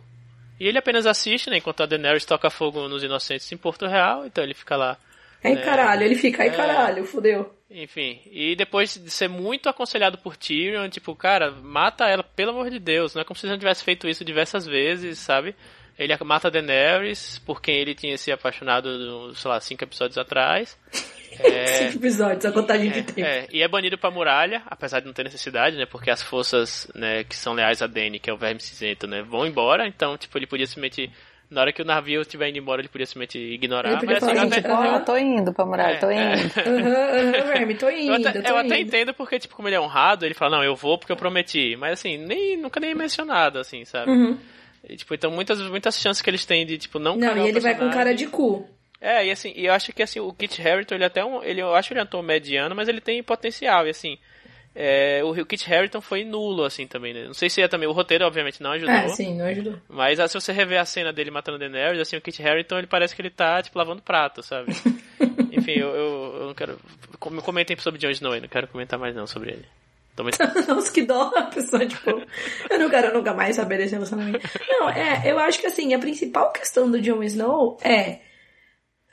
e 0.59 0.67
ele 0.67 0.77
apenas 0.77 1.05
assiste, 1.05 1.49
né? 1.49 1.57
Enquanto 1.57 1.81
a 1.81 1.85
Daenerys 1.85 2.25
toca 2.25 2.49
fogo 2.49 2.87
nos 2.87 3.03
inocentes 3.03 3.51
em 3.51 3.57
Porto 3.57 3.85
Real, 3.85 4.25
então 4.25 4.43
ele 4.43 4.53
fica 4.53 4.75
lá. 4.75 4.97
Ai, 5.43 5.55
né, 5.55 5.61
caralho, 5.61 6.03
ele 6.03 6.15
fica, 6.15 6.43
ai, 6.43 6.49
é, 6.49 6.51
caralho, 6.51 7.05
fudeu. 7.05 7.53
Enfim, 7.69 8.21
e 8.31 8.55
depois 8.55 8.95
de 8.95 9.09
ser 9.09 9.27
muito 9.27 9.67
aconselhado 9.67 10.17
por 10.17 10.37
Tyrion, 10.37 10.87
tipo, 10.87 11.13
cara, 11.15 11.51
mata 11.51 12.05
ela, 12.05 12.23
pelo 12.23 12.51
amor 12.51 12.69
de 12.69 12.79
Deus. 12.79 13.13
Não 13.13 13.21
é 13.21 13.25
como 13.25 13.37
se 13.37 13.45
ele 13.45 13.51
não 13.51 13.59
tivesse 13.59 13.83
feito 13.83 14.07
isso 14.07 14.23
diversas 14.23 14.65
vezes, 14.65 15.19
sabe? 15.19 15.55
Ele 15.97 16.15
mata 16.25 16.49
a 16.49 16.51
Daenerys, 16.51 17.39
por 17.39 17.61
quem 17.61 17.75
ele 17.75 17.95
tinha 17.95 18.17
se 18.17 18.31
apaixonado, 18.31 19.33
sei 19.35 19.49
lá, 19.49 19.59
cinco 19.59 19.83
episódios 19.83 20.17
atrás. 20.17 20.77
É, 21.37 21.89
Cinco 21.89 21.97
episódios, 21.97 22.45
a 22.45 22.51
contagem 22.53 22.89
é, 22.89 22.93
de 22.93 23.03
tempo. 23.03 23.27
É, 23.27 23.45
e 23.51 23.61
é 23.61 23.67
banido 23.67 23.97
pra 23.97 24.09
muralha, 24.09 24.61
apesar 24.67 25.01
de 25.01 25.05
não 25.05 25.13
ter 25.13 25.23
necessidade, 25.23 25.75
né? 25.75 25.85
Porque 25.85 26.09
as 26.09 26.21
forças 26.21 26.89
né, 26.95 27.25
que 27.25 27.35
são 27.35 27.53
leais 27.53 27.81
a 27.81 27.87
Dany, 27.87 28.19
que 28.19 28.29
é 28.29 28.33
o 28.33 28.37
verme 28.37 28.61
cinzento, 28.61 29.05
né? 29.05 29.21
Vão 29.21 29.45
embora, 29.45 29.85
então, 29.85 30.17
tipo, 30.17 30.37
ele 30.37 30.47
podia 30.47 30.65
simplesmente... 30.65 31.11
Na 31.49 31.59
hora 31.59 31.73
que 31.73 31.81
o 31.81 31.85
navio 31.85 32.21
estiver 32.21 32.47
indo 32.47 32.57
embora, 32.57 32.81
ele 32.81 32.87
podia 32.87 33.05
simplesmente 33.05 33.37
ignorar. 33.37 33.97
Ele 33.97 34.05
mas 34.05 34.23
assim, 34.23 34.33
falar, 34.33 34.43
até... 34.47 34.71
ah, 34.71 34.97
eu 34.97 35.05
tô 35.05 35.17
indo 35.17 35.53
pra 35.53 35.65
muralha, 35.65 35.93
é, 35.93 35.97
tô 35.97 36.09
indo. 36.09 36.21
É. 36.21 36.69
uhum, 36.69 37.47
verme, 37.47 37.75
tô 37.75 37.89
indo. 37.91 38.11
Eu 38.11 38.15
até, 38.15 38.31
tô 38.31 38.47
eu 38.47 38.59
indo. 38.59 38.73
até 38.73 38.81
entendo 38.81 39.13
porque, 39.13 39.37
tipo, 39.37 39.55
como 39.55 39.67
ele 39.67 39.75
é 39.75 39.79
honrado, 39.79 40.25
ele 40.25 40.33
fala, 40.33 40.57
não, 40.57 40.63
eu 40.63 40.75
vou 40.75 40.97
porque 40.97 41.11
eu 41.11 41.17
prometi. 41.17 41.75
Mas 41.75 41.99
assim, 41.99 42.17
nem, 42.17 42.57
nunca 42.57 42.79
nem 42.79 42.91
é 42.91 42.95
mencionado, 42.95 43.59
assim, 43.59 43.85
sabe? 43.85 44.09
Uhum. 44.09 44.39
E, 44.87 44.95
tipo, 44.95 45.13
então 45.13 45.31
muitas, 45.31 45.59
muitas 45.61 45.99
chances 45.99 46.21
que 46.21 46.29
eles 46.29 46.45
têm 46.45 46.65
de, 46.65 46.77
tipo, 46.77 46.99
não 46.99 47.15
Não, 47.15 47.37
e 47.37 47.49
ele 47.49 47.59
vai 47.59 47.77
com 47.77 47.89
cara 47.89 48.13
de 48.13 48.27
cu. 48.27 48.67
É, 49.01 49.25
e 49.25 49.31
assim, 49.31 49.53
e 49.55 49.65
eu 49.65 49.73
acho 49.73 49.91
que 49.93 50.01
assim, 50.01 50.19
o 50.19 50.33
Kit 50.33 50.61
Harington, 50.61 50.95
ele 50.95 51.03
é 51.03 51.07
até 51.07 51.23
um, 51.23 51.43
ele, 51.43 51.61
eu 51.61 51.75
acho 51.75 51.91
ele 51.91 51.99
é 51.99 52.03
um 52.03 52.05
ator 52.05 52.23
mediano, 52.23 52.73
mas 52.75 52.87
ele 52.87 53.01
tem 53.01 53.21
potencial, 53.21 53.85
e 53.85 53.89
assim, 53.89 54.17
é, 54.73 55.21
o, 55.23 55.29
o 55.29 55.45
Kit 55.45 55.73
Harington 55.73 56.01
foi 56.01 56.25
nulo, 56.25 56.63
assim, 56.63 56.85
também, 56.85 57.13
né? 57.13 57.25
Não 57.25 57.33
sei 57.33 57.49
se 57.49 57.61
é 57.61 57.67
também, 57.67 57.87
o 57.87 57.93
roteiro, 57.93 58.25
obviamente, 58.25 58.61
não 58.61 58.71
ajudou. 58.71 58.93
É, 58.93 59.07
sim, 59.09 59.37
não 59.37 59.45
ajudou. 59.45 59.75
Mas 59.87 60.19
ah, 60.19 60.27
se 60.27 60.33
você 60.33 60.51
rever 60.51 60.79
a 60.79 60.85
cena 60.85 61.13
dele 61.13 61.31
matando 61.31 61.57
Daenerys, 61.57 62.01
assim, 62.01 62.17
o 62.17 62.21
Kit 62.21 62.45
Harington, 62.45 62.79
ele 62.79 62.87
parece 62.87 63.15
que 63.15 63.21
ele 63.21 63.29
tá, 63.29 63.61
tipo, 63.61 63.77
lavando 63.77 64.01
prato, 64.01 64.43
sabe? 64.43 64.73
Enfim, 65.51 65.73
eu, 65.73 65.89
eu, 65.89 66.35
eu, 66.39 66.47
não 66.47 66.53
quero... 66.53 66.77
Comentem 67.19 67.77
sobre 67.77 67.99
Jon 67.99 68.09
Snow, 68.09 68.35
eu 68.35 68.41
não 68.41 68.49
quero 68.49 68.67
comentar 68.67 68.99
mais 68.99 69.15
não 69.15 69.25
sobre 69.25 69.51
ele. 69.51 69.65
Muito... 70.23 70.37
Nossa, 70.67 70.91
que 70.91 71.03
dó 71.03 71.31
a 71.35 71.43
pessoa, 71.43 71.85
tipo, 71.85 72.09
eu 72.69 72.79
não 72.79 72.89
quero 72.89 73.13
nunca 73.13 73.33
mais 73.33 73.55
saber 73.55 73.77
desse 73.77 73.93
relacionamento. 73.93 74.39
Não, 74.67 74.89
é, 74.89 75.23
eu 75.25 75.37
acho 75.39 75.59
que 75.59 75.67
assim, 75.67 75.93
a 75.93 75.99
principal 75.99 76.51
questão 76.51 76.89
do 76.89 77.01
Jon 77.01 77.23
Snow 77.23 77.77
é 77.81 78.19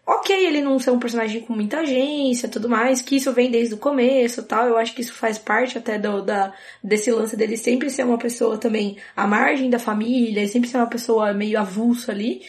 Ok, 0.04 0.34
ele 0.34 0.60
não 0.60 0.80
ser 0.80 0.90
um 0.90 0.98
personagem 0.98 1.42
com 1.42 1.52
muita 1.52 1.78
agência 1.78 2.48
tudo 2.48 2.68
mais, 2.68 3.00
que 3.00 3.16
isso 3.16 3.32
vem 3.32 3.50
desde 3.50 3.74
o 3.74 3.78
começo 3.78 4.42
tal. 4.42 4.66
Eu 4.66 4.76
acho 4.76 4.94
que 4.94 5.00
isso 5.00 5.14
faz 5.14 5.38
parte 5.38 5.78
até 5.78 5.96
do, 5.96 6.20
da, 6.22 6.52
desse 6.82 7.10
lance 7.12 7.36
dele 7.36 7.56
sempre 7.56 7.88
ser 7.88 8.04
uma 8.04 8.18
pessoa 8.18 8.58
também 8.58 8.98
à 9.14 9.28
margem 9.28 9.70
da 9.70 9.78
família, 9.78 10.46
sempre 10.48 10.68
ser 10.68 10.78
uma 10.78 10.88
pessoa 10.88 11.32
meio 11.32 11.58
avulso 11.58 12.10
ali. 12.10 12.42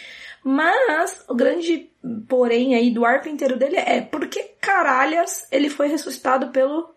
Mas 0.43 1.23
o 1.29 1.35
grande 1.35 1.91
porém 2.27 2.75
aí 2.75 2.91
do 2.91 3.05
arco 3.05 3.29
inteiro 3.29 3.57
dele 3.57 3.77
é 3.77 4.01
porque 4.01 4.55
caralhas 4.59 5.47
ele 5.51 5.69
foi 5.69 5.87
ressuscitado 5.87 6.49
pelo 6.49 6.89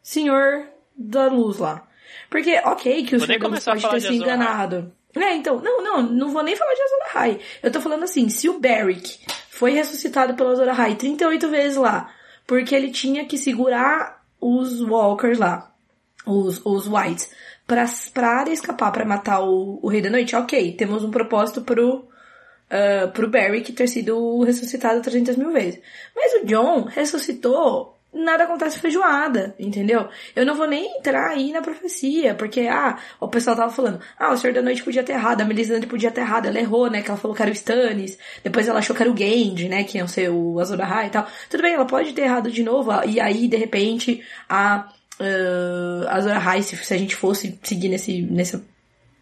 Senhor 0.00 0.68
da 0.98 1.28
Luz 1.28 1.58
lá. 1.58 1.86
Porque, 2.28 2.60
ok, 2.64 3.04
que 3.04 3.16
o 3.16 3.20
Senhor 3.20 3.38
da 3.38 3.48
Luz 3.48 3.64
pode 3.64 3.88
ter 3.88 4.00
se 4.00 4.14
enganado. 4.14 4.92
É, 5.16 5.34
então, 5.34 5.60
não, 5.60 5.82
não, 5.82 6.02
não 6.02 6.28
vou 6.30 6.42
nem 6.42 6.56
falar 6.56 6.74
de 6.74 6.82
Azor 6.82 6.98
Ahai. 7.06 7.40
Eu 7.62 7.70
tô 7.70 7.80
falando 7.80 8.02
assim, 8.02 8.28
se 8.28 8.48
o 8.48 8.58
Barrick 8.58 9.18
foi 9.50 9.72
ressuscitado 9.72 10.34
pelo 10.34 10.50
Azor 10.50 10.68
Ahai 10.68 10.96
38 10.96 11.48
vezes 11.48 11.78
lá, 11.78 12.12
porque 12.46 12.74
ele 12.74 12.90
tinha 12.90 13.24
que 13.24 13.38
segurar 13.38 14.22
os 14.40 14.80
Walkers 14.80 15.38
lá, 15.38 15.72
os, 16.26 16.60
os 16.64 16.86
Whites, 16.86 17.30
pra, 17.66 17.84
pra 18.12 18.28
área 18.40 18.52
escapar, 18.52 18.92
para 18.92 19.04
matar 19.04 19.40
o, 19.40 19.80
o 19.82 19.88
Rei 19.88 20.00
da 20.00 20.10
Noite. 20.10 20.36
Ok, 20.36 20.72
temos 20.74 21.02
um 21.02 21.10
propósito 21.10 21.62
pro, 21.62 21.96
uh, 21.96 23.10
pro 23.12 23.30
Barry 23.30 23.62
que 23.62 23.72
ter 23.72 23.88
sido 23.88 24.42
ressuscitado 24.42 25.02
300 25.02 25.36
mil 25.36 25.52
vezes. 25.52 25.80
Mas 26.14 26.42
o 26.42 26.46
John 26.46 26.82
ressuscitou 26.82 27.97
nada 28.18 28.44
acontece 28.44 28.78
feijoada, 28.78 29.54
entendeu? 29.58 30.08
Eu 30.34 30.44
não 30.44 30.54
vou 30.54 30.66
nem 30.66 30.98
entrar 30.98 31.30
aí 31.30 31.52
na 31.52 31.62
profecia, 31.62 32.34
porque, 32.34 32.62
ah, 32.62 32.98
o 33.20 33.28
pessoal 33.28 33.56
tava 33.56 33.72
falando, 33.72 34.00
ah, 34.18 34.32
o 34.32 34.36
Senhor 34.36 34.52
da 34.52 34.62
Noite 34.62 34.82
podia 34.82 35.02
ter 35.02 35.12
errado, 35.12 35.40
a 35.40 35.44
Melisandre 35.44 35.86
podia 35.86 36.10
ter 36.10 36.22
errado, 36.22 36.46
ela 36.46 36.58
errou, 36.58 36.90
né, 36.90 37.02
que 37.02 37.10
ela 37.10 37.18
falou 37.18 37.34
que 37.36 37.42
era 37.42 37.50
o 37.50 37.54
Stannis, 37.54 38.18
depois 38.42 38.68
ela 38.68 38.80
achou 38.80 38.94
que 38.94 39.02
era 39.02 39.10
o 39.10 39.16
Genji, 39.16 39.68
né, 39.68 39.84
que 39.84 39.98
ia 39.98 40.06
ser 40.06 40.30
o 40.30 40.58
Azor 40.60 40.80
Ahai 40.80 41.06
e 41.06 41.10
tal. 41.10 41.26
Tudo 41.48 41.62
bem, 41.62 41.74
ela 41.74 41.86
pode 41.86 42.12
ter 42.12 42.22
errado 42.22 42.50
de 42.50 42.62
novo, 42.62 42.90
e 43.06 43.20
aí, 43.20 43.48
de 43.48 43.56
repente, 43.56 44.22
a 44.48 44.88
uh, 45.20 46.08
Azor 46.08 46.32
Ahai, 46.32 46.62
se, 46.62 46.76
se 46.76 46.94
a 46.94 46.98
gente 46.98 47.14
fosse 47.14 47.58
seguir 47.62 47.88
nesse, 47.88 48.22
nessa 48.22 48.62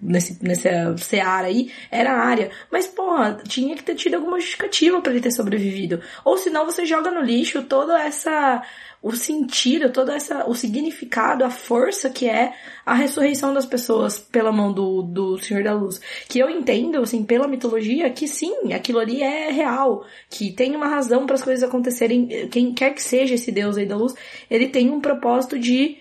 nesse, 0.01 0.43
nessa 0.45 0.97
seara 0.99 1.47
aí, 1.47 1.71
era 1.91 2.13
a 2.13 2.25
área. 2.25 2.51
Mas, 2.71 2.87
porra, 2.87 3.39
tinha 3.47 3.75
que 3.77 3.83
ter 3.83 3.95
tido 3.95 4.15
alguma 4.15 4.39
justificativa 4.39 5.01
para 5.01 5.13
ele 5.13 5.21
ter 5.21 5.31
sobrevivido. 5.31 6.01
Ou 6.25 6.37
senão 6.37 6.65
você 6.65 6.85
joga 6.85 7.11
no 7.11 7.21
lixo 7.21 7.63
toda 7.63 8.01
essa 8.01 8.63
o 9.03 9.13
sentido, 9.13 9.93
todo 9.93 10.11
essa, 10.11 10.49
o 10.49 10.55
significado, 10.55 11.45
a 11.45 11.51
força 11.51 12.11
que 12.11 12.29
é 12.29 12.53
a 12.85 12.93
ressurreição 12.93 13.55
das 13.55 13.65
pessoas 13.65 14.19
pela 14.19 14.51
mão 14.51 14.73
do, 14.73 15.01
do 15.01 15.39
Senhor 15.39 15.63
da 15.63 15.73
Luz. 15.73 16.01
Que 16.29 16.41
eu 16.41 16.51
entendo, 16.51 17.01
assim, 17.01 17.25
pela 17.25 17.47
mitologia, 17.47 18.11
que 18.11 18.27
sim, 18.27 18.73
aquilo 18.73 18.99
ali 18.99 19.23
é 19.23 19.51
real, 19.53 20.05
que 20.29 20.51
tem 20.53 20.75
uma 20.75 20.89
razão 20.89 21.25
para 21.25 21.37
as 21.37 21.43
coisas 21.43 21.63
acontecerem, 21.63 22.49
quem 22.49 22.75
quer 22.75 22.95
que 22.95 23.03
seja 23.03 23.35
esse 23.35 23.53
Deus 23.53 23.77
aí 23.77 23.87
da 23.87 23.97
luz, 23.97 24.13
ele 24.51 24.69
tem 24.69 24.91
um 24.91 25.01
propósito 25.01 25.57
de, 25.57 25.99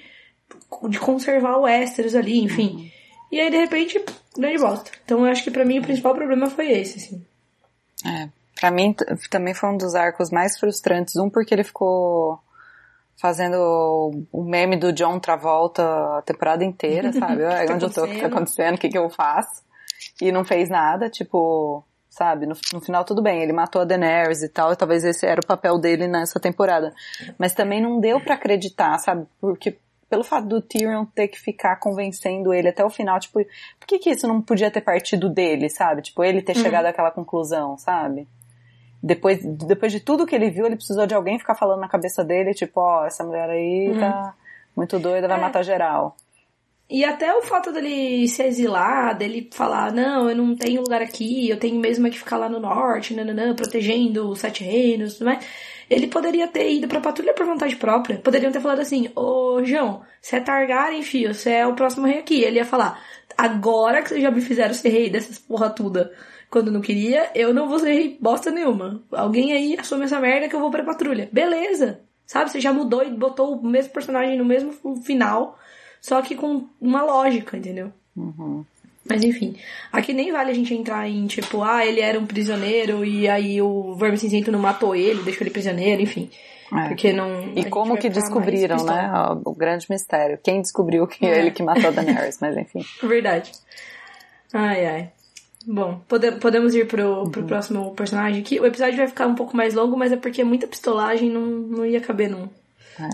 de 0.89 0.97
conservar 0.97 1.57
o 1.57 1.67
Ésteros 1.67 2.15
ali, 2.15 2.39
enfim. 2.39 2.75
Uhum. 2.75 2.94
E 3.31 3.39
aí, 3.39 3.49
de 3.49 3.57
repente, 3.57 4.03
grande 4.37 4.57
bosta. 4.57 4.91
Então, 5.03 5.25
eu 5.25 5.31
acho 5.31 5.43
que 5.43 5.51
para 5.51 5.65
mim 5.65 5.79
o 5.79 5.83
principal 5.83 6.13
problema 6.13 6.49
foi 6.49 6.71
esse, 6.71 6.97
assim. 6.97 7.25
É. 8.05 8.29
Pra 8.59 8.71
mim, 8.71 8.95
também 9.29 9.53
foi 9.53 9.69
um 9.69 9.77
dos 9.77 9.95
arcos 9.95 10.31
mais 10.31 10.57
frustrantes. 10.57 11.15
Um, 11.17 11.29
porque 11.29 11.53
ele 11.53 11.63
ficou 11.63 12.39
fazendo 13.17 14.27
o 14.31 14.43
meme 14.43 14.77
do 14.77 14.93
John 14.93 15.19
Travolta 15.19 15.83
a 16.17 16.21
temporada 16.21 16.63
inteira, 16.63 17.11
sabe? 17.13 17.43
tá 17.43 17.73
Onde 17.73 17.85
eu 17.85 17.89
tô, 17.89 18.03
o 18.03 18.07
que 18.07 18.21
tá 18.21 18.27
acontecendo, 18.27 18.75
o 18.75 18.77
que 18.77 18.89
que 18.89 18.97
eu 18.97 19.09
faço? 19.09 19.63
E 20.21 20.31
não 20.31 20.45
fez 20.45 20.69
nada, 20.69 21.09
tipo, 21.09 21.83
sabe? 22.09 22.45
No, 22.45 22.55
no, 22.73 22.81
final 22.81 23.03
tudo 23.03 23.21
bem, 23.21 23.41
ele 23.41 23.53
matou 23.53 23.81
a 23.81 23.85
Daenerys 23.85 24.43
e 24.43 24.49
tal, 24.49 24.71
e 24.71 24.75
talvez 24.75 25.03
esse 25.03 25.25
era 25.25 25.41
o 25.41 25.45
papel 25.45 25.77
dele 25.77 26.07
nessa 26.07 26.39
temporada. 26.39 26.93
Mas 27.37 27.53
também 27.53 27.81
não 27.81 27.99
deu 27.99 28.19
para 28.21 28.35
acreditar, 28.35 28.97
sabe? 28.99 29.25
Porque 29.39 29.77
pelo 30.09 30.23
fato 30.23 30.47
do 30.47 30.61
Tyrion 30.61 31.05
ter 31.05 31.27
que 31.27 31.39
ficar 31.39 31.75
convencendo 31.77 32.53
ele 32.53 32.69
até 32.69 32.83
o 32.83 32.89
final, 32.89 33.19
tipo, 33.19 33.43
por 33.79 33.87
que 33.87 33.99
que 33.99 34.11
isso 34.11 34.27
não 34.27 34.41
podia 34.41 34.71
ter 34.71 34.81
partido 34.81 35.29
dele, 35.29 35.69
sabe? 35.69 36.01
Tipo, 36.01 36.23
ele 36.23 36.41
ter 36.41 36.55
uhum. 36.55 36.63
chegado 36.63 36.85
àquela 36.85 37.11
conclusão, 37.11 37.77
sabe? 37.77 38.27
depois, 39.05 39.39
depois 39.43 39.91
de 39.91 39.99
tudo 39.99 40.25
que 40.25 40.33
ele 40.33 40.49
viu, 40.49 40.65
ele 40.65 40.75
precisou 40.75 41.05
de 41.05 41.13
alguém 41.13 41.37
ficar 41.37 41.53
falando 41.53 41.79
na 41.79 41.87
cabeça 41.87 42.23
dele, 42.23 42.55
tipo, 42.55 42.79
ó, 42.79 43.03
oh, 43.03 43.05
essa 43.05 43.23
mulher 43.23 43.47
aí 43.51 43.89
uhum. 43.89 43.99
tá 43.99 44.33
muito 44.75 44.97
doida, 44.97 45.27
vai 45.27 45.37
é. 45.37 45.41
matar 45.41 45.63
geral. 45.63 46.17
E 46.89 47.05
até 47.05 47.33
o 47.35 47.43
fato 47.43 47.71
dele 47.71 48.27
se 48.27 48.41
exilar, 48.43 49.15
dele 49.15 49.47
falar, 49.53 49.91
não, 49.91 50.27
eu 50.27 50.35
não 50.35 50.55
tenho 50.55 50.81
lugar 50.81 51.03
aqui, 51.03 51.47
eu 51.47 51.57
tenho 51.57 51.79
mesmo 51.79 52.09
que 52.09 52.17
ficar 52.17 52.37
lá 52.37 52.49
no 52.49 52.59
norte, 52.59 53.13
nananã, 53.13 53.53
protegendo 53.55 54.27
os 54.27 54.39
sete 54.39 54.63
reinos, 54.63 55.13
tudo 55.13 55.25
mais. 55.25 55.45
Ele 55.89 56.07
poderia 56.07 56.47
ter 56.47 56.71
ido 56.71 56.87
pra 56.87 57.01
patrulha 57.01 57.33
por 57.33 57.45
vontade 57.45 57.75
própria. 57.75 58.17
Poderiam 58.17 58.51
ter 58.51 58.59
falado 58.59 58.79
assim, 58.79 59.09
ô 59.15 59.63
João, 59.63 60.01
você 60.21 60.37
é 60.37 60.39
Targaryen, 60.39 61.03
filho, 61.03 61.33
você 61.33 61.51
é 61.51 61.67
o 61.67 61.75
próximo 61.75 62.07
rei 62.07 62.19
aqui. 62.19 62.41
Ele 62.41 62.57
ia 62.57 62.65
falar, 62.65 62.99
agora 63.37 64.01
que 64.01 64.09
vocês 64.09 64.21
já 64.21 64.31
me 64.31 64.41
fizeram 64.41 64.73
ser 64.73 64.89
rei 64.89 65.09
dessas 65.09 65.37
porra 65.37 65.69
toda 65.69 66.11
quando 66.49 66.71
não 66.71 66.81
queria, 66.81 67.29
eu 67.35 67.53
não 67.53 67.67
vou 67.67 67.79
ser 67.79 68.17
bosta 68.21 68.49
nenhuma. 68.49 69.03
Alguém 69.11 69.51
aí 69.51 69.75
assume 69.77 70.05
essa 70.05 70.19
merda 70.19 70.47
que 70.47 70.55
eu 70.55 70.59
vou 70.59 70.71
pra 70.71 70.83
patrulha. 70.83 71.29
Beleza! 71.31 71.99
Sabe? 72.25 72.49
Você 72.49 72.59
já 72.59 72.73
mudou 72.73 73.03
e 73.03 73.11
botou 73.11 73.55
o 73.55 73.67
mesmo 73.67 73.91
personagem 73.91 74.37
no 74.37 74.45
mesmo 74.45 74.73
final, 75.03 75.59
só 76.01 76.21
que 76.21 76.35
com 76.35 76.67
uma 76.79 77.03
lógica, 77.03 77.57
entendeu? 77.57 77.91
Uhum. 78.15 78.65
Mas 79.07 79.23
enfim, 79.23 79.55
aqui 79.91 80.13
nem 80.13 80.31
vale 80.31 80.49
a 80.49 80.53
gente 80.53 80.73
entrar 80.73 81.07
em 81.07 81.27
tipo, 81.27 81.61
ah, 81.61 81.85
ele 81.85 82.01
era 82.01 82.19
um 82.19 82.25
prisioneiro 82.25 83.05
e 83.05 83.27
aí 83.27 83.61
o 83.61 83.95
Verme 83.95 84.17
Cinzento 84.17 84.51
não 84.51 84.59
matou 84.59 84.95
ele, 84.95 85.21
deixou 85.21 85.43
ele 85.43 85.51
prisioneiro, 85.51 86.01
enfim. 86.01 86.29
É. 86.73 86.87
Porque 86.87 87.13
não. 87.13 87.53
E 87.55 87.69
como 87.69 87.97
que 87.97 88.09
descobriram, 88.09 88.83
né? 88.83 89.11
O 89.45 89.53
grande 89.53 89.85
mistério. 89.89 90.39
Quem 90.43 90.61
descobriu 90.61 91.05
que 91.05 91.25
é 91.25 91.39
ele 91.39 91.51
que 91.51 91.61
matou 91.61 91.89
a 91.89 91.91
Daenerys, 91.91 92.39
mas 92.41 92.57
enfim. 92.57 92.83
Verdade. 93.07 93.51
Ai, 94.51 94.85
ai. 94.85 95.11
Bom, 95.67 95.99
pode, 96.07 96.31
podemos 96.33 96.75
ir 96.75 96.87
pro, 96.87 97.29
pro 97.29 97.41
uhum. 97.41 97.47
próximo 97.47 97.95
personagem 97.95 98.41
aqui. 98.41 98.59
O 98.59 98.65
episódio 98.65 98.97
vai 98.97 99.07
ficar 99.07 99.27
um 99.27 99.35
pouco 99.35 99.55
mais 99.55 99.73
longo, 99.73 99.97
mas 99.97 100.11
é 100.11 100.17
porque 100.17 100.41
é 100.41 100.43
muita 100.43 100.67
pistolagem 100.67 101.29
não, 101.29 101.41
não 101.41 101.85
ia 101.85 102.01
caber 102.01 102.29
num. 102.29 102.47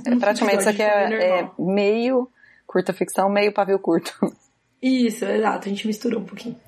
É, 0.06 0.16
praticamente 0.16 0.60
isso 0.60 0.70
aqui 0.70 0.82
é, 0.82 1.40
é, 1.40 1.50
meio 1.58 2.30
curta 2.68 2.94
ficção, 2.94 3.30
meio 3.30 3.52
pavio 3.52 3.80
curto. 3.80 4.14
Isso, 4.82 5.26
exato, 5.26 5.68
a 5.68 5.70
gente 5.70 5.86
misturou 5.86 6.22
um 6.22 6.26
pouquinho. 6.26 6.60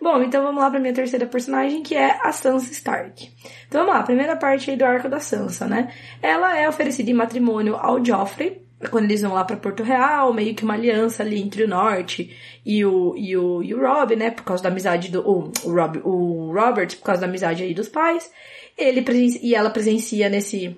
Bom, 0.00 0.22
então 0.22 0.42
vamos 0.42 0.60
lá 0.60 0.70
pra 0.70 0.78
minha 0.78 0.92
terceira 0.92 1.26
personagem, 1.26 1.82
que 1.82 1.94
é 1.94 2.18
a 2.22 2.30
Sansa 2.30 2.70
Stark. 2.70 3.30
Então 3.66 3.80
vamos 3.80 3.94
lá, 3.94 4.02
primeira 4.02 4.36
parte 4.36 4.70
aí 4.70 4.76
do 4.76 4.84
arco 4.84 5.08
da 5.08 5.20
Sansa, 5.20 5.66
né? 5.66 5.92
Ela 6.20 6.58
é 6.58 6.68
oferecida 6.68 7.10
em 7.10 7.14
matrimônio 7.14 7.76
ao 7.76 8.04
Joffrey, 8.04 8.66
quando 8.90 9.04
eles 9.04 9.22
vão 9.22 9.32
lá 9.32 9.42
para 9.42 9.56
Porto 9.56 9.82
Real, 9.82 10.34
meio 10.34 10.54
que 10.54 10.64
uma 10.64 10.74
aliança 10.74 11.22
ali 11.22 11.40
entre 11.40 11.64
o 11.64 11.68
norte 11.68 12.36
e 12.64 12.84
o, 12.84 13.16
e 13.16 13.34
o, 13.36 13.62
e 13.62 13.74
o 13.74 13.80
Rob, 13.80 14.14
né, 14.14 14.30
por 14.30 14.44
causa 14.44 14.62
da 14.62 14.68
amizade 14.68 15.10
do, 15.10 15.26
o, 15.26 15.50
o, 15.64 15.72
Rob, 15.72 16.00
o 16.04 16.52
Robert, 16.52 16.94
por 16.96 17.04
causa 17.04 17.22
da 17.22 17.26
amizade 17.26 17.62
aí 17.62 17.72
dos 17.72 17.88
pais, 17.88 18.30
ele 18.76 19.02
e 19.42 19.54
ela 19.54 19.70
presencia 19.70 20.28
nesse 20.28 20.76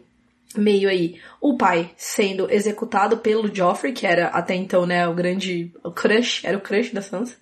meio 0.57 0.89
aí 0.89 1.21
o 1.41 1.57
pai 1.57 1.91
sendo 1.97 2.51
executado 2.51 3.19
pelo 3.19 3.55
Joffrey, 3.55 3.93
que 3.93 4.07
era 4.07 4.29
até 4.29 4.55
então, 4.55 4.87
né, 4.87 5.07
o 5.07 5.15
grande 5.15 5.73
o 5.85 5.91
crush, 5.91 6.45
era 6.45 6.57
o 6.57 6.61
crush 6.61 6.93
da 6.93 7.03
Sansa. 7.03 7.37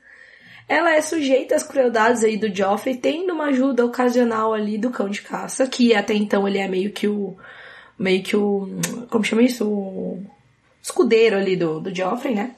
Ela 0.69 0.95
é 0.95 1.01
sujeita 1.01 1.55
às 1.55 1.63
crueldades 1.63 2.25
aí 2.25 2.37
do 2.37 2.53
Joffrey, 2.53 2.97
tendo 2.97 3.33
uma 3.33 3.47
ajuda 3.47 3.85
ocasional 3.85 4.53
ali 4.53 4.77
do 4.77 4.91
cão 4.91 5.09
de 5.09 5.23
caça, 5.23 5.67
que 5.67 5.95
até 5.95 6.13
então 6.15 6.47
ele 6.47 6.59
é 6.59 6.67
meio 6.67 6.91
que 6.91 7.07
o 7.07 7.37
meio 7.99 8.23
que 8.23 8.37
o 8.37 8.69
como 9.09 9.25
chama 9.25 9.43
isso? 9.43 9.69
O 9.69 10.25
escudeiro 10.83 11.37
ali 11.37 11.57
do, 11.57 11.81
do 11.81 11.95
Joffrey, 11.95 12.35
né? 12.35 12.57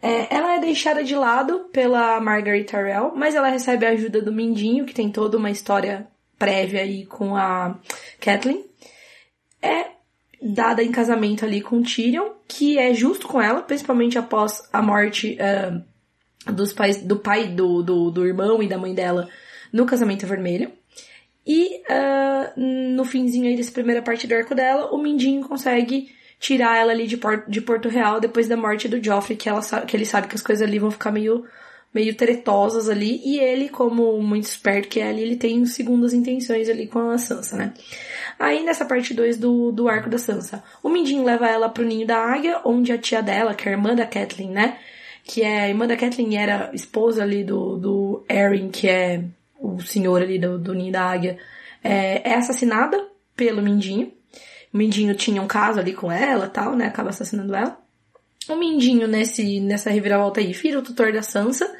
É, 0.00 0.34
ela 0.34 0.56
é 0.56 0.60
deixada 0.60 1.04
de 1.04 1.14
lado 1.14 1.68
pela 1.72 2.20
Margaret 2.20 2.64
Tyrell, 2.64 3.12
mas 3.14 3.34
ela 3.34 3.48
recebe 3.48 3.86
a 3.86 3.90
ajuda 3.90 4.22
do 4.22 4.32
Mindinho, 4.32 4.86
que 4.86 4.94
tem 4.94 5.10
toda 5.10 5.36
uma 5.36 5.50
história 5.50 6.06
prévia 6.38 6.82
aí 6.82 7.06
com 7.06 7.36
a 7.36 7.78
Kathleen. 8.20 8.64
É 9.62 9.92
dada 10.42 10.82
em 10.82 10.90
casamento 10.90 11.44
ali 11.44 11.60
com 11.60 11.82
Tyrion, 11.82 12.30
que 12.48 12.78
é 12.78 12.92
justo 12.92 13.28
com 13.28 13.40
ela, 13.40 13.62
principalmente 13.62 14.18
após 14.18 14.68
a 14.72 14.82
morte 14.82 15.38
uh, 15.40 16.52
dos 16.52 16.72
pais, 16.72 17.00
do 17.02 17.16
pai 17.16 17.48
do, 17.48 17.82
do, 17.82 18.10
do, 18.10 18.26
irmão 18.26 18.62
e 18.62 18.68
da 18.68 18.76
mãe 18.76 18.92
dela 18.92 19.28
no 19.72 19.86
casamento 19.86 20.26
vermelho. 20.26 20.72
E 21.46 21.80
uh, 21.80 22.60
no 22.96 23.04
finzinho 23.04 23.48
aí 23.48 23.56
dessa 23.56 23.72
primeira 23.72 24.02
parte 24.02 24.26
do 24.26 24.34
arco 24.34 24.54
dela, 24.54 24.92
o 24.92 24.98
Mindinho 24.98 25.46
consegue 25.48 26.10
tirar 26.38 26.76
ela 26.76 26.90
ali 26.90 27.06
de, 27.06 27.16
Porto, 27.16 27.48
de 27.48 27.60
Porto 27.60 27.88
Real 27.88 28.18
depois 28.18 28.48
da 28.48 28.56
morte 28.56 28.88
do 28.88 29.02
Joffrey, 29.02 29.36
que, 29.36 29.48
ela 29.48 29.60
que 29.86 29.96
ele 29.96 30.04
sabe 30.04 30.26
que 30.26 30.34
as 30.34 30.42
coisas 30.42 30.66
ali 30.66 30.78
vão 30.78 30.90
ficar 30.90 31.12
meio, 31.12 31.44
meio 31.94 32.14
tretosas 32.14 32.88
ali, 32.88 33.20
e 33.24 33.38
ele, 33.38 33.68
como 33.68 34.20
muito 34.22 34.44
esperto 34.44 34.88
que 34.88 35.00
é 35.00 35.08
ali, 35.08 35.22
ele 35.22 35.36
tem 35.36 35.64
segundas 35.66 36.12
intenções 36.12 36.68
ali 36.68 36.86
com 36.86 37.10
a 37.10 37.18
Sansa, 37.18 37.56
né? 37.56 37.74
Aí 38.38 38.64
nessa 38.64 38.84
parte 38.84 39.12
2 39.12 39.36
do, 39.36 39.70
do 39.72 39.88
arco 39.88 40.08
da 40.08 40.18
Sansa, 40.18 40.64
o 40.82 40.88
Mindinho 40.88 41.24
leva 41.24 41.46
ela 41.48 41.68
pro 41.68 41.84
ninho 41.84 42.06
da 42.06 42.16
águia, 42.16 42.60
onde 42.64 42.92
a 42.92 42.98
tia 42.98 43.22
dela, 43.22 43.54
que 43.54 43.68
é 43.68 43.72
a 43.72 43.74
irmã 43.76 43.94
da 43.94 44.06
Kathleen, 44.06 44.50
né? 44.50 44.78
Que 45.24 45.42
é 45.42 45.62
a 45.62 45.68
irmã 45.68 45.86
da 45.86 45.96
Kathleen 45.96 46.36
era 46.36 46.70
esposa 46.72 47.22
ali 47.22 47.44
do, 47.44 47.76
do 47.76 48.24
Erin, 48.28 48.70
que 48.70 48.88
é 48.88 49.22
o 49.60 49.80
senhor 49.80 50.22
ali 50.22 50.38
do, 50.38 50.58
do 50.58 50.74
ninho 50.74 50.92
da 50.92 51.04
águia, 51.04 51.38
é, 51.84 52.30
é 52.30 52.34
assassinada 52.34 52.98
pelo 53.36 53.62
Mindinho. 53.62 54.12
O 54.72 54.78
Mindinho 54.78 55.14
tinha 55.14 55.42
um 55.42 55.46
caso 55.46 55.78
ali 55.78 55.92
com 55.92 56.10
ela 56.10 56.48
tal, 56.48 56.74
né? 56.74 56.86
Acaba 56.86 57.10
assassinando 57.10 57.54
ela. 57.54 57.81
O 58.48 58.56
Mindinho, 58.56 59.06
nesse, 59.06 59.60
nessa 59.60 59.90
reviravolta 59.90 60.40
aí, 60.40 60.52
vira 60.52 60.78
o 60.78 60.82
tutor 60.82 61.12
da 61.12 61.22
Sansa. 61.22 61.72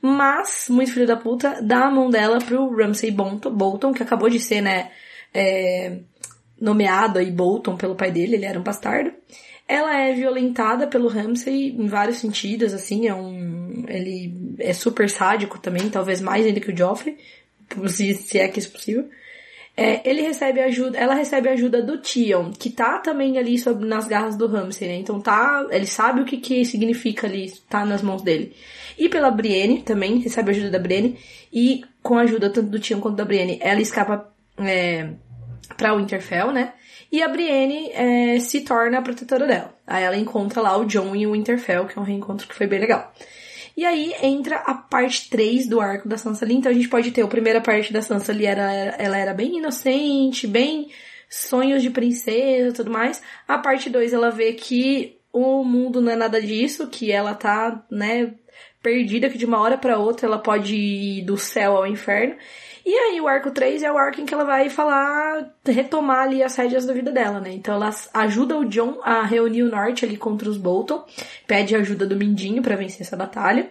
Mas, 0.00 0.66
muito 0.68 0.92
filho 0.92 1.06
da 1.06 1.16
puta, 1.16 1.60
dá 1.60 1.86
a 1.86 1.90
mão 1.90 2.08
dela 2.08 2.38
pro 2.38 2.74
Ramsay 2.74 3.10
Bolton, 3.10 3.92
que 3.92 4.02
acabou 4.02 4.30
de 4.30 4.38
ser, 4.38 4.60
né, 4.60 4.90
é, 5.34 5.98
nomeado 6.60 7.18
aí 7.18 7.30
Bolton 7.30 7.76
pelo 7.76 7.96
pai 7.96 8.10
dele, 8.12 8.36
ele 8.36 8.44
era 8.44 8.58
um 8.58 8.62
bastardo. 8.62 9.12
Ela 9.66 9.98
é 9.98 10.14
violentada 10.14 10.86
pelo 10.86 11.08
Ramsay 11.08 11.70
em 11.70 11.86
vários 11.88 12.18
sentidos, 12.18 12.72
assim, 12.72 13.06
é 13.06 13.14
um, 13.14 13.84
ele 13.88 14.56
é 14.58 14.72
super 14.72 15.10
sádico 15.10 15.58
também, 15.58 15.90
talvez 15.90 16.20
mais 16.20 16.46
ainda 16.46 16.60
que 16.60 16.70
o 16.70 16.76
Joffrey, 16.76 17.18
se, 17.88 18.14
se 18.14 18.38
é 18.38 18.48
que 18.48 18.60
isso 18.60 18.68
é 18.68 18.72
possível. 18.72 19.08
É, 19.80 20.00
ele 20.04 20.22
recebe 20.22 20.60
ajuda, 20.60 20.98
ela 20.98 21.14
recebe 21.14 21.48
ajuda 21.48 21.80
do 21.80 21.98
Tion, 21.98 22.50
que 22.50 22.68
tá 22.68 22.98
também 22.98 23.38
ali 23.38 23.56
sob, 23.56 23.86
nas 23.86 24.08
garras 24.08 24.36
do 24.36 24.48
Ramsay, 24.48 24.88
né? 24.88 24.96
Então 24.96 25.20
tá, 25.20 25.64
ele 25.70 25.86
sabe 25.86 26.20
o 26.20 26.24
que 26.24 26.38
que 26.38 26.64
significa 26.64 27.28
ali, 27.28 27.52
tá 27.70 27.84
nas 27.84 28.02
mãos 28.02 28.20
dele. 28.22 28.56
E 28.98 29.08
pela 29.08 29.30
Brienne 29.30 29.82
também, 29.82 30.18
recebe 30.18 30.50
ajuda 30.50 30.70
da 30.70 30.80
Brienne, 30.80 31.16
e 31.52 31.82
com 32.02 32.18
a 32.18 32.22
ajuda 32.22 32.50
tanto 32.50 32.68
do 32.68 32.80
Tion 32.80 32.98
quanto 32.98 33.16
da 33.16 33.24
Brienne, 33.24 33.58
ela 33.62 33.80
escapa 33.80 34.28
é, 34.58 35.10
pra 35.76 35.94
Winterfell, 35.94 36.50
né? 36.50 36.72
E 37.12 37.22
a 37.22 37.28
Brienne 37.28 37.90
é, 37.92 38.40
se 38.40 38.62
torna 38.62 38.98
a 38.98 39.02
protetora 39.02 39.46
dela. 39.46 39.72
Aí 39.86 40.02
ela 40.02 40.16
encontra 40.16 40.60
lá 40.60 40.76
o 40.76 40.86
John 40.86 41.14
e 41.14 41.24
o 41.24 41.32
Winterfell, 41.32 41.86
que 41.86 41.96
é 41.96 42.02
um 42.02 42.04
reencontro 42.04 42.48
que 42.48 42.54
foi 42.54 42.66
bem 42.66 42.80
legal. 42.80 43.12
E 43.78 43.84
aí 43.84 44.12
entra 44.20 44.56
a 44.56 44.74
parte 44.74 45.30
3 45.30 45.68
do 45.68 45.80
arco 45.80 46.08
da 46.08 46.18
Sansa 46.18 46.44
ali. 46.44 46.56
Então 46.56 46.68
a 46.68 46.74
gente 46.74 46.88
pode 46.88 47.12
ter 47.12 47.22
a 47.22 47.28
primeira 47.28 47.60
parte 47.60 47.92
da 47.92 48.02
Sansa 48.02 48.32
ali, 48.32 48.44
era, 48.44 48.72
ela 48.98 49.16
era 49.16 49.32
bem 49.32 49.58
inocente, 49.58 50.48
bem 50.48 50.90
sonhos 51.30 51.80
de 51.80 51.88
princesa 51.88 52.70
e 52.70 52.72
tudo 52.72 52.90
mais. 52.90 53.22
A 53.46 53.56
parte 53.56 53.88
2 53.88 54.12
ela 54.12 54.32
vê 54.32 54.52
que 54.54 55.16
o 55.32 55.62
mundo 55.62 56.00
não 56.00 56.10
é 56.10 56.16
nada 56.16 56.42
disso, 56.42 56.88
que 56.88 57.12
ela 57.12 57.36
tá, 57.36 57.86
né, 57.88 58.34
perdida, 58.82 59.30
que 59.30 59.38
de 59.38 59.46
uma 59.46 59.60
hora 59.60 59.78
para 59.78 59.96
outra 59.96 60.26
ela 60.26 60.38
pode 60.38 60.74
ir 60.74 61.22
do 61.22 61.36
céu 61.36 61.76
ao 61.76 61.86
inferno. 61.86 62.34
E 62.88 62.94
aí 62.94 63.20
o 63.20 63.28
arco 63.28 63.50
3 63.50 63.82
é 63.82 63.92
o 63.92 63.98
arco 63.98 64.18
em 64.18 64.24
que 64.24 64.32
ela 64.32 64.46
vai 64.46 64.70
falar, 64.70 65.54
retomar 65.66 66.22
ali 66.22 66.42
as 66.42 66.56
rédeas 66.56 66.86
da 66.86 66.94
vida 66.94 67.12
dela, 67.12 67.38
né? 67.38 67.52
Então 67.52 67.74
ela 67.74 67.94
ajuda 68.14 68.56
o 68.56 68.64
John 68.64 68.98
a 69.02 69.24
reunir 69.24 69.62
o 69.62 69.70
norte 69.70 70.06
ali 70.06 70.16
contra 70.16 70.48
os 70.48 70.56
Bolton, 70.56 71.04
pede 71.46 71.76
ajuda 71.76 72.06
do 72.06 72.16
Mindinho 72.16 72.62
para 72.62 72.76
vencer 72.76 73.02
essa 73.02 73.14
batalha. 73.14 73.68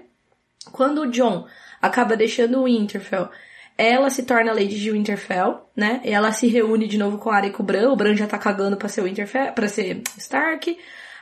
Quando 0.72 1.02
o 1.02 1.10
John 1.10 1.48
acaba 1.82 2.16
deixando 2.16 2.60
o 2.60 2.66
Winterfell, 2.66 3.28
ela 3.76 4.12
se 4.12 4.22
torna 4.22 4.54
Lady 4.54 4.80
de 4.80 4.92
Winterfell, 4.92 5.68
né? 5.76 6.00
E 6.04 6.12
ela 6.12 6.32
se 6.32 6.46
reúne 6.46 6.88
de 6.88 7.00
novo 7.00 7.18
com 7.18 7.32
a 7.32 7.38
Arya 7.38 7.50
e 7.50 7.54
com 7.54 7.64
o 7.64 7.66
Bran. 7.66 7.90
O 7.90 7.96
Bran 7.96 8.16
já 8.16 8.28
tá 8.28 8.38
cagando 8.38 8.78
pra 8.78 8.88
ser 8.88 9.02
Winterfell, 9.02 9.52
para 9.54 9.68
ser 9.68 10.04
Stark 10.20 10.78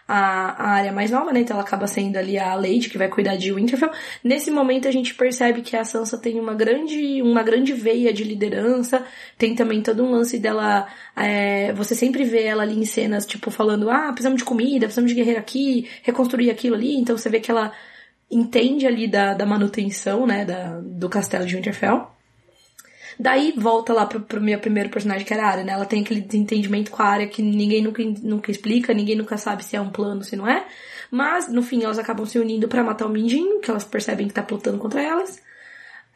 a, 0.07 0.63
a 0.63 0.69
área 0.69 0.91
mais 0.91 1.09
nova, 1.09 1.31
né? 1.31 1.39
Então 1.39 1.55
ela 1.55 1.65
acaba 1.65 1.87
sendo 1.87 2.17
ali 2.17 2.37
a 2.37 2.53
Lady 2.55 2.89
que 2.89 2.97
vai 2.97 3.07
cuidar 3.07 3.35
de 3.35 3.51
Winterfell. 3.51 3.91
Nesse 4.23 4.51
momento 4.51 4.87
a 4.87 4.91
gente 4.91 5.15
percebe 5.15 5.61
que 5.61 5.75
a 5.75 5.83
Sansa 5.83 6.17
tem 6.17 6.39
uma 6.39 6.53
grande, 6.53 7.21
uma 7.21 7.41
grande 7.41 7.73
veia 7.73 8.13
de 8.13 8.23
liderança. 8.23 9.03
Tem 9.37 9.55
também 9.55 9.81
todo 9.81 10.03
um 10.03 10.11
lance 10.11 10.37
dela. 10.37 10.87
É, 11.15 11.73
você 11.73 11.95
sempre 11.95 12.23
vê 12.23 12.43
ela 12.43 12.63
ali 12.63 12.77
em 12.77 12.85
cenas, 12.85 13.25
tipo, 13.25 13.49
falando, 13.49 13.89
ah, 13.89 14.11
precisamos 14.11 14.39
de 14.39 14.45
comida, 14.45 14.85
precisamos 14.85 15.11
de 15.11 15.15
guerreiro 15.15 15.39
aqui, 15.39 15.89
reconstruir 16.03 16.51
aquilo 16.51 16.75
ali. 16.75 16.95
Então 16.97 17.17
você 17.17 17.29
vê 17.29 17.39
que 17.39 17.49
ela 17.49 17.71
entende 18.29 18.85
ali 18.87 19.07
da, 19.07 19.33
da 19.33 19.45
manutenção, 19.45 20.25
né, 20.25 20.45
da, 20.45 20.79
do 20.81 21.09
castelo 21.09 21.45
de 21.45 21.55
Winterfell. 21.55 22.14
Daí 23.19 23.53
volta 23.55 23.93
lá 23.93 24.05
pro, 24.05 24.19
pro 24.21 24.41
meu 24.41 24.59
primeiro 24.59 24.89
personagem, 24.89 25.25
que 25.25 25.33
era 25.33 25.43
a 25.43 25.49
área, 25.49 25.63
né? 25.63 25.73
Ela 25.73 25.85
tem 25.85 26.01
aquele 26.01 26.21
desentendimento 26.21 26.91
com 26.91 27.01
a 27.01 27.05
área 27.05 27.27
que 27.27 27.41
ninguém 27.41 27.81
nunca, 27.81 28.03
nunca 28.21 28.51
explica, 28.51 28.93
ninguém 28.93 29.15
nunca 29.15 29.37
sabe 29.37 29.63
se 29.63 29.75
é 29.75 29.81
um 29.81 29.89
plano, 29.89 30.23
se 30.23 30.35
não 30.35 30.47
é. 30.47 30.65
Mas, 31.09 31.47
no 31.47 31.61
fim, 31.61 31.83
elas 31.83 31.99
acabam 31.99 32.25
se 32.25 32.37
unindo 32.37 32.67
para 32.67 32.83
matar 32.83 33.05
o 33.05 33.09
Mindinho, 33.09 33.59
que 33.61 33.69
elas 33.69 33.83
percebem 33.83 34.27
que 34.27 34.33
tá 34.33 34.43
plotando 34.43 34.77
contra 34.77 35.01
elas. 35.01 35.41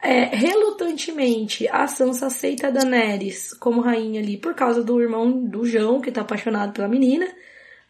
É, 0.02 0.24
relutantemente, 0.34 1.68
a 1.68 1.86
Sansa 1.86 2.26
aceita 2.26 2.68
a 2.68 2.70
Daenerys 2.70 3.52
como 3.54 3.82
rainha 3.82 4.20
ali 4.20 4.36
por 4.36 4.54
causa 4.54 4.82
do 4.82 5.00
irmão 5.00 5.44
do 5.44 5.66
João, 5.66 6.00
que 6.00 6.10
tá 6.10 6.22
apaixonado 6.22 6.72
pela 6.72 6.88
menina. 6.88 7.26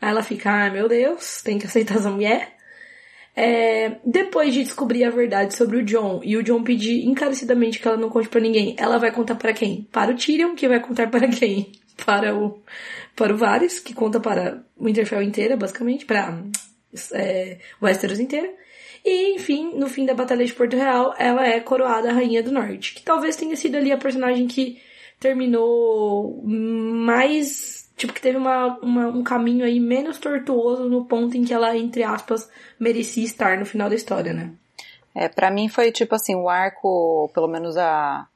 Aí 0.01 0.11
ela 0.11 0.23
fica, 0.23 0.51
ai 0.51 0.71
meu 0.71 0.89
Deus, 0.89 1.43
tem 1.43 1.59
que 1.59 1.67
aceitar 1.67 1.97
essa 1.97 2.11
mulher. 2.11 2.57
É, 3.43 3.97
depois 4.05 4.53
de 4.53 4.63
descobrir 4.63 5.03
a 5.03 5.09
verdade 5.09 5.57
sobre 5.57 5.79
o 5.79 5.83
John 5.83 6.21
e 6.23 6.37
o 6.37 6.43
John 6.43 6.63
pedir 6.63 7.07
encarecidamente 7.07 7.79
que 7.79 7.89
ela 7.89 7.97
não 7.97 8.11
conte 8.11 8.29
para 8.29 8.39
ninguém, 8.39 8.77
ela 8.79 8.99
vai 8.99 9.11
contar 9.11 9.37
para 9.37 9.55
quem? 9.55 9.89
Para 9.91 10.13
o 10.13 10.15
Tyrion, 10.15 10.55
que 10.55 10.69
vai 10.69 10.79
contar 10.79 11.11
para 11.11 11.27
quem? 11.33 11.73
Para 12.05 12.37
o 12.37 12.61
para 13.17 13.33
o 13.33 13.39
Varys, 13.39 13.79
que 13.79 13.95
conta 13.95 14.21
para 14.21 14.63
o 14.77 14.85
Winterfell 14.85 15.23
inteira, 15.23 15.57
basicamente, 15.57 16.05
para 16.05 16.43
é, 17.15 17.57
Westeros 17.81 18.21
inteira. 18.21 18.53
E, 19.03 19.35
enfim, 19.37 19.73
no 19.75 19.89
fim 19.89 20.05
da 20.05 20.13
Batalha 20.13 20.45
de 20.45 20.53
Porto 20.53 20.77
Real, 20.77 21.15
ela 21.19 21.47
é 21.47 21.61
coroada 21.61 22.13
Rainha 22.13 22.43
do 22.43 22.53
Norte, 22.53 22.93
que 22.93 23.03
talvez 23.03 23.37
tenha 23.37 23.57
sido 23.57 23.77
ali 23.77 23.91
a 23.91 23.97
personagem 23.97 24.47
que 24.47 24.79
terminou 25.19 26.43
mais 26.45 27.80
tipo, 28.01 28.15
que 28.15 28.21
teve 28.21 28.39
uma, 28.39 28.79
uma, 28.79 29.09
um 29.09 29.23
caminho 29.23 29.65
aí 29.65 29.79
menos 29.79 30.19
tortuoso 30.19 30.89
no 30.89 31.05
ponto 31.05 31.37
em 31.37 31.45
que 31.45 31.53
ela, 31.53 31.77
entre 31.77 32.03
aspas, 32.03 32.51
merecia 32.79 33.25
estar 33.25 33.59
no 33.59 33.67
final 33.67 33.89
da 33.91 33.95
história, 33.95 34.33
né? 34.33 34.51
É, 35.15 35.29
pra 35.29 35.51
mim 35.51 35.69
foi, 35.69 35.93
tipo 35.93 36.15
assim, 36.15 36.35
o 36.35 36.49
arco, 36.49 37.31
pelo 37.35 37.47
menos 37.47 37.77
a, 37.77 38.27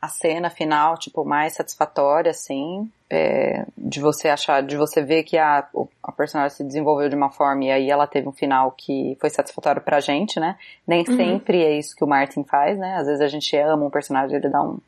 a 0.00 0.08
cena 0.08 0.50
final, 0.50 0.96
tipo, 0.96 1.24
mais 1.24 1.54
satisfatória, 1.54 2.30
assim, 2.30 2.88
é, 3.10 3.64
de 3.76 4.00
você 4.00 4.28
achar, 4.28 4.62
de 4.62 4.76
você 4.76 5.02
ver 5.02 5.24
que 5.24 5.36
a, 5.36 5.66
a 6.02 6.12
personagem 6.12 6.56
se 6.56 6.62
desenvolveu 6.62 7.08
de 7.08 7.16
uma 7.16 7.30
forma 7.30 7.64
e 7.64 7.72
aí 7.72 7.90
ela 7.90 8.06
teve 8.06 8.28
um 8.28 8.32
final 8.32 8.70
que 8.70 9.16
foi 9.20 9.30
satisfatório 9.30 9.82
pra 9.82 9.98
gente, 9.98 10.38
né? 10.38 10.56
Nem 10.86 11.04
uhum. 11.08 11.16
sempre 11.16 11.64
é 11.64 11.76
isso 11.76 11.96
que 11.96 12.04
o 12.04 12.08
Martin 12.08 12.44
faz, 12.44 12.78
né? 12.78 12.94
Às 12.98 13.06
vezes 13.06 13.20
a 13.20 13.28
gente 13.28 13.56
ama 13.56 13.84
um 13.84 13.90
personagem, 13.90 14.36
ele 14.36 14.48
dá 14.48 14.62
um, 14.62 14.78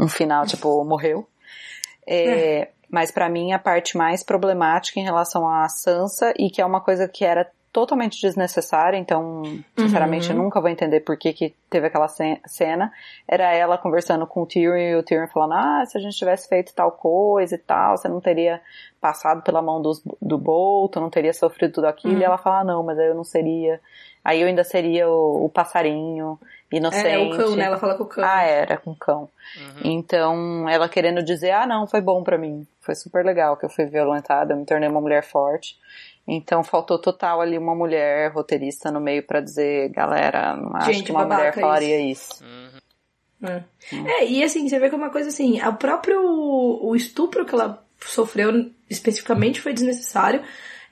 um 0.00 0.08
final, 0.08 0.46
tipo, 0.46 0.82
morreu. 0.84 1.26
É, 2.06 2.60
é. 2.60 2.70
Mas 2.92 3.10
para 3.10 3.26
mim 3.26 3.52
a 3.52 3.58
parte 3.58 3.96
mais 3.96 4.22
problemática 4.22 5.00
em 5.00 5.02
relação 5.02 5.48
à 5.48 5.66
Sansa 5.66 6.34
e 6.38 6.50
que 6.50 6.60
é 6.60 6.66
uma 6.66 6.82
coisa 6.82 7.08
que 7.08 7.24
era 7.24 7.50
totalmente 7.72 8.20
desnecessária, 8.20 8.98
então, 8.98 9.42
sinceramente, 9.78 10.30
uhum. 10.30 10.36
eu 10.36 10.42
nunca 10.42 10.60
vou 10.60 10.68
entender 10.68 11.00
por 11.00 11.16
que, 11.16 11.32
que 11.32 11.54
teve 11.70 11.86
aquela 11.86 12.06
cena. 12.06 12.92
Era 13.26 13.50
ela 13.54 13.78
conversando 13.78 14.26
com 14.26 14.42
o 14.42 14.46
Tyrion 14.46 14.76
e 14.76 14.94
o 14.94 15.02
Tyrion 15.02 15.26
falando, 15.28 15.54
ah, 15.54 15.82
se 15.86 15.96
a 15.96 16.00
gente 16.00 16.14
tivesse 16.14 16.46
feito 16.46 16.74
tal 16.74 16.92
coisa 16.92 17.54
e 17.54 17.58
tal, 17.58 17.96
você 17.96 18.08
não 18.08 18.20
teria 18.20 18.60
passado 19.00 19.40
pela 19.40 19.62
mão 19.62 19.80
dos, 19.80 20.02
do 20.20 20.36
Bolton, 20.36 21.00
não 21.00 21.08
teria 21.08 21.32
sofrido 21.32 21.72
tudo 21.72 21.86
aquilo. 21.86 22.12
Uhum. 22.12 22.20
E 22.20 22.24
ela 22.24 22.36
fala, 22.36 22.60
ah, 22.60 22.64
não, 22.64 22.82
mas 22.82 22.98
aí 22.98 23.06
eu 23.06 23.14
não 23.14 23.24
seria. 23.24 23.80
Aí 24.22 24.42
eu 24.42 24.46
ainda 24.46 24.64
seria 24.64 25.08
o, 25.08 25.46
o 25.46 25.48
passarinho 25.48 26.38
inocente. 26.72 27.08
É, 27.08 27.18
o 27.18 27.36
cão, 27.36 27.56
né? 27.56 27.64
Ela 27.64 27.78
fala 27.78 27.94
com 27.94 28.04
o 28.04 28.06
cão. 28.06 28.24
Ah, 28.24 28.42
era 28.42 28.76
com 28.76 28.90
o 28.92 28.96
cão. 28.96 29.28
Uhum. 29.56 29.80
Então, 29.84 30.68
ela 30.68 30.88
querendo 30.88 31.22
dizer, 31.22 31.50
ah, 31.50 31.66
não, 31.66 31.86
foi 31.86 32.00
bom 32.00 32.22
para 32.22 32.38
mim. 32.38 32.66
Foi 32.80 32.94
super 32.94 33.24
legal 33.24 33.56
que 33.56 33.64
eu 33.64 33.70
fui 33.70 33.86
violentada, 33.86 34.54
eu 34.54 34.58
me 34.58 34.64
tornei 34.64 34.88
uma 34.88 35.00
mulher 35.00 35.22
forte. 35.22 35.76
Então 36.26 36.62
faltou 36.62 37.00
total 37.00 37.40
ali 37.40 37.58
uma 37.58 37.74
mulher 37.74 38.30
roteirista 38.30 38.90
no 38.90 39.00
meio 39.00 39.24
para 39.24 39.40
dizer, 39.40 39.88
galera, 39.90 40.56
não 40.56 40.76
acho 40.76 40.92
Gente, 40.92 41.06
que 41.06 41.12
uma 41.12 41.24
mulher 41.24 41.52
falaria 41.52 41.98
isso. 42.00 42.34
isso. 42.34 42.44
Uhum. 42.44 43.48
É. 43.48 43.64
Hum. 43.92 44.06
é, 44.06 44.24
e 44.26 44.44
assim, 44.44 44.68
você 44.68 44.78
vê 44.78 44.88
que 44.88 44.94
é 44.94 44.98
uma 44.98 45.10
coisa 45.10 45.28
assim, 45.28 45.60
o 45.60 45.74
próprio 45.74 46.20
o 46.22 46.94
estupro 46.94 47.44
que 47.44 47.52
ela 47.52 47.82
sofreu 48.00 48.70
especificamente 48.88 49.60
foi 49.60 49.72
desnecessário. 49.72 50.42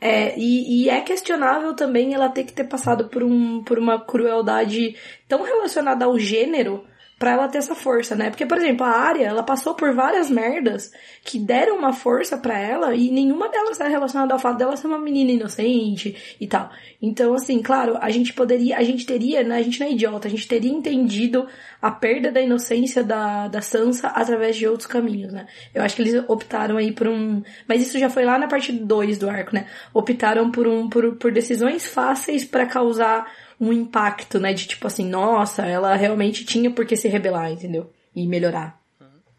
É, 0.00 0.38
e, 0.38 0.84
e, 0.84 0.88
é 0.88 1.00
questionável 1.02 1.74
também 1.74 2.14
ela 2.14 2.30
ter 2.30 2.44
que 2.44 2.54
ter 2.54 2.64
passado 2.64 3.08
por, 3.10 3.22
um, 3.22 3.62
por 3.62 3.78
uma 3.78 4.00
crueldade 4.00 4.96
tão 5.28 5.42
relacionada 5.42 6.06
ao 6.06 6.18
gênero 6.18 6.84
para 7.20 7.32
ela 7.32 7.48
ter 7.48 7.58
essa 7.58 7.74
força, 7.74 8.16
né? 8.16 8.30
Porque, 8.30 8.46
por 8.46 8.56
exemplo, 8.56 8.86
a 8.86 8.88
Arya, 8.88 9.26
ela 9.26 9.42
passou 9.42 9.74
por 9.74 9.92
várias 9.92 10.30
merdas 10.30 10.90
que 11.22 11.38
deram 11.38 11.76
uma 11.76 11.92
força 11.92 12.38
para 12.38 12.58
ela 12.58 12.94
e 12.94 13.10
nenhuma 13.10 13.50
delas 13.50 13.78
é 13.78 13.86
relacionada 13.86 14.32
ao 14.32 14.40
fato 14.40 14.56
dela 14.56 14.74
ser 14.74 14.86
uma 14.86 14.98
menina 14.98 15.30
inocente 15.30 16.16
e 16.40 16.46
tal. 16.46 16.70
Então, 17.00 17.34
assim, 17.34 17.60
claro, 17.60 17.98
a 18.00 18.08
gente 18.08 18.32
poderia, 18.32 18.78
a 18.78 18.82
gente 18.82 19.04
teria, 19.04 19.44
né? 19.44 19.58
A 19.58 19.62
gente 19.62 19.78
não 19.78 19.86
é 19.86 19.92
idiota, 19.92 20.28
a 20.28 20.30
gente 20.30 20.48
teria 20.48 20.72
entendido 20.72 21.46
a 21.82 21.90
perda 21.90 22.32
da 22.32 22.40
inocência 22.40 23.04
da, 23.04 23.48
da 23.48 23.60
Sansa 23.60 24.08
através 24.08 24.56
de 24.56 24.66
outros 24.66 24.86
caminhos, 24.86 25.30
né? 25.30 25.46
Eu 25.74 25.82
acho 25.82 25.96
que 25.96 26.00
eles 26.00 26.24
optaram 26.26 26.78
aí 26.78 26.90
por 26.90 27.06
um, 27.06 27.42
mas 27.68 27.82
isso 27.82 27.98
já 27.98 28.08
foi 28.08 28.24
lá 28.24 28.38
na 28.38 28.48
parte 28.48 28.72
2 28.72 29.18
do 29.18 29.28
arco, 29.28 29.54
né? 29.54 29.66
Optaram 29.92 30.50
por 30.50 30.66
um, 30.66 30.88
por, 30.88 31.16
por 31.16 31.30
decisões 31.30 31.86
fáceis 31.86 32.46
para 32.46 32.64
causar 32.64 33.30
um 33.60 33.72
impacto, 33.72 34.40
né? 34.40 34.54
De 34.54 34.66
tipo 34.66 34.86
assim, 34.86 35.06
nossa, 35.06 35.66
ela 35.66 35.94
realmente 35.94 36.44
tinha 36.44 36.70
por 36.70 36.86
que 36.86 36.96
se 36.96 37.08
rebelar, 37.08 37.52
entendeu? 37.52 37.92
E 38.16 38.26
melhorar. 38.26 38.80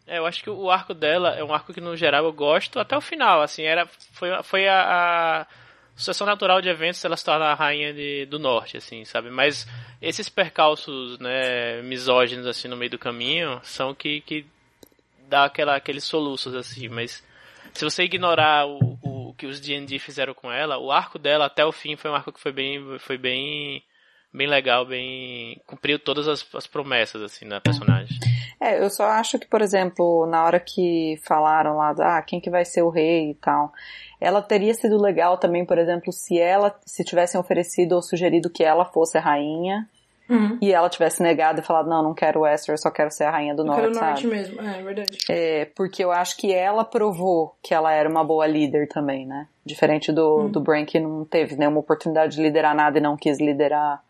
É, 0.06 0.18
eu 0.18 0.26
acho 0.26 0.42
que 0.42 0.50
o 0.50 0.70
arco 0.70 0.94
dela 0.94 1.34
é 1.36 1.42
um 1.42 1.54
arco 1.54 1.72
que 1.72 1.80
no 1.80 1.96
geral 1.96 2.24
eu 2.24 2.32
gosto 2.32 2.78
até 2.78 2.96
o 2.96 3.00
final, 3.00 3.40
assim, 3.40 3.62
era 3.62 3.86
foi, 3.86 4.30
foi 4.42 4.68
a, 4.68 4.82
a 5.40 5.46
sucessão 5.94 6.26
natural 6.26 6.60
de 6.60 6.68
eventos 6.68 7.04
ela 7.04 7.16
se 7.16 7.24
torna 7.24 7.46
a 7.46 7.54
rainha 7.54 7.92
de, 7.94 8.26
do 8.26 8.38
norte, 8.38 8.76
assim, 8.76 9.04
sabe? 9.04 9.30
Mas 9.30 9.66
esses 10.00 10.28
percalços, 10.28 11.18
né, 11.18 11.80
misóginos 11.82 12.46
assim 12.46 12.68
no 12.68 12.76
meio 12.76 12.90
do 12.90 12.98
caminho 12.98 13.60
são 13.62 13.94
que 13.94 14.20
que 14.22 14.44
dá 15.28 15.44
aquela 15.44 15.76
aqueles 15.76 16.04
soluços 16.04 16.54
assim, 16.54 16.88
mas 16.88 17.24
se 17.72 17.84
você 17.84 18.02
ignorar 18.02 18.66
o, 18.66 18.98
o 19.02 19.34
que 19.34 19.46
os 19.46 19.60
D&D 19.60 19.98
fizeram 19.98 20.34
com 20.34 20.52
ela, 20.52 20.78
o 20.78 20.92
arco 20.92 21.18
dela 21.18 21.46
até 21.46 21.64
o 21.64 21.72
fim 21.72 21.96
foi 21.96 22.10
um 22.10 22.14
arco 22.14 22.32
que 22.32 22.40
foi 22.40 22.52
bem 22.52 22.98
foi 22.98 23.16
bem 23.16 23.82
bem 24.32 24.46
legal, 24.46 24.86
bem. 24.86 25.60
cumpriu 25.66 25.98
todas 25.98 26.26
as, 26.26 26.46
as 26.54 26.66
promessas, 26.66 27.22
assim, 27.22 27.46
da 27.46 27.60
personagem. 27.60 28.18
É, 28.60 28.82
eu 28.82 28.88
só 28.90 29.04
acho 29.04 29.38
que, 29.38 29.46
por 29.46 29.60
exemplo, 29.60 30.26
na 30.26 30.44
hora 30.44 30.60
que 30.60 31.18
falaram 31.26 31.76
lá, 31.76 31.94
ah, 31.98 32.22
quem 32.22 32.40
que 32.40 32.50
vai 32.50 32.64
ser 32.64 32.82
o 32.82 32.90
rei 32.90 33.30
e 33.30 33.34
tal, 33.34 33.72
ela 34.20 34.40
teria 34.40 34.72
sido 34.72 35.00
legal 35.00 35.36
também, 35.36 35.64
por 35.66 35.78
exemplo, 35.78 36.12
se 36.12 36.38
ela, 36.38 36.74
se 36.86 37.04
tivessem 37.04 37.40
oferecido 37.40 37.94
ou 37.94 38.02
sugerido 38.02 38.48
que 38.48 38.64
ela 38.64 38.84
fosse 38.84 39.18
a 39.18 39.20
rainha, 39.20 39.88
uhum. 40.28 40.58
e 40.60 40.72
ela 40.72 40.88
tivesse 40.88 41.22
negado 41.22 41.60
e 41.60 41.64
falado, 41.64 41.88
não, 41.88 42.02
não 42.02 42.14
quero 42.14 42.40
Westeros, 42.40 42.80
só 42.80 42.90
quero 42.90 43.10
ser 43.10 43.24
a 43.24 43.30
rainha 43.30 43.54
do 43.54 43.62
eu 43.62 43.66
norte, 43.66 43.80
quero 43.80 43.92
o 43.92 44.00
norte 44.00 44.22
sabe? 44.22 44.34
mesmo, 44.34 44.60
é, 44.60 44.78
é 44.78 44.82
verdade. 44.82 45.18
É, 45.28 45.64
porque 45.76 46.02
eu 46.04 46.10
acho 46.10 46.36
que 46.36 46.52
ela 46.52 46.84
provou 46.84 47.56
que 47.62 47.74
ela 47.74 47.92
era 47.92 48.08
uma 48.08 48.24
boa 48.24 48.46
líder 48.46 48.88
também, 48.88 49.26
né? 49.26 49.46
Diferente 49.64 50.10
do, 50.12 50.38
uhum. 50.38 50.50
do 50.50 50.60
Bran 50.60 50.84
que 50.84 50.98
não 50.98 51.24
teve 51.24 51.56
nenhuma 51.56 51.80
oportunidade 51.80 52.36
de 52.36 52.42
liderar 52.42 52.74
nada 52.74 52.98
e 52.98 53.02
não 53.02 53.16
quis 53.16 53.38
liderar 53.38 54.02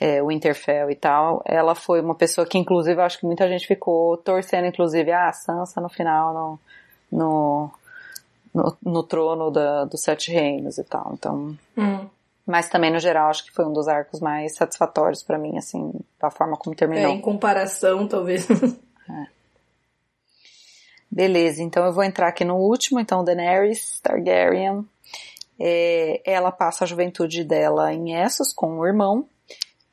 é, 0.00 0.22
o 0.22 0.30
Interfell 0.32 0.90
e 0.90 0.96
tal. 0.96 1.42
Ela 1.44 1.74
foi 1.74 2.00
uma 2.00 2.14
pessoa 2.14 2.46
que, 2.46 2.56
inclusive, 2.56 3.00
acho 3.00 3.18
que 3.18 3.26
muita 3.26 3.46
gente 3.46 3.66
ficou 3.66 4.16
torcendo, 4.16 4.66
inclusive, 4.66 5.12
ah, 5.12 5.28
a 5.28 5.32
Sansa 5.32 5.80
no 5.80 5.90
final, 5.90 6.32
no, 6.32 6.58
no, 7.12 7.70
no, 8.54 8.76
no 8.82 9.02
trono 9.02 9.50
da, 9.50 9.84
dos 9.84 10.00
Sete 10.00 10.32
Reinos 10.32 10.78
e 10.78 10.84
tal. 10.84 11.12
Então... 11.12 11.56
Uhum. 11.76 12.08
Mas 12.46 12.68
também, 12.68 12.90
no 12.90 12.98
geral, 12.98 13.30
acho 13.30 13.44
que 13.44 13.52
foi 13.52 13.64
um 13.64 13.72
dos 13.72 13.86
arcos 13.86 14.18
mais 14.18 14.56
satisfatórios 14.56 15.22
para 15.22 15.38
mim, 15.38 15.56
assim, 15.56 15.92
da 16.18 16.32
forma 16.32 16.56
como 16.56 16.74
terminou. 16.74 17.12
É, 17.12 17.14
em 17.14 17.20
comparação, 17.20 18.08
talvez. 18.08 18.48
é. 19.08 19.26
Beleza, 21.08 21.62
então 21.62 21.84
eu 21.84 21.92
vou 21.92 22.02
entrar 22.02 22.26
aqui 22.26 22.44
no 22.44 22.56
último, 22.56 22.98
então 22.98 23.22
Daenerys 23.22 24.00
Targaryen. 24.00 24.84
É, 25.60 26.22
ela 26.24 26.50
passa 26.50 26.82
a 26.82 26.86
juventude 26.86 27.44
dela 27.44 27.92
em 27.92 28.14
Essos 28.14 28.52
com 28.52 28.78
o 28.78 28.86
irmão, 28.86 29.28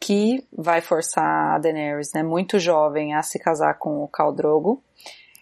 que 0.07 0.41
vai 0.53 0.79
forçar 0.79 1.55
a 1.55 1.59
Daenerys, 1.59 2.13
né, 2.13 2.23
muito 2.23 2.57
jovem, 2.59 3.13
a 3.13 3.21
se 3.21 3.37
casar 3.37 3.73
com 3.73 4.01
o 4.01 4.07
Khal 4.07 4.33
Drogo. 4.33 4.81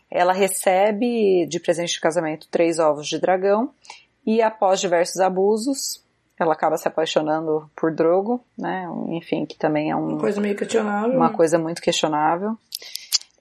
Ela 0.10 0.34
recebe 0.34 1.46
de 1.46 1.60
presente 1.60 1.94
de 1.94 2.00
casamento 2.00 2.48
três 2.50 2.80
ovos 2.80 3.08
de 3.08 3.20
dragão 3.20 3.70
e 4.26 4.42
após 4.42 4.82
diversos 4.82 5.22
abusos, 5.22 6.04
ela 6.40 6.54
acaba 6.54 6.78
se 6.78 6.88
apaixonando 6.88 7.70
por 7.76 7.94
Drogo, 7.94 8.44
né? 8.58 8.88
Enfim, 9.10 9.46
que 9.46 9.56
também 9.56 9.92
é 9.92 9.96
um, 9.96 10.14
uma 10.14 10.20
coisa 10.20 10.42
meio 10.42 10.56
questionável. 10.56 11.16
Uma 11.16 11.30
coisa 11.30 11.60
muito 11.60 11.80
questionável. 11.80 12.58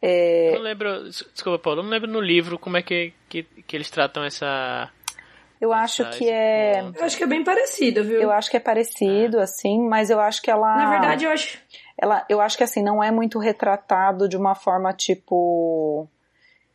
É... 0.03 0.51
Eu 0.51 0.57
não 0.57 0.63
lembro, 0.63 1.05
desculpa, 1.05 1.59
Paulo, 1.59 1.81
eu 1.81 1.85
não 1.85 1.91
lembro 1.91 2.11
no 2.11 2.21
livro 2.21 2.59
como 2.59 2.77
é 2.77 2.83
que, 2.83 3.15
que, 3.31 3.45
que 3.45 3.75
eles 3.75 3.89
tratam 3.89 4.23
essa. 4.23 4.91
Eu 5.65 5.73
acho 5.73 6.09
que 6.11 6.29
é. 6.29 6.81
Eu 6.95 7.05
acho 7.05 7.17
que 7.17 7.25
é 7.25 7.27
bem 7.27 7.43
parecido, 7.43 8.05
viu? 8.05 8.21
Eu 8.21 8.31
acho 8.31 8.51
que 8.51 8.57
é 8.57 8.61
parecido, 8.61 9.39
é. 9.39 9.45
assim, 9.45 9.81
mas 9.89 10.11
eu 10.11 10.21
acho 10.21 10.43
que 10.43 10.51
ela. 10.51 10.77
Na 10.77 10.91
verdade, 10.91 11.25
eu 11.25 11.31
acho. 11.31 11.59
Ela, 11.97 12.25
eu 12.29 12.41
acho 12.41 12.59
que 12.59 12.65
assim, 12.65 12.83
não 12.83 13.03
é 13.03 13.11
muito 13.11 13.39
retratado 13.39 14.29
de 14.29 14.37
uma 14.37 14.55
forma 14.55 14.93
tipo 14.93 16.09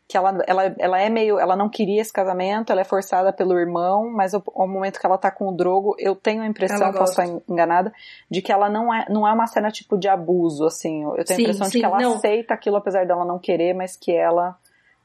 que 0.08 0.18
ela, 0.18 0.40
ela, 0.48 0.76
ela 0.80 1.00
é 1.00 1.08
meio, 1.08 1.38
ela 1.38 1.56
não 1.56 1.70
queria 1.70 2.02
esse 2.02 2.12
casamento, 2.12 2.72
ela 2.72 2.82
é 2.82 2.84
forçada 2.84 3.32
pelo 3.32 3.56
irmão, 3.56 4.12
mas 4.12 4.34
ao, 4.34 4.42
ao 4.56 4.68
momento 4.68 5.00
que 5.00 5.06
ela 5.06 5.20
tá 5.20 5.30
com 5.30 5.50
o 5.50 5.56
Drogo, 5.56 5.96
eu 6.00 6.16
tenho 6.16 6.42
a 6.42 6.48
impressão, 6.48 6.92
posso 6.92 7.12
estar 7.12 7.28
enganada, 7.48 7.94
de 8.28 8.42
que 8.42 8.52
ela 8.52 8.72
não 8.72 8.92
é, 8.92 9.06
não 9.08 9.28
é 9.28 9.32
uma 9.32 9.46
cena 9.46 9.70
tipo 9.70 10.00
de 10.00 10.08
abuso, 10.08 10.66
assim, 10.66 11.04
eu 11.04 11.24
tenho 11.24 11.28
sim, 11.28 11.34
a 11.34 11.42
impressão 11.42 11.68
sim, 11.68 11.74
de 11.74 11.80
que 11.80 11.86
ela 11.86 12.00
não. 12.00 12.16
aceita 12.16 12.56
aquilo 12.56 12.78
apesar 12.78 13.06
dela 13.06 13.24
não 13.24 13.38
querer, 13.38 13.76
mas 13.76 13.96
que 13.96 14.12
ela, 14.12 14.58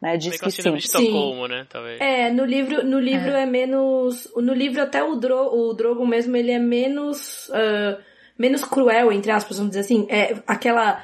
né, 0.05 0.19
diz 0.19 0.39
que 0.39 0.51
sim. 0.51 0.75
Estocolmo, 0.77 1.49
né, 1.49 1.67
talvez. 1.69 1.99
É, 1.99 2.31
no 2.31 2.45
livro, 2.45 2.85
no 2.85 3.01
livro 3.01 3.31
é. 3.31 3.45
é 3.45 3.47
menos, 3.47 4.31
no 4.37 4.53
livro 4.53 4.83
até 4.83 5.03
o, 5.03 5.17
Dro, 5.17 5.49
o 5.55 5.73
Drogo 5.73 6.07
mesmo, 6.07 6.37
ele 6.37 6.51
é 6.51 6.59
menos, 6.59 7.49
uh, 7.49 7.99
menos 8.39 8.63
cruel, 8.65 9.11
entre 9.11 9.31
aspas, 9.33 9.57
vamos 9.57 9.71
dizer 9.71 9.81
assim, 9.81 10.07
é 10.11 10.37
aquela 10.47 11.03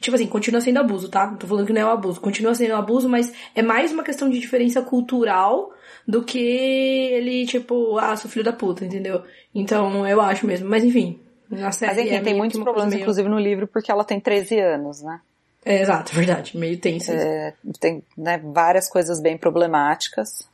Tipo 0.00 0.16
assim, 0.16 0.26
continua 0.26 0.60
sendo 0.60 0.80
abuso, 0.80 1.08
tá? 1.08 1.28
Não 1.28 1.36
tô 1.36 1.46
falando 1.46 1.64
que 1.64 1.72
não 1.72 1.80
é 1.80 1.86
um 1.86 1.90
abuso. 1.90 2.20
Continua 2.20 2.56
sendo 2.56 2.74
um 2.74 2.76
abuso, 2.76 3.08
mas 3.08 3.32
é 3.54 3.62
mais 3.62 3.92
uma 3.92 4.02
questão 4.02 4.28
de 4.28 4.40
diferença 4.40 4.82
cultural 4.82 5.70
do 6.08 6.24
que 6.24 6.40
ele, 6.40 7.46
tipo, 7.46 7.96
ah, 7.98 8.16
sou 8.16 8.28
filho 8.28 8.44
da 8.44 8.52
puta, 8.52 8.84
entendeu? 8.84 9.22
Então, 9.54 10.04
eu 10.04 10.20
acho 10.20 10.44
mesmo. 10.44 10.68
Mas 10.68 10.82
enfim, 10.82 11.20
na 11.48 11.70
série. 11.70 11.94
Mas 11.94 12.04
enfim, 12.04 12.16
é 12.16 12.20
tem 12.20 12.34
muitos 12.34 12.60
problemas, 12.60 12.92
meio... 12.92 13.02
inclusive, 13.02 13.28
no 13.28 13.38
livro, 13.38 13.68
porque 13.68 13.92
ela 13.92 14.02
tem 14.02 14.18
13 14.18 14.58
anos, 14.58 15.04
né? 15.04 15.20
É, 15.64 15.80
exato, 15.80 16.14
verdade. 16.14 16.56
Meio 16.56 16.78
tenso. 16.78 17.12
É, 17.12 17.54
tem 17.78 18.02
né, 18.16 18.40
várias 18.42 18.88
coisas 18.88 19.20
bem 19.20 19.38
problemáticas. 19.38 20.50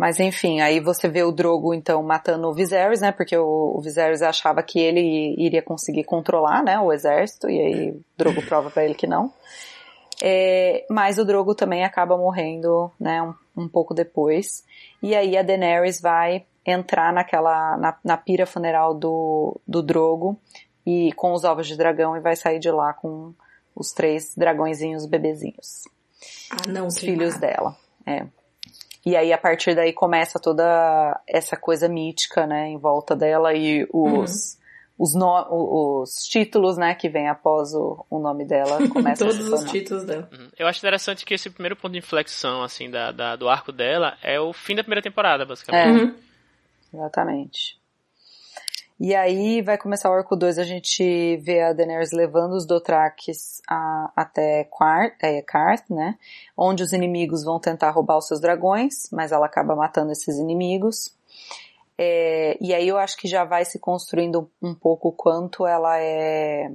Mas 0.00 0.18
enfim, 0.18 0.62
aí 0.62 0.80
você 0.80 1.10
vê 1.10 1.22
o 1.22 1.30
Drogo 1.30 1.74
então 1.74 2.02
matando 2.02 2.48
o 2.48 2.54
Viserys, 2.54 3.02
né? 3.02 3.12
Porque 3.12 3.36
o, 3.36 3.74
o 3.76 3.80
Viserys 3.82 4.22
achava 4.22 4.62
que 4.62 4.80
ele 4.80 5.34
iria 5.36 5.60
conseguir 5.60 6.04
controlar, 6.04 6.64
né, 6.64 6.80
o 6.80 6.90
exército 6.90 7.50
e 7.50 7.60
aí 7.60 7.90
o 7.90 8.02
Drogo 8.16 8.40
prova 8.40 8.70
para 8.70 8.82
ele 8.82 8.94
que 8.94 9.06
não. 9.06 9.30
É, 10.22 10.86
mas 10.88 11.18
o 11.18 11.24
Drogo 11.24 11.54
também 11.54 11.84
acaba 11.84 12.16
morrendo, 12.16 12.90
né, 12.98 13.22
um, 13.22 13.34
um, 13.54 13.68
pouco 13.68 13.92
depois. 13.92 14.64
E 15.02 15.14
aí 15.14 15.36
a 15.36 15.42
Daenerys 15.42 16.00
vai 16.00 16.46
entrar 16.64 17.12
naquela 17.12 17.76
na, 17.76 17.94
na 18.02 18.16
pira 18.16 18.46
funeral 18.46 18.94
do 18.94 19.60
do 19.68 19.82
Drogo 19.82 20.40
e 20.86 21.12
com 21.12 21.34
os 21.34 21.44
ovos 21.44 21.66
de 21.66 21.76
dragão 21.76 22.16
e 22.16 22.20
vai 22.20 22.36
sair 22.36 22.58
de 22.58 22.70
lá 22.70 22.94
com 22.94 23.34
os 23.74 23.92
três 23.92 24.34
dragõezinhos 24.36 25.06
bebezinhos. 25.06 25.84
Ah, 26.50 26.68
não, 26.68 26.86
os 26.86 26.98
filhos 26.98 27.36
dela. 27.36 27.76
É. 28.06 28.26
E 29.04 29.16
aí 29.16 29.32
a 29.32 29.38
partir 29.38 29.74
daí 29.74 29.92
começa 29.92 30.38
toda 30.38 31.20
essa 31.26 31.56
coisa 31.56 31.88
mítica, 31.88 32.46
né, 32.46 32.68
em 32.68 32.78
volta 32.78 33.16
dela 33.16 33.54
e 33.54 33.88
os 33.92 34.54
uhum. 34.54 34.60
Os, 35.00 35.14
no, 35.14 36.02
os 36.02 36.26
títulos, 36.26 36.76
né, 36.76 36.94
que 36.94 37.08
vem 37.08 37.26
após 37.26 37.72
o, 37.72 38.04
o 38.10 38.18
nome 38.18 38.44
dela, 38.44 38.76
começam 38.92 39.28
Todos 39.28 39.48
os 39.48 39.64
títulos 39.70 40.04
dela. 40.04 40.28
Uhum. 40.30 40.50
Eu 40.58 40.66
acho 40.66 40.78
interessante 40.78 41.24
que 41.24 41.32
esse 41.32 41.48
primeiro 41.48 41.74
ponto 41.74 41.92
de 41.92 41.98
inflexão, 41.98 42.62
assim, 42.62 42.90
da, 42.90 43.10
da, 43.10 43.34
do 43.34 43.48
arco 43.48 43.72
dela 43.72 44.18
é 44.22 44.38
o 44.38 44.52
fim 44.52 44.74
da 44.74 44.82
primeira 44.82 45.00
temporada, 45.00 45.46
basicamente. 45.46 46.02
É, 46.02 46.04
uhum. 46.04 46.14
exatamente. 46.92 47.79
E 49.02 49.14
aí 49.14 49.62
vai 49.62 49.78
começar 49.78 50.10
o 50.10 50.12
arco 50.12 50.36
2, 50.36 50.58
a 50.58 50.62
gente 50.62 51.38
vê 51.38 51.62
a 51.62 51.72
Daenerys 51.72 52.12
levando 52.12 52.52
os 52.52 52.66
Dothrakis 52.66 53.62
a, 53.66 54.12
até 54.14 54.64
Quart, 54.64 55.14
é, 55.22 55.42
né? 55.88 56.18
Onde 56.54 56.82
os 56.82 56.92
inimigos 56.92 57.42
vão 57.42 57.58
tentar 57.58 57.92
roubar 57.92 58.18
os 58.18 58.28
seus 58.28 58.42
dragões, 58.42 59.08
mas 59.10 59.32
ela 59.32 59.46
acaba 59.46 59.74
matando 59.74 60.12
esses 60.12 60.36
inimigos. 60.36 61.16
É, 61.96 62.58
e 62.60 62.74
aí 62.74 62.86
eu 62.86 62.98
acho 62.98 63.16
que 63.16 63.26
já 63.26 63.42
vai 63.42 63.64
se 63.64 63.78
construindo 63.78 64.50
um 64.60 64.74
pouco 64.74 65.10
quanto 65.12 65.66
ela 65.66 65.98
é, 65.98 66.70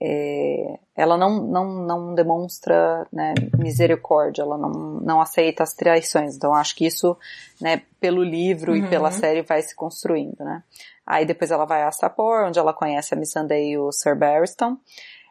é, 0.00 0.78
ela 0.94 1.18
não, 1.18 1.42
não, 1.42 1.64
não 1.86 2.14
demonstra 2.14 3.04
né, 3.12 3.34
misericórdia, 3.58 4.42
ela 4.42 4.56
não, 4.56 4.70
não 5.00 5.20
aceita 5.20 5.64
as 5.64 5.74
traições. 5.74 6.36
Então 6.36 6.54
acho 6.54 6.76
que 6.76 6.86
isso, 6.86 7.16
né, 7.60 7.82
pelo 7.98 8.22
livro 8.22 8.70
uhum. 8.70 8.78
e 8.78 8.88
pela 8.88 9.10
série 9.10 9.42
vai 9.42 9.60
se 9.60 9.74
construindo, 9.74 10.36
né. 10.38 10.62
Aí 11.06 11.24
depois 11.24 11.50
ela 11.50 11.64
vai 11.64 11.84
a 11.84 11.92
Sapor, 11.92 12.46
onde 12.46 12.58
ela 12.58 12.74
conhece 12.74 13.14
a 13.14 13.16
Missandei 13.16 13.72
e 13.72 13.78
o 13.78 13.92
Sir 13.92 14.16
Barristan. 14.16 14.76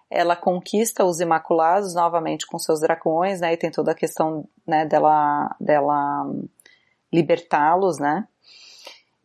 Ela 0.09 0.35
conquista 0.35 1.03
os 1.03 1.19
Imaculados 1.19 1.93
novamente 1.93 2.47
com 2.47 2.57
seus 2.57 2.79
dragões, 2.79 3.41
né? 3.41 3.53
E 3.53 3.57
tem 3.57 3.69
toda 3.69 3.91
a 3.91 3.95
questão, 3.95 4.47
né, 4.65 4.85
dela, 4.85 5.53
dela 5.59 6.25
libertá-los, 7.11 7.99
né? 7.99 8.25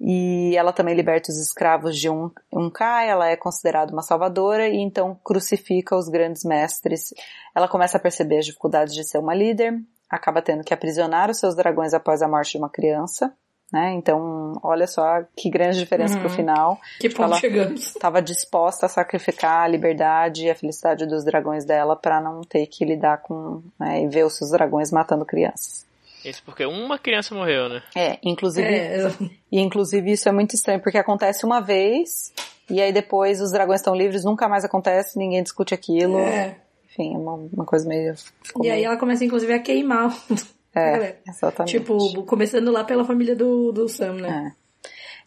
E 0.00 0.56
ela 0.56 0.72
também 0.72 0.94
liberta 0.94 1.30
os 1.30 1.38
escravos 1.38 1.94
de 1.94 2.08
um, 2.08 2.30
um 2.50 2.70
K, 2.70 3.04
ela 3.04 3.28
é 3.28 3.36
considerada 3.36 3.92
uma 3.92 4.00
salvadora 4.00 4.66
e 4.66 4.78
então 4.78 5.14
crucifica 5.22 5.94
os 5.94 6.08
grandes 6.08 6.42
mestres. 6.42 7.12
Ela 7.54 7.68
começa 7.68 7.98
a 7.98 8.00
perceber 8.00 8.38
as 8.38 8.46
dificuldades 8.46 8.94
de 8.94 9.04
ser 9.04 9.18
uma 9.18 9.34
líder, 9.34 9.78
acaba 10.08 10.40
tendo 10.40 10.64
que 10.64 10.72
aprisionar 10.72 11.30
os 11.30 11.38
seus 11.38 11.54
dragões 11.54 11.92
após 11.92 12.22
a 12.22 12.28
morte 12.28 12.52
de 12.52 12.58
uma 12.58 12.70
criança, 12.70 13.30
né? 13.72 13.92
Então, 13.92 14.58
olha 14.62 14.86
só 14.86 15.22
que 15.36 15.48
grande 15.48 15.78
diferença 15.78 16.14
uhum. 16.14 16.20
pro 16.20 16.30
final. 16.30 16.80
Que 16.98 17.08
ponto 17.08 17.22
ela 17.22 17.36
chegamos. 17.36 17.86
Estava 17.94 18.20
disposta 18.20 18.86
a 18.86 18.88
sacrificar 18.88 19.64
a 19.64 19.68
liberdade 19.68 20.46
e 20.46 20.50
a 20.50 20.54
felicidade 20.54 21.06
dos 21.06 21.24
dragões 21.24 21.64
dela 21.64 21.94
para 21.94 22.20
não 22.20 22.42
ter 22.42 22.66
que 22.66 22.84
lidar 22.84 23.18
com 23.18 23.62
né, 23.78 24.02
e 24.02 24.08
ver 24.08 24.24
os 24.24 24.36
seus 24.36 24.50
dragões 24.50 24.90
matando 24.90 25.24
crianças. 25.24 25.86
Isso 26.24 26.42
porque 26.44 26.66
uma 26.66 26.98
criança 26.98 27.34
morreu, 27.34 27.68
né? 27.68 27.82
É, 27.96 28.18
inclusive, 28.22 28.68
é. 28.68 29.08
e 29.50 29.58
inclusive 29.58 30.12
isso 30.12 30.28
é 30.28 30.32
muito 30.32 30.54
estranho 30.54 30.80
porque 30.80 30.98
acontece 30.98 31.46
uma 31.46 31.60
vez 31.60 32.32
e 32.68 32.80
aí 32.80 32.92
depois 32.92 33.40
os 33.40 33.50
dragões 33.50 33.80
estão 33.80 33.94
livres, 33.94 34.24
nunca 34.24 34.48
mais 34.48 34.64
acontece, 34.64 35.18
ninguém 35.18 35.42
discute 35.42 35.72
aquilo. 35.72 36.18
É. 36.18 36.56
Enfim, 36.90 37.14
é 37.14 37.18
uma, 37.18 37.34
uma 37.34 37.64
coisa 37.64 37.88
meio. 37.88 38.14
E 38.56 38.60
meio... 38.60 38.74
aí 38.74 38.84
ela 38.84 38.96
começa 38.96 39.24
inclusive 39.24 39.52
a 39.52 39.58
queimar 39.58 40.14
é, 40.74 41.18
exatamente. 41.26 41.78
Tipo, 41.78 42.24
começando 42.24 42.70
lá 42.70 42.84
pela 42.84 43.04
família 43.04 43.34
do, 43.34 43.72
do 43.72 43.88
Sam, 43.88 44.14
né? 44.14 44.54
É. 44.56 44.60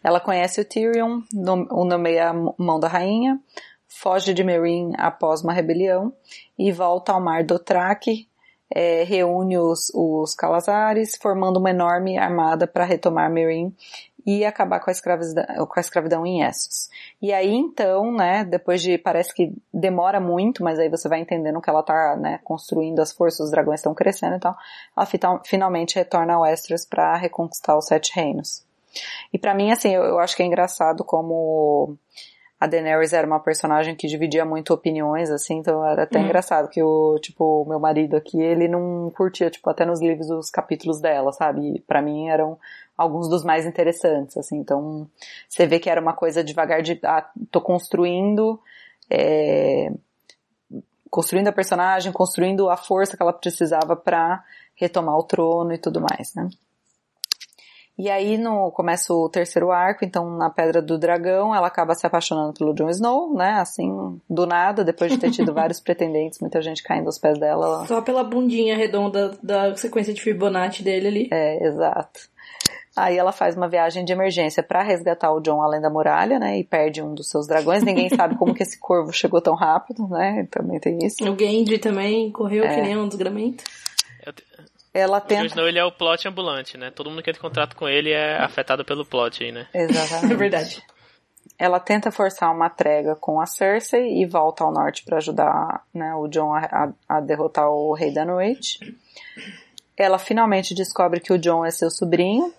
Ela 0.02 0.20
conhece 0.20 0.60
o 0.60 0.64
Tyrion, 0.64 1.22
o 1.70 1.84
nomeia 1.84 2.32
mão 2.58 2.78
da 2.78 2.88
rainha, 2.88 3.40
foge 3.88 4.34
de 4.34 4.44
Meereen 4.44 4.92
após 4.98 5.42
uma 5.42 5.52
rebelião 5.52 6.12
e 6.58 6.70
volta 6.70 7.12
ao 7.12 7.20
mar 7.20 7.42
do 7.42 7.58
Traque, 7.58 8.28
é, 8.70 9.02
reúne 9.04 9.56
os, 9.56 9.90
os 9.94 10.34
Calazares, 10.34 11.16
formando 11.16 11.58
uma 11.58 11.70
enorme 11.70 12.18
armada 12.18 12.66
para 12.66 12.84
retomar 12.84 13.30
Meereen 13.30 13.74
e 14.26 14.44
acabar 14.44 14.80
com 14.80 14.90
a 14.90 14.92
escravidão, 14.92 15.44
com 15.66 15.78
a 15.78 15.80
escravidão 15.80 16.26
em 16.26 16.42
Essos. 16.42 16.88
E 17.20 17.32
aí 17.32 17.52
então, 17.52 18.12
né, 18.12 18.44
depois 18.44 18.80
de, 18.82 18.96
parece 18.96 19.34
que 19.34 19.52
demora 19.72 20.20
muito, 20.20 20.62
mas 20.62 20.78
aí 20.78 20.88
você 20.88 21.08
vai 21.08 21.20
entendendo 21.20 21.60
que 21.60 21.68
ela 21.68 21.82
tá, 21.82 22.16
né, 22.16 22.40
construindo 22.42 23.00
as 23.00 23.12
forças, 23.12 23.40
os 23.40 23.50
dragões 23.50 23.80
estão 23.80 23.94
crescendo 23.94 24.36
e 24.36 24.40
tal, 24.40 24.56
ela 24.96 25.06
finalmente 25.44 25.96
retorna 25.96 26.34
a 26.34 26.40
Westeros 26.40 26.84
para 26.84 27.16
reconquistar 27.16 27.76
os 27.76 27.86
Sete 27.86 28.12
Reinos. 28.14 28.64
E 29.32 29.38
para 29.38 29.54
mim, 29.54 29.70
assim, 29.70 29.94
eu, 29.94 30.02
eu, 30.02 30.18
acho 30.18 30.36
que 30.36 30.42
é 30.42 30.46
engraçado 30.46 31.04
como 31.04 31.96
a 32.64 32.66
Daenerys 32.66 33.12
era 33.12 33.26
uma 33.26 33.38
personagem 33.38 33.94
que 33.94 34.06
dividia 34.06 34.42
muito 34.42 34.72
opiniões, 34.72 35.30
assim, 35.30 35.58
então 35.58 35.86
era 35.86 36.04
até 36.04 36.18
uhum. 36.18 36.24
engraçado 36.24 36.70
que 36.70 36.82
o, 36.82 37.18
tipo, 37.20 37.62
o 37.62 37.68
meu 37.68 37.78
marido 37.78 38.16
aqui, 38.16 38.40
ele 38.40 38.66
não 38.66 39.12
curtia, 39.14 39.50
tipo, 39.50 39.68
até 39.68 39.84
nos 39.84 40.00
livros 40.00 40.30
os 40.30 40.50
capítulos 40.50 40.98
dela, 40.98 41.30
sabe? 41.30 41.84
para 41.86 42.00
mim 42.00 42.30
eram 42.30 42.58
alguns 42.96 43.28
dos 43.28 43.44
mais 43.44 43.66
interessantes, 43.66 44.38
assim, 44.38 44.56
então 44.56 45.06
você 45.46 45.66
vê 45.66 45.78
que 45.78 45.90
era 45.90 46.00
uma 46.00 46.14
coisa 46.14 46.42
devagar 46.42 46.80
de, 46.80 46.98
ah, 47.04 47.28
tô 47.50 47.60
construindo, 47.60 48.58
é, 49.10 49.92
construindo 51.10 51.48
a 51.48 51.52
personagem, 51.52 52.12
construindo 52.12 52.70
a 52.70 52.78
força 52.78 53.14
que 53.14 53.22
ela 53.22 53.34
precisava 53.34 53.94
para 53.94 54.42
retomar 54.74 55.18
o 55.18 55.22
trono 55.22 55.74
e 55.74 55.78
tudo 55.78 56.00
mais, 56.00 56.34
né? 56.34 56.48
E 57.96 58.10
aí 58.10 58.36
no 58.36 58.72
começa 58.72 59.12
o 59.12 59.28
terceiro 59.28 59.70
arco, 59.70 60.04
então 60.04 60.36
na 60.36 60.50
Pedra 60.50 60.82
do 60.82 60.98
Dragão, 60.98 61.54
ela 61.54 61.68
acaba 61.68 61.94
se 61.94 62.04
apaixonando 62.04 62.52
pelo 62.52 62.74
Jon 62.74 62.90
Snow, 62.90 63.32
né? 63.34 63.52
Assim, 63.60 64.20
do 64.28 64.46
nada, 64.46 64.82
depois 64.82 65.12
de 65.12 65.18
ter 65.18 65.30
tido 65.30 65.54
vários 65.54 65.78
pretendentes, 65.78 66.40
muita 66.40 66.60
gente 66.60 66.82
caindo 66.82 67.06
aos 67.06 67.18
pés 67.18 67.38
dela. 67.38 67.86
Só 67.86 68.02
pela 68.02 68.24
bundinha 68.24 68.76
redonda 68.76 69.38
da 69.40 69.76
sequência 69.76 70.12
de 70.12 70.20
Fibonacci 70.20 70.82
dele 70.82 71.06
ali. 71.06 71.28
É, 71.32 71.64
exato. 71.64 72.34
Aí 72.96 73.16
ela 73.16 73.32
faz 73.32 73.56
uma 73.56 73.68
viagem 73.68 74.04
de 74.04 74.12
emergência 74.12 74.62
para 74.62 74.82
resgatar 74.82 75.32
o 75.32 75.40
John 75.40 75.60
além 75.60 75.80
da 75.80 75.90
muralha, 75.90 76.38
né? 76.38 76.58
E 76.58 76.64
perde 76.64 77.02
um 77.02 77.12
dos 77.12 77.28
seus 77.28 77.46
dragões. 77.46 77.82
Ninguém 77.82 78.08
sabe 78.14 78.36
como 78.36 78.54
que 78.54 78.62
esse 78.62 78.78
corvo 78.78 79.12
chegou 79.12 79.40
tão 79.40 79.54
rápido, 79.54 80.06
né? 80.08 80.46
Também 80.50 80.78
tem 80.78 80.98
isso. 81.02 81.24
O 81.24 81.38
Gendry 81.38 81.78
também 81.78 82.30
correu 82.30 82.64
é. 82.64 82.74
que 82.74 82.82
nem 82.82 82.96
um 82.96 83.08
desgramento. 83.08 83.64
Ela 84.94 85.20
tenta... 85.20 85.42
O 85.42 85.46
Snow, 85.46 85.66
ele 85.66 85.78
é 85.80 85.84
o 85.84 85.90
plot 85.90 86.28
ambulante, 86.28 86.78
né? 86.78 86.92
Todo 86.92 87.10
mundo 87.10 87.20
que 87.20 87.28
entra 87.28 87.40
em 87.40 87.42
contrato 87.42 87.74
com 87.74 87.88
ele 87.88 88.12
é 88.12 88.38
afetado 88.38 88.84
pelo 88.84 89.04
plot 89.04 89.42
aí, 89.42 89.50
né? 89.50 89.66
Exatamente. 89.74 90.30
é 90.32 90.36
verdade. 90.36 90.82
Ela 91.58 91.80
tenta 91.80 92.12
forçar 92.12 92.54
uma 92.54 92.70
trégua 92.70 93.16
com 93.16 93.40
a 93.40 93.46
Cersei 93.46 94.22
e 94.22 94.24
volta 94.24 94.62
ao 94.62 94.72
norte 94.72 95.04
para 95.04 95.18
ajudar 95.18 95.84
né, 95.92 96.14
o 96.14 96.28
John 96.28 96.54
a, 96.54 96.92
a, 97.08 97.20
derrotar 97.20 97.68
o 97.68 97.92
rei 97.92 98.14
da 98.14 98.24
noite. 98.24 98.78
Ela 99.96 100.18
finalmente 100.18 100.74
descobre 100.74 101.20
que 101.20 101.32
o 101.32 101.38
John 101.38 101.64
é 101.64 101.70
seu 101.72 101.90
sobrinho 101.90 102.52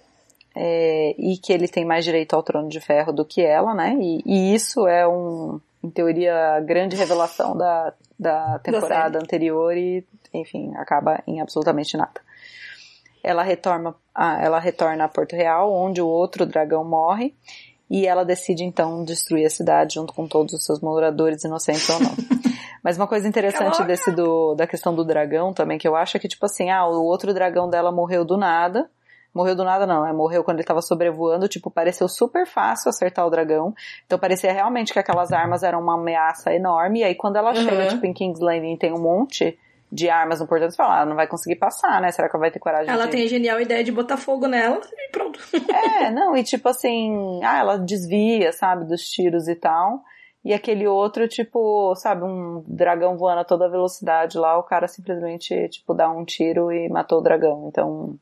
é, 0.54 1.16
e 1.18 1.38
que 1.38 1.54
ele 1.54 1.68
tem 1.68 1.86
mais 1.86 2.04
direito 2.04 2.36
ao 2.36 2.44
trono 2.44 2.68
de 2.68 2.80
ferro 2.82 3.14
do 3.14 3.26
que 3.26 3.42
ela, 3.42 3.74
né? 3.74 3.98
E, 4.00 4.22
e 4.26 4.54
isso 4.54 4.88
é 4.88 5.08
um, 5.08 5.60
em 5.84 5.90
teoria, 5.90 6.56
a 6.56 6.60
grande 6.62 6.96
revelação 6.96 7.56
da, 7.56 7.94
da 8.18 8.60
temporada 8.60 9.12
da 9.12 9.20
anterior 9.20 9.76
e, 9.76 10.06
enfim, 10.36 10.74
acaba 10.76 11.22
em 11.28 11.42
absolutamente 11.42 11.98
nada. 11.98 12.22
Ela 13.24 13.44
retorna, 13.44 13.96
ela 14.16 14.60
retorna 14.60 15.06
a 15.06 15.08
Porto 15.08 15.36
Real, 15.36 15.74
onde 15.74 16.02
o 16.02 16.08
outro 16.08 16.46
dragão 16.46 16.84
morre, 16.84 17.34
e 17.90 18.06
ela 18.06 18.24
decide 18.24 18.64
então 18.64 19.04
destruir 19.04 19.46
a 19.46 19.50
cidade 19.50 19.96
junto 19.96 20.14
com 20.14 20.28
todos 20.28 20.54
os 20.54 20.64
seus 20.64 20.80
moradores, 20.80 21.44
inocentes 21.44 21.90
ou 21.90 22.00
não. 22.00 22.12
Mas 22.84 22.98
uma 22.98 23.08
coisa 23.08 23.28
interessante 23.28 23.84
desse 23.84 24.12
do, 24.12 24.54
da 24.54 24.68
questão 24.68 24.94
do 24.94 25.04
dragão 25.04 25.54
também, 25.54 25.80
que 25.80 25.88
eu 25.88 25.96
acho 25.96 26.18
é 26.18 26.20
que, 26.20 26.28
tipo 26.28 26.46
assim, 26.46 26.70
ah, 26.70 26.86
o 26.86 27.04
outro 27.04 27.34
dragão 27.34 27.68
dela 27.68 27.92
morreu 27.92 28.24
do 28.24 28.38
nada, 28.38 28.88
Morreu 29.36 29.54
do 29.54 29.66
nada 29.66 29.86
não, 29.86 30.06
né? 30.06 30.14
Morreu 30.14 30.46
quando 30.46 30.60
ele 30.60 30.66
tava 30.66 30.82
sobrevoando, 30.82 31.50
tipo, 31.50 31.70
pareceu 31.70 32.08
super 32.08 32.48
fácil 32.48 32.88
acertar 32.88 33.28
o 33.28 33.30
dragão. 33.30 33.76
Então 34.06 34.18
parecia 34.18 34.54
realmente 34.54 34.94
que 34.94 35.00
aquelas 35.00 35.34
armas 35.34 35.62
eram 35.62 35.82
uma 35.82 35.96
ameaça 35.96 36.54
enorme. 36.54 37.02
E 37.02 37.04
aí 37.04 37.16
quando 37.16 37.36
ela 37.36 37.50
uhum. 37.50 37.56
chega, 37.62 37.88
tipo, 37.88 38.06
em 38.06 38.14
King's 38.14 38.40
Landing 38.40 38.78
tem 38.78 38.94
um 38.94 39.02
monte 39.02 39.60
de 39.96 40.10
armas 40.10 40.42
no 40.42 40.48
portão, 40.48 40.70
você 40.70 40.76
fala, 40.76 41.02
ah, 41.02 41.06
não 41.06 41.16
vai 41.16 41.26
conseguir 41.26 41.56
passar, 41.56 42.02
né? 42.02 42.12
Será 42.12 42.28
que 42.28 42.36
ela 42.36 42.42
vai 42.42 42.52
ter 42.52 42.60
coragem 42.60 42.94
ela 42.94 43.06
de... 43.06 43.12
tem 43.12 43.24
a 43.24 43.28
genial 43.28 43.62
ideia 43.62 43.82
de 43.82 43.94
botar 43.94 44.18
fogo 44.18 44.46
nela 44.46 44.82
e 44.94 45.10
pronto. 45.10 45.40
é, 46.02 46.12
não, 46.12 46.36
e 46.36 46.44
tipo 46.44 46.68
assim, 46.68 47.40
ah, 47.44 47.60
ela 47.60 47.78
desvia, 47.78 48.52
sabe, 48.52 48.86
dos 48.86 49.10
tiros 49.10 49.48
e 49.48 49.56
tal. 49.56 50.04
E 50.44 50.54
aquele 50.54 50.86
outro, 50.86 51.28
tipo, 51.28 51.96
sabe, 51.96 52.24
um 52.24 52.64
dragão 52.68 53.18
voando 53.18 53.40
a 53.40 53.46
toda 53.46 53.70
velocidade 53.70 54.38
lá, 54.38 54.60
o 54.60 54.64
cara 54.64 54.88
simplesmente, 54.88 55.70
tipo, 55.70 55.94
dá 55.94 56.12
um 56.12 56.26
tiro 56.26 56.72
e 56.72 56.90
matou 56.90 57.20
o 57.20 57.24
dragão. 57.24 57.68
Então, 57.70 58.20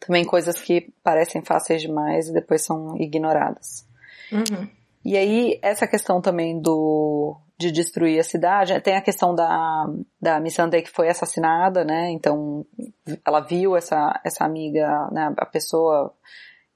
também 0.00 0.24
coisas 0.24 0.60
que 0.60 0.92
parecem 1.02 1.42
fáceis 1.42 1.80
demais 1.80 2.28
e 2.28 2.32
depois 2.34 2.64
são 2.64 2.96
ignoradas. 2.98 3.86
Uhum. 4.30 4.68
E 5.04 5.16
aí, 5.16 5.58
essa 5.62 5.86
questão 5.86 6.20
também 6.20 6.60
do 6.60 7.36
de 7.62 7.70
destruir 7.70 8.18
a 8.18 8.24
cidade, 8.24 8.80
tem 8.80 8.96
a 8.96 9.00
questão 9.00 9.34
da, 9.34 9.86
da 10.20 10.40
Missandei 10.40 10.82
que 10.82 10.90
foi 10.90 11.08
assassinada, 11.08 11.84
né? 11.84 12.10
Então, 12.10 12.66
ela 13.24 13.40
viu 13.40 13.76
essa, 13.76 14.20
essa 14.24 14.44
amiga, 14.44 15.08
né? 15.12 15.32
A 15.36 15.46
pessoa 15.46 16.12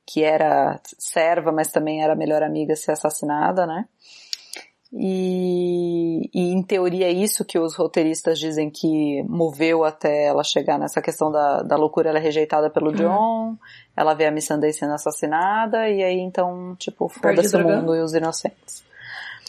que 0.07 0.23
era 0.23 0.81
serva, 0.99 1.51
mas 1.51 1.73
também 1.73 2.03
era 2.03 2.15
melhor 2.15 2.43
amiga 2.43 2.77
ser 2.77 2.93
assassinada, 2.93 3.67
né? 3.67 3.87
E, 4.93 6.31
e, 6.33 6.53
em 6.53 6.63
teoria 6.63 7.07
é 7.07 7.13
isso 7.13 7.45
que 7.45 7.59
os 7.59 7.75
roteiristas 7.75 8.39
dizem 8.39 8.71
que 8.71 9.23
moveu 9.25 9.85
até 9.85 10.27
ela 10.27 10.45
chegar 10.45 10.79
nessa 10.79 11.03
questão 11.03 11.31
da, 11.31 11.63
da 11.63 11.77
loucura, 11.77 12.09
ela 12.09 12.19
é 12.19 12.23
rejeitada 12.23 12.71
pelo 12.71 12.91
uhum. 12.91 12.97
John, 12.97 13.57
ela 13.97 14.15
vê 14.15 14.27
a 14.27 14.31
Missandei 14.31 14.73
sendo 14.73 14.95
assassinada, 14.95 15.89
e 15.89 16.05
aí 16.05 16.21
então, 16.21 16.77
tipo, 16.79 17.09
foda-se 17.09 17.57
o 17.57 17.63
mundo 17.63 17.97
e 17.97 18.01
os 18.01 18.15
inocentes. 18.15 18.86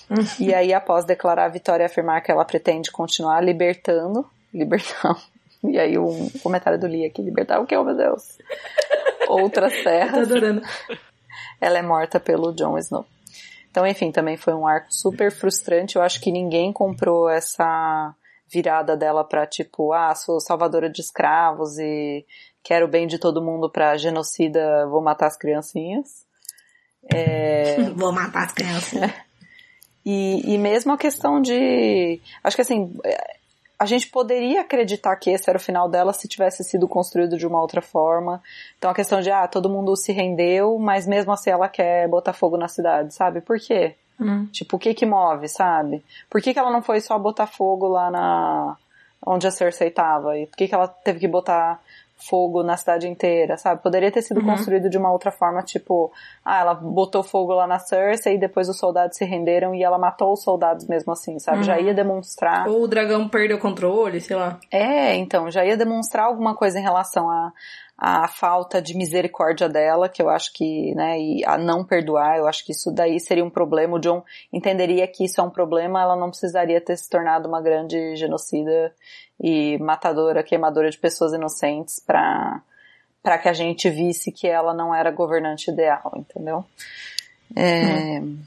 Uhum. 0.09 0.25
E 0.39 0.53
aí, 0.53 0.73
após 0.73 1.05
declarar 1.05 1.45
a 1.45 1.49
vitória 1.49 1.83
e 1.83 1.85
afirmar 1.85 2.21
que 2.21 2.31
ela 2.31 2.45
pretende 2.45 2.91
continuar 2.91 3.41
libertando, 3.41 4.25
libertar, 4.53 5.17
e 5.63 5.77
aí 5.77 5.97
um 5.97 6.29
comentário 6.41 6.79
do 6.79 6.87
Lee 6.87 7.05
aqui, 7.05 7.21
libertar 7.21 7.59
o 7.59 7.65
que, 7.65 7.75
oh 7.75 7.83
meu 7.83 7.95
Deus? 7.95 8.37
Outras 9.27 9.73
terras. 9.83 10.29
Ela 11.59 11.79
é 11.79 11.81
morta 11.81 12.19
pelo 12.19 12.53
Jon 12.53 12.77
Snow. 12.77 13.05
Então, 13.69 13.85
enfim, 13.85 14.11
também 14.11 14.37
foi 14.37 14.53
um 14.53 14.65
arco 14.65 14.87
super 14.89 15.31
frustrante. 15.31 15.97
Eu 15.97 16.01
acho 16.01 16.19
que 16.21 16.31
ninguém 16.31 16.71
comprou 16.71 17.29
essa 17.29 18.15
virada 18.49 18.95
dela 18.95 19.23
pra 19.23 19.45
tipo, 19.45 19.93
ah, 19.93 20.15
sou 20.15 20.39
salvadora 20.39 20.89
de 20.89 21.01
escravos 21.01 21.77
e 21.77 22.25
quero 22.63 22.85
o 22.85 22.89
bem 22.89 23.05
de 23.05 23.19
todo 23.19 23.43
mundo 23.43 23.69
pra 23.69 23.97
genocida, 23.97 24.87
vou 24.87 25.01
matar 25.01 25.27
as 25.27 25.37
criancinhas. 25.37 26.25
É... 27.13 27.81
vou 27.95 28.11
matar 28.11 28.45
as 28.45 28.53
criancinhas. 28.53 29.11
E, 30.09 30.53
e 30.53 30.57
mesmo 30.57 30.93
a 30.93 30.97
questão 30.97 31.41
de. 31.41 32.21
Acho 32.41 32.55
que 32.55 32.61
assim, 32.61 32.97
a 33.77 33.85
gente 33.85 34.07
poderia 34.07 34.61
acreditar 34.61 35.13
que 35.17 35.29
esse 35.29 35.49
era 35.49 35.57
o 35.57 35.61
final 35.61 35.89
dela 35.89 36.13
se 36.13 36.29
tivesse 36.29 36.63
sido 36.63 36.87
construído 36.87 37.37
de 37.37 37.45
uma 37.45 37.59
outra 37.59 37.81
forma. 37.81 38.41
Então 38.77 38.89
a 38.89 38.95
questão 38.95 39.19
de, 39.19 39.29
ah, 39.29 39.45
todo 39.49 39.69
mundo 39.69 39.93
se 39.97 40.13
rendeu, 40.13 40.79
mas 40.79 41.05
mesmo 41.05 41.33
assim 41.33 41.49
ela 41.49 41.67
quer 41.67 42.07
botar 42.07 42.31
fogo 42.31 42.55
na 42.55 42.69
cidade, 42.69 43.13
sabe? 43.13 43.41
Por 43.41 43.59
quê? 43.59 43.95
Hum. 44.17 44.45
Tipo, 44.45 44.77
o 44.77 44.79
que 44.79 44.93
que 44.93 45.05
move, 45.05 45.49
sabe? 45.49 46.01
Por 46.29 46.41
que 46.41 46.53
que 46.53 46.59
ela 46.59 46.71
não 46.71 46.81
foi 46.81 47.01
só 47.01 47.19
botar 47.19 47.45
fogo 47.45 47.89
lá 47.89 48.09
na... 48.09 48.77
onde 49.25 49.45
a 49.45 49.51
Cersei 49.51 49.91
tava? 49.91 50.37
E 50.37 50.45
por 50.45 50.55
que 50.55 50.69
que 50.69 50.73
ela 50.73 50.87
teve 50.87 51.19
que 51.19 51.27
botar 51.27 51.81
fogo 52.17 52.63
na 52.63 52.75
cidade 52.75 53.07
inteira, 53.07 53.57
sabe? 53.57 53.81
Poderia 53.81 54.11
ter 54.11 54.21
sido 54.21 54.39
uhum. 54.39 54.47
construído 54.47 54.89
de 54.89 54.97
uma 54.97 55.11
outra 55.11 55.31
forma, 55.31 55.61
tipo, 55.61 56.11
ah, 56.43 56.59
ela 56.59 56.73
botou 56.73 57.23
fogo 57.23 57.53
lá 57.53 57.67
na 57.67 57.79
Cersei 57.79 58.35
e 58.35 58.39
depois 58.39 58.67
os 58.67 58.77
soldados 58.77 59.17
se 59.17 59.25
renderam 59.25 59.73
e 59.73 59.83
ela 59.83 59.97
matou 59.97 60.33
os 60.33 60.41
soldados 60.41 60.87
mesmo 60.87 61.13
assim, 61.13 61.39
sabe? 61.39 61.59
Uhum. 61.59 61.63
Já 61.63 61.79
ia 61.79 61.93
demonstrar. 61.93 62.67
Ou 62.67 62.83
o 62.83 62.87
dragão 62.87 63.29
perdeu 63.29 63.57
o 63.57 63.59
controle, 63.59 64.19
sei 64.19 64.35
lá. 64.35 64.59
É, 64.71 65.15
então, 65.15 65.51
já 65.51 65.63
ia 65.63 65.77
demonstrar 65.77 66.25
alguma 66.25 66.55
coisa 66.55 66.79
em 66.79 66.83
relação 66.83 67.29
a 67.29 67.51
a 67.97 68.27
falta 68.27 68.79
de 68.79 68.95
misericórdia 68.95 69.67
dela, 69.67 70.07
que 70.07 70.21
eu 70.21 70.29
acho 70.29 70.53
que, 70.53 70.93
né, 70.93 71.19
e 71.19 71.43
a 71.43 71.57
não 71.57 71.83
perdoar, 71.83 72.37
eu 72.37 72.47
acho 72.47 72.63
que 72.63 72.71
isso 72.71 72.91
daí 72.91 73.19
seria 73.19 73.43
um 73.43 73.49
problema. 73.49 73.95
O 73.95 73.99
John 73.99 74.23
entenderia 74.53 75.07
que 75.07 75.25
isso 75.25 75.41
é 75.41 75.43
um 75.43 75.49
problema, 75.49 75.99
ela 75.99 76.15
não 76.15 76.29
precisaria 76.29 76.79
ter 76.79 76.95
se 76.95 77.09
tornado 77.09 77.47
uma 77.47 77.59
grande 77.59 78.15
genocida 78.15 78.93
e 79.39 79.77
matadora, 79.79 80.43
queimadora 80.43 80.89
de 80.89 80.97
pessoas 80.97 81.33
inocentes 81.33 81.99
para 81.99 82.61
para 83.21 83.37
que 83.37 83.49
a 83.49 83.53
gente 83.53 83.89
visse 83.89 84.31
que 84.31 84.47
ela 84.47 84.73
não 84.73 84.95
era 84.95 85.11
governante 85.11 85.69
ideal, 85.69 86.13
entendeu? 86.15 86.63
É, 87.53 88.21
hum. 88.21 88.39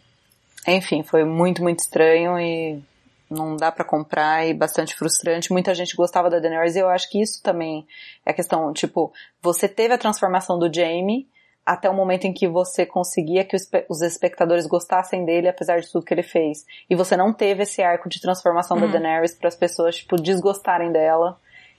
Enfim, 0.66 1.02
foi 1.02 1.22
muito, 1.22 1.62
muito 1.62 1.80
estranho 1.80 2.38
e 2.38 2.82
não 3.28 3.56
dá 3.56 3.70
para 3.70 3.84
comprar 3.84 4.46
e 4.46 4.54
bastante 4.54 4.94
frustrante. 4.94 5.52
Muita 5.52 5.74
gente 5.74 5.94
gostava 5.94 6.30
da 6.30 6.38
Daenerys 6.38 6.76
e 6.76 6.78
eu 6.78 6.88
acho 6.88 7.10
que 7.10 7.20
isso 7.20 7.42
também 7.42 7.86
é 8.24 8.32
questão, 8.32 8.72
tipo, 8.72 9.12
você 9.42 9.68
teve 9.68 9.92
a 9.92 9.98
transformação 9.98 10.58
do 10.58 10.72
Jaime 10.72 11.28
até 11.70 11.88
o 11.88 11.94
momento 11.94 12.24
em 12.24 12.32
que 12.32 12.48
você 12.48 12.84
conseguia 12.84 13.44
que 13.44 13.56
os 13.88 14.02
espectadores 14.02 14.66
gostassem 14.66 15.24
dele 15.24 15.46
apesar 15.46 15.80
de 15.80 15.88
tudo 15.88 16.04
que 16.04 16.12
ele 16.12 16.24
fez. 16.24 16.66
E 16.88 16.96
você 16.96 17.16
não 17.16 17.32
teve 17.32 17.62
esse 17.62 17.80
arco 17.80 18.08
de 18.08 18.20
transformação 18.20 18.76
uhum. 18.76 18.90
da 18.90 18.98
Daenerys 18.98 19.34
para 19.34 19.46
as 19.46 19.54
pessoas, 19.54 19.96
tipo, 19.96 20.16
desgostarem 20.16 20.90
dela 20.90 21.38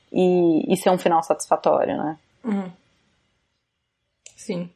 e, 0.09 0.73
e 0.73 0.77
ser 0.77 0.91
um 0.91 0.97
final 0.97 1.21
satisfatório, 1.21 1.97
né? 1.97 2.17
Uhum. 2.45 2.71
Sim. 4.37 4.69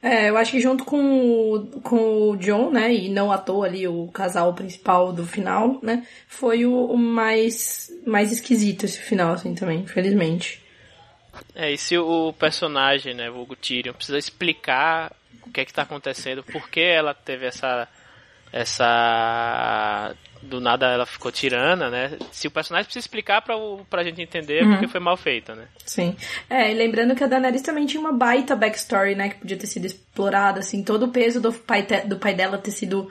É, 0.00 0.30
eu 0.30 0.36
acho 0.36 0.52
que 0.52 0.60
junto 0.60 0.84
com 0.84 1.54
o, 1.54 1.80
com 1.80 2.30
o 2.30 2.36
John, 2.36 2.70
né, 2.70 2.92
e 2.92 3.08
não 3.08 3.32
à 3.32 3.38
toa 3.38 3.66
ali 3.66 3.88
o 3.88 4.06
casal 4.08 4.54
principal 4.54 5.12
do 5.12 5.26
final, 5.26 5.78
né, 5.82 6.06
foi 6.28 6.66
o, 6.66 6.86
o 6.86 6.96
mais, 6.96 7.90
mais 8.06 8.30
esquisito 8.30 8.84
esse 8.84 8.98
final, 8.98 9.34
assim, 9.34 9.54
também, 9.54 9.80
infelizmente. 9.80 10.61
É, 11.54 11.70
e 11.70 11.78
se 11.78 11.96
o 11.98 12.32
personagem, 12.32 13.14
né, 13.14 13.30
o 13.30 13.46
Tyrion, 13.56 13.92
precisa 13.92 14.18
explicar 14.18 15.12
o 15.46 15.50
que 15.50 15.60
é 15.60 15.64
que 15.64 15.72
tá 15.72 15.82
acontecendo, 15.82 16.42
por 16.42 16.68
que 16.68 16.80
ela 16.80 17.14
teve 17.14 17.46
essa 17.46 17.88
essa 18.52 20.14
do 20.42 20.60
nada 20.60 20.86
ela 20.86 21.06
ficou 21.06 21.32
tirana, 21.32 21.88
né? 21.88 22.18
Se 22.32 22.48
o 22.48 22.50
personagem 22.50 22.84
precisa 22.84 23.04
explicar 23.04 23.40
pra, 23.40 23.54
pra 23.88 24.02
gente 24.02 24.20
entender 24.20 24.62
uhum. 24.62 24.72
porque 24.72 24.88
foi 24.88 25.00
mal 25.00 25.16
feita, 25.16 25.54
né? 25.54 25.66
Sim. 25.86 26.16
É, 26.50 26.70
e 26.70 26.74
lembrando 26.74 27.14
que 27.14 27.24
a 27.24 27.26
Daenerys 27.26 27.62
também 27.62 27.86
tinha 27.86 28.00
uma 28.00 28.12
baita 28.12 28.56
backstory, 28.56 29.14
né? 29.14 29.30
Que 29.30 29.36
podia 29.36 29.56
ter 29.56 29.66
sido 29.66 29.86
explorada, 29.86 30.60
assim, 30.60 30.82
todo 30.82 31.06
o 31.06 31.08
peso 31.08 31.40
do 31.40 31.52
pai, 31.52 31.84
te, 31.84 32.00
do 32.02 32.18
pai 32.18 32.34
dela 32.34 32.58
ter 32.58 32.72
sido 32.72 33.10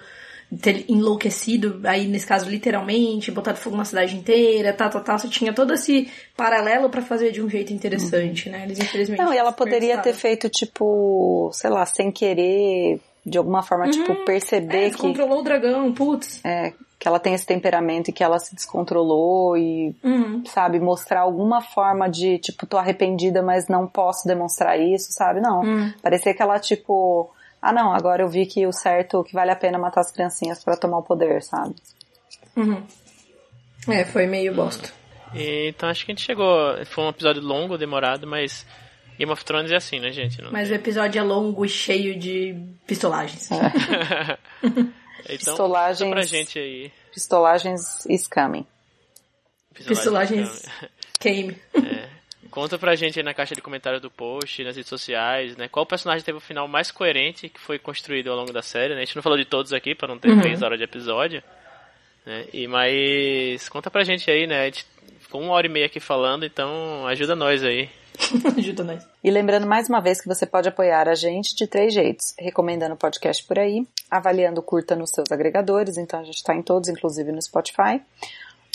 ter 0.60 0.86
enlouquecido, 0.90 1.80
aí 1.86 2.08
nesse 2.08 2.26
caso 2.26 2.50
literalmente, 2.50 3.32
botado 3.32 3.58
fogo 3.58 3.78
na 3.78 3.86
cidade 3.86 4.18
inteira, 4.18 4.74
tal, 4.74 4.90
tal, 4.90 5.02
tal. 5.02 5.20
Você 5.20 5.30
tinha 5.30 5.54
todo 5.54 5.74
esse 5.74 6.10
paralelo 6.36 6.90
para 6.90 7.02
fazer 7.02 7.32
de 7.32 7.42
um 7.42 7.50
jeito 7.50 7.72
interessante, 7.72 8.50
né? 8.50 8.64
Eles 8.64 8.80
infelizmente. 8.80 9.20
Não, 9.20 9.34
e 9.34 9.38
ela 9.38 9.54
poderia 9.54 9.98
ter 10.00 10.14
feito, 10.14 10.50
tipo, 10.50 11.50
sei 11.54 11.70
lá, 11.70 11.86
sem 11.86 12.12
querer, 12.12 13.00
de 13.26 13.38
alguma 13.38 13.64
forma, 13.64 13.86
uhum. 13.86 13.92
tipo, 13.92 14.26
perceber 14.26 14.88
é, 14.88 14.90
que. 14.90 14.98
controlou 14.98 15.40
o 15.40 15.44
dragão, 15.44 15.94
putz. 15.94 16.44
É, 16.44 16.74
que 17.00 17.08
ela 17.08 17.18
tem 17.18 17.34
esse 17.34 17.48
temperamento 17.48 18.10
e 18.10 18.14
que 18.14 18.24
ela 18.24 18.38
se 18.38 18.54
descontrolou 18.54 19.58
e, 19.58 19.96
uhum. 20.04 20.44
sabe, 20.46 20.80
mostrar 20.80 21.22
alguma 21.22 21.60
forma 21.60 22.08
de, 22.08 22.38
tipo, 22.38 22.68
tô 22.68 22.78
arrependida, 22.78 23.42
mas 23.42 23.68
não 23.68 23.88
posso 23.88 24.28
demonstrar 24.28 24.80
isso, 24.80 25.12
sabe? 25.12 25.40
Não. 25.40 25.62
Uhum. 25.62 25.94
Parecia 26.00 26.32
que 26.34 26.42
ela, 26.42 26.60
tipo, 26.60 27.32
ah, 27.62 27.72
não, 27.72 27.94
agora 27.94 28.24
eu 28.24 28.28
vi 28.28 28.46
que 28.46 28.66
o 28.66 28.74
certo, 28.74 29.24
que 29.24 29.34
vale 29.34 29.52
a 29.52 29.56
pena 29.56 29.78
matar 29.78 30.02
as 30.02 30.12
criancinhas 30.12 30.64
para 30.64 30.76
tomar 30.76 30.98
o 30.98 31.04
poder, 31.04 31.44
sabe? 31.44 31.76
Uhum. 32.56 32.84
É, 33.88 34.04
foi 34.06 34.26
meio 34.26 34.54
bosta. 34.54 34.90
E, 35.34 35.70
então 35.70 35.90
acho 35.90 36.06
que 36.06 36.12
a 36.12 36.16
gente 36.16 36.26
chegou. 36.26 36.86
Foi 36.86 37.04
um 37.04 37.10
episódio 37.10 37.42
longo, 37.42 37.78
demorado, 37.78 38.26
mas 38.26 38.66
Game 39.18 39.32
of 39.32 39.46
Thrones 39.46 39.72
é 39.72 39.76
assim, 39.76 40.00
né, 40.00 40.12
gente? 40.12 40.42
Não 40.42 40.52
mas 40.52 40.68
tem... 40.68 40.78
o 40.78 40.82
episódio 40.82 41.20
é 41.20 41.24
longo 41.24 41.64
e 41.66 41.70
cheio 41.70 42.18
de 42.18 42.56
pistolagens. 42.88 43.50
É. 43.52 44.38
Então, 45.30 45.54
pistolagens. 45.54 46.10
pra 46.10 46.22
gente 46.24 46.58
aí. 46.58 46.92
Pistolagens 47.14 48.06
is 48.08 48.28
coming. 48.28 48.66
Pistolagens 49.74 50.66
came. 51.20 51.56
É. 51.76 52.21
Conta 52.52 52.78
pra 52.78 52.96
gente 52.96 53.18
aí 53.18 53.24
na 53.24 53.34
caixa 53.34 53.56
de 53.56 53.62
comentários 53.62 54.02
do 54.02 54.12
post, 54.12 54.62
nas 54.62 54.76
redes 54.76 54.90
sociais, 54.90 55.56
né? 55.56 55.70
Qual 55.70 55.86
personagem 55.86 56.24
teve 56.24 56.38
o 56.38 56.42
final 56.42 56.68
mais 56.68 56.92
coerente 56.92 57.48
que 57.48 57.60
foi 57.60 57.80
construído 57.80 58.30
ao 58.30 58.36
longo 58.36 58.52
da 58.52 58.62
série, 58.62 58.94
né? 58.94 59.02
A 59.02 59.06
gente 59.06 59.16
não 59.16 59.24
falou 59.24 59.38
de 59.38 59.46
todos 59.46 59.72
aqui, 59.72 59.96
para 59.96 60.10
não 60.10 60.20
ter 60.20 60.30
uhum. 60.30 60.42
três 60.42 60.62
horas 60.62 60.78
de 60.78 60.84
episódio. 60.84 61.42
Né? 62.26 62.46
E, 62.54 62.68
mas 62.68 63.70
conta 63.70 63.90
pra 63.90 64.04
gente 64.04 64.30
aí, 64.30 64.46
né? 64.46 64.64
A 64.64 64.66
gente 64.66 64.86
ficou 65.22 65.42
uma 65.42 65.54
hora 65.54 65.66
e 65.66 65.70
meia 65.70 65.86
aqui 65.86 66.02
falando, 66.02 66.46
então 66.46 67.08
ajuda 67.08 67.36
nós 67.36 67.64
aí. 67.64 67.90
Ajuda 68.58 68.84
nós. 68.84 69.08
E 69.24 69.32
lembrando 69.32 69.66
mais 69.66 69.88
uma 69.88 70.02
vez 70.02 70.20
que 70.20 70.28
você 70.28 70.46
pode 70.46 70.68
apoiar 70.68 71.08
a 71.08 71.16
gente 71.16 71.56
de 71.56 71.66
três 71.66 71.94
jeitos: 71.94 72.36
recomendando 72.38 72.94
o 72.94 72.98
podcast 72.98 73.42
por 73.48 73.58
aí, 73.58 73.88
avaliando 74.10 74.62
curta 74.62 74.96
nos 74.96 75.12
seus 75.12 75.32
agregadores, 75.32 75.98
então 75.98 76.20
a 76.20 76.24
gente 76.24 76.36
está 76.36 76.54
em 76.54 76.62
todos, 76.62 76.90
inclusive 76.90 77.32
no 77.32 77.42
Spotify, 77.42 78.02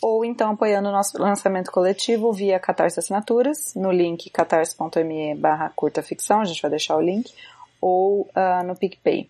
ou 0.03 0.25
então 0.25 0.53
apoiando 0.53 0.89
o 0.89 0.93
nosso 0.93 1.21
lançamento 1.21 1.71
coletivo 1.71 2.33
via 2.33 2.59
Catarse 2.59 2.99
Assinaturas, 2.99 3.75
no 3.75 3.91
link 3.91 4.31
catarse.me 4.31 5.35
barra 5.35 5.71
curta 5.75 6.03
ficção, 6.03 6.41
a 6.41 6.45
gente 6.45 6.61
vai 6.61 6.71
deixar 6.71 6.97
o 6.97 7.01
link, 7.01 7.33
ou 7.81 8.23
uh, 8.23 8.67
no 8.67 8.77
PicPay. 8.77 9.29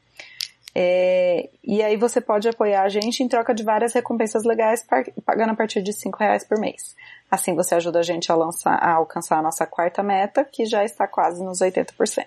É, 0.79 1.49
e 1.65 1.83
aí 1.83 1.97
você 1.97 2.21
pode 2.21 2.47
apoiar 2.47 2.83
a 2.83 2.89
gente 2.91 3.23
em 3.23 3.29
troca 3.29 3.55
de 3.55 3.63
várias 3.63 3.95
recompensas 3.95 4.45
legais, 4.45 4.87
pagando 5.25 5.53
a 5.53 5.57
partir 5.57 5.81
de 5.81 5.91
cinco 5.93 6.19
reais 6.19 6.45
por 6.45 6.59
mês. 6.59 6.95
Assim 7.31 7.55
você 7.55 7.75
ajuda 7.75 8.01
a 8.01 8.03
gente 8.03 8.31
a, 8.31 8.35
lançar, 8.35 8.75
a 8.75 8.93
alcançar 8.93 9.39
a 9.39 9.43
nossa 9.43 9.67
quarta 9.67 10.03
meta, 10.03 10.45
que 10.45 10.67
já 10.67 10.85
está 10.85 11.07
quase 11.07 11.43
nos 11.43 11.61
80%. 11.61 12.27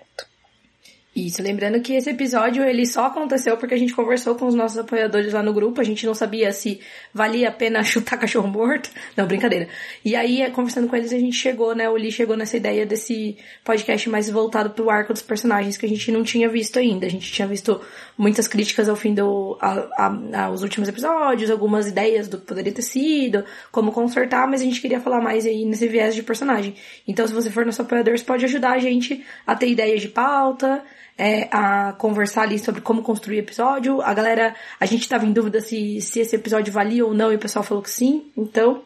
Isso, 1.14 1.42
lembrando 1.42 1.80
que 1.80 1.94
esse 1.94 2.08
episódio 2.08 2.62
ele 2.62 2.86
só 2.86 3.06
aconteceu 3.06 3.56
porque 3.56 3.74
a 3.74 3.76
gente 3.76 3.92
conversou 3.92 4.36
com 4.36 4.46
os 4.46 4.54
nossos 4.54 4.78
apoiadores 4.78 5.32
lá 5.32 5.42
no 5.42 5.52
grupo, 5.52 5.80
a 5.80 5.84
gente 5.84 6.06
não 6.06 6.14
sabia 6.14 6.52
se 6.52 6.80
valia 7.12 7.48
a 7.48 7.52
pena 7.52 7.82
chutar 7.84 8.16
cachorro 8.16 8.46
morto. 8.46 8.88
Não, 9.16 9.26
brincadeira. 9.26 9.68
E 10.04 10.14
aí, 10.14 10.48
conversando 10.52 10.86
com 10.86 10.94
eles, 10.94 11.12
a 11.12 11.18
gente 11.18 11.34
chegou, 11.34 11.74
né, 11.74 11.90
o 11.90 11.94
Lee 11.94 12.12
chegou 12.12 12.36
nessa 12.36 12.56
ideia 12.56 12.86
desse 12.86 13.36
podcast 13.64 14.08
mais 14.08 14.30
voltado 14.30 14.70
pro 14.70 14.88
arco 14.88 15.12
dos 15.12 15.20
personagens 15.20 15.76
que 15.76 15.84
a 15.84 15.88
gente 15.88 16.12
não 16.12 16.22
tinha 16.22 16.48
visto 16.48 16.78
ainda. 16.78 17.06
A 17.06 17.10
gente 17.10 17.32
tinha 17.32 17.48
visto 17.48 17.80
muitas 18.16 18.46
críticas 18.46 18.88
ao 18.88 18.94
fim 18.94 19.12
do, 19.12 19.58
a, 19.60 20.06
a, 20.46 20.50
últimos 20.50 20.88
episódios, 20.88 21.50
algumas 21.50 21.88
ideias 21.88 22.28
do 22.28 22.38
que 22.38 22.46
poderia 22.46 22.72
ter 22.72 22.82
sido, 22.82 23.44
como 23.72 23.90
consertar, 23.90 24.46
mas 24.46 24.60
a 24.60 24.64
gente 24.64 24.80
queria 24.80 25.00
falar 25.00 25.20
mais 25.20 25.44
aí 25.44 25.64
nesse 25.64 25.88
viés 25.88 26.14
de 26.14 26.22
personagem. 26.22 26.76
Então, 27.08 27.26
se 27.26 27.34
você 27.34 27.50
for 27.50 27.66
nosso 27.66 27.82
apoiador, 27.82 28.16
você 28.16 28.24
pode 28.24 28.44
ajudar 28.44 28.72
a 28.74 28.78
gente 28.78 29.24
a 29.44 29.56
ter 29.56 29.68
ideias 29.68 30.00
de 30.00 30.08
pauta, 30.08 30.84
é, 31.20 31.48
a 31.52 31.92
conversar 31.92 32.42
ali 32.44 32.58
sobre 32.58 32.80
como 32.80 33.02
construir 33.02 33.38
episódio. 33.38 34.00
A 34.00 34.14
galera, 34.14 34.56
a 34.80 34.86
gente 34.86 35.06
tava 35.06 35.26
em 35.26 35.32
dúvida 35.32 35.60
se, 35.60 36.00
se 36.00 36.18
esse 36.18 36.34
episódio 36.34 36.72
valia 36.72 37.04
ou 37.04 37.12
não 37.12 37.30
e 37.30 37.36
o 37.36 37.38
pessoal 37.38 37.62
falou 37.62 37.82
que 37.82 37.90
sim. 37.90 38.32
Então, 38.34 38.82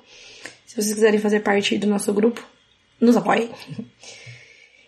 se 0.66 0.74
vocês 0.74 0.92
quiserem 0.92 1.20
fazer 1.20 1.40
parte 1.40 1.78
do 1.78 1.86
nosso 1.86 2.12
grupo, 2.12 2.44
nos 3.00 3.16
apoiem. 3.16 3.50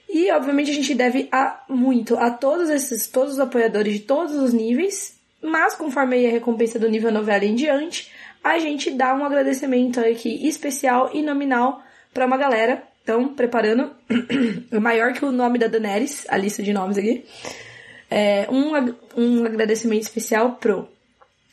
E, 0.08 0.30
obviamente, 0.30 0.70
a 0.70 0.74
gente 0.74 0.94
deve 0.94 1.28
a 1.30 1.62
muito 1.68 2.16
a 2.16 2.30
todos 2.30 2.70
esses, 2.70 3.06
todos 3.06 3.34
os 3.34 3.40
apoiadores 3.40 3.92
de 3.92 4.00
todos 4.00 4.34
os 4.36 4.52
níveis, 4.52 5.18
mas 5.42 5.74
conforme 5.74 6.24
a 6.26 6.30
recompensa 6.30 6.78
do 6.78 6.88
nível 6.88 7.12
novela 7.12 7.44
em 7.44 7.54
diante, 7.54 8.10
a 8.42 8.58
gente 8.58 8.90
dá 8.92 9.14
um 9.14 9.24
agradecimento 9.24 10.00
aqui 10.00 10.48
especial 10.48 11.10
e 11.12 11.22
nominal 11.22 11.82
para 12.14 12.24
uma 12.24 12.38
galera 12.38 12.82
então, 13.06 13.28
preparando, 13.28 13.92
maior 14.82 15.12
que 15.12 15.24
o 15.24 15.30
nome 15.30 15.60
da 15.60 15.68
Daenerys, 15.68 16.26
a 16.28 16.36
lista 16.36 16.60
de 16.60 16.72
nomes 16.72 16.98
aqui. 16.98 17.24
É, 18.10 18.48
um, 18.50 18.72
um 19.16 19.44
agradecimento 19.44 20.02
especial 20.02 20.54
pro 20.54 20.88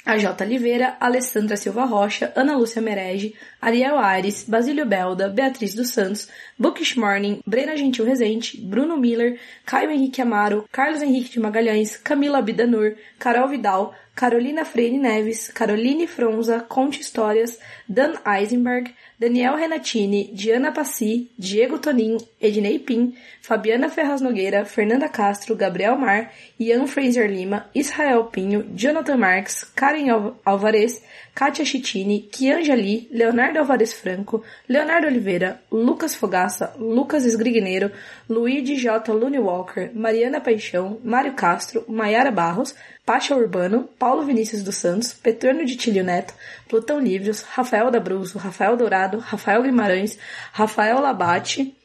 AJ 0.04 0.42
Oliveira, 0.42 0.98
Alessandra 1.00 1.56
Silva 1.56 1.86
Rocha, 1.86 2.34
Ana 2.36 2.58
Lúcia 2.58 2.82
Merege, 2.82 3.36
Ariel 3.64 3.98
Aires, 3.98 4.44
Basílio 4.44 4.86
Belda, 4.86 5.30
Beatriz 5.30 5.74
dos 5.74 5.92
Santos, 5.92 6.28
Bookish 6.60 6.98
Morning, 6.98 7.42
Brena 7.48 7.78
Gentil 7.78 8.06
Rezende, 8.06 8.58
Bruno 8.62 8.98
Miller, 8.98 9.40
Caio 9.66 9.90
Henrique 9.90 10.22
Amaro, 10.22 10.66
Carlos 10.70 11.02
Henrique 11.02 11.32
de 11.34 11.40
Magalhães, 11.40 11.96
Camila 11.96 12.42
Bidanur, 12.42 12.98
Carol 13.18 13.48
Vidal, 13.48 13.94
Carolina 14.16 14.64
Freire 14.64 14.98
Neves, 14.98 15.48
Caroline 15.48 16.06
Fronza, 16.08 16.60
Conte 16.60 17.00
Histórias, 17.00 17.58
Dan 17.88 18.20
Eisenberg, 18.26 18.94
Daniel 19.18 19.56
Renatini, 19.56 20.30
Diana 20.34 20.72
Passi, 20.72 21.32
Diego 21.40 21.80
Tonin, 21.80 22.18
Ednei 22.40 22.78
Pim, 22.78 23.14
Fabiana 23.42 23.90
Ferraz 23.90 24.22
Nogueira, 24.22 24.66
Fernanda 24.66 25.10
Castro, 25.10 25.56
Gabriel 25.56 25.98
Mar, 25.98 26.32
Ian 26.60 26.86
Fraser 26.86 27.28
Lima, 27.28 27.66
Israel 27.74 28.26
Pinho, 28.26 28.64
Jonathan 28.76 29.18
Marques, 29.18 29.64
Karen 29.76 30.36
Alvarez, 30.46 31.02
Kátia 31.36 31.66
Chitini, 31.66 32.22
Kianja 32.32 32.76
Lee, 32.76 33.08
Leonardo 33.12 33.58
Alvarez 33.58 33.94
Franco, 33.94 34.44
Leonardo 34.70 35.08
Oliveira, 35.08 35.60
Lucas 35.72 36.16
Fogaça, 36.16 36.74
Lucas 36.78 37.26
Esgrigneiro, 37.26 37.92
Luigi 38.30 38.76
J. 38.76 39.12
Lune 39.12 39.40
Walker, 39.40 39.92
Mariana 39.94 40.40
Paixão, 40.40 41.00
Mário 41.04 41.34
Castro, 41.34 41.84
Maiara 41.88 42.32
Barros, 42.32 42.76
Pacha 43.06 43.36
Urbano, 43.36 43.90
Paulo 43.98 44.24
Vinícius 44.24 44.64
dos 44.64 44.76
Santos, 44.76 45.12
Petrônio 45.14 45.66
de 45.66 45.76
Tilho 45.76 46.04
Neto, 46.04 46.34
Plutão 46.70 47.00
Livros, 47.00 47.42
Rafael 47.42 47.90
da 47.90 48.00
Rafael 48.36 48.78
Dourado, 48.78 49.18
Rafael 49.18 49.64
Guimarães, 49.64 50.18
Rafael 50.52 51.00
Labate, 51.02 51.76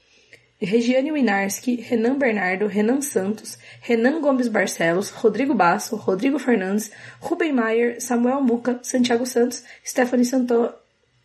Regiane 0.61 1.13
Winarski, 1.13 1.77
Renan 1.77 2.19
Bernardo, 2.19 2.67
Renan 2.67 3.01
Santos, 3.01 3.59
Renan 3.81 4.21
Gomes 4.21 4.49
Barcelos, 4.49 5.11
Rodrigo 5.11 5.55
Basso, 5.55 5.97
Rodrigo 5.97 6.39
Fernandes, 6.39 6.91
Rubem 7.21 7.53
Maier, 7.53 8.01
Samuel 8.01 8.41
Muca, 8.41 8.81
Santiago 8.83 9.25
Santos, 9.27 9.63
Stephanie, 9.85 10.25
Santo... 10.25 10.73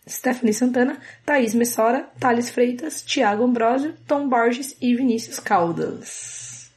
Stephanie 0.05 0.53
Santana, 0.53 0.99
Thaís 1.25 1.55
Messora, 1.55 2.09
Thales 2.19 2.49
Freitas, 2.49 3.01
Tiago 3.01 3.45
Ambrosio, 3.45 3.95
Tom 4.05 4.27
Borges 4.27 4.75
e 4.81 4.93
Vinícius 4.93 5.39
Caldas. 5.39 6.69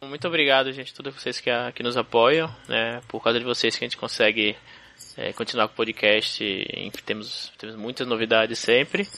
Muito 0.00 0.28
obrigado, 0.28 0.72
gente, 0.72 0.94
todos 0.94 1.12
vocês 1.12 1.40
que, 1.40 1.50
que 1.74 1.82
nos 1.82 1.96
apoiam, 1.96 2.48
né? 2.68 3.00
Por 3.08 3.20
causa 3.20 3.40
de 3.40 3.44
vocês 3.44 3.76
que 3.76 3.84
a 3.84 3.88
gente 3.88 3.96
consegue 3.96 4.56
é, 5.16 5.32
continuar 5.32 5.66
com 5.66 5.74
o 5.74 5.76
podcast. 5.76 6.44
E 6.44 6.90
temos, 7.04 7.52
temos 7.58 7.74
muitas 7.74 8.06
novidades 8.06 8.60
sempre. 8.60 9.08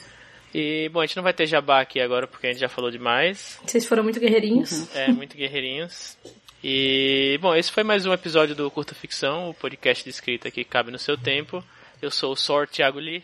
E, 0.54 0.88
bom, 0.92 1.00
a 1.00 1.06
gente 1.06 1.16
não 1.16 1.22
vai 1.22 1.32
ter 1.32 1.46
jabá 1.46 1.80
aqui 1.80 2.00
agora 2.00 2.26
porque 2.26 2.46
a 2.46 2.50
gente 2.50 2.60
já 2.60 2.68
falou 2.68 2.90
demais. 2.90 3.58
Vocês 3.64 3.86
foram 3.86 4.02
muito 4.02 4.18
guerreirinhos. 4.18 4.72
Uhum. 4.72 4.88
É, 4.94 5.08
muito 5.08 5.36
guerreirinhos. 5.36 6.16
E, 6.62 7.38
bom, 7.40 7.54
esse 7.54 7.70
foi 7.70 7.82
mais 7.82 8.04
um 8.04 8.12
episódio 8.12 8.54
do 8.54 8.70
Curta 8.70 8.94
Ficção, 8.94 9.50
o 9.50 9.54
podcast 9.54 10.04
de 10.04 10.10
escrita 10.10 10.50
que 10.50 10.64
cabe 10.64 10.90
no 10.90 10.98
seu 10.98 11.16
tempo. 11.16 11.64
Eu 12.02 12.10
sou 12.10 12.32
o 12.32 12.36
Sor 12.36 12.66
Thiago 12.66 12.98
Lee. 12.98 13.22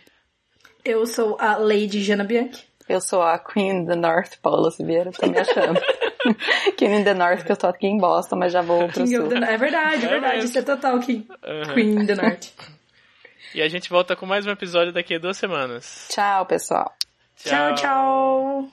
Eu 0.84 1.06
sou 1.06 1.36
a 1.40 1.56
Lady 1.56 2.02
Jana 2.02 2.24
Bianchi. 2.24 2.64
Eu 2.88 3.00
sou 3.00 3.20
a 3.20 3.36
Queen 3.38 3.84
the 3.84 3.96
North, 3.96 4.38
Paula 4.40 4.70
Siviera, 4.70 5.10
tá 5.10 5.26
me 5.26 5.38
achando. 5.38 5.80
Queen 6.78 7.00
in 7.00 7.04
the 7.04 7.14
North, 7.14 7.44
que 7.44 7.50
eu 7.50 7.56
tô 7.56 7.66
aqui 7.66 7.88
em 7.88 7.98
Boston, 7.98 8.36
mas 8.36 8.52
já 8.52 8.62
vou 8.62 8.86
pro 8.86 9.04
King 9.04 9.16
sul. 9.16 9.28
The... 9.28 9.52
É 9.52 9.56
verdade, 9.56 10.06
é 10.06 10.08
verdade. 10.08 10.44
Isso 10.44 10.58
é 10.58 10.62
total 10.62 11.00
King. 11.00 11.26
Uhum. 11.28 11.74
Queen 11.74 12.02
in 12.02 12.06
the 12.06 12.14
North. 12.14 12.48
E 13.54 13.62
a 13.62 13.68
gente 13.68 13.88
volta 13.88 14.14
com 14.14 14.26
mais 14.26 14.46
um 14.46 14.50
episódio 14.50 14.92
daqui 14.92 15.14
a 15.14 15.18
duas 15.18 15.38
semanas. 15.38 16.08
Tchau, 16.10 16.44
pessoal. 16.44 16.94
Tchau, 17.36 17.74
tchau. 17.74 18.68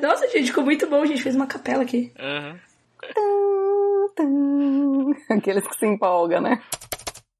Nossa, 0.00 0.28
gente, 0.28 0.46
ficou 0.46 0.64
muito 0.64 0.86
bom. 0.86 1.02
A 1.02 1.06
gente 1.06 1.22
fez 1.22 1.34
uma 1.34 1.46
capela 1.46 1.82
aqui. 1.82 2.12
Uhum. 2.18 2.58
Aqueles 5.30 5.66
que 5.66 5.78
se 5.78 5.86
empolgam, 5.86 6.40
né? 6.40 6.60